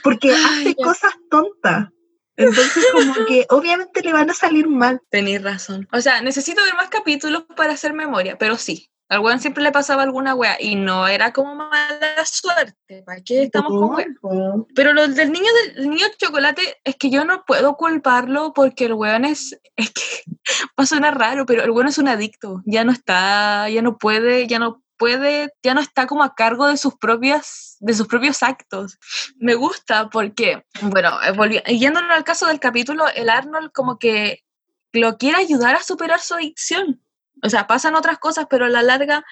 Porque 0.03 0.33
hace 0.33 0.75
cosas 0.77 1.13
tontas. 1.31 1.91
Entonces, 2.37 2.87
como 2.93 3.27
que 3.27 3.47
obviamente 3.51 4.03
le 4.03 4.13
van 4.13 4.31
a 4.31 4.35
salir 4.35 4.69
mal. 4.69 5.01
Tenéis 5.11 5.43
razón. 5.43 5.89
O 5.93 6.01
sea, 6.01 6.23
necesito 6.23 6.63
ver 6.65 6.75
más 6.75 6.89
capítulos 6.89 7.45
para 7.57 7.73
hacer 7.73 7.93
memoria, 7.93 8.39
pero 8.39 8.57
sí. 8.57 8.91
Al 9.11 9.19
weón 9.19 9.41
siempre 9.41 9.65
le 9.65 9.73
pasaba 9.73 10.05
alguna 10.05 10.37
wea 10.37 10.57
y 10.61 10.77
no 10.77 11.09
era 11.09 11.33
como 11.33 11.57
mala 11.57 12.25
suerte. 12.25 13.03
¿Para 13.05 13.21
qué 13.21 13.43
estamos 13.43 13.73
con 13.73 14.69
Pero 14.73 14.93
lo 14.93 15.09
del 15.09 15.33
niño 15.33 15.51
del 15.75 15.91
niño 15.91 16.07
chocolate 16.17 16.79
es 16.85 16.95
que 16.95 17.11
yo 17.11 17.25
no 17.25 17.45
puedo 17.45 17.77
culparlo 17.77 18.53
porque 18.55 18.85
el 18.85 18.93
weón 18.93 19.25
es. 19.25 19.59
Es 19.75 19.91
que 19.91 20.03
va 20.79 20.85
a 20.85 20.87
sonar 20.87 21.19
raro, 21.19 21.45
pero 21.45 21.65
el 21.65 21.71
weón 21.73 21.89
es 21.89 21.99
un 21.99 22.07
adicto. 22.07 22.63
Ya 22.67 22.85
no 22.85 22.93
está, 22.93 23.69
ya 23.69 23.83
no 23.83 23.99
puede, 23.99 24.47
ya 24.47 24.61
no 24.61 24.81
puede, 25.01 25.55
ya 25.63 25.73
no 25.73 25.81
está 25.81 26.07
como 26.07 26.23
a 26.23 26.35
cargo 26.35 26.67
de 26.69 26.77
sus 26.77 26.95
propias, 26.95 27.79
de 27.81 27.95
sus 27.95 28.07
propios 28.07 28.43
actos. 28.43 28.99
Me 29.39 29.55
gusta 29.55 30.11
porque, 30.11 30.63
bueno, 30.83 31.19
eh, 31.23 31.79
yéndonos 31.79 32.11
al 32.11 32.23
caso 32.23 32.47
del 32.47 32.61
capítulo, 32.61 33.07
el 33.15 33.31
Arnold 33.31 33.73
como 33.73 33.99
que 33.99 34.45
lo 34.93 35.17
quiere 35.17 35.39
ayudar 35.39 35.75
a 35.75 35.83
superar 35.83 36.21
su 36.21 36.35
adicción. 36.35 37.03
O 37.43 37.49
sea, 37.49 37.67
pasan 37.67 37.95
otras 37.95 38.19
cosas, 38.19 38.47
pero 38.51 38.67
a 38.67 38.69
la 38.69 38.83
larga, 38.83 39.25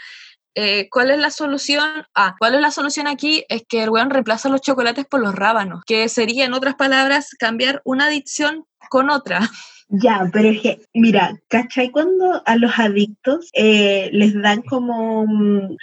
eh, 0.55 0.89
¿cuál 0.91 1.11
es 1.11 1.19
la 1.19 1.31
solución? 1.31 2.07
Ah, 2.15 2.35
¿cuál 2.39 2.55
es 2.55 2.63
la 2.63 2.71
solución 2.71 3.07
aquí? 3.07 3.45
Es 3.51 3.65
que 3.69 3.83
el 3.83 3.91
weón 3.91 4.09
reemplaza 4.09 4.49
los 4.49 4.63
chocolates 4.63 5.05
por 5.05 5.21
los 5.21 5.35
rábanos, 5.35 5.83
que 5.87 6.09
sería, 6.09 6.47
en 6.47 6.55
otras 6.55 6.77
palabras, 6.77 7.35
cambiar 7.39 7.83
una 7.85 8.07
adicción 8.07 8.65
con 8.89 9.11
otra. 9.11 9.41
Ya, 9.89 10.29
pero 10.33 10.51
es 10.51 10.61
que, 10.61 10.81
mira, 10.93 11.39
¿cachai? 11.49 11.91
Cuando 11.91 12.43
a 12.45 12.57
los 12.57 12.79
adictos 12.79 13.51
eh, 13.55 14.11
les 14.13 14.35
dan 14.35 14.63
como 14.63 15.27
mm, 15.27 15.77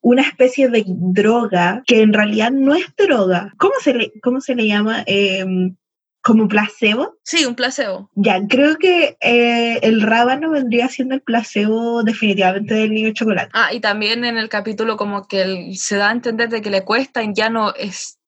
una 0.00 0.22
especie 0.22 0.68
de 0.68 0.84
droga 0.86 1.82
que 1.86 2.02
en 2.02 2.12
realidad 2.12 2.50
no 2.50 2.74
es 2.74 2.86
droga. 2.96 3.52
¿Cómo 3.58 3.74
se 3.80 3.94
le, 3.94 4.12
cómo 4.22 4.40
se 4.40 4.54
le 4.54 4.66
llama? 4.66 5.04
Em, 5.06 5.76
¿Como 6.20 6.48
placebo? 6.48 7.18
Sí, 7.22 7.44
un 7.44 7.54
placebo. 7.54 8.10
Ya, 8.14 8.40
creo 8.48 8.78
que 8.78 9.18
eh, 9.20 9.78
el 9.82 10.00
rábano 10.00 10.50
vendría 10.50 10.88
siendo 10.88 11.14
el 11.14 11.20
placebo 11.20 12.02
definitivamente 12.02 12.72
del 12.72 12.94
niño 12.94 13.12
chocolate. 13.12 13.50
Ah, 13.52 13.74
y 13.74 13.80
también 13.80 14.24
en 14.24 14.38
el 14.38 14.48
capítulo 14.48 14.96
como 14.96 15.28
que 15.28 15.72
se 15.74 15.96
da 15.96 16.08
a 16.08 16.12
entender 16.12 16.48
de 16.48 16.62
que 16.62 16.70
le 16.70 16.82
cuesta 16.82 17.22
y 17.22 17.34
ya 17.34 17.50
no 17.50 17.74
es 17.74 18.18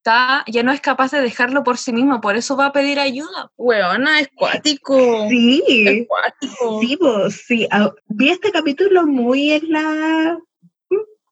ya 0.46 0.62
no 0.62 0.72
es 0.72 0.80
capaz 0.80 1.12
de 1.12 1.20
dejarlo 1.20 1.64
por 1.64 1.78
sí 1.78 1.92
mismo, 1.92 2.20
por 2.20 2.36
eso 2.36 2.56
va 2.56 2.66
a 2.66 2.72
pedir 2.72 2.98
ayuda. 2.98 3.50
Weona, 3.56 4.20
es 4.20 4.28
cuático. 4.34 5.28
Sí. 5.28 5.62
Es 5.66 6.06
cuático. 6.06 6.80
Sí, 6.80 6.98
sí. 7.30 7.68
Ah, 7.70 7.92
vi 8.06 8.30
este 8.30 8.52
capítulo 8.52 9.06
muy 9.06 9.52
en 9.52 9.72
la 9.72 10.38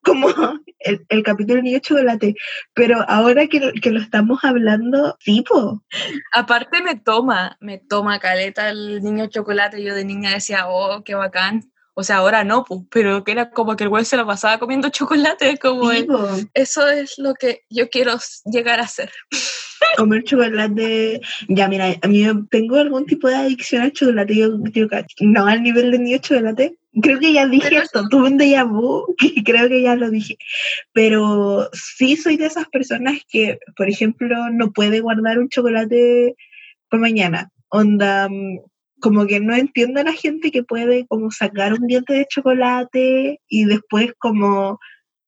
como 0.05 0.27
el, 0.79 1.05
el 1.09 1.23
capítulo 1.23 1.61
Niño 1.61 1.79
Chocolate, 1.79 2.35
pero 2.73 3.03
ahora 3.07 3.47
que, 3.47 3.73
que 3.81 3.91
lo 3.91 3.99
estamos 3.99 4.43
hablando, 4.43 5.17
tipo. 5.23 5.83
Aparte 6.33 6.81
me 6.81 6.95
toma, 6.95 7.57
me 7.59 7.79
toma 7.79 8.19
caleta 8.19 8.69
el 8.69 9.01
niño 9.01 9.27
chocolate. 9.27 9.83
Yo 9.83 9.95
de 9.95 10.05
niña 10.05 10.31
decía, 10.31 10.67
oh, 10.67 11.03
qué 11.03 11.15
bacán. 11.15 11.71
O 11.97 12.03
sea, 12.03 12.17
ahora 12.17 12.43
no, 12.43 12.65
pues, 12.65 12.81
pero 12.91 13.23
que 13.23 13.31
era 13.31 13.49
como 13.51 13.77
que 13.77 13.85
el 13.85 13.89
güey 13.89 14.03
se 14.03 14.17
lo 14.17 14.25
pasaba 14.25 14.59
comiendo 14.59 14.89
chocolate, 14.89 15.57
como 15.57 15.91
eso 16.53 16.89
es 16.89 17.17
lo 17.17 17.33
que 17.33 17.61
yo 17.69 17.89
quiero 17.89 18.17
llegar 18.45 18.81
a 18.81 18.87
ser. 18.87 19.11
Comer 19.97 20.23
chocolate. 20.23 21.21
Ya, 21.47 21.69
mira, 21.69 21.95
a 22.01 22.07
mí 22.07 22.25
tengo 22.49 22.77
algún 22.77 23.05
tipo 23.05 23.29
de 23.29 23.35
adicción 23.35 23.81
al 23.81 23.93
chocolate. 23.93 24.35
Yo, 24.35 24.49
no 25.21 25.45
al 25.47 25.63
nivel 25.63 25.91
de 25.91 25.99
niño 25.99 26.17
chocolate. 26.17 26.77
Creo 27.01 27.19
que 27.19 27.33
ya 27.33 27.47
dije 27.47 27.67
Pero 27.69 27.81
esto, 27.81 28.07
tuve 28.09 28.27
un 28.27 28.39
déjà 28.39 28.65
vu, 28.65 29.15
que 29.17 29.43
creo 29.43 29.67
que 29.69 29.81
ya 29.81 29.95
lo 29.95 30.09
dije. 30.09 30.37
Pero 30.91 31.69
sí 31.73 32.17
soy 32.17 32.35
de 32.35 32.47
esas 32.47 32.67
personas 32.67 33.19
que, 33.29 33.59
por 33.75 33.89
ejemplo, 33.89 34.49
no 34.51 34.71
puede 34.71 34.99
guardar 34.99 35.39
un 35.39 35.49
chocolate 35.49 36.35
para 36.89 37.01
mañana. 37.01 37.51
Onda, 37.69 38.27
mm, 38.29 38.59
como 39.01 39.25
que 39.25 39.39
no 39.39 39.55
entiendo 39.55 40.01
a 40.01 40.03
la 40.03 40.13
gente 40.13 40.51
que 40.51 40.63
puede 40.63 41.05
como 41.07 41.31
sacar 41.31 41.73
un 41.73 41.87
diente 41.87 42.13
de 42.13 42.27
chocolate 42.27 43.41
y 43.47 43.65
después 43.65 44.13
como 44.17 44.79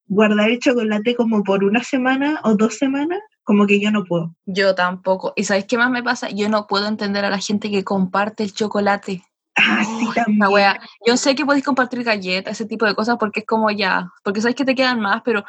guardar 0.08 0.50
el 0.50 0.60
chocolate 0.60 1.16
como 1.16 1.44
por 1.44 1.64
una 1.64 1.84
semana 1.84 2.40
o 2.44 2.56
dos 2.56 2.78
semanas, 2.78 3.20
como 3.44 3.68
que 3.68 3.80
yo 3.80 3.92
no 3.92 4.04
puedo. 4.04 4.34
Yo 4.46 4.76
tampoco. 4.76 5.34
¿Y 5.36 5.44
sabéis 5.44 5.66
qué 5.66 5.78
más 5.78 5.92
me 5.92 6.04
pasa? 6.04 6.30
Yo 6.30 6.50
no 6.50 6.68
puedo 6.68 6.88
entender 6.88 7.26
a 7.26 7.30
la 7.30 7.40
gente 7.40 7.70
que 7.70 7.84
comparte 7.84 8.44
el 8.44 8.54
chocolate. 8.54 9.24
Ah, 9.56 9.84
sí, 9.84 10.08
también. 10.14 10.40
La 10.40 10.50
wea. 10.50 10.80
Yo 11.06 11.18
sé 11.18 11.34
que 11.34 11.46
podéis 11.46 11.66
compartir 11.66 12.04
galletas, 12.04 12.54
ese 12.54 12.66
tipo 12.66 12.86
de 12.86 12.94
cosas, 12.94 13.18
porque 13.20 13.40
es 13.40 13.46
como 13.46 13.72
ya, 13.72 14.08
porque 14.24 14.40
sabéis 14.40 14.56
que 14.56 14.66
te 14.66 14.76
quedan 14.76 15.00
más, 15.00 15.24
pero, 15.26 15.44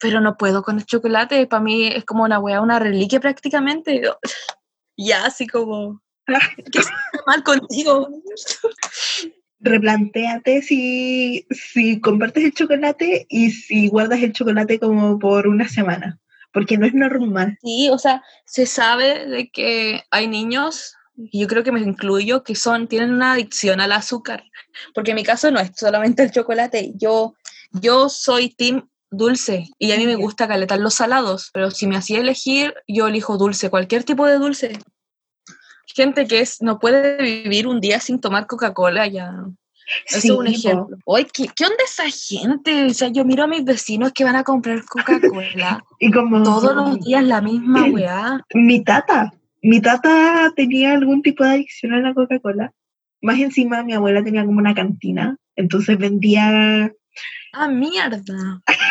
pero 0.00 0.20
no 0.20 0.36
puedo 0.36 0.62
con 0.62 0.78
el 0.78 0.86
chocolate. 0.86 1.46
Para 1.46 1.62
mí 1.62 1.86
es 1.86 2.04
como 2.04 2.24
una 2.24 2.40
wea, 2.40 2.60
una 2.60 2.78
reliquia 2.78 3.20
prácticamente. 3.20 4.02
Ya, 4.94 5.24
así 5.24 5.46
como. 5.46 6.02
¿Qué 6.72 6.78
está 6.78 6.92
mal 7.26 7.42
contigo? 7.42 8.08
Replantéate 9.60 10.62
si, 10.62 11.46
si 11.50 12.00
compartes 12.00 12.44
el 12.44 12.54
chocolate 12.54 13.26
y 13.28 13.50
si 13.50 13.88
guardas 13.88 14.22
el 14.22 14.32
chocolate 14.32 14.78
como 14.80 15.18
por 15.18 15.46
una 15.46 15.68
semana, 15.68 16.18
porque 16.52 16.78
no 16.78 16.86
es 16.86 16.94
normal. 16.94 17.58
Sí, 17.62 17.88
o 17.90 17.98
sea, 17.98 18.22
se 18.44 18.66
sabe 18.66 19.26
de 19.26 19.50
que 19.50 20.02
hay 20.10 20.26
niños, 20.26 20.96
y 21.16 21.40
yo 21.40 21.46
creo 21.46 21.62
que 21.62 21.72
me 21.72 21.80
incluyo, 21.80 22.42
que 22.42 22.56
son, 22.56 22.88
tienen 22.88 23.12
una 23.12 23.32
adicción 23.32 23.80
al 23.80 23.92
azúcar. 23.92 24.44
Porque 24.94 25.12
en 25.12 25.16
mi 25.16 25.24
caso 25.24 25.50
no 25.50 25.60
es 25.60 25.70
solamente 25.76 26.22
el 26.22 26.32
chocolate. 26.32 26.92
Yo, 26.96 27.34
yo 27.70 28.08
soy 28.08 28.48
team 28.50 28.88
dulce 29.10 29.68
y 29.78 29.92
a 29.92 29.96
mí 29.96 30.06
me 30.06 30.16
gusta 30.16 30.48
caletar 30.48 30.80
los 30.80 30.94
salados, 30.94 31.50
pero 31.52 31.70
si 31.70 31.86
me 31.86 31.96
hacía 31.96 32.18
elegir, 32.18 32.74
yo 32.88 33.08
elijo 33.08 33.36
dulce, 33.36 33.70
cualquier 33.70 34.04
tipo 34.04 34.26
de 34.26 34.38
dulce. 34.38 34.78
Gente 35.94 36.26
que 36.26 36.40
es, 36.40 36.62
no 36.62 36.78
puede 36.78 37.22
vivir 37.22 37.66
un 37.66 37.80
día 37.80 38.00
sin 38.00 38.20
tomar 38.20 38.46
Coca-Cola, 38.46 39.06
ya. 39.06 39.32
Eso 40.06 40.20
Sí, 40.20 40.28
es 40.28 40.34
un 40.34 40.46
ejemplo. 40.46 40.96
Oye, 41.04 41.26
¿qué, 41.32 41.48
¿qué 41.54 41.64
onda 41.64 41.76
esa 41.84 42.04
gente? 42.08 42.86
O 42.86 42.94
sea, 42.94 43.08
yo 43.08 43.24
miro 43.24 43.44
a 43.44 43.46
mis 43.46 43.64
vecinos 43.64 44.12
que 44.12 44.24
van 44.24 44.36
a 44.36 44.44
comprar 44.44 44.82
Coca-Cola 44.84 45.84
Y 45.98 46.10
como 46.10 46.42
todos 46.42 46.74
los 46.74 47.00
días 47.00 47.24
la 47.24 47.40
misma 47.40 47.84
weá. 47.92 48.40
mi 48.54 48.82
tata, 48.82 49.32
mi 49.60 49.80
tata 49.80 50.52
tenía 50.56 50.92
algún 50.92 51.22
tipo 51.22 51.44
de 51.44 51.50
adicción 51.50 51.92
a 51.94 52.00
la 52.00 52.14
Coca-Cola. 52.14 52.72
Más 53.20 53.38
encima 53.38 53.82
mi 53.82 53.92
abuela 53.92 54.24
tenía 54.24 54.44
como 54.44 54.58
una 54.58 54.74
cantina, 54.74 55.36
entonces 55.56 55.98
vendía 55.98 56.90
¡Ah, 57.52 57.68
mierda! 57.68 58.62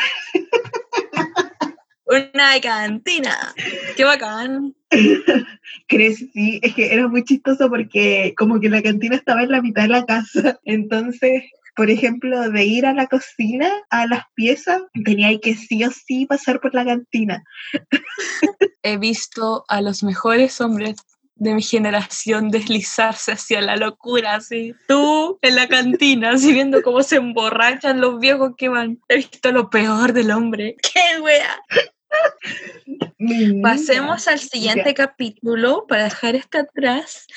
Una 2.12 2.60
cantina. 2.62 3.54
¡Qué 3.96 4.04
bacán! 4.04 4.76
crecí, 5.88 6.60
es 6.62 6.76
que 6.76 6.94
era 6.94 7.08
muy 7.08 7.24
chistoso 7.24 7.70
porque 7.70 8.34
como 8.36 8.60
que 8.60 8.70
la 8.70 8.82
cantina 8.82 9.16
estaba 9.16 9.44
en 9.44 9.52
la 9.52 9.62
mitad 9.62 9.84
de 9.84 9.88
la 9.88 10.06
casa, 10.06 10.60
entonces, 10.66 11.44
por 11.74 11.90
ejemplo, 11.90 12.50
de 12.50 12.66
ir 12.66 12.86
a 12.86 12.94
la 12.94 13.08
cocina, 13.08 13.72
a 13.90 14.08
las 14.08 14.26
piezas, 14.36 14.82
tenía 15.06 15.40
que 15.40 15.56
sí 15.56 15.86
o 15.86 15.90
sí 15.90 16.26
pasar 16.26 16.60
por 16.60 16.76
la 16.76 16.84
cantina. 16.84 17.46
He 18.84 18.98
visto 18.98 19.64
a 19.70 19.80
los 19.80 20.04
mejores 20.04 20.60
hombres 20.60 20.98
de 21.36 21.54
mi 21.54 21.62
generación 21.62 22.50
deslizarse 22.50 23.32
hacia 23.32 23.62
la 23.62 23.78
locura, 23.78 24.36
así. 24.36 24.76
Tú 24.88 25.40
en 25.42 25.56
la 25.56 25.70
cantina, 25.70 26.32
así 26.32 26.52
viendo 26.52 26.82
cómo 26.82 27.04
se 27.04 27.16
emborrachan 27.16 28.02
los 28.02 28.20
viejos 28.20 28.52
que 28.58 28.68
van. 28.68 29.00
He 29.08 29.16
visto 29.16 29.52
lo 29.54 29.70
peor 29.70 30.12
del 30.12 30.32
hombre. 30.32 30.76
¡Qué 30.82 31.22
wea! 31.22 31.58
Pasemos 33.62 34.28
al 34.28 34.40
siguiente 34.40 34.94
capítulo 34.94 35.86
para 35.88 36.06
dejar 36.06 36.36
este 36.36 36.60
atrás. 36.60 37.28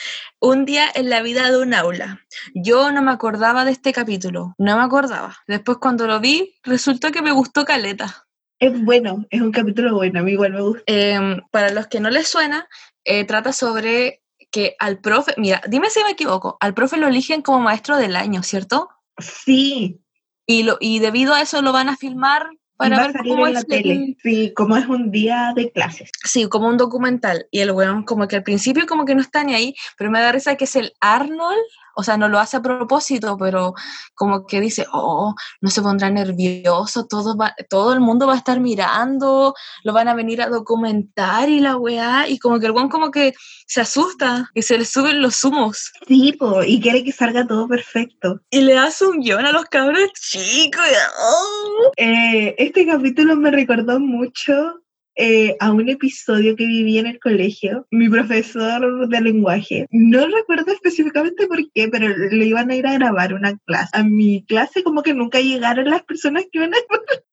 Un 0.41 0.65
día 0.65 0.87
en 0.95 1.11
la 1.11 1.23
vida 1.23 1.51
de 1.51 1.59
un 1.59 1.75
aula. 1.75 2.21
Yo 2.55 2.91
no 2.93 3.03
me 3.03 3.11
acordaba 3.11 3.65
de 3.65 3.73
este 3.73 3.93
capítulo, 3.93 4.55
no 4.59 4.77
me 4.77 4.83
acordaba. 4.83 5.37
Después 5.47 5.79
cuando 5.79 6.07
lo 6.07 6.21
vi, 6.21 6.55
resultó 6.63 7.13
que 7.13 7.23
me 7.23 7.33
gustó 7.33 7.65
Caleta. 7.65 8.27
Es 8.59 8.83
bueno, 8.83 9.27
es 9.31 9.41
un 9.41 9.53
capítulo 9.53 9.95
bueno, 9.95 10.21
a 10.21 10.23
mí 10.23 10.33
igual 10.33 10.53
me 10.53 10.63
gusta. 10.63 10.83
Em, 10.87 11.41
para 11.51 11.71
los 11.71 11.87
que 11.89 12.01
no 12.01 12.11
les 12.11 12.29
suena, 12.29 12.69
eh, 13.05 13.25
trata 13.25 13.53
sobre 13.53 14.23
que 14.51 14.77
al 14.79 15.01
profe, 15.01 15.35
mira, 15.37 15.61
dime 15.69 15.91
si 15.91 16.03
me 16.05 16.11
equivoco, 16.11 16.57
al 16.61 16.75
profe 16.75 16.97
lo 16.97 17.09
eligen 17.09 17.43
como 17.43 17.61
maestro 17.61 17.97
del 17.97 18.15
año, 18.17 18.43
¿cierto? 18.43 18.89
Sí, 19.19 20.01
Y, 20.47 20.63
lo, 20.63 20.77
y 20.81 20.99
debido 20.99 21.35
a 21.35 21.41
eso 21.41 21.63
lo 21.63 21.73
van 21.73 21.89
a 21.89 21.97
filmar 21.97 22.51
para 22.77 22.97
va 22.97 23.03
ver 23.05 23.13
salir 23.13 23.33
cómo 23.33 23.47
en 23.47 23.55
la 23.55 23.61
es 23.61 23.67
tele. 23.67 23.93
el- 23.95 24.17
Sí, 24.23 24.53
como 24.55 24.77
es 24.77 24.87
un 24.87 25.11
día 25.11 25.53
de 25.55 25.71
clases. 25.71 26.11
Sí, 26.25 26.49
como 26.49 26.69
un 26.69 26.77
documental. 26.77 27.47
Y 27.51 27.61
el 27.61 27.71
weón 27.73 28.05
como 28.05 28.27
que 28.29 28.37
al 28.37 28.43
principio 28.43 28.87
como 28.87 29.05
que 29.05 29.15
no 29.15 29.21
está 29.21 29.45
ni 29.45 29.55
ahí, 29.55 29.75
pero 29.97 30.11
me 30.11 30.21
da 30.21 30.33
risa 30.33 30.57
que 30.57 30.65
es 30.65 30.77
el 30.77 30.93
Arnold, 31.01 31.59
o 31.97 32.03
sea, 32.03 32.17
no 32.17 32.29
lo 32.29 32.39
hace 32.39 32.57
a 32.57 32.63
propósito, 32.63 33.37
pero 33.39 33.75
como 34.15 34.47
que 34.47 34.61
dice, 34.61 34.87
oh, 34.93 35.35
no 35.61 35.71
se 35.71 35.83
pondrá 35.83 36.11
nervioso, 36.11 37.07
todo, 37.07 37.37
va, 37.37 37.55
todo 37.69 37.93
el 37.93 38.01
mundo 38.01 38.27
va 38.27 38.35
a 38.35 38.39
estar 38.39 38.61
mirando, 38.61 39.55
lo 39.83 39.93
van 39.93 40.09
a 40.09 40.15
venir 40.15 40.43
a 40.43 40.49
documentar 40.49 41.49
y 41.49 41.61
la 41.61 41.77
weá, 41.77 42.29
y 42.29 42.39
como 42.39 42.61
que 42.61 42.67
el 42.67 42.73
weón 42.73 42.89
como 42.89 43.11
que 43.11 43.35
se 43.67 43.81
asusta 43.81 44.51
y 44.55 44.63
se 44.63 44.79
le 44.79 44.85
suben 44.85 45.23
los 45.23 45.43
humos. 45.45 45.93
Sí, 46.07 46.33
po, 46.33 46.63
y 46.63 46.81
quiere 46.81 47.05
que 47.05 47.13
salga 47.13 47.47
todo 47.47 47.69
perfecto. 47.69 48.41
Y 48.51 48.63
le 48.63 48.79
hace 48.79 49.07
un 49.07 49.21
guion 49.21 49.47
a 49.47 49.53
los 49.53 49.65
cabros 49.67 50.11
chicos. 50.15 50.85
oh. 51.21 51.93
Eh, 51.97 52.55
este 52.59 52.87
capítulo 52.87 53.37
me 53.37 53.51
recordó 53.51 54.01
mucho 54.01 54.84
eh, 55.17 55.57
a 55.61 55.73
un 55.73 55.89
episodio 55.89 56.57
que 56.57 56.67
viví 56.67 56.99
en 56.99 57.07
el 57.07 57.21
colegio. 57.21 57.87
Mi 57.91 58.09
profesor 58.09 59.09
de 59.09 59.21
lenguaje, 59.21 59.87
no 59.91 60.27
recuerdo 60.27 60.73
específicamente 60.73 61.47
por 61.47 61.59
qué, 61.73 61.89
pero 61.89 62.09
le 62.09 62.47
iban 62.47 62.71
a 62.71 62.77
ir 62.77 62.87
a 62.87 62.95
grabar 62.95 63.35
una 63.35 63.57
clase. 63.67 63.91
A 63.93 64.03
mi 64.03 64.45
clase 64.45 64.83
como 64.83 65.03
que 65.03 65.15
nunca 65.15 65.41
llegaron 65.41 65.91
las 65.91 66.03
personas 66.03 66.45
que 66.51 66.59
iban 66.59 66.75
a 66.75 66.79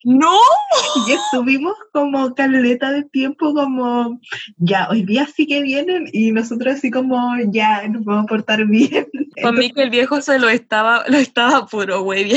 ¡No! 0.03 0.35
y 1.07 1.11
estuvimos 1.11 1.75
como 1.93 2.33
caleta 2.33 2.91
de 2.91 3.03
tiempo 3.03 3.53
como 3.53 4.19
ya 4.57 4.87
hoy 4.89 5.03
día 5.03 5.27
sí 5.27 5.45
que 5.45 5.61
vienen 5.61 6.07
y 6.11 6.31
nosotros 6.31 6.75
así 6.75 6.89
como 6.89 7.35
ya 7.51 7.87
nos 7.87 8.03
vamos 8.03 8.23
a 8.23 8.27
portar 8.27 8.65
bien 8.65 9.07
Para 9.41 9.51
mí 9.53 9.71
que 9.71 9.83
el 9.83 9.89
viejo 9.89 10.21
se 10.21 10.39
lo 10.39 10.49
estaba, 10.49 11.03
lo 11.07 11.17
estaba 11.17 11.65
puro 11.65 12.01
güey. 12.03 12.33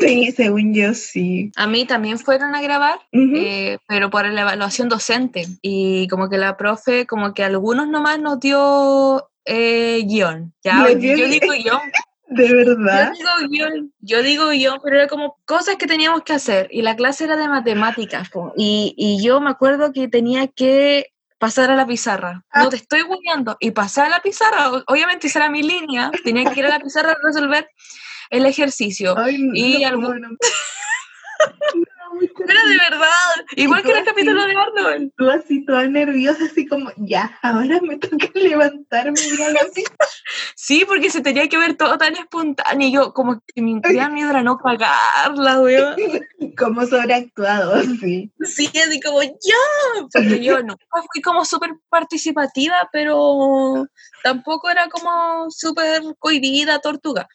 sí 0.00 0.32
según 0.32 0.74
yo 0.74 0.94
sí 0.94 1.50
A 1.56 1.66
mí 1.66 1.84
también 1.84 2.18
fueron 2.18 2.54
a 2.54 2.60
grabar, 2.62 2.98
eh, 3.12 3.78
pero 3.88 4.10
por 4.10 4.26
la 4.28 4.40
evaluación 4.42 4.88
docente. 4.88 5.46
Y 5.62 6.08
como 6.08 6.28
que 6.28 6.38
la 6.38 6.56
profe, 6.56 7.06
como 7.06 7.34
que 7.34 7.44
algunos 7.44 7.88
nomás 7.88 8.18
nos 8.20 8.40
dio 8.40 9.28
eh, 9.44 10.02
guion. 10.06 10.52
Ya, 10.64 10.88
yo, 10.88 10.94
dio 10.96 11.16
yo 11.16 11.26
gui- 11.26 11.40
digo 11.40 11.52
guion. 11.52 11.80
de 12.28 12.52
verdad 12.52 13.12
Yo 13.12 13.18
digo 13.18 13.48
guion, 13.48 13.92
yo 14.00 14.22
digo 14.22 14.48
guion, 14.50 14.80
pero 14.82 14.96
era 14.96 15.06
como 15.06 15.38
cosas 15.44 15.76
que 15.76 15.86
teníamos 15.86 16.22
que 16.22 16.32
hacer. 16.32 16.68
Y 16.72 16.82
la 16.82 16.96
clase 16.96 17.24
era 17.24 17.36
de 17.36 17.48
matemáticas. 17.48 18.28
Y, 18.56 18.94
y 18.96 19.22
yo 19.24 19.40
me 19.40 19.50
acuerdo 19.50 19.92
que 19.92 20.08
tenía 20.08 20.48
que 20.48 21.06
pasar 21.38 21.70
a 21.70 21.76
la 21.76 21.86
pizarra. 21.86 22.42
Ah. 22.50 22.64
No 22.64 22.68
te 22.70 22.76
estoy 22.76 23.02
guiando. 23.22 23.56
Y 23.60 23.70
pasé 23.72 24.02
a 24.02 24.08
la 24.08 24.20
pizarra. 24.20 24.70
Obviamente 24.86 25.26
esa 25.26 25.40
era 25.40 25.50
mi 25.50 25.62
línea. 25.62 26.10
Tenía 26.24 26.50
que 26.52 26.60
ir 26.60 26.66
a 26.66 26.70
la 26.70 26.80
pizarra 26.80 27.12
a 27.12 27.16
resolver 27.22 27.68
el 28.30 28.46
ejercicio. 28.46 29.16
Ay, 29.18 29.38
no, 29.38 29.52
Y 29.54 29.82
no, 29.82 29.88
algún- 29.88 30.20
no. 30.20 30.28
No, 32.20 32.44
Era 32.48 32.64
de 32.66 32.76
verdad. 32.78 33.06
Igual 33.56 33.82
que 33.82 33.90
en 33.90 33.96
el 33.96 34.02
así? 34.02 34.10
capítulo 34.10 34.46
de 34.46 34.52
Arnold. 34.56 35.12
tú 35.16 35.30
así 35.30 35.64
toda 35.64 35.86
nerviosa 35.86 36.44
así 36.44 36.66
como 36.66 36.90
ya 36.96 37.38
ahora 37.42 37.80
me 37.82 37.98
toca 37.98 38.28
levantarme 38.34 39.20
y 39.20 39.34
ir 39.34 39.42
a 39.42 39.50
la 39.50 39.60
pista 39.74 40.06
Sí, 40.54 40.84
porque 40.86 41.10
se 41.10 41.20
tenía 41.20 41.48
que 41.48 41.58
ver 41.58 41.76
todo 41.76 41.98
tan 41.98 42.14
espontáneo. 42.16 42.88
y 42.88 42.92
Yo, 42.92 43.12
como 43.12 43.42
que 43.54 43.62
mi 43.62 43.78
gran 43.80 44.14
miedo 44.14 44.30
era 44.30 44.42
no 44.42 44.58
pagarla, 44.58 45.60
weón. 45.60 45.94
como 46.58 46.86
sobreactuado 46.86 47.82
sí 48.00 48.32
Sí, 48.44 48.66
así 48.78 49.00
como, 49.00 49.22
ya. 49.22 50.06
Porque 50.12 50.42
yo 50.42 50.60
nunca 50.62 50.84
fui 51.12 51.22
como 51.22 51.44
súper 51.44 51.70
participativa, 51.88 52.88
pero 52.92 53.86
tampoco 54.22 54.70
era 54.70 54.88
como 54.88 55.50
súper 55.50 56.02
cohibida, 56.18 56.78
tortuga. 56.80 57.28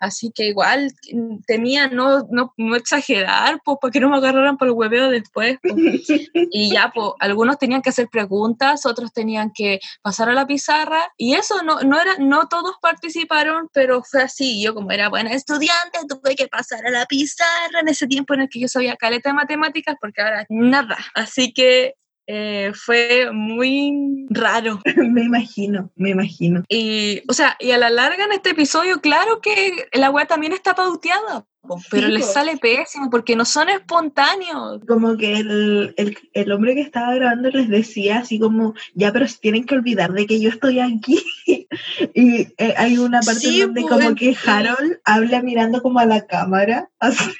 Así 0.00 0.32
que 0.34 0.46
igual 0.46 0.92
mm, 1.12 1.38
tenía 1.46 1.88
no, 1.88 2.26
no, 2.30 2.52
no 2.56 2.76
exagerar, 2.76 3.60
pues, 3.64 3.78
para 3.80 3.92
que 3.92 4.00
no 4.00 4.08
me 4.10 4.16
agarraran 4.22 4.56
por 4.56 4.68
el 4.68 4.74
hueveo 4.74 5.10
después. 5.10 5.58
y 6.52 6.72
ya, 6.72 6.92
pues, 6.94 7.10
algunos 7.20 7.58
tenían 7.58 7.82
que 7.82 7.90
hacer 7.90 8.08
preguntas, 8.08 8.86
otros 8.86 9.12
tenían 9.12 9.52
que 9.54 9.80
pasar 10.02 10.28
a 10.28 10.34
la 10.34 10.46
pizarra, 10.46 11.12
y 11.16 11.34
eso 11.34 11.62
no, 11.62 11.80
no 11.80 12.00
era, 12.00 12.16
no 12.18 12.48
todos 12.48 12.76
participaron, 12.80 13.68
pero 13.72 14.02
fue 14.02 14.22
así. 14.22 14.62
Yo, 14.62 14.74
como 14.74 14.90
era 14.90 15.08
buena 15.08 15.32
estudiante, 15.32 15.98
tuve 16.08 16.34
que 16.34 16.48
pasar 16.48 16.86
a 16.86 16.90
la 16.90 17.06
pizarra 17.06 17.80
en 17.80 17.88
ese 17.88 18.06
tiempo 18.06 18.34
en 18.34 18.42
el 18.42 18.48
que 18.48 18.60
yo 18.60 18.68
sabía 18.68 18.96
caleta 18.96 19.30
de 19.30 19.34
matemáticas, 19.34 19.96
porque 20.00 20.22
ahora 20.22 20.46
nada. 20.48 20.98
Así 21.14 21.52
que 21.52 21.94
eh, 22.26 22.72
fue 22.74 23.30
muy 23.32 24.26
raro. 24.30 24.80
me 24.96 25.22
imagino, 25.22 25.90
me 25.96 26.10
imagino. 26.10 26.64
Y, 26.68 27.22
o 27.28 27.32
sea, 27.32 27.56
y 27.58 27.72
a 27.72 27.78
la 27.78 27.90
larga 27.90 28.24
en 28.24 28.32
este 28.32 28.50
episodio, 28.50 29.00
claro 29.00 29.40
que 29.40 29.88
la 29.92 30.10
web 30.10 30.28
también 30.28 30.52
está 30.52 30.74
pauteada, 30.74 31.46
pero 31.90 32.08
les 32.08 32.32
sale 32.32 32.56
pésimo 32.56 33.08
porque 33.10 33.36
no 33.36 33.44
son 33.44 33.68
espontáneos. 33.68 34.80
Como 34.86 35.16
que 35.16 35.34
el, 35.34 35.94
el, 35.96 36.18
el, 36.32 36.52
hombre 36.52 36.74
que 36.74 36.80
estaba 36.80 37.14
grabando 37.14 37.50
les 37.50 37.68
decía 37.68 38.18
así 38.18 38.38
como, 38.38 38.74
ya, 38.94 39.12
pero 39.12 39.26
tienen 39.40 39.64
que 39.64 39.76
olvidar 39.76 40.12
de 40.12 40.26
que 40.26 40.40
yo 40.40 40.50
estoy 40.50 40.80
aquí. 40.80 41.24
y 42.14 42.48
eh, 42.58 42.74
hay 42.76 42.98
una 42.98 43.20
parte 43.20 43.60
donde 43.60 43.82
como 43.82 44.00
pues, 44.00 44.14
que 44.16 44.36
Harold 44.44 44.98
habla 45.04 45.42
mirando 45.42 45.82
como 45.82 46.00
a 46.00 46.06
la 46.06 46.26
cámara. 46.26 46.88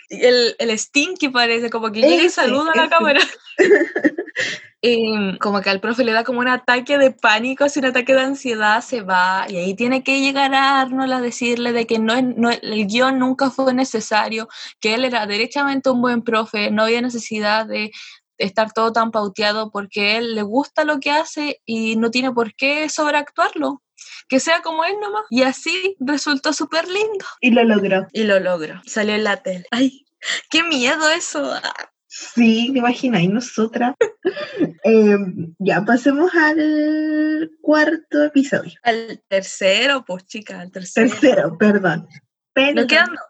El, 0.09 0.55
el 0.59 0.79
Stinky 0.79 1.29
parece, 1.29 1.71
como 1.71 1.91
que 1.91 2.01
llega 2.01 2.23
y 2.23 2.29
saluda 2.29 2.73
a 2.73 2.77
la 2.77 2.89
cámara. 2.89 3.21
Y 4.85 5.39
como 5.39 5.61
que 5.61 5.71
al 5.71 5.79
profe 5.79 6.03
le 6.03 6.11
da 6.11 6.25
como 6.25 6.41
un 6.41 6.49
ataque 6.49 6.99
de 6.99 7.13
pánico, 7.13 7.63
así 7.63 7.79
un 7.79 7.87
ataque 7.87 8.15
de 8.15 8.23
ansiedad, 8.23 8.81
se 8.81 9.01
va 9.01 9.47
y 9.49 9.57
ahí 9.57 9.75
tiene 9.75 10.03
que 10.03 10.21
llegar 10.21 10.53
a 10.55 10.81
Arnold 10.81 11.13
a 11.13 11.21
decirle 11.21 11.73
de 11.73 11.87
que 11.87 12.01
no, 12.01 12.21
no, 12.21 12.51
el 12.51 12.87
guion 12.89 13.21
nunca 13.21 13.51
fue 13.51 13.73
necesario, 13.75 14.12
que 14.81 14.95
él 14.95 15.05
era 15.05 15.27
derechamente 15.27 15.91
un 15.91 16.03
buen 16.03 16.23
profe, 16.23 16.71
no 16.71 16.85
había 16.85 17.01
necesidad 17.01 17.67
de 17.67 17.91
estar 18.39 18.73
todo 18.73 18.93
tan 18.93 19.11
pauteado 19.11 19.71
porque 19.71 20.17
él 20.17 20.35
le 20.35 20.43
gusta 20.43 20.85
lo 20.85 21.01
que 21.01 21.11
hace 21.11 21.61
y 21.65 21.97
no 21.97 22.11
tiene 22.11 22.33
por 22.33 22.55
qué 22.55 22.89
sobreactuarlo. 22.89 23.83
Que 24.29 24.41
sea 24.41 24.63
como 24.63 24.85
él 24.85 24.95
nomás. 25.01 25.25
Y 25.31 25.43
así 25.43 25.97
resultó 26.01 26.53
súper 26.53 26.89
lindo. 26.89 27.25
Y 27.41 27.51
lo 27.51 27.63
logró. 27.63 28.09
Y 28.13 28.25
lo 28.25 28.41
logró. 28.41 28.81
Salió 28.85 29.15
en 29.15 29.25
la 29.25 29.37
tele. 29.37 29.65
Ay, 29.71 30.07
qué 30.51 30.65
miedo 30.65 31.09
eso. 31.11 31.55
Sí, 32.09 32.71
te 32.73 32.79
imaginas, 32.79 33.23
y 33.23 33.29
nosotras. 33.29 33.95
Eh, 34.85 35.17
ya 35.59 35.85
pasemos 35.85 36.35
al 36.35 37.53
cuarto 37.61 38.25
episodio. 38.25 38.73
Al 38.83 39.23
tercero, 39.29 40.05
pues 40.05 40.27
chica, 40.27 40.61
al 40.61 40.73
tercero. 40.73 41.09
Tercero, 41.09 41.57
perdón. 41.57 42.09
Pero... 42.55 42.87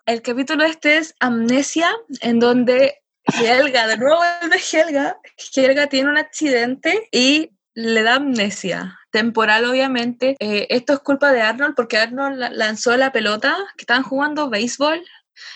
el 0.06 0.22
capítulo 0.22 0.64
este 0.64 0.98
es 0.98 1.14
Amnesia, 1.20 1.88
en 2.20 2.40
donde 2.40 3.02
Helga, 3.24 3.86
de 3.86 3.96
nuevo 3.96 4.20
de 4.22 4.58
Helga, 4.58 5.16
Helga 5.54 5.86
tiene 5.86 6.10
un 6.10 6.18
accidente 6.18 7.08
y 7.12 7.52
le 7.74 8.02
da 8.02 8.16
amnesia 8.16 8.98
temporal 9.10 9.64
obviamente. 9.64 10.36
Eh, 10.40 10.66
esto 10.70 10.94
es 10.94 10.98
culpa 11.00 11.32
de 11.32 11.42
Arnold 11.42 11.74
porque 11.76 11.98
Arnold 11.98 12.52
lanzó 12.52 12.96
la 12.96 13.12
pelota 13.12 13.56
que 13.76 13.82
estaban 13.82 14.02
jugando 14.02 14.50
béisbol 14.50 15.02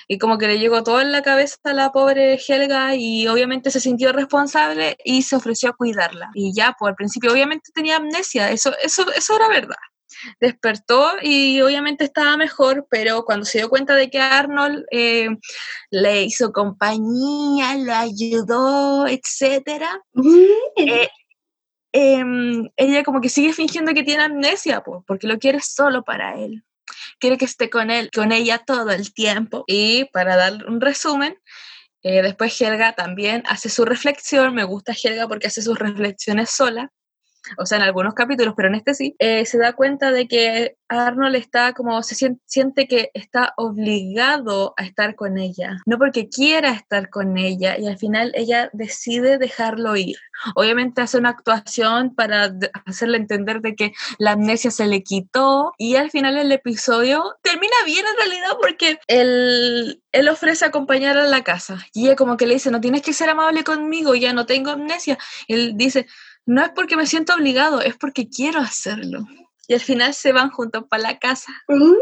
y 0.08 0.18
como 0.18 0.38
que 0.38 0.46
le 0.46 0.58
llegó 0.58 0.82
todo 0.82 1.00
en 1.00 1.12
la 1.12 1.22
cabeza 1.22 1.56
a 1.64 1.72
la 1.72 1.92
pobre 1.92 2.38
Helga 2.46 2.94
y 2.94 3.26
obviamente 3.26 3.70
se 3.70 3.80
sintió 3.80 4.12
responsable 4.12 4.96
y 5.04 5.22
se 5.22 5.36
ofreció 5.36 5.70
a 5.70 5.76
cuidarla. 5.76 6.30
Y 6.34 6.54
ya, 6.54 6.74
pues 6.78 6.90
al 6.90 6.96
principio 6.96 7.32
obviamente 7.32 7.70
tenía 7.74 7.96
amnesia, 7.96 8.50
eso, 8.50 8.72
eso, 8.82 9.10
eso 9.12 9.36
era 9.36 9.48
verdad. 9.48 9.76
Despertó 10.40 11.12
y 11.22 11.60
obviamente 11.60 12.04
estaba 12.04 12.36
mejor, 12.36 12.86
pero 12.90 13.24
cuando 13.24 13.44
se 13.44 13.58
dio 13.58 13.68
cuenta 13.68 13.94
de 13.94 14.10
que 14.10 14.18
Arnold 14.20 14.84
eh, 14.90 15.28
le 15.90 16.22
hizo 16.24 16.52
compañía, 16.52 17.76
lo 17.76 17.94
ayudó, 17.94 19.06
etc., 19.06 19.84
eh, 20.76 21.08
em, 21.92 22.68
ella 22.76 23.02
como 23.04 23.20
que 23.20 23.28
sigue 23.28 23.52
fingiendo 23.52 23.94
que 23.94 24.02
tiene 24.02 24.24
amnesia, 24.24 24.82
pues, 24.82 25.02
porque 25.06 25.26
lo 25.26 25.38
quiere 25.38 25.60
solo 25.60 26.02
para 26.02 26.38
él 26.38 26.62
quiere 27.18 27.38
que 27.38 27.44
esté 27.44 27.70
con 27.70 27.90
él, 27.90 28.10
con 28.14 28.32
ella 28.32 28.58
todo 28.58 28.90
el 28.90 29.12
tiempo. 29.12 29.64
Y 29.66 30.04
para 30.06 30.36
dar 30.36 30.66
un 30.66 30.80
resumen, 30.80 31.38
eh, 32.02 32.22
después 32.22 32.60
Helga 32.60 32.92
también 32.94 33.42
hace 33.46 33.68
su 33.68 33.84
reflexión, 33.84 34.54
me 34.54 34.64
gusta 34.64 34.92
Helga 34.92 35.28
porque 35.28 35.48
hace 35.48 35.62
sus 35.62 35.78
reflexiones 35.78 36.50
sola, 36.50 36.92
o 37.58 37.66
sea, 37.66 37.78
en 37.78 37.84
algunos 37.84 38.14
capítulos, 38.14 38.54
pero 38.56 38.68
en 38.68 38.76
este 38.76 38.94
sí, 38.94 39.16
eh, 39.18 39.44
se 39.46 39.58
da 39.58 39.72
cuenta 39.72 40.10
de 40.10 40.28
que 40.28 40.76
Arnold 40.88 41.36
está 41.36 41.72
como, 41.72 42.02
se 42.02 42.14
siente, 42.46 42.86
que 42.86 43.10
está 43.14 43.54
obligado 43.56 44.74
a 44.76 44.84
estar 44.84 45.14
con 45.14 45.38
ella, 45.38 45.78
no 45.86 45.98
porque 45.98 46.28
quiera 46.28 46.70
estar 46.70 47.10
con 47.10 47.36
ella, 47.38 47.78
y 47.78 47.86
al 47.86 47.98
final 47.98 48.32
ella 48.34 48.70
decide 48.72 49.38
dejarlo 49.38 49.96
ir. 49.96 50.16
Obviamente 50.54 51.00
hace 51.00 51.18
una 51.18 51.30
actuación 51.30 52.14
para 52.14 52.52
hacerle 52.84 53.16
entender 53.16 53.60
de 53.60 53.74
que 53.74 53.92
la 54.18 54.32
amnesia 54.32 54.70
se 54.70 54.86
le 54.86 55.02
quitó, 55.02 55.72
y 55.78 55.96
al 55.96 56.10
final 56.10 56.36
el 56.36 56.52
episodio 56.52 57.36
termina 57.42 57.76
bien 57.84 58.04
en 58.06 58.16
realidad 58.16 58.56
porque 58.60 58.98
él, 59.08 60.02
él 60.12 60.28
ofrece 60.28 60.64
acompañar 60.64 61.16
a 61.16 61.26
la 61.26 61.42
casa, 61.42 61.78
y 61.92 62.06
ella 62.06 62.16
como 62.16 62.36
que 62.36 62.46
le 62.46 62.54
dice, 62.54 62.70
no 62.70 62.80
tienes 62.80 63.02
que 63.02 63.12
ser 63.12 63.30
amable 63.30 63.64
conmigo, 63.64 64.14
ya 64.14 64.32
no 64.32 64.46
tengo 64.46 64.70
amnesia. 64.70 65.18
él 65.48 65.72
dice, 65.76 66.06
no 66.46 66.62
es 66.62 66.70
porque 66.70 66.96
me 66.96 67.06
siento 67.06 67.34
obligado, 67.34 67.82
es 67.82 67.96
porque 67.96 68.28
quiero 68.28 68.60
hacerlo. 68.60 69.26
Y 69.68 69.74
al 69.74 69.80
final 69.80 70.14
se 70.14 70.32
van 70.32 70.50
juntos 70.50 70.84
para 70.88 71.02
la 71.02 71.18
casa. 71.18 71.52
Uh, 71.68 71.96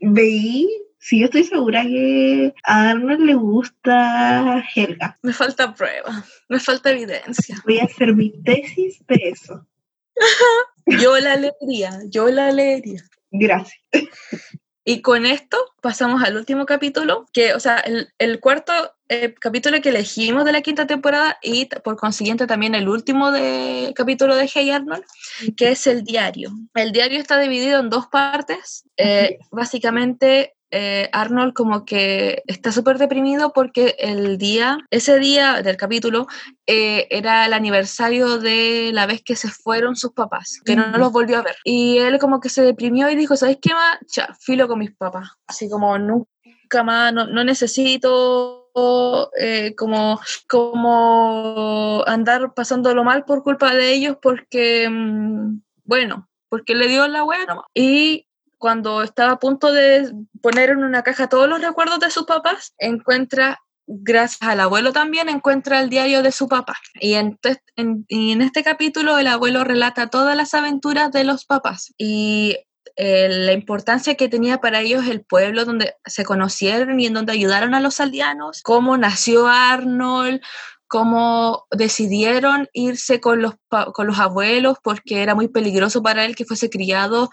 Veí, 0.00 0.68
sí, 0.98 1.20
yo 1.20 1.26
estoy 1.26 1.44
segura 1.44 1.82
que 1.82 2.54
a 2.64 2.90
Arnold 2.90 3.20
le 3.20 3.34
gusta 3.34 4.64
Helga. 4.74 5.18
Me 5.22 5.32
falta 5.32 5.74
prueba, 5.74 6.24
me 6.48 6.60
falta 6.60 6.90
evidencia. 6.90 7.60
Voy 7.64 7.78
a 7.78 7.84
hacer 7.84 8.14
mi 8.14 8.30
tesis 8.42 9.04
de 9.06 9.16
eso. 9.24 9.66
yo 10.86 11.18
la 11.18 11.36
leería, 11.36 12.00
yo 12.08 12.28
la 12.28 12.52
leería. 12.52 13.02
Gracias. 13.30 13.80
Y 14.84 15.00
con 15.00 15.24
esto 15.24 15.56
pasamos 15.80 16.22
al 16.22 16.36
último 16.36 16.66
capítulo, 16.66 17.26
que, 17.32 17.54
o 17.54 17.60
sea, 17.60 17.78
el, 17.78 18.12
el 18.18 18.40
cuarto 18.40 18.72
eh, 19.08 19.34
capítulo 19.38 19.82
que 19.82 19.90
elegimos 19.90 20.46
de 20.46 20.52
la 20.52 20.62
quinta 20.62 20.86
temporada 20.86 21.38
y 21.42 21.66
por 21.66 21.96
consiguiente 21.96 22.46
también 22.46 22.74
el 22.74 22.88
último 22.88 23.32
de, 23.32 23.92
capítulo 23.94 24.34
de 24.34 24.50
Hey 24.52 24.70
Arnold, 24.70 25.04
que 25.56 25.72
es 25.72 25.86
el 25.86 26.04
diario. 26.04 26.52
El 26.74 26.92
diario 26.92 27.18
está 27.18 27.38
dividido 27.38 27.80
en 27.80 27.90
dos 27.90 28.06
partes. 28.06 28.84
Eh, 28.96 29.38
básicamente 29.50 30.53
eh, 30.76 31.08
Arnold 31.12 31.52
como 31.52 31.84
que 31.84 32.42
está 32.48 32.72
súper 32.72 32.98
deprimido 32.98 33.52
porque 33.52 33.94
el 33.98 34.38
día, 34.38 34.78
ese 34.90 35.20
día 35.20 35.62
del 35.62 35.76
capítulo, 35.76 36.26
era 36.66 37.46
el 37.46 37.52
aniversario 37.52 38.38
de 38.38 38.90
la 38.92 39.06
vez 39.06 39.22
que 39.22 39.36
se 39.36 39.48
fueron 39.48 39.96
sus 39.96 40.12
papás, 40.12 40.60
que 40.64 40.74
no, 40.74 40.86
los 40.98 41.12
volvió 41.12 41.38
a 41.38 41.42
ver. 41.42 41.56
Y 41.62 41.98
él 41.98 42.18
como 42.18 42.40
que 42.40 42.48
se 42.48 42.62
deprimió 42.62 43.08
y 43.08 43.16
dijo, 43.16 43.36
¿sabes 43.36 43.58
qué 43.62 43.72
más? 43.72 43.98
Ya, 44.14 44.34
filo 44.40 44.66
con 44.66 44.80
mis 44.80 44.92
papás. 44.96 45.28
Así 45.46 45.68
como 45.68 45.96
nunca 45.98 46.82
más, 46.82 47.12
no, 47.12 47.26
no 47.26 47.44
necesito 47.44 48.64
eh, 49.38 49.74
como, 49.76 50.20
como 50.48 52.02
andar 52.08 52.54
pasándolo 52.54 53.04
mal 53.04 53.24
por 53.24 53.44
culpa 53.44 53.72
de 53.72 53.92
ellos 53.92 54.16
porque, 54.20 54.88
mm, 54.90 55.60
bueno, 55.84 56.28
porque 56.48 56.74
le 56.74 56.88
dio 56.88 57.06
la 57.06 57.22
buena 57.22 57.56
Y 57.72 58.26
cuando 58.58 59.02
estaba 59.02 59.32
a 59.32 59.38
punto 59.38 59.72
de 59.72 60.12
poner 60.42 60.70
en 60.70 60.84
una 60.84 61.02
caja 61.02 61.28
todos 61.28 61.48
los 61.48 61.60
recuerdos 61.60 62.00
de 62.00 62.10
sus 62.10 62.24
papás, 62.24 62.74
encuentra 62.78 63.60
gracias 63.86 64.48
al 64.48 64.60
abuelo 64.60 64.92
también 64.92 65.28
encuentra 65.28 65.80
el 65.80 65.90
diario 65.90 66.22
de 66.22 66.32
su 66.32 66.48
papá. 66.48 66.74
Y 67.00 67.14
en, 67.14 67.38
y 68.08 68.32
en, 68.32 68.42
este 68.42 68.64
capítulo 68.64 69.18
el 69.18 69.26
abuelo 69.26 69.64
relata 69.64 70.08
todas 70.08 70.36
las 70.36 70.54
aventuras 70.54 71.12
de 71.12 71.24
los 71.24 71.44
papás. 71.44 71.92
Y 71.98 72.56
eh, 72.96 73.28
la 73.28 73.52
importancia 73.52 74.14
que 74.14 74.28
tenía 74.28 74.60
para 74.60 74.80
ellos 74.80 75.06
el 75.06 75.24
pueblo 75.24 75.64
donde 75.64 75.94
se 76.06 76.24
conocieron 76.24 77.00
y 77.00 77.06
en 77.06 77.14
donde 77.14 77.32
ayudaron 77.32 77.74
a 77.74 77.80
los 77.80 78.00
aldeanos, 78.00 78.62
cómo 78.62 78.96
nació 78.96 79.48
Arnold, 79.48 80.40
cómo 80.86 81.66
decidieron 81.70 82.68
irse 82.72 83.20
con 83.20 83.42
los, 83.42 83.54
con 83.92 84.06
los 84.06 84.18
abuelos 84.18 84.78
porque 84.82 85.22
era 85.22 85.34
muy 85.34 85.48
peligroso 85.48 86.02
para 86.02 86.24
él 86.24 86.36
que 86.36 86.44
fuese 86.44 86.70
criado 86.70 87.30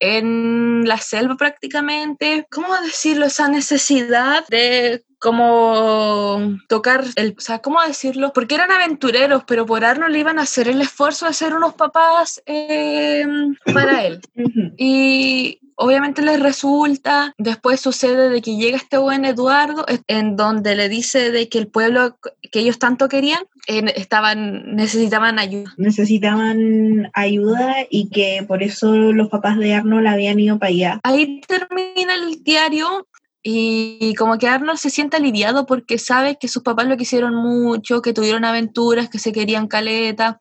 en 0.00 0.86
la 0.86 0.98
selva 0.98 1.36
prácticamente. 1.36 2.46
¿Cómo 2.50 2.74
decirlo? 2.82 3.26
Esa 3.26 3.48
necesidad 3.48 4.46
de 4.48 5.04
como 5.18 6.58
tocar 6.68 7.02
el, 7.16 7.34
o 7.38 7.40
sea, 7.40 7.60
¿cómo 7.60 7.80
decirlo? 7.80 8.32
Porque 8.34 8.56
eran 8.56 8.70
aventureros, 8.70 9.44
pero 9.46 9.64
por 9.64 9.82
Arnold 9.82 10.12
le 10.12 10.18
iban 10.18 10.38
a 10.38 10.42
hacer 10.42 10.68
el 10.68 10.82
esfuerzo 10.82 11.26
de 11.26 11.32
ser 11.32 11.54
unos 11.54 11.74
papás 11.74 12.42
eh, 12.46 13.26
para 13.72 14.04
él. 14.04 14.20
Y 14.76 15.60
obviamente 15.76 16.22
les 16.22 16.40
resulta, 16.40 17.32
después 17.38 17.80
sucede 17.80 18.28
de 18.28 18.42
que 18.42 18.56
llega 18.56 18.76
este 18.76 18.98
buen 18.98 19.24
Eduardo, 19.24 19.84
en 20.08 20.36
donde 20.36 20.74
le 20.74 20.88
dice 20.88 21.30
de 21.30 21.48
que 21.48 21.58
el 21.58 21.68
pueblo 21.68 22.18
que 22.52 22.60
ellos 22.60 22.78
tanto 22.78 23.08
querían, 23.08 23.42
estaban, 23.66 24.76
necesitaban 24.76 25.38
ayuda. 25.38 25.72
Necesitaban 25.84 27.10
ayuda 27.12 27.76
y 27.90 28.08
que 28.08 28.44
por 28.46 28.62
eso 28.62 28.92
los 28.94 29.28
papás 29.28 29.58
de 29.58 29.74
Arnold 29.74 30.06
habían 30.06 30.40
ido 30.40 30.58
para 30.58 30.70
allá. 30.70 31.00
Ahí 31.02 31.40
termina 31.46 32.14
el 32.14 32.42
diario 32.42 33.06
Y 33.46 34.14
como 34.14 34.38
que 34.38 34.48
Arnold 34.48 34.78
se 34.78 34.88
siente 34.88 35.18
aliviado 35.18 35.66
porque 35.66 35.98
sabe 35.98 36.38
que 36.40 36.48
sus 36.48 36.62
papás 36.62 36.86
lo 36.86 36.96
quisieron 36.96 37.34
mucho, 37.34 38.00
que 38.00 38.14
tuvieron 38.14 38.46
aventuras, 38.46 39.10
que 39.10 39.18
se 39.18 39.32
querían 39.32 39.68
caleta, 39.68 40.40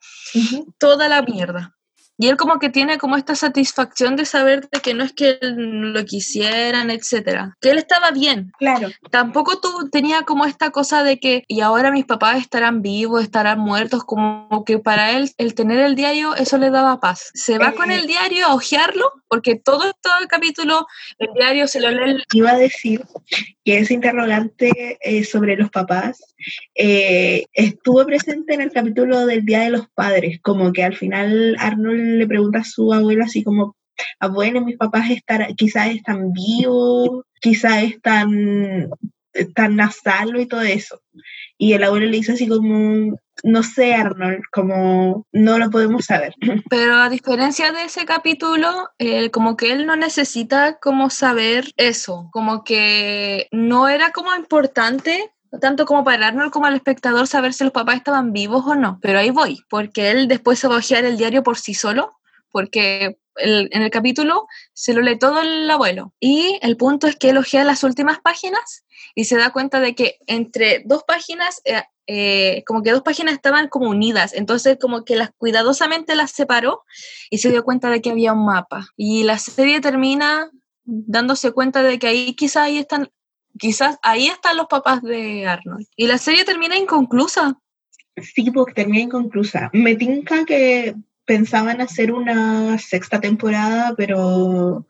toda 0.78 1.10
la 1.10 1.22
mierda. 1.22 1.76
Y 2.24 2.30
él 2.30 2.38
como 2.38 2.58
que 2.58 2.70
tiene 2.70 2.98
como 3.00 3.18
esta 3.18 3.36
satisfacción 3.36 4.16
de 4.16 4.24
saber 4.24 4.70
de 4.70 4.80
que 4.80 4.94
no 4.94 5.04
es 5.04 5.12
que 5.12 5.40
lo 5.42 6.06
quisieran, 6.06 6.90
etcétera. 6.90 7.58
Que 7.60 7.72
él 7.72 7.78
estaba 7.78 8.12
bien. 8.12 8.54
Claro. 8.60 8.88
Tampoco 9.12 9.60
tú 9.60 9.90
tenía 9.92 10.22
como 10.22 10.46
esta 10.46 10.72
cosa 10.72 11.04
de 11.04 11.20
que 11.20 11.44
y 11.50 11.60
ahora 11.60 11.92
mis 11.92 12.06
papás 12.06 12.38
estarán 12.38 12.82
vivos, 12.82 13.24
estarán 13.24 13.60
muertos, 13.60 14.06
como 14.06 14.64
que 14.66 14.80
para 14.80 15.12
él 15.12 15.32
el 15.38 15.54
tener 15.54 15.80
el 15.80 15.96
diario 15.96 16.34
eso 16.36 16.58
le 16.58 16.70
daba 16.70 17.02
paz. 17.02 17.30
Se 17.34 17.58
va 17.58 17.74
con 17.74 17.92
Eh. 17.92 17.96
el 18.00 18.08
diario 18.08 18.48
a 18.48 18.54
hojearlo 18.54 19.12
porque 19.28 19.56
todo, 19.56 19.92
todo 20.02 20.14
el 20.22 20.28
capítulo 20.30 20.88
el 21.20 21.28
diario 21.34 21.68
se 21.68 21.82
lo 21.82 21.90
lee 21.92 22.24
Iba 22.32 22.52
a 22.52 22.58
decir 22.58 23.04
que 23.64 23.78
ese 23.78 23.94
interrogante 23.94 24.98
eh, 25.02 25.24
sobre 25.24 25.56
los 25.56 25.70
papás 25.70 26.36
eh, 26.76 27.46
estuvo 27.54 28.06
presente 28.06 28.54
en 28.54 28.62
el 28.62 28.72
capítulo 28.72 29.26
del 29.26 29.46
Día 29.46 29.62
de 29.62 29.70
los 29.70 29.88
Padres, 29.90 30.40
como 30.42 30.74
que 30.74 30.84
al 30.84 30.96
final 30.96 31.56
Arnold 31.60 32.18
le 32.18 32.28
pregunta 32.28 32.60
a 32.60 32.66
su 32.66 32.94
abuela 32.94 33.26
así 33.26 33.44
como, 33.44 33.76
ah, 34.20 34.28
bueno, 34.28 34.62
mis 34.62 34.78
papás 34.78 35.10
estarán, 35.10 35.56
quizás 35.56 35.90
están 35.90 36.34
vivos, 36.34 37.24
quizás 37.40 37.84
están, 37.84 38.90
están 39.34 39.80
a 39.80 39.92
y 40.40 40.46
todo 40.46 40.62
eso. 40.62 41.02
Y 41.58 41.74
el 41.74 41.84
abuelo 41.84 42.08
le 42.08 42.18
dice 42.18 42.34
así 42.34 42.48
como, 42.48 43.18
no 43.44 43.62
sé, 43.62 43.94
Arnold, 43.94 44.42
como 44.52 45.28
no 45.32 45.60
lo 45.60 45.70
podemos 45.70 46.06
saber. 46.06 46.34
Pero 46.70 46.96
a 46.96 47.10
diferencia 47.10 47.72
de 47.72 47.84
ese 47.84 48.06
capítulo, 48.06 48.90
como 49.32 49.58
que 49.58 49.72
él 49.72 49.86
no 49.86 49.96
necesita 49.96 50.80
como 50.80 51.10
saber 51.10 51.72
eso, 51.78 52.30
como 52.32 52.64
que 52.64 53.48
no 53.52 53.90
era 53.90 54.12
como 54.12 54.34
importante 54.36 55.30
tanto 55.62 55.86
como 55.86 56.04
para 56.04 56.28
Arnold 56.28 56.52
como 56.52 56.66
al 56.66 56.76
espectador 56.76 57.28
saber 57.28 57.54
si 57.54 57.64
los 57.64 57.74
papás 57.74 57.98
estaban 57.98 58.34
vivos 58.34 58.66
o 58.66 58.76
no. 58.76 59.00
Pero 59.02 59.20
ahí 59.20 59.30
voy, 59.30 59.60
porque 59.70 60.12
él 60.12 60.28
después 60.28 60.60
se 60.60 60.68
va 60.68 60.76
a 60.76 60.80
ojear 60.80 61.06
el 61.06 61.18
diario 61.18 61.44
por 61.44 61.58
sí 61.58 61.74
solo, 61.74 62.20
porque 62.54 63.18
el- 63.36 63.68
en 63.72 63.82
el 63.82 63.90
capítulo 63.90 64.48
se 64.74 64.94
lo 64.94 65.02
lee 65.02 65.20
todo 65.20 65.42
el 65.42 65.70
abuelo. 65.70 66.14
Y 66.22 66.60
el 66.62 66.78
punto 66.78 67.08
es 67.08 67.18
que 67.18 67.32
él 67.32 67.38
ojea 67.38 67.66
las 67.66 67.84
últimas 67.84 68.20
páginas 68.22 68.86
y 69.16 69.26
se 69.26 69.38
da 69.38 69.52
cuenta 69.52 69.82
de 69.82 69.96
que 69.96 70.20
entre 70.28 70.84
dos 70.86 71.04
páginas, 71.04 71.62
eh, 71.66 71.84
eh, 72.08 72.64
como 72.66 72.84
que 72.84 72.92
dos 72.92 73.02
páginas 73.02 73.34
estaban 73.34 73.68
como 73.70 73.90
unidas, 73.90 74.34
entonces 74.34 74.78
como 74.80 75.04
que 75.04 75.16
las 75.16 75.32
cuidadosamente 75.38 76.16
las 76.16 76.32
separó 76.32 76.84
y 77.30 77.40
se 77.40 77.50
dio 77.50 77.64
cuenta 77.64 77.90
de 77.90 78.02
que 78.02 78.12
había 78.12 78.34
un 78.34 78.46
mapa. 78.46 78.86
Y 78.96 79.24
la 79.24 79.40
serie 79.40 79.82
termina 79.82 80.50
dándose 80.86 81.52
cuenta 81.52 81.82
de 81.82 81.98
que 81.98 82.08
ahí 82.08 82.36
quizás 82.36 82.64
ahí 82.64 82.78
están, 82.78 83.10
quizás 83.58 83.98
ahí 84.04 84.28
están 84.28 84.58
los 84.58 84.68
papás 84.68 85.02
de 85.02 85.48
Arnold. 85.48 85.88
Y 85.96 86.08
la 86.08 86.18
serie 86.18 86.46
termina 86.46 86.78
inconclusa. 86.78 87.60
Sí, 88.22 88.52
porque 88.52 88.74
termina 88.74 89.04
inconclusa. 89.06 89.70
Me 89.74 89.96
tinca 89.96 90.46
que 90.46 90.96
pensaban 91.26 91.82
hacer 91.82 92.12
una 92.12 92.78
sexta 92.78 93.20
temporada, 93.20 93.94
pero 93.96 94.86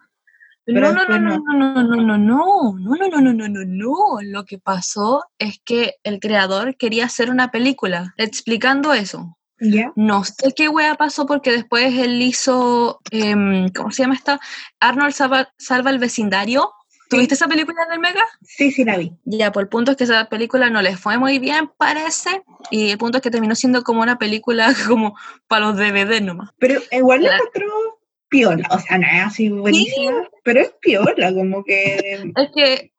Pero 0.66 0.94
No, 0.94 1.06
no, 1.06 1.20
no, 1.20 1.20
no, 1.20 1.38
no, 1.40 1.84
no, 1.84 1.84
no, 1.84 1.84
no, 1.84 2.18
no, 2.18 2.18
no, 2.18 2.98
no, 2.98 3.08
no, 3.10 3.22
no, 3.22 3.34
no, 3.34 3.50
no, 3.50 3.66
no. 3.66 4.22
Lo 4.22 4.46
que 4.46 4.60
pasó 4.60 5.26
es 5.38 5.60
que 5.64 5.96
el 6.04 6.20
creador 6.20 6.78
quería 6.78 7.06
hacer 7.06 7.30
una 7.30 7.52
película 7.52 8.14
explicando 8.18 8.94
eso. 8.94 9.38
ya. 9.60 9.92
No 9.96 10.24
sé 10.24 10.54
qué 10.56 10.70
wea 10.70 10.96
pasó 10.96 11.26
porque 11.26 11.52
después 11.52 11.94
él 11.94 12.22
hizo, 12.22 13.00
em, 13.12 13.70
¿cómo 13.70 13.92
se 13.92 14.04
llama 14.04 14.16
esta? 14.16 14.40
Arnold 14.80 15.14
salva, 15.14 15.50
salva 15.58 15.90
el 15.90 16.00
vecindario. 16.00 16.72
¿Tuviste 17.10 17.36
esa 17.36 17.48
película 17.48 17.86
del 17.90 18.00
Mega? 18.00 18.24
Sí, 18.42 18.72
sí 18.72 18.84
la 18.84 18.98
vi. 18.98 19.14
Ya, 19.26 19.52
por 19.52 19.64
el 19.64 19.70
punto 19.70 19.92
es 19.92 19.98
que 19.98 20.06
esa 20.06 20.26
película 20.30 20.70
no 20.70 20.82
les 20.82 21.00
fue 21.00 21.18
muy 21.18 21.38
bien, 21.40 21.70
parece. 21.78 22.44
Y 22.72 22.90
el 22.92 22.98
punto 22.98 23.18
es 23.18 23.22
que 23.22 23.30
terminó 23.32 23.54
siendo 23.56 23.84
como 23.84 24.02
una 24.02 24.18
película 24.18 24.74
como 24.88 25.16
para 25.48 25.66
los 25.68 25.78
DVD 25.78 26.22
nomás. 26.22 26.50
Pero 26.60 26.82
igual 26.92 27.24
la 27.24 27.36
encontró 27.36 27.68
piola. 28.30 28.68
O 28.72 28.80
sea, 28.80 28.98
no 28.98 29.06
es 29.06 29.26
así 29.28 29.50
buenísima, 29.50 30.28
pero 30.44 30.62
es 30.62 30.72
piola, 30.82 31.32
como 31.34 31.64
que 31.64 32.32
Es 32.36 32.50
que 32.56 32.94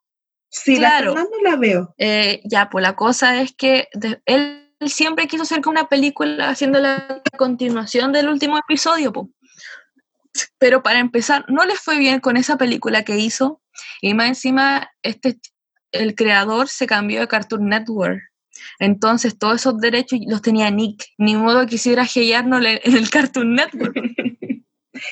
si 0.48 0.76
Claro. 0.76 1.14
la 1.14 1.22
Fernando 1.22 1.38
la 1.42 1.56
veo. 1.56 1.94
Eh, 1.98 2.40
ya, 2.44 2.70
pues 2.70 2.82
la 2.82 2.94
cosa 2.94 3.40
es 3.40 3.52
que 3.52 3.88
de- 3.94 4.22
él 4.26 4.60
siempre 4.86 5.26
quiso 5.26 5.42
hacer 5.42 5.60
como 5.60 5.72
una 5.80 5.88
película 5.88 6.50
haciendo 6.50 6.78
la 6.78 7.20
continuación 7.36 8.12
del 8.12 8.28
último 8.28 8.58
episodio, 8.58 9.12
po. 9.12 9.30
pero 10.58 10.82
para 10.82 10.98
empezar, 10.98 11.44
no 11.48 11.64
les 11.64 11.80
fue 11.80 11.98
bien 11.98 12.20
con 12.20 12.36
esa 12.36 12.56
película 12.58 13.02
que 13.04 13.16
hizo, 13.18 13.60
y 14.00 14.14
más 14.14 14.28
encima, 14.28 14.90
este, 15.02 15.38
el 15.92 16.14
creador 16.14 16.68
se 16.68 16.86
cambió 16.86 17.20
de 17.20 17.28
Cartoon 17.28 17.68
Network. 17.68 18.22
Entonces, 18.78 19.38
todos 19.38 19.56
esos 19.56 19.80
derechos 19.80 20.20
los 20.26 20.42
tenía 20.42 20.70
Nick. 20.70 21.06
Ni 21.18 21.36
modo 21.36 21.66
quisiera 21.66 22.04
gellarnos 22.04 22.64
en 22.64 22.96
el 22.96 23.10
Cartoon 23.10 23.54
Network. 23.54 23.96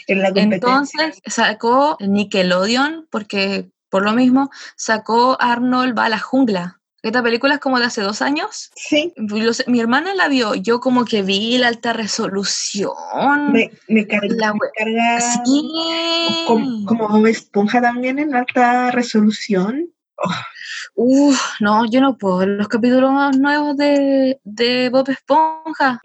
En 0.06 0.20
la 0.20 0.28
competencia. 0.28 0.54
Entonces 0.54 1.20
sacó 1.26 1.96
Nickelodeon, 1.98 3.08
porque 3.10 3.68
por 3.90 4.04
lo 4.04 4.12
mismo 4.12 4.48
sacó 4.76 5.36
Arnold 5.40 5.98
va 5.98 6.04
a 6.04 6.08
la 6.08 6.20
jungla. 6.20 6.80
Esta 7.02 7.20
película 7.22 7.54
es 7.54 7.60
como 7.60 7.80
de 7.80 7.86
hace 7.86 8.00
dos 8.00 8.22
años. 8.22 8.70
sí, 8.76 9.12
mi 9.66 9.80
hermana 9.80 10.14
la 10.14 10.28
vio, 10.28 10.54
yo 10.54 10.78
como 10.80 11.04
que 11.04 11.22
vi 11.22 11.58
la 11.58 11.66
alta 11.68 11.92
resolución. 11.92 12.92
me, 13.52 13.70
me 13.88 14.06
La 14.28 14.52
me 14.54 14.60
carga 14.78 15.20
Sí. 15.44 16.44
como, 16.46 16.84
como 16.86 17.26
Esponja 17.26 17.80
también 17.80 18.20
en 18.20 18.34
alta 18.34 18.92
resolución. 18.92 19.92
Uf, 20.94 21.40
no, 21.60 21.86
yo 21.86 22.00
no 22.00 22.18
puedo 22.18 22.38
ver 22.38 22.48
los 22.48 22.68
capítulos 22.68 23.12
más 23.12 23.36
nuevos 23.38 23.76
de, 23.76 24.40
de 24.44 24.88
Bob 24.90 25.08
Esponja. 25.08 26.00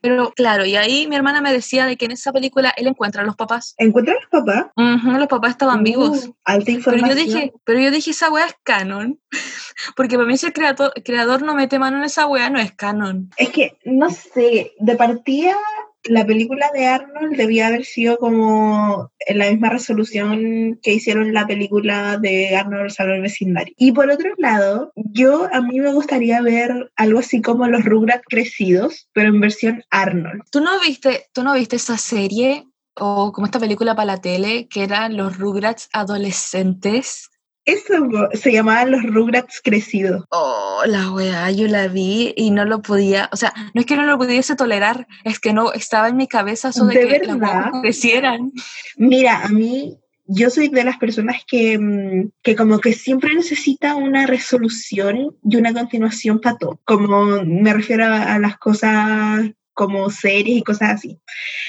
Pero 0.00 0.32
claro, 0.36 0.64
y 0.64 0.76
ahí 0.76 1.06
mi 1.08 1.16
hermana 1.16 1.40
me 1.40 1.52
decía 1.52 1.86
de 1.86 1.96
que 1.96 2.04
en 2.04 2.12
esa 2.12 2.32
película 2.32 2.72
él 2.76 2.86
encuentra 2.86 3.22
a 3.22 3.26
los 3.26 3.36
papás. 3.36 3.74
¿Encuentran 3.78 4.18
los 4.20 4.30
papás? 4.30 4.66
Los 4.76 5.28
papás 5.28 5.50
estaban 5.50 5.82
vivos. 5.82 6.26
Uh, 6.26 6.34
alta 6.44 6.64
Pero 6.66 6.78
información. 6.78 7.08
yo 7.08 7.14
dije, 7.14 7.52
pero 7.64 7.80
yo 7.80 7.90
dije, 7.90 8.10
esa 8.10 8.30
weá 8.30 8.46
es 8.46 8.54
canon. 8.62 9.18
Porque 9.96 10.16
para 10.16 10.26
mí 10.28 10.36
si 10.36 10.46
el 10.46 10.52
creador, 10.52 10.92
creador 11.04 11.42
no 11.42 11.54
mete 11.54 11.78
mano 11.78 11.98
en 11.98 12.04
esa 12.04 12.26
weá, 12.26 12.50
no 12.50 12.58
es 12.58 12.72
canon. 12.72 13.30
Es 13.36 13.50
que, 13.50 13.78
no 13.84 14.10
sé, 14.10 14.72
de 14.78 14.94
partida, 14.94 15.56
la 16.04 16.26
película 16.26 16.70
de 16.72 16.86
Arnold 16.86 17.36
debía 17.36 17.66
haber 17.68 17.84
sido 17.84 18.18
como 18.18 19.10
en 19.20 19.38
la 19.38 19.50
misma 19.50 19.70
resolución 19.70 20.78
que 20.82 20.94
hicieron 20.94 21.32
la 21.32 21.46
película 21.46 22.18
de 22.18 22.56
Arnold 22.56 22.92
el 22.98 23.22
Vecindario. 23.22 23.74
Y 23.76 23.92
por 23.92 24.10
otro 24.10 24.30
lado, 24.38 24.92
yo 24.96 25.48
a 25.52 25.60
mí 25.60 25.80
me 25.80 25.92
gustaría 25.92 26.40
ver 26.40 26.90
algo 26.96 27.18
así 27.18 27.42
como 27.42 27.66
los 27.66 27.84
Rugrats 27.84 28.24
crecidos, 28.28 29.08
pero 29.12 29.28
en 29.28 29.40
versión 29.40 29.84
Arnold. 29.90 30.42
¿Tú 30.50 30.60
no 30.60 30.80
viste, 30.80 31.26
tú 31.32 31.42
no 31.42 31.54
viste 31.54 31.76
esa 31.76 31.98
serie 31.98 32.64
o 32.96 33.32
como 33.32 33.46
esta 33.46 33.60
película 33.60 33.94
para 33.94 34.06
la 34.06 34.20
tele 34.20 34.68
que 34.68 34.84
eran 34.84 35.16
los 35.16 35.38
Rugrats 35.38 35.88
adolescentes? 35.92 37.29
Eso 37.72 38.28
se 38.34 38.52
llamaban 38.52 38.90
los 38.90 39.02
Rugrats 39.02 39.60
crecidos. 39.62 40.24
Oh, 40.30 40.82
la 40.86 41.10
weá, 41.12 41.50
yo 41.50 41.66
la 41.68 41.88
vi 41.88 42.32
y 42.36 42.50
no 42.50 42.64
lo 42.64 42.82
podía, 42.82 43.28
o 43.32 43.36
sea, 43.36 43.52
no 43.74 43.80
es 43.80 43.86
que 43.86 43.96
no 43.96 44.04
lo 44.04 44.18
pudiese 44.18 44.56
tolerar, 44.56 45.06
es 45.24 45.38
que 45.38 45.52
no 45.52 45.72
estaba 45.72 46.08
en 46.08 46.16
mi 46.16 46.26
cabeza 46.26 46.70
eso 46.70 46.86
de, 46.86 46.94
¿De 46.94 47.20
que 47.20 47.26
las 47.26 47.38
verdad? 47.38 47.70
weas 47.72 47.82
crecieran. 47.82 48.52
Mira, 48.96 49.44
a 49.44 49.48
mí, 49.48 49.98
yo 50.26 50.50
soy 50.50 50.68
de 50.68 50.84
las 50.84 50.96
personas 50.98 51.42
que, 51.46 51.78
mm, 51.78 52.30
que 52.42 52.54
como 52.56 52.78
que 52.78 52.92
siempre 52.92 53.34
necesita 53.34 53.96
una 53.96 54.26
resolución 54.26 55.36
y 55.42 55.56
una 55.56 55.72
continuación 55.72 56.40
para 56.40 56.56
todo. 56.56 56.80
Como 56.84 57.42
me 57.44 57.72
refiero 57.72 58.04
a, 58.04 58.34
a 58.34 58.38
las 58.38 58.58
cosas 58.58 59.50
como 59.80 60.10
series 60.10 60.58
y 60.58 60.62
cosas 60.62 60.90
así. 60.90 61.18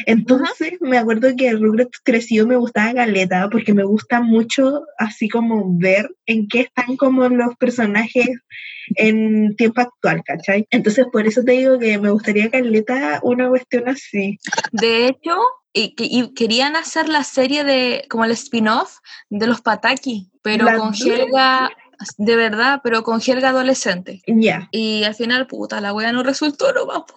Entonces, 0.06 0.74
me 0.82 0.98
acuerdo 0.98 1.30
que 1.38 1.54
Rugrats 1.54 1.98
crecido 2.04 2.46
me 2.46 2.58
gustaba 2.58 2.92
Galeta 2.92 3.48
porque 3.50 3.74
me 3.74 3.86
gusta 3.86 4.20
mucho 4.20 4.82
así 4.98 5.30
como 5.30 5.64
ver 5.80 6.10
en 6.26 6.50
qué 6.50 6.60
están 6.62 6.98
como 6.98 7.30
los 7.30 7.56
personajes 7.56 8.28
en 8.98 9.56
tiempo 9.56 9.80
actual, 9.80 10.22
¿cachai? 10.26 10.68
Entonces, 10.72 11.06
por 11.10 11.26
eso 11.26 11.42
te 11.46 11.54
digo 11.54 11.80
que 11.80 11.98
me 12.00 12.10
gustaría 12.12 12.50
Galeta 12.50 13.22
una 13.24 13.48
cuestión 13.48 13.88
así. 13.88 14.38
De 14.74 15.08
hecho, 15.08 15.38
y, 15.72 15.96
que- 15.96 16.10
y 16.10 16.34
querían 16.34 16.76
hacer 16.76 17.08
la 17.08 17.24
serie 17.24 17.64
de, 17.64 18.04
como 18.10 18.26
el 18.26 18.32
spin-off 18.32 18.98
de 19.30 19.48
los 19.48 19.62
Pataki, 19.62 20.30
pero 20.42 20.66
La 20.66 20.78
con. 20.78 20.94
Helga, 20.94 21.70
de 22.18 22.36
verdad, 22.36 22.82
pero 22.84 23.04
con 23.04 23.22
Helga 23.26 23.50
adolescente. 23.50 24.22
Ya. 24.28 24.68
Y 24.72 25.04
al 25.04 25.16
final, 25.16 25.48
puta, 25.48 25.82
la 25.82 25.94
wea 25.94 26.12
no 26.12 26.24
resultó, 26.24 26.72
no 26.74 26.86
vamos. 26.86 27.12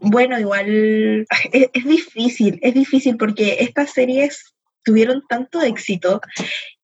Bueno, 0.00 0.38
igual 0.38 1.26
es, 1.52 1.70
es 1.72 1.84
difícil, 1.84 2.58
es 2.62 2.74
difícil 2.74 3.16
porque 3.16 3.58
estas 3.60 3.92
series 3.92 4.54
tuvieron 4.84 5.22
tanto 5.28 5.60
éxito 5.62 6.20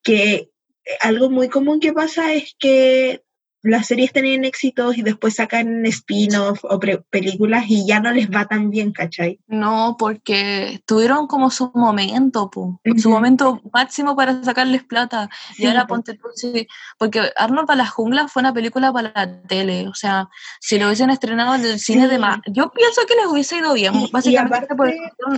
que 0.03 0.51
algo 1.01 1.31
muy 1.31 1.49
común 1.49 1.81
que 1.81 1.93
pasa 1.93 2.35
es 2.35 2.55
que 2.59 3.24
las 3.65 3.87
series 3.87 4.13
tienen 4.13 4.45
éxitos 4.45 4.97
y 4.99 5.03
después 5.03 5.35
sacan 5.35 5.85
spin-off 5.87 6.65
o 6.65 6.79
películas 7.11 7.65
y 7.69 7.87
ya 7.87 7.99
no 7.99 8.13
les 8.13 8.31
va 8.31 8.45
tan 8.45 8.71
bien, 8.71 8.93
¿cachai? 8.93 9.41
No, 9.47 9.97
porque 9.99 10.83
tuvieron 10.87 11.27
como 11.27 11.51
su 11.51 11.73
momento, 11.75 12.51
su 12.99 13.11
momento 13.11 13.63
máximo 13.73 14.15
para 14.15 14.45
sacarles 14.45 14.85
plata. 14.85 15.31
y 15.57 15.67
ahora 15.67 15.87
ponte 15.87 16.19
sí, 16.35 16.67
porque 16.99 17.23
Arnold 17.37 17.67
para 17.67 17.79
la 17.79 17.87
jungla 17.87 18.29
fue 18.29 18.41
una 18.41 18.53
película 18.53 18.93
para 18.93 19.13
la 19.15 19.43
tele, 19.43 19.89
o 19.89 19.95
sea, 19.95 20.29
si 20.61 20.79
lo 20.79 20.87
hubiesen 20.87 21.11
estrenado 21.11 21.55
en 21.55 21.65
el 21.65 21.79
cine 21.79 22.07
de 22.07 22.19
más, 22.19 22.41
yo 22.47 22.71
pienso 22.71 23.03
que 23.09 23.15
les 23.15 23.27
hubiese 23.27 23.57
ido 23.57 23.73
bien, 23.73 23.95
básicamente 24.13 24.69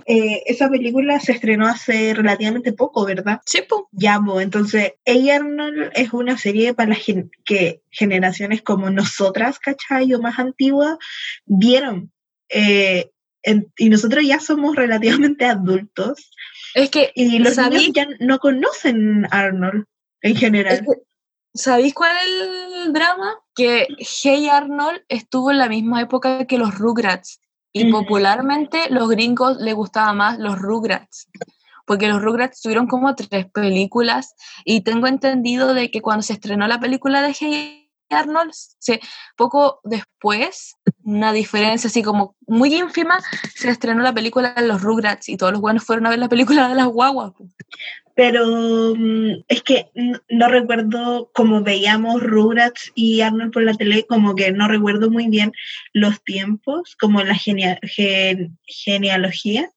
eh, 0.07 0.43
esa 0.47 0.69
película 0.69 1.21
se 1.21 1.33
estrenó 1.33 1.69
hace 1.69 2.13
relativamente 2.13 2.73
poco, 2.73 3.05
¿verdad? 3.05 3.41
Sí, 3.45 3.63
pues. 3.69 3.83
Ya, 3.93 4.21
entonces, 4.41 4.95
ella 5.05 5.37
Arnold 5.37 5.91
es 5.95 6.13
una 6.13 6.37
serie 6.37 6.75
para 6.75 6.91
la 6.91 6.97
que 7.45 7.83
generaciones 8.17 8.63
como 8.63 8.91
nosotras, 8.91 9.59
¿cachai? 9.59 10.13
O 10.15 10.21
más 10.21 10.39
antiguas, 10.39 10.97
vieron. 11.45 12.13
Eh, 12.49 13.11
y 13.77 13.89
nosotros 13.89 14.25
ya 14.27 14.41
somos 14.41 14.75
relativamente 14.77 15.45
adultos. 15.45 16.31
Es 16.75 16.91
que. 16.91 17.13
Y 17.15 17.39
los 17.39 17.57
niños 17.57 17.91
ya 17.95 18.09
no 18.21 18.39
conocen 18.39 19.27
Arnold 19.31 19.85
en 20.23 20.37
general. 20.37 20.87
¿Sabéis 21.55 21.95
cuál 21.95 22.15
es 22.17 22.87
el 22.87 22.93
drama? 22.93 23.39
Que 23.55 23.87
Hey 23.99 24.49
Arnold 24.49 25.01
estuvo 25.09 25.51
en 25.51 25.59
la 25.59 25.69
misma 25.69 26.03
época 26.03 26.47
que 26.47 26.59
los 26.59 26.77
Rugrats. 26.79 27.41
Y 27.73 27.91
popularmente 27.93 28.89
los 28.89 29.07
gringos 29.11 29.59
les 29.59 29.75
gustaba 29.75 30.15
más 30.15 30.39
los 30.39 30.59
Rugrats 30.59 31.29
porque 31.87 32.09
los 32.09 32.21
Rugrats 32.21 32.61
tuvieron 32.61 32.87
como 32.87 33.15
tres 33.15 33.47
películas 33.51 34.35
y 34.65 34.83
tengo 34.83 35.07
entendido 35.07 35.73
de 35.73 35.91
que 35.91 36.03
cuando 36.03 36.23
se 36.23 36.35
estrenó 36.35 36.67
la 36.67 36.81
película 36.81 37.23
de 37.23 37.35
Hey 37.39 37.86
Arnold, 38.11 38.53
se, 38.53 39.01
poco 39.37 39.81
después, 39.85 40.75
una 41.07 41.33
diferencia 41.33 41.89
así 41.89 42.03
como 42.03 42.37
muy 42.47 42.75
ínfima, 42.75 43.19
se 43.55 43.71
estrenó 43.71 44.03
la 44.03 44.13
película 44.13 44.55
de 44.55 44.67
los 44.67 44.83
Rugrats 44.83 45.29
y 45.29 45.37
todos 45.37 45.53
los 45.53 45.61
buenos 45.61 45.85
fueron 45.85 46.07
a 46.07 46.11
ver 46.11 46.19
la 46.19 46.29
película 46.29 46.69
de 46.69 46.75
las 46.75 46.87
guaguas 46.87 47.33
pero 48.17 48.95
mm, 48.97 49.45
es 49.47 49.63
que 49.63 49.91
no 50.31 50.49
recuerdo 50.49 51.31
cómo 51.35 51.63
veíamos 51.63 52.23
Rugrats 52.23 52.91
y 52.95 53.21
Arnold 53.21 53.53
por 53.53 53.63
la 53.63 53.75
tele, 53.75 54.07
como 54.07 54.35
que 54.35 54.51
no 54.53 54.69
recuerdo 54.69 55.11
muy 55.11 55.29
bien 55.29 55.53
los 55.93 56.25
tiempos, 56.25 56.97
como 56.99 57.23
la 57.23 57.37
genealogía 57.37 59.71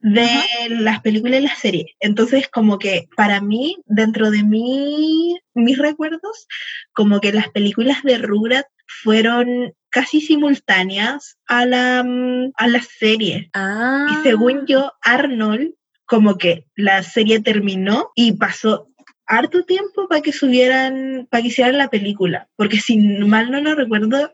de 0.00 0.28
las 0.70 1.00
películas 1.02 1.40
y 1.40 1.42
las 1.42 1.58
series. 1.58 1.86
Entonces, 2.00 2.48
como 2.48 2.78
que 2.78 3.08
para 3.14 3.42
mí, 3.42 3.76
dentro 3.84 4.30
de 4.30 4.42
mí, 4.42 5.38
mis 5.52 5.76
recuerdos, 5.76 6.46
como 6.94 7.20
que 7.20 7.32
las 7.32 7.50
películas 7.50 8.02
de 8.04 8.16
Rugrats 8.16 8.70
fueron 9.02 9.74
casi 9.92 10.20
simultáneas 10.20 11.36
a 11.46 11.66
la, 11.66 12.02
mm, 12.02 12.52
a 12.56 12.66
la 12.66 12.82
serie. 12.82 13.50
Y 13.54 14.22
según 14.22 14.60
ah. 14.60 14.64
yo, 14.66 14.92
Arnold 15.02 15.74
como 16.06 16.36
que 16.36 16.66
la 16.74 17.02
serie 17.02 17.40
terminó 17.40 18.10
y 18.14 18.32
pasó 18.32 18.88
harto 19.26 19.64
tiempo 19.64 20.08
para 20.08 20.20
que 20.20 20.32
subieran, 20.32 21.26
para 21.30 21.42
que 21.42 21.48
hicieran 21.48 21.78
la 21.78 21.88
película, 21.88 22.48
porque 22.56 22.78
si 22.78 22.98
mal 22.98 23.50
no 23.50 23.60
lo 23.60 23.74
recuerdo, 23.74 24.32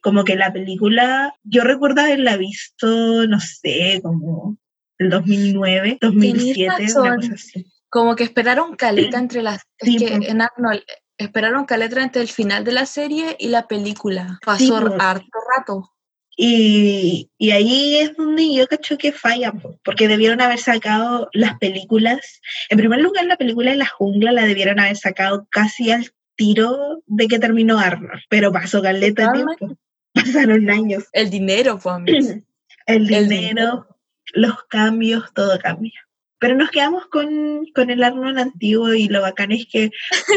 como 0.00 0.24
que 0.24 0.36
la 0.36 0.52
película, 0.52 1.34
yo 1.44 1.62
recuerdo 1.62 2.02
haberla 2.02 2.36
visto, 2.36 3.26
no 3.26 3.40
sé, 3.40 4.00
como 4.02 4.58
el 4.98 5.08
2009, 5.08 5.98
2007, 6.00 6.92
una 6.96 7.16
cosa 7.16 7.34
así. 7.34 7.66
Como 7.88 8.16
que 8.16 8.24
esperaron 8.24 8.76
caleta 8.76 9.18
entre 9.18 9.42
las... 9.42 9.62
es 9.78 9.96
que 9.96 10.14
en 10.14 10.42
Arnold, 10.42 10.82
esperaron 11.18 11.64
caleta 11.64 12.02
entre 12.02 12.22
el 12.22 12.28
final 12.28 12.64
de 12.64 12.72
la 12.72 12.86
serie 12.86 13.36
y 13.38 13.48
la 13.48 13.66
película. 13.68 14.38
Pasó 14.44 14.76
harto 14.76 15.38
rato. 15.56 15.90
Y, 16.36 17.30
y, 17.38 17.50
ahí 17.52 17.96
es 17.96 18.16
donde 18.16 18.52
yo 18.52 18.66
cacho 18.66 18.98
que 18.98 19.12
fallan, 19.12 19.62
porque 19.84 20.08
debieron 20.08 20.40
haber 20.40 20.58
sacado 20.58 21.28
las 21.32 21.58
películas. 21.58 22.40
En 22.70 22.78
primer 22.78 23.00
lugar, 23.00 23.24
la 23.26 23.36
película 23.36 23.70
de 23.70 23.76
la 23.76 23.86
jungla 23.86 24.32
la 24.32 24.44
debieron 24.44 24.80
haber 24.80 24.96
sacado 24.96 25.46
casi 25.48 25.92
al 25.92 26.10
tiro 26.34 27.02
de 27.06 27.28
que 27.28 27.38
terminó 27.38 27.78
Arnold, 27.78 28.22
pero 28.28 28.52
pasó 28.52 28.82
caleta 28.82 29.32
tiempo. 29.32 29.78
Pasaron 30.12 30.70
años. 30.70 31.04
El 31.12 31.30
dinero, 31.30 31.78
pues. 31.78 32.04
El 32.86 33.06
dinero, 33.06 33.86
los 34.34 34.64
cambios, 34.64 35.32
todo 35.32 35.58
cambia. 35.58 36.03
Pero 36.44 36.56
nos 36.56 36.70
quedamos 36.70 37.06
con, 37.06 37.64
con, 37.74 37.88
el 37.88 38.04
Arnold 38.04 38.38
antiguo 38.38 38.92
y 38.92 39.08
lo 39.08 39.22
bacán 39.22 39.50
es 39.50 39.66
que 39.66 39.90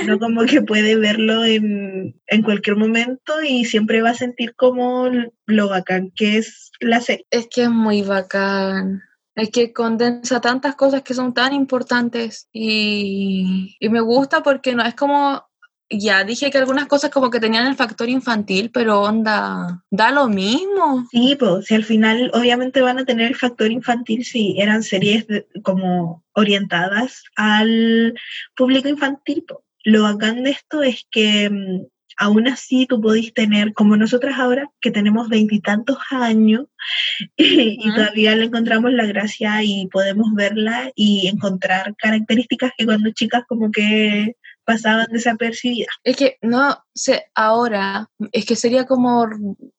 uno 0.03 0.17
como 0.19 0.45
que 0.45 0.61
puede 0.61 0.95
verlo 0.95 1.43
en, 1.43 2.15
en, 2.27 2.43
cualquier 2.43 2.77
momento 2.77 3.43
y 3.43 3.65
siempre 3.65 4.01
va 4.01 4.11
a 4.11 4.13
sentir 4.13 4.55
como 4.55 5.09
lo 5.47 5.67
bacán 5.67 6.13
que 6.15 6.37
es 6.37 6.71
la 6.79 7.01
serie. 7.01 7.25
Es 7.29 7.49
que 7.53 7.63
es 7.63 7.69
muy 7.69 8.03
bacán. 8.03 9.03
Es 9.35 9.49
que 9.49 9.73
condensa 9.73 10.39
tantas 10.39 10.77
cosas 10.77 11.01
que 11.01 11.13
son 11.13 11.33
tan 11.33 11.51
importantes 11.51 12.47
y, 12.53 13.75
y 13.77 13.89
me 13.89 13.99
gusta 13.99 14.43
porque 14.43 14.75
no 14.75 14.85
es 14.85 14.95
como 14.95 15.43
ya 15.89 16.23
dije 16.23 16.51
que 16.51 16.57
algunas 16.57 16.87
cosas 16.87 17.11
como 17.11 17.29
que 17.29 17.39
tenían 17.39 17.67
el 17.67 17.75
factor 17.75 18.09
infantil, 18.09 18.71
pero 18.73 19.01
onda, 19.01 19.83
da 19.89 20.11
lo 20.11 20.27
mismo. 20.27 21.07
Sí, 21.11 21.35
pues 21.39 21.65
si 21.65 21.75
al 21.75 21.83
final 21.83 22.31
obviamente 22.33 22.81
van 22.81 22.99
a 22.99 23.05
tener 23.05 23.27
el 23.27 23.35
factor 23.35 23.71
infantil 23.71 24.25
si 24.25 24.59
eran 24.59 24.83
series 24.83 25.25
como 25.63 26.23
orientadas 26.33 27.23
al 27.35 28.13
público 28.55 28.89
infantil. 28.89 29.45
Lo 29.83 30.03
bacán 30.03 30.43
de 30.43 30.51
esto 30.51 30.83
es 30.83 31.07
que 31.09 31.49
mm, 31.49 31.85
aún 32.17 32.47
así 32.47 32.85
tú 32.85 32.99
podés 32.99 33.33
tener, 33.33 33.73
como 33.73 33.95
nosotras 33.95 34.37
ahora, 34.37 34.69
que 34.81 34.91
tenemos 34.91 35.29
veintitantos 35.29 35.97
años 36.11 36.65
y, 37.37 37.79
y, 37.81 37.93
todavía 37.93 38.35
le 38.35 38.45
encontramos 38.45 38.91
la 38.91 39.05
gracia 39.05 39.63
y 39.63 39.87
podemos 39.87 40.33
verla 40.33 40.91
y 40.95 41.27
encontrar 41.27 41.95
características 41.95 42.71
que 42.77 42.85
cuando 42.85 43.11
chicas 43.11 43.43
como 43.47 43.71
que 43.71 44.35
pasaban 44.67 45.07
desapercibidas. 45.11 45.95
Es 46.03 46.17
que 46.17 46.37
no 46.41 46.77
sé, 46.97 47.25
ahora, 47.35 48.09
es 48.31 48.45
que 48.45 48.55
sería 48.55 48.85
como 48.85 49.27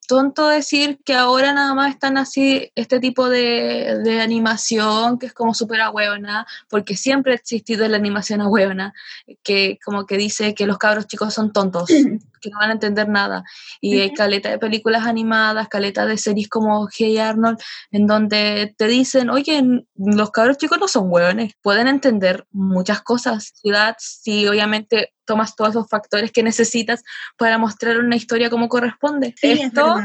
tonto 0.08 0.48
decir 0.48 0.98
que 1.04 1.14
ahora 1.14 1.52
nada 1.52 1.74
más 1.74 1.90
están 1.92 2.16
así 2.16 2.72
este 2.74 2.98
tipo 2.98 3.28
de, 3.28 4.00
de 4.02 4.20
animación 4.20 5.18
que 5.18 5.26
es 5.26 5.34
como 5.34 5.52
súper 5.52 5.82
ahueona, 5.82 6.46
porque 6.70 6.96
siempre 6.96 7.32
ha 7.32 7.36
existido 7.36 7.86
la 7.88 7.98
animación 7.98 8.40
ahueona, 8.40 8.94
que 9.42 9.78
como 9.84 10.06
que 10.06 10.16
dice 10.16 10.54
que 10.54 10.66
los 10.66 10.78
cabros 10.78 11.06
chicos 11.06 11.34
son 11.34 11.52
tontos, 11.52 11.88
que 12.40 12.50
no 12.50 12.58
van 12.58 12.70
a 12.70 12.74
entender 12.74 13.08
nada. 13.08 13.44
Y 13.82 14.00
hay 14.00 14.14
caleta 14.14 14.48
de 14.48 14.58
películas 14.58 15.06
animadas, 15.06 15.68
caleta 15.68 16.06
de 16.06 16.16
series 16.16 16.48
como 16.48 16.88
Hey 16.90 17.18
Arnold, 17.18 17.58
en 17.90 18.06
donde 18.06 18.74
te 18.78 18.86
dicen, 18.86 19.28
oye, 19.28 19.62
los 19.94 20.30
cabros 20.30 20.56
chicos 20.56 20.78
no 20.78 20.88
son 20.88 21.12
hueones, 21.12 21.52
pueden 21.60 21.86
entender 21.86 22.46
muchas 22.50 23.02
cosas. 23.02 23.52
Ciudad, 23.56 23.96
sí, 23.98 24.46
obviamente 24.46 25.12
tomas 25.28 25.54
todos 25.54 25.70
esos 25.70 25.88
factores 25.88 26.32
que 26.32 26.42
necesitas 26.42 27.04
para 27.36 27.58
mostrar 27.58 27.98
una 27.98 28.16
historia 28.16 28.50
como 28.50 28.68
corresponde. 28.68 29.34
Esto 29.42 29.96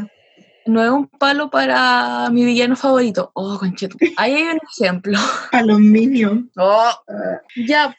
no 0.66 0.84
es 0.84 0.90
un 0.90 1.08
palo 1.08 1.50
para 1.50 2.30
mi 2.30 2.46
villano 2.46 2.76
favorito. 2.76 3.32
Oh, 3.34 3.58
concheto. 3.58 3.98
Ahí 4.18 4.34
hay 4.34 4.44
un 4.44 4.60
ejemplo. 4.72 5.18
Aluminio. 5.52 6.44
Oh, 6.58 6.92
ya, 7.56 7.98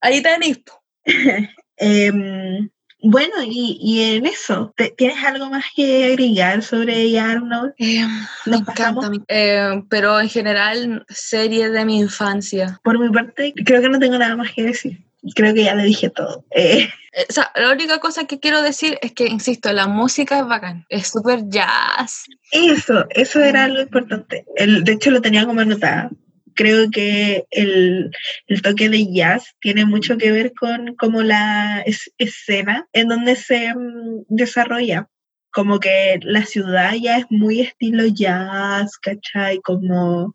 ahí 0.00 0.22
tenéis. 0.22 0.60
Em, 1.82 2.68
bueno, 3.02 3.36
y, 3.42 4.02
en 4.02 4.26
eso, 4.26 4.74
¿tienes 4.98 5.24
algo 5.24 5.48
más 5.48 5.64
que 5.74 6.12
agregar 6.12 6.62
sobre 6.62 7.18
Arnold? 7.18 7.72
Eh, 7.78 8.06
me 8.44 8.56
encanta, 8.58 9.10
eh, 9.28 9.82
pero 9.88 10.20
en 10.20 10.28
general, 10.28 11.06
serie 11.08 11.70
de 11.70 11.86
mi 11.86 12.00
infancia. 12.00 12.78
Por 12.84 12.98
mi 12.98 13.08
parte, 13.08 13.54
creo 13.64 13.80
que 13.80 13.88
no 13.88 13.98
tengo 13.98 14.18
nada 14.18 14.36
más 14.36 14.52
que 14.52 14.64
decir 14.64 15.09
creo 15.34 15.54
que 15.54 15.64
ya 15.64 15.74
le 15.74 15.84
dije 15.84 16.10
todo. 16.10 16.44
Eh. 16.50 16.88
eh. 17.12 17.26
O 17.28 17.32
sea, 17.32 17.50
la 17.54 17.72
única 17.72 17.98
cosa 17.98 18.26
que 18.26 18.40
quiero 18.40 18.62
decir 18.62 18.98
es 19.02 19.12
que, 19.12 19.26
insisto, 19.26 19.72
la 19.72 19.86
música 19.86 20.38
es 20.38 20.46
bacán, 20.46 20.86
es 20.88 21.08
súper 21.08 21.48
jazz. 21.48 22.24
Eso, 22.52 23.06
eso 23.10 23.42
era 23.42 23.68
lo 23.68 23.82
importante. 23.82 24.44
El, 24.56 24.84
de 24.84 24.92
hecho, 24.92 25.10
lo 25.10 25.20
tenía 25.20 25.46
como 25.46 25.60
anotada. 25.60 26.10
Creo 26.54 26.90
que 26.90 27.44
el, 27.50 28.10
el, 28.48 28.62
toque 28.62 28.88
de 28.88 29.12
jazz 29.12 29.54
tiene 29.60 29.86
mucho 29.86 30.18
que 30.18 30.32
ver 30.32 30.52
con 30.52 30.94
como 30.96 31.22
la 31.22 31.84
escena 32.18 32.86
en 32.92 33.08
donde 33.08 33.36
se 33.36 33.72
mm, 33.74 34.24
desarrolla. 34.28 35.08
Como 35.52 35.80
que 35.80 36.20
la 36.22 36.44
ciudad 36.44 36.94
ya 36.94 37.18
es 37.18 37.26
muy 37.30 37.60
estilo 37.60 38.06
jazz, 38.06 38.98
¿cachai? 38.98 39.60
Como 39.60 40.32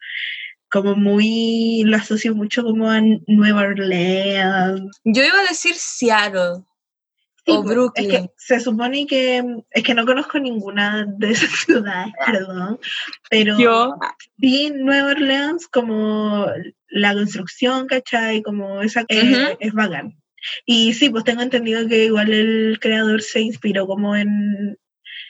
como 0.75 0.95
muy, 0.95 1.83
lo 1.85 1.95
asocio 1.95 2.35
mucho 2.35 2.63
como 2.63 2.89
a 2.89 2.99
Nueva 3.27 3.61
Orleans. 3.61 4.81
Yo 5.05 5.23
iba 5.23 5.39
a 5.39 5.47
decir 5.47 5.73
Seattle. 5.75 6.65
o 7.47 7.63
Brooklyn. 7.63 8.11
Es 8.11 8.21
que 8.21 8.29
se 8.35 8.59
supone 8.59 9.07
que 9.07 9.41
es 9.71 9.83
que 9.83 9.93
no 9.93 10.05
conozco 10.05 10.37
ninguna 10.37 11.05
de 11.17 11.31
esas 11.31 11.49
ciudades, 11.65 12.13
perdón, 12.25 12.79
pero 13.29 13.57
yo 13.57 13.95
vi 14.35 14.69
Nueva 14.71 15.11
Orleans 15.11 15.67
como 15.69 16.47
la 16.89 17.13
construcción, 17.13 17.87
¿cachai? 17.87 18.41
Como 18.41 18.81
esa 18.81 19.05
que 19.05 19.57
es 19.59 19.73
bacán. 19.73 20.17
Y 20.65 20.93
sí, 20.93 21.09
pues 21.09 21.23
tengo 21.23 21.41
entendido 21.41 21.87
que 21.87 22.05
igual 22.05 22.31
el 22.33 22.77
creador 22.81 23.21
se 23.21 23.41
inspiró 23.41 23.87
como 23.87 24.15
en, 24.15 24.77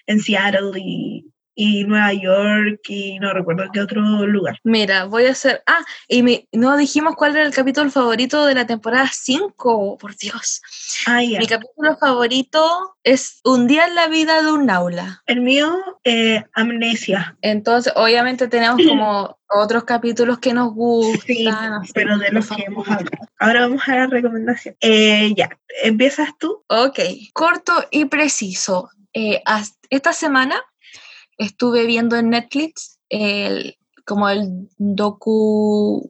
en 0.07 0.19
Seattle 0.19 0.71
y, 0.75 1.31
y 1.55 1.85
Nueva 1.85 2.13
York 2.13 2.81
y 2.89 3.17
no 3.19 3.33
recuerdo 3.33 3.63
qué 3.71 3.79
otro 3.79 4.01
lugar. 4.27 4.59
Mira, 4.63 5.05
voy 5.05 5.25
a 5.25 5.31
hacer. 5.31 5.63
Ah, 5.65 5.83
y 6.07 6.21
mi, 6.21 6.47
no 6.51 6.75
dijimos 6.77 7.15
cuál 7.15 7.35
era 7.35 7.45
el 7.45 7.53
capítulo 7.53 7.89
favorito 7.89 8.45
de 8.45 8.53
la 8.53 8.67
temporada 8.67 9.09
5, 9.11 9.97
por 9.97 10.15
Dios. 10.17 10.61
Ah, 11.07 11.23
ya. 11.23 11.39
Mi 11.39 11.47
capítulo 11.47 11.97
favorito 11.97 12.97
es 13.03 13.39
Un 13.43 13.67
día 13.67 13.85
en 13.85 13.95
la 13.95 14.07
vida 14.07 14.41
de 14.41 14.51
un 14.51 14.69
aula. 14.69 15.23
El 15.25 15.41
mío, 15.41 15.73
eh, 16.03 16.43
Amnesia. 16.53 17.37
Entonces, 17.41 17.93
obviamente 17.95 18.47
tenemos 18.47 18.81
como 18.87 19.37
otros 19.47 19.85
capítulos 19.85 20.39
que 20.39 20.53
nos 20.53 20.73
gustan. 20.73 21.85
Sí, 21.85 21.91
pero 21.93 22.17
de 22.17 22.31
los 22.31 22.49
que 22.49 22.63
hemos 22.63 22.87
hablado. 22.87 23.09
Ahora 23.39 23.61
vamos 23.61 23.81
a 23.87 23.95
la 23.95 24.07
recomendación. 24.07 24.75
Eh, 24.81 25.33
ya, 25.35 25.49
¿empiezas 25.83 26.37
tú? 26.37 26.63
Ok, 26.67 26.99
corto 27.33 27.73
y 27.91 28.05
preciso. 28.05 28.89
Eh, 29.13 29.41
esta 29.89 30.11
semana 30.11 30.61
estuve 31.37 31.85
viendo 31.85 32.15
en 32.15 32.29
Netflix 32.29 32.99
el, 33.09 33.77
como 34.05 34.29
el 34.29 34.69
documental, 34.77 36.09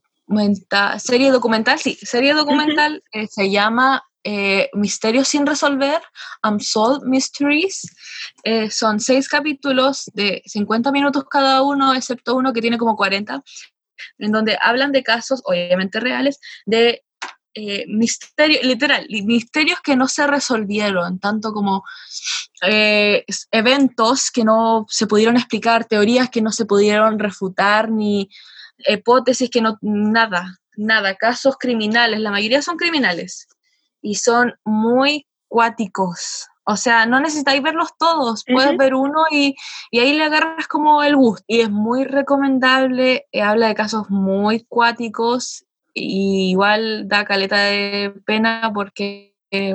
serie 1.00 1.32
documental, 1.32 1.80
sí, 1.80 1.98
serie 2.02 2.34
documental 2.34 3.04
eh, 3.12 3.28
se 3.28 3.50
llama 3.50 4.04
eh, 4.24 4.70
Misterios 4.74 5.28
sin 5.28 5.46
resolver, 5.46 6.02
Unsolved 6.44 7.08
Mysteries. 7.08 7.96
Eh, 8.44 8.72
son 8.72 9.00
seis 9.00 9.30
capítulos 9.30 10.10
de 10.14 10.42
50 10.48 10.92
minutos 10.92 11.26
cada 11.30 11.62
uno, 11.62 11.94
excepto 11.94 12.36
uno 12.36 12.52
que 12.52 12.62
tiene 12.62 12.80
como 12.80 12.96
40, 12.96 13.44
en 14.18 14.32
donde 14.32 14.58
hablan 14.62 14.92
de 14.92 15.04
casos, 15.04 15.42
obviamente 15.46 16.00
reales, 16.00 16.40
de 16.66 17.04
eh, 17.56 17.86
misterios, 17.88 18.64
literal, 18.64 19.06
li- 19.08 19.24
misterios 19.24 19.80
que 19.82 19.96
no 19.96 20.08
se 20.08 20.28
resolvieron, 20.28 21.20
tanto 21.20 21.54
como 21.54 21.84
eh, 22.62 23.26
eventos 23.52 24.30
que 24.30 24.44
no 24.44 24.86
se 24.90 25.08
pudieron 25.08 25.38
explicar, 25.38 25.86
teorías 25.86 26.30
que 26.30 26.42
no 26.42 26.52
se 26.52 26.66
pudieron 26.66 27.18
refutar, 27.18 27.90
ni 27.90 28.30
hipótesis 28.88 29.50
que 29.50 29.62
no, 29.62 29.78
nada, 29.82 30.60
nada, 30.76 31.16
casos 31.16 31.56
criminales, 31.58 32.20
la 32.20 32.32
mayoría 32.32 32.62
son 32.62 32.78
criminales 32.78 33.48
y 34.02 34.16
son 34.16 34.54
muy 34.66 35.26
cuáticos. 35.48 36.48
O 36.68 36.78
sea, 36.78 37.06
no 37.06 37.20
necesitáis 37.20 37.62
verlos 37.62 37.92
todos, 37.98 38.44
puedes 38.52 38.76
ver 38.76 38.96
uno 38.96 39.26
y, 39.30 39.56
y 39.92 40.00
ahí 40.00 40.14
le 40.14 40.24
agarras 40.24 40.68
como 40.68 41.04
el 41.04 41.16
gusto. 41.16 41.44
Y 41.48 41.62
es 41.62 41.70
muy 41.70 42.06
recomendable, 42.06 43.28
eh, 43.32 43.42
habla 43.44 43.68
de 43.68 43.76
casos 43.76 44.10
muy 44.10 44.66
cuáticos 44.68 45.64
y 45.98 46.52
igual 46.52 47.08
da 47.08 47.24
caleta 47.26 47.58
de 47.58 48.14
pena 48.26 48.70
porque, 48.74 49.34
eh, 49.50 49.74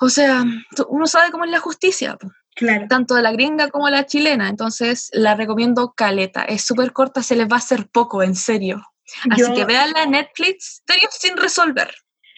o 0.00 0.08
sea, 0.08 0.44
uno 0.88 1.06
sabe 1.06 1.30
cómo 1.30 1.44
es 1.44 1.50
la 1.50 1.60
justicia, 1.60 2.18
Claro. 2.54 2.86
tanto 2.88 3.14
de 3.14 3.22
la 3.22 3.32
gringa 3.32 3.68
como 3.70 3.88
la 3.88 4.04
chilena, 4.04 4.48
entonces 4.48 5.08
la 5.14 5.34
recomiendo 5.36 5.94
caleta, 5.96 6.42
es 6.44 6.62
súper 6.62 6.92
corta, 6.92 7.22
se 7.22 7.36
les 7.36 7.46
va 7.48 7.54
a 7.54 7.58
hacer 7.58 7.86
poco, 7.86 8.22
en 8.22 8.34
serio. 8.34 8.82
Así 9.30 9.42
Yo- 9.42 9.54
que 9.54 9.64
véanla 9.64 10.02
en 10.02 10.10
Netflix, 10.10 10.82
sin 11.18 11.36
resolver. 11.36 11.94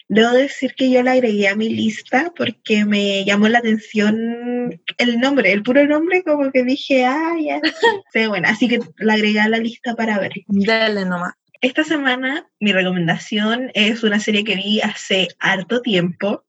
Debo 0.07 0.29
decir 0.33 0.75
que 0.77 0.91
yo 0.91 1.01
la 1.01 1.13
agregué 1.13 1.47
a 1.47 1.55
mi 1.55 1.67
lista 1.67 2.31
porque 2.37 2.85
me 2.85 3.25
llamó 3.25 3.47
la 3.47 3.57
atención 3.57 4.79
el 4.99 5.19
nombre, 5.19 5.51
el 5.51 5.63
puro 5.63 5.83
nombre, 5.87 6.21
como 6.23 6.51
que 6.51 6.63
dije, 6.63 7.05
ah, 7.05 7.33
ya. 7.41 7.59
Sí, 8.13 8.27
bueno, 8.27 8.47
así 8.47 8.67
que 8.67 8.79
la 8.97 9.13
agregué 9.15 9.39
a 9.39 9.49
la 9.49 9.57
lista 9.57 9.95
para 9.95 10.19
ver. 10.19 10.31
Dale 10.47 11.05
nomás. 11.05 11.33
Esta 11.65 11.83
semana 11.83 12.47
mi 12.59 12.73
recomendación 12.73 13.71
es 13.73 14.03
una 14.03 14.19
serie 14.19 14.43
que 14.43 14.55
vi 14.55 14.81
hace 14.81 15.29
harto 15.39 15.81
tiempo, 15.81 16.45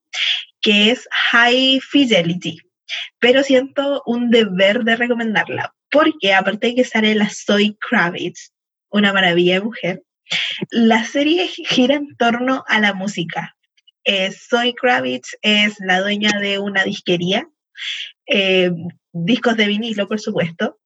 que 0.60 0.90
es 0.90 1.08
High 1.10 1.80
Fidelity, 1.80 2.58
pero 3.18 3.42
siento 3.42 4.02
un 4.04 4.28
deber 4.28 4.84
de 4.84 4.94
recomendarla, 4.94 5.74
porque 5.90 6.34
aparte 6.34 6.66
de 6.66 6.74
que 6.74 6.84
sale 6.84 7.14
la 7.14 7.30
Zoe 7.30 7.78
Kravitz, 7.80 8.52
una 8.90 9.14
maravilla 9.14 9.54
de 9.54 9.62
mujer, 9.62 10.02
la 10.68 11.02
serie 11.06 11.46
gira 11.48 11.94
en 11.94 12.14
torno 12.18 12.62
a 12.68 12.78
la 12.78 12.92
música. 12.92 13.56
Eh, 14.04 14.30
Zoe 14.32 14.74
Kravitz 14.74 15.34
es 15.40 15.76
la 15.78 16.02
dueña 16.02 16.38
de 16.38 16.58
una 16.58 16.84
disquería, 16.84 17.48
eh, 18.26 18.70
discos 19.14 19.56
de 19.56 19.66
vinilo, 19.66 20.08
por 20.08 20.20
supuesto, 20.20 20.78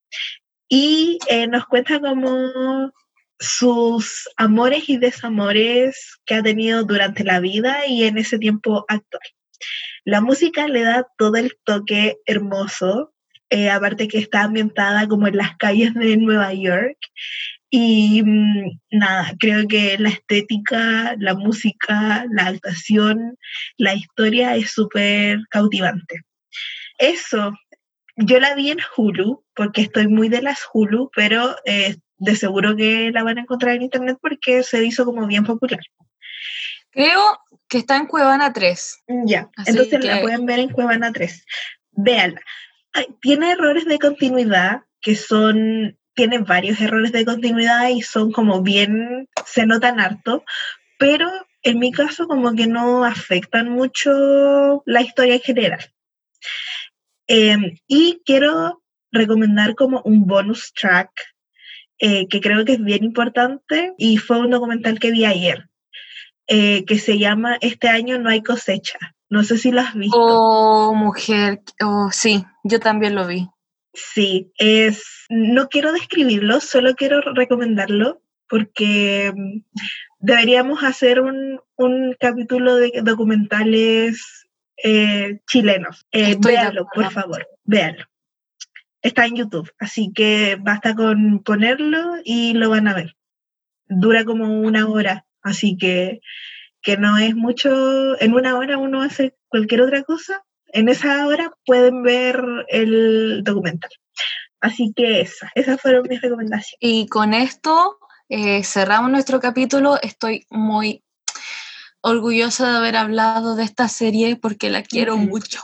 y 0.69 1.19
eh, 1.29 1.49
nos 1.49 1.67
cuenta 1.67 1.99
como 1.99 2.93
sus 3.41 4.29
amores 4.37 4.89
y 4.89 4.99
desamores 4.99 6.19
que 6.27 6.35
ha 6.35 6.43
tenido 6.43 6.85
durante 6.85 7.25
la 7.25 7.41
vida 7.41 7.87
y 7.87 8.05
en 8.05 8.19
ese 8.19 8.39
tiempo 8.39 8.85
actual. 8.87 9.23
La 10.05 10.21
música 10.21 10.69
le 10.69 10.83
da 10.83 11.07
todo 11.17 11.37
el 11.37 11.57
toque 11.65 12.19
hermoso, 12.27 13.15
eh, 13.49 13.71
aparte 13.71 14.09
que 14.09 14.19
está 14.19 14.43
ambientada 14.43 15.09
como 15.09 15.27
en 15.27 15.39
las 15.39 15.57
calles 15.57 15.95
de 15.95 16.17
Nueva 16.19 16.53
York. 16.53 16.99
Y 17.71 18.23
mm, 18.23 18.79
nada, 18.91 19.33
creo 19.39 19.67
que 19.67 19.97
la 19.99 20.11
estética, 20.11 21.15
la 21.19 21.35
música, 21.35 22.27
la 22.31 22.47
actuación, 22.47 23.39
la 23.77 23.95
historia 23.95 24.57
es 24.57 24.71
súper 24.73 25.41
cautivante. 25.51 26.23
Eso, 26.99 27.55
yo 28.17 28.39
la 28.39 28.55
vi 28.55 28.71
en 28.71 28.81
Hulu, 28.97 29.45
porque 29.55 29.83
estoy 29.83 30.09
muy 30.09 30.29
de 30.29 30.43
las 30.43 30.59
Hulu, 30.73 31.11
pero 31.15 31.57
eh, 31.65 31.97
de 32.21 32.37
seguro 32.37 32.77
que 32.77 33.11
la 33.13 33.25
van 33.25 33.39
a 33.39 33.41
encontrar 33.41 33.75
en 33.75 33.83
internet 33.83 34.19
porque 34.21 34.63
se 34.63 34.85
hizo 34.85 35.05
como 35.05 35.27
bien 35.27 35.45
popular. 35.45 35.81
Creo 36.91 37.39
que 37.69 37.79
está 37.79 37.97
en 37.97 38.07
Cuevana 38.07 38.53
3. 38.53 39.05
Ya, 39.27 39.51
Así 39.57 39.71
entonces 39.71 40.05
la 40.05 40.21
pueden 40.21 40.45
ver 40.45 40.59
en 40.59 40.69
Cuevana 40.69 41.13
3. 41.13 41.45
Véanla. 41.93 42.41
Ay, 42.93 43.07
Tiene 43.21 43.53
errores 43.53 43.87
de 43.87 43.99
continuidad 43.99 44.83
que 45.01 45.17
son, 45.17 45.99
tiene 46.15 46.39
varios 46.39 46.81
errores 46.81 47.13
de 47.13 47.25
continuidad 47.25 47.89
y 47.89 48.03
son 48.03 48.33
como 48.33 48.63
bien, 48.63 49.29
se 49.47 49.65
notan 49.65 49.99
harto, 49.99 50.45
pero 50.99 51.31
en 51.63 51.79
mi 51.79 51.91
caso 51.91 52.27
como 52.27 52.53
que 52.55 52.67
no 52.67 53.05
afectan 53.05 53.71
mucho 53.71 54.83
la 54.85 55.01
historia 55.01 55.35
en 55.35 55.41
general. 55.41 55.93
Em, 57.27 57.77
y 57.87 58.21
quiero 58.27 58.83
recomendar 59.13 59.75
como 59.75 60.03
un 60.03 60.27
bonus 60.27 60.73
track 60.75 61.11
eh, 62.01 62.27
que 62.29 62.41
creo 62.41 62.65
que 62.65 62.73
es 62.73 62.83
bien 62.83 63.05
importante 63.05 63.95
y 63.99 64.17
fue 64.17 64.41
un 64.41 64.51
documental 64.51 64.99
que 64.99 65.11
vi 65.11 65.25
ayer, 65.25 65.69
eh, 66.47 66.85
que 66.87 66.99
se 66.99 67.19
llama 67.19 67.59
Este 67.61 67.89
año 67.89 68.19
no 68.19 68.31
hay 68.31 68.43
cosecha. 68.43 68.99
No 69.29 69.45
sé 69.45 69.59
si 69.59 69.71
lo 69.71 69.83
has 69.83 69.95
visto. 69.95 70.19
Oh, 70.19 70.93
mujer. 70.95 71.61
Oh, 71.85 72.09
sí, 72.11 72.45
yo 72.65 72.81
también 72.81 73.15
lo 73.15 73.27
vi. 73.27 73.49
Sí, 73.93 74.51
es, 74.57 75.27
no 75.29 75.69
quiero 75.69 75.93
describirlo, 75.93 76.61
solo 76.61 76.95
quiero 76.95 77.21
recomendarlo 77.21 78.23
porque 78.49 79.33
mm, 79.35 79.63
deberíamos 80.19 80.83
hacer 80.83 81.21
un, 81.21 81.61
un 81.77 82.17
capítulo 82.19 82.77
de 82.77 83.01
documentales 83.05 84.49
eh, 84.83 85.41
chilenos. 85.47 86.07
Eh, 86.13 86.37
véanlo, 86.39 86.87
por 86.93 87.11
favor, 87.13 87.47
véanlo. 87.65 88.05
Está 89.03 89.27
en 89.27 89.37
YouTube, 89.37 89.73
así 89.79 90.13
que 90.15 90.57
basta 90.61 90.95
con 90.95 91.43
ponerlo 91.43 92.17
y 92.25 92.53
lo 92.53 92.69
van 92.71 92.89
a 92.89 92.95
ver. 92.95 93.17
Dura 93.87 94.25
como 94.25 94.61
una 94.61 94.87
hora, 94.89 95.27
así 95.43 95.77
que, 95.79 96.21
que 96.83 96.97
no 96.97 97.17
es 97.19 97.35
mucho. 97.35 98.21
En 98.21 98.35
una 98.35 98.57
hora 98.57 98.79
uno 98.79 99.03
hace 99.03 99.37
cualquier 99.49 99.83
otra 99.83 100.03
cosa. 100.03 100.45
En 100.67 100.89
esa 100.89 101.27
hora 101.27 101.51
pueden 101.65 102.03
ver 102.03 102.43
el 102.69 103.43
documental. 103.43 103.91
Así 104.61 104.93
que 104.95 105.23
esa, 105.23 105.51
esas 105.55 105.81
fueron 105.81 106.07
mis 106.09 106.21
recomendaciones. 106.21 106.77
Y 106.81 107.09
con 107.09 107.33
esto 107.33 107.99
eh, 108.29 108.63
cerramos 108.63 109.11
nuestro 109.11 109.41
capítulo. 109.41 109.99
Estoy 110.03 110.47
muy 110.51 111.03
orgullosa 112.03 112.71
de 112.71 112.77
haber 112.77 112.97
hablado 112.97 113.57
de 113.57 113.65
esta 113.65 113.89
serie 113.89 114.37
porque 114.37 114.71
la 114.71 114.83
quiero 114.83 115.17
mucho. 115.17 115.61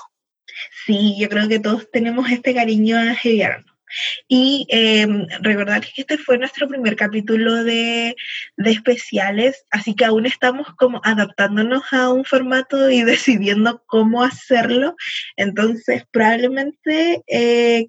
Sí, 0.86 1.16
yo 1.18 1.28
creo 1.28 1.48
que 1.48 1.58
todos 1.58 1.90
tenemos 1.90 2.30
este 2.30 2.54
cariño 2.54 2.98
a 2.98 3.14
Heavy. 3.14 3.64
Y 4.28 4.66
eh, 4.70 5.06
que 5.42 6.00
este 6.00 6.18
fue 6.18 6.38
nuestro 6.38 6.68
primer 6.68 6.96
capítulo 6.96 7.64
de, 7.64 8.16
de 8.56 8.70
especiales, 8.70 9.64
así 9.70 9.94
que 9.94 10.04
aún 10.04 10.26
estamos 10.26 10.66
como 10.76 11.00
adaptándonos 11.04 11.84
a 11.92 12.10
un 12.10 12.24
formato 12.24 12.90
y 12.90 13.02
decidiendo 13.04 13.82
cómo 13.86 14.22
hacerlo. 14.22 14.96
Entonces, 15.36 16.04
probablemente 16.10 17.22
eh, 17.26 17.86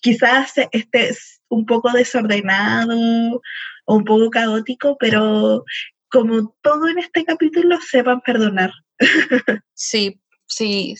quizás 0.00 0.54
esté 0.72 1.16
un 1.48 1.66
poco 1.66 1.90
desordenado 1.92 3.40
o 3.84 3.94
un 3.94 4.04
poco 4.04 4.30
caótico, 4.30 4.96
pero 4.98 5.64
como 6.08 6.56
todo 6.62 6.88
en 6.88 6.98
este 6.98 7.24
capítulo, 7.24 7.78
sepan 7.80 8.20
perdonar. 8.20 8.72
Sí, 9.74 10.20
sí. 10.50 10.94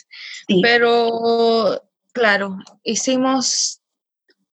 Sí. 0.48 0.60
Pero, 0.62 1.82
claro, 2.12 2.56
hicimos 2.82 3.80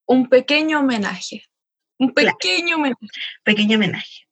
un 0.06 0.28
pequeño 0.30 0.80
homenaje. 0.82 1.44
Un 2.00 2.10
Claro. 2.10 2.38
pequeño 2.38 2.76
homenaje. 2.76 3.08
pequeño 3.44 3.78
homenaje. 3.78 4.28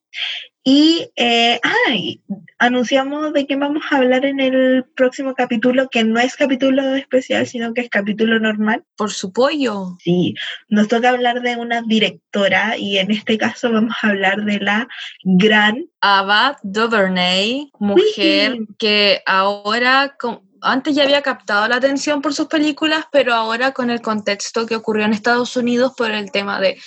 Y 0.68 1.10
eh, 1.14 1.60
ay, 1.86 2.22
anunciamos 2.58 3.32
de 3.32 3.46
qué 3.46 3.54
vamos 3.54 3.84
a 3.90 3.98
hablar 3.98 4.24
en 4.24 4.40
el 4.40 4.84
próximo 4.96 5.34
capítulo, 5.34 5.88
que 5.88 6.02
no 6.02 6.18
es 6.18 6.34
capítulo 6.34 6.96
especial, 6.96 7.46
sino 7.46 7.72
que 7.72 7.82
es 7.82 7.88
capítulo 7.88 8.40
normal. 8.40 8.82
Por 8.96 9.12
su 9.12 9.32
pollo. 9.32 9.96
Sí, 10.02 10.34
nos 10.68 10.88
toca 10.88 11.10
hablar 11.10 11.42
de 11.42 11.54
una 11.54 11.82
directora 11.82 12.76
y 12.76 12.98
en 12.98 13.12
este 13.12 13.38
caso 13.38 13.70
vamos 13.70 13.94
a 14.02 14.08
hablar 14.08 14.44
de 14.44 14.58
la 14.58 14.88
gran 15.22 15.86
Ava 16.00 16.58
DuVernay, 16.64 17.70
mujer 17.78 18.58
que 18.78 19.22
ahora 19.24 20.16
antes 20.62 20.94
ya 20.94 21.04
había 21.04 21.22
captado 21.22 21.66
la 21.68 21.76
atención 21.76 22.22
por 22.22 22.34
sus 22.34 22.46
películas, 22.46 23.04
pero 23.12 23.34
ahora 23.34 23.72
con 23.72 23.90
el 23.90 24.00
contexto 24.00 24.66
que 24.66 24.76
ocurrió 24.76 25.04
en 25.04 25.12
Estados 25.12 25.56
Unidos 25.56 25.92
por 25.96 26.10
el 26.10 26.30
tema 26.30 26.60
de 26.60 26.78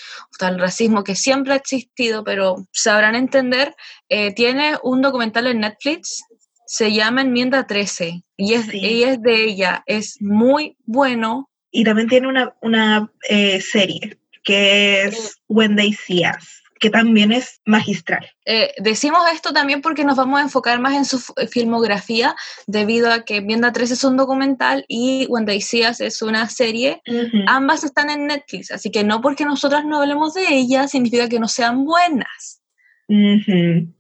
el 0.42 0.60
racismo 0.60 1.04
que 1.04 1.16
siempre 1.16 1.54
ha 1.54 1.58
existido, 1.58 2.24
pero 2.24 2.68
sabrán 2.72 3.16
entender, 3.16 3.76
eh, 4.08 4.34
tiene 4.34 4.78
un 4.84 5.02
documental 5.02 5.48
en 5.48 5.60
Netflix, 5.60 6.24
se 6.66 6.94
llama 6.94 7.22
Enmienda 7.22 7.68
13, 7.68 8.24
y 8.38 8.54
es, 8.54 8.68
es 8.72 9.22
de 9.22 9.44
ella, 9.44 9.84
es 9.86 10.18
muy 10.22 10.78
bueno. 10.86 11.50
Y 11.72 11.84
también 11.84 12.08
tiene 12.08 12.28
una, 12.28 12.56
una 12.62 13.12
eh, 13.28 13.60
serie 13.60 14.18
que 14.44 15.04
es 15.04 15.42
When 15.48 15.76
They 15.76 15.94
See 15.94 16.24
Us 16.26 16.60
que 16.80 16.90
también 16.90 17.32
es 17.32 17.62
magistral. 17.66 18.32
Eh, 18.46 18.74
decimos 18.78 19.22
esto 19.34 19.52
también 19.52 19.82
porque 19.82 20.06
nos 20.06 20.16
vamos 20.16 20.40
a 20.40 20.44
enfocar 20.44 20.80
más 20.80 20.96
en 20.96 21.06
su 21.06 21.20
filmografía, 21.52 22.36
debido 22.68 23.12
a 23.12 23.26
que 23.26 23.42
Vienda 23.42 23.72
13 23.72 23.94
es 23.94 24.04
un 24.04 24.18
documental 24.18 24.86
y 24.88 25.26
When 25.28 25.46
They 25.46 25.60
es 25.60 26.22
una 26.22 26.48
serie. 26.50 27.02
Ambas 27.48 27.84
están 27.84 28.10
en 28.10 28.28
Netflix, 28.28 28.72
así 28.72 28.92
que 28.92 29.04
no 29.04 29.22
porque 29.22 29.46
nosotras 29.46 29.86
no 29.86 30.02
hablemos 30.02 30.34
de 30.34 30.48
ellas 30.50 30.92
significa 30.92 31.30
que 31.30 31.40
no 31.40 31.48
sean 31.48 31.86
buenas. 31.86 32.62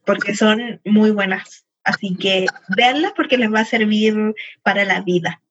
Porque 0.06 0.36
son 0.36 0.80
muy 0.86 1.12
buenas. 1.12 1.66
Así 1.84 2.16
que 2.16 2.46
veanlas 2.76 3.14
porque 3.16 3.38
les 3.38 3.52
va 3.52 3.62
a 3.62 3.66
servir 3.66 4.16
para 4.64 4.86
la 4.86 5.02
vida. 5.02 5.42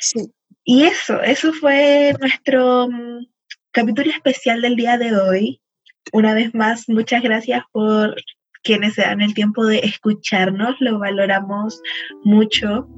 Sí. 0.00 0.32
Y 0.64 0.84
eso, 0.84 1.22
eso 1.22 1.52
fue 1.52 2.14
nuestro 2.20 2.88
mm, 2.88 3.26
capítulo 3.70 4.10
especial 4.10 4.60
del 4.60 4.76
día 4.76 4.98
de 4.98 5.16
hoy 5.16 5.60
una 6.12 6.34
vez 6.34 6.54
más, 6.54 6.88
muchas 6.88 7.22
gracias 7.22 7.62
por 7.72 8.14
quienes 8.62 8.94
se 8.94 9.02
dan 9.02 9.20
el 9.20 9.34
tiempo 9.34 9.64
de 9.64 9.78
escucharnos, 9.78 10.76
lo 10.80 10.98
valoramos 10.98 11.80
mucho. 12.24 12.88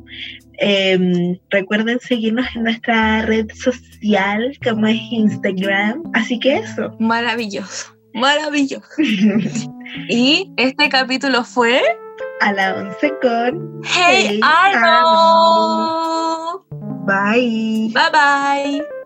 Em, 0.58 1.38
recuerden 1.48 2.00
seguirnos 2.00 2.46
en 2.54 2.64
nuestra 2.64 3.22
red 3.22 3.46
social 3.54 4.58
como 4.62 4.86
es 4.86 5.00
Instagram. 5.10 6.02
Así 6.12 6.38
que 6.38 6.56
eso. 6.56 6.94
Maravilloso, 6.98 7.96
maravilloso. 8.14 8.86
y 10.08 10.52
este 10.56 10.88
capítulo 10.88 11.44
fue... 11.44 11.80
A 12.40 12.52
la 12.52 12.74
once 12.74 13.12
con... 13.20 13.80
Hey, 13.84 14.40
Arnold. 14.42 15.50
Bye. 17.06 17.92
Bye 17.92 18.10
bye. 18.12 18.99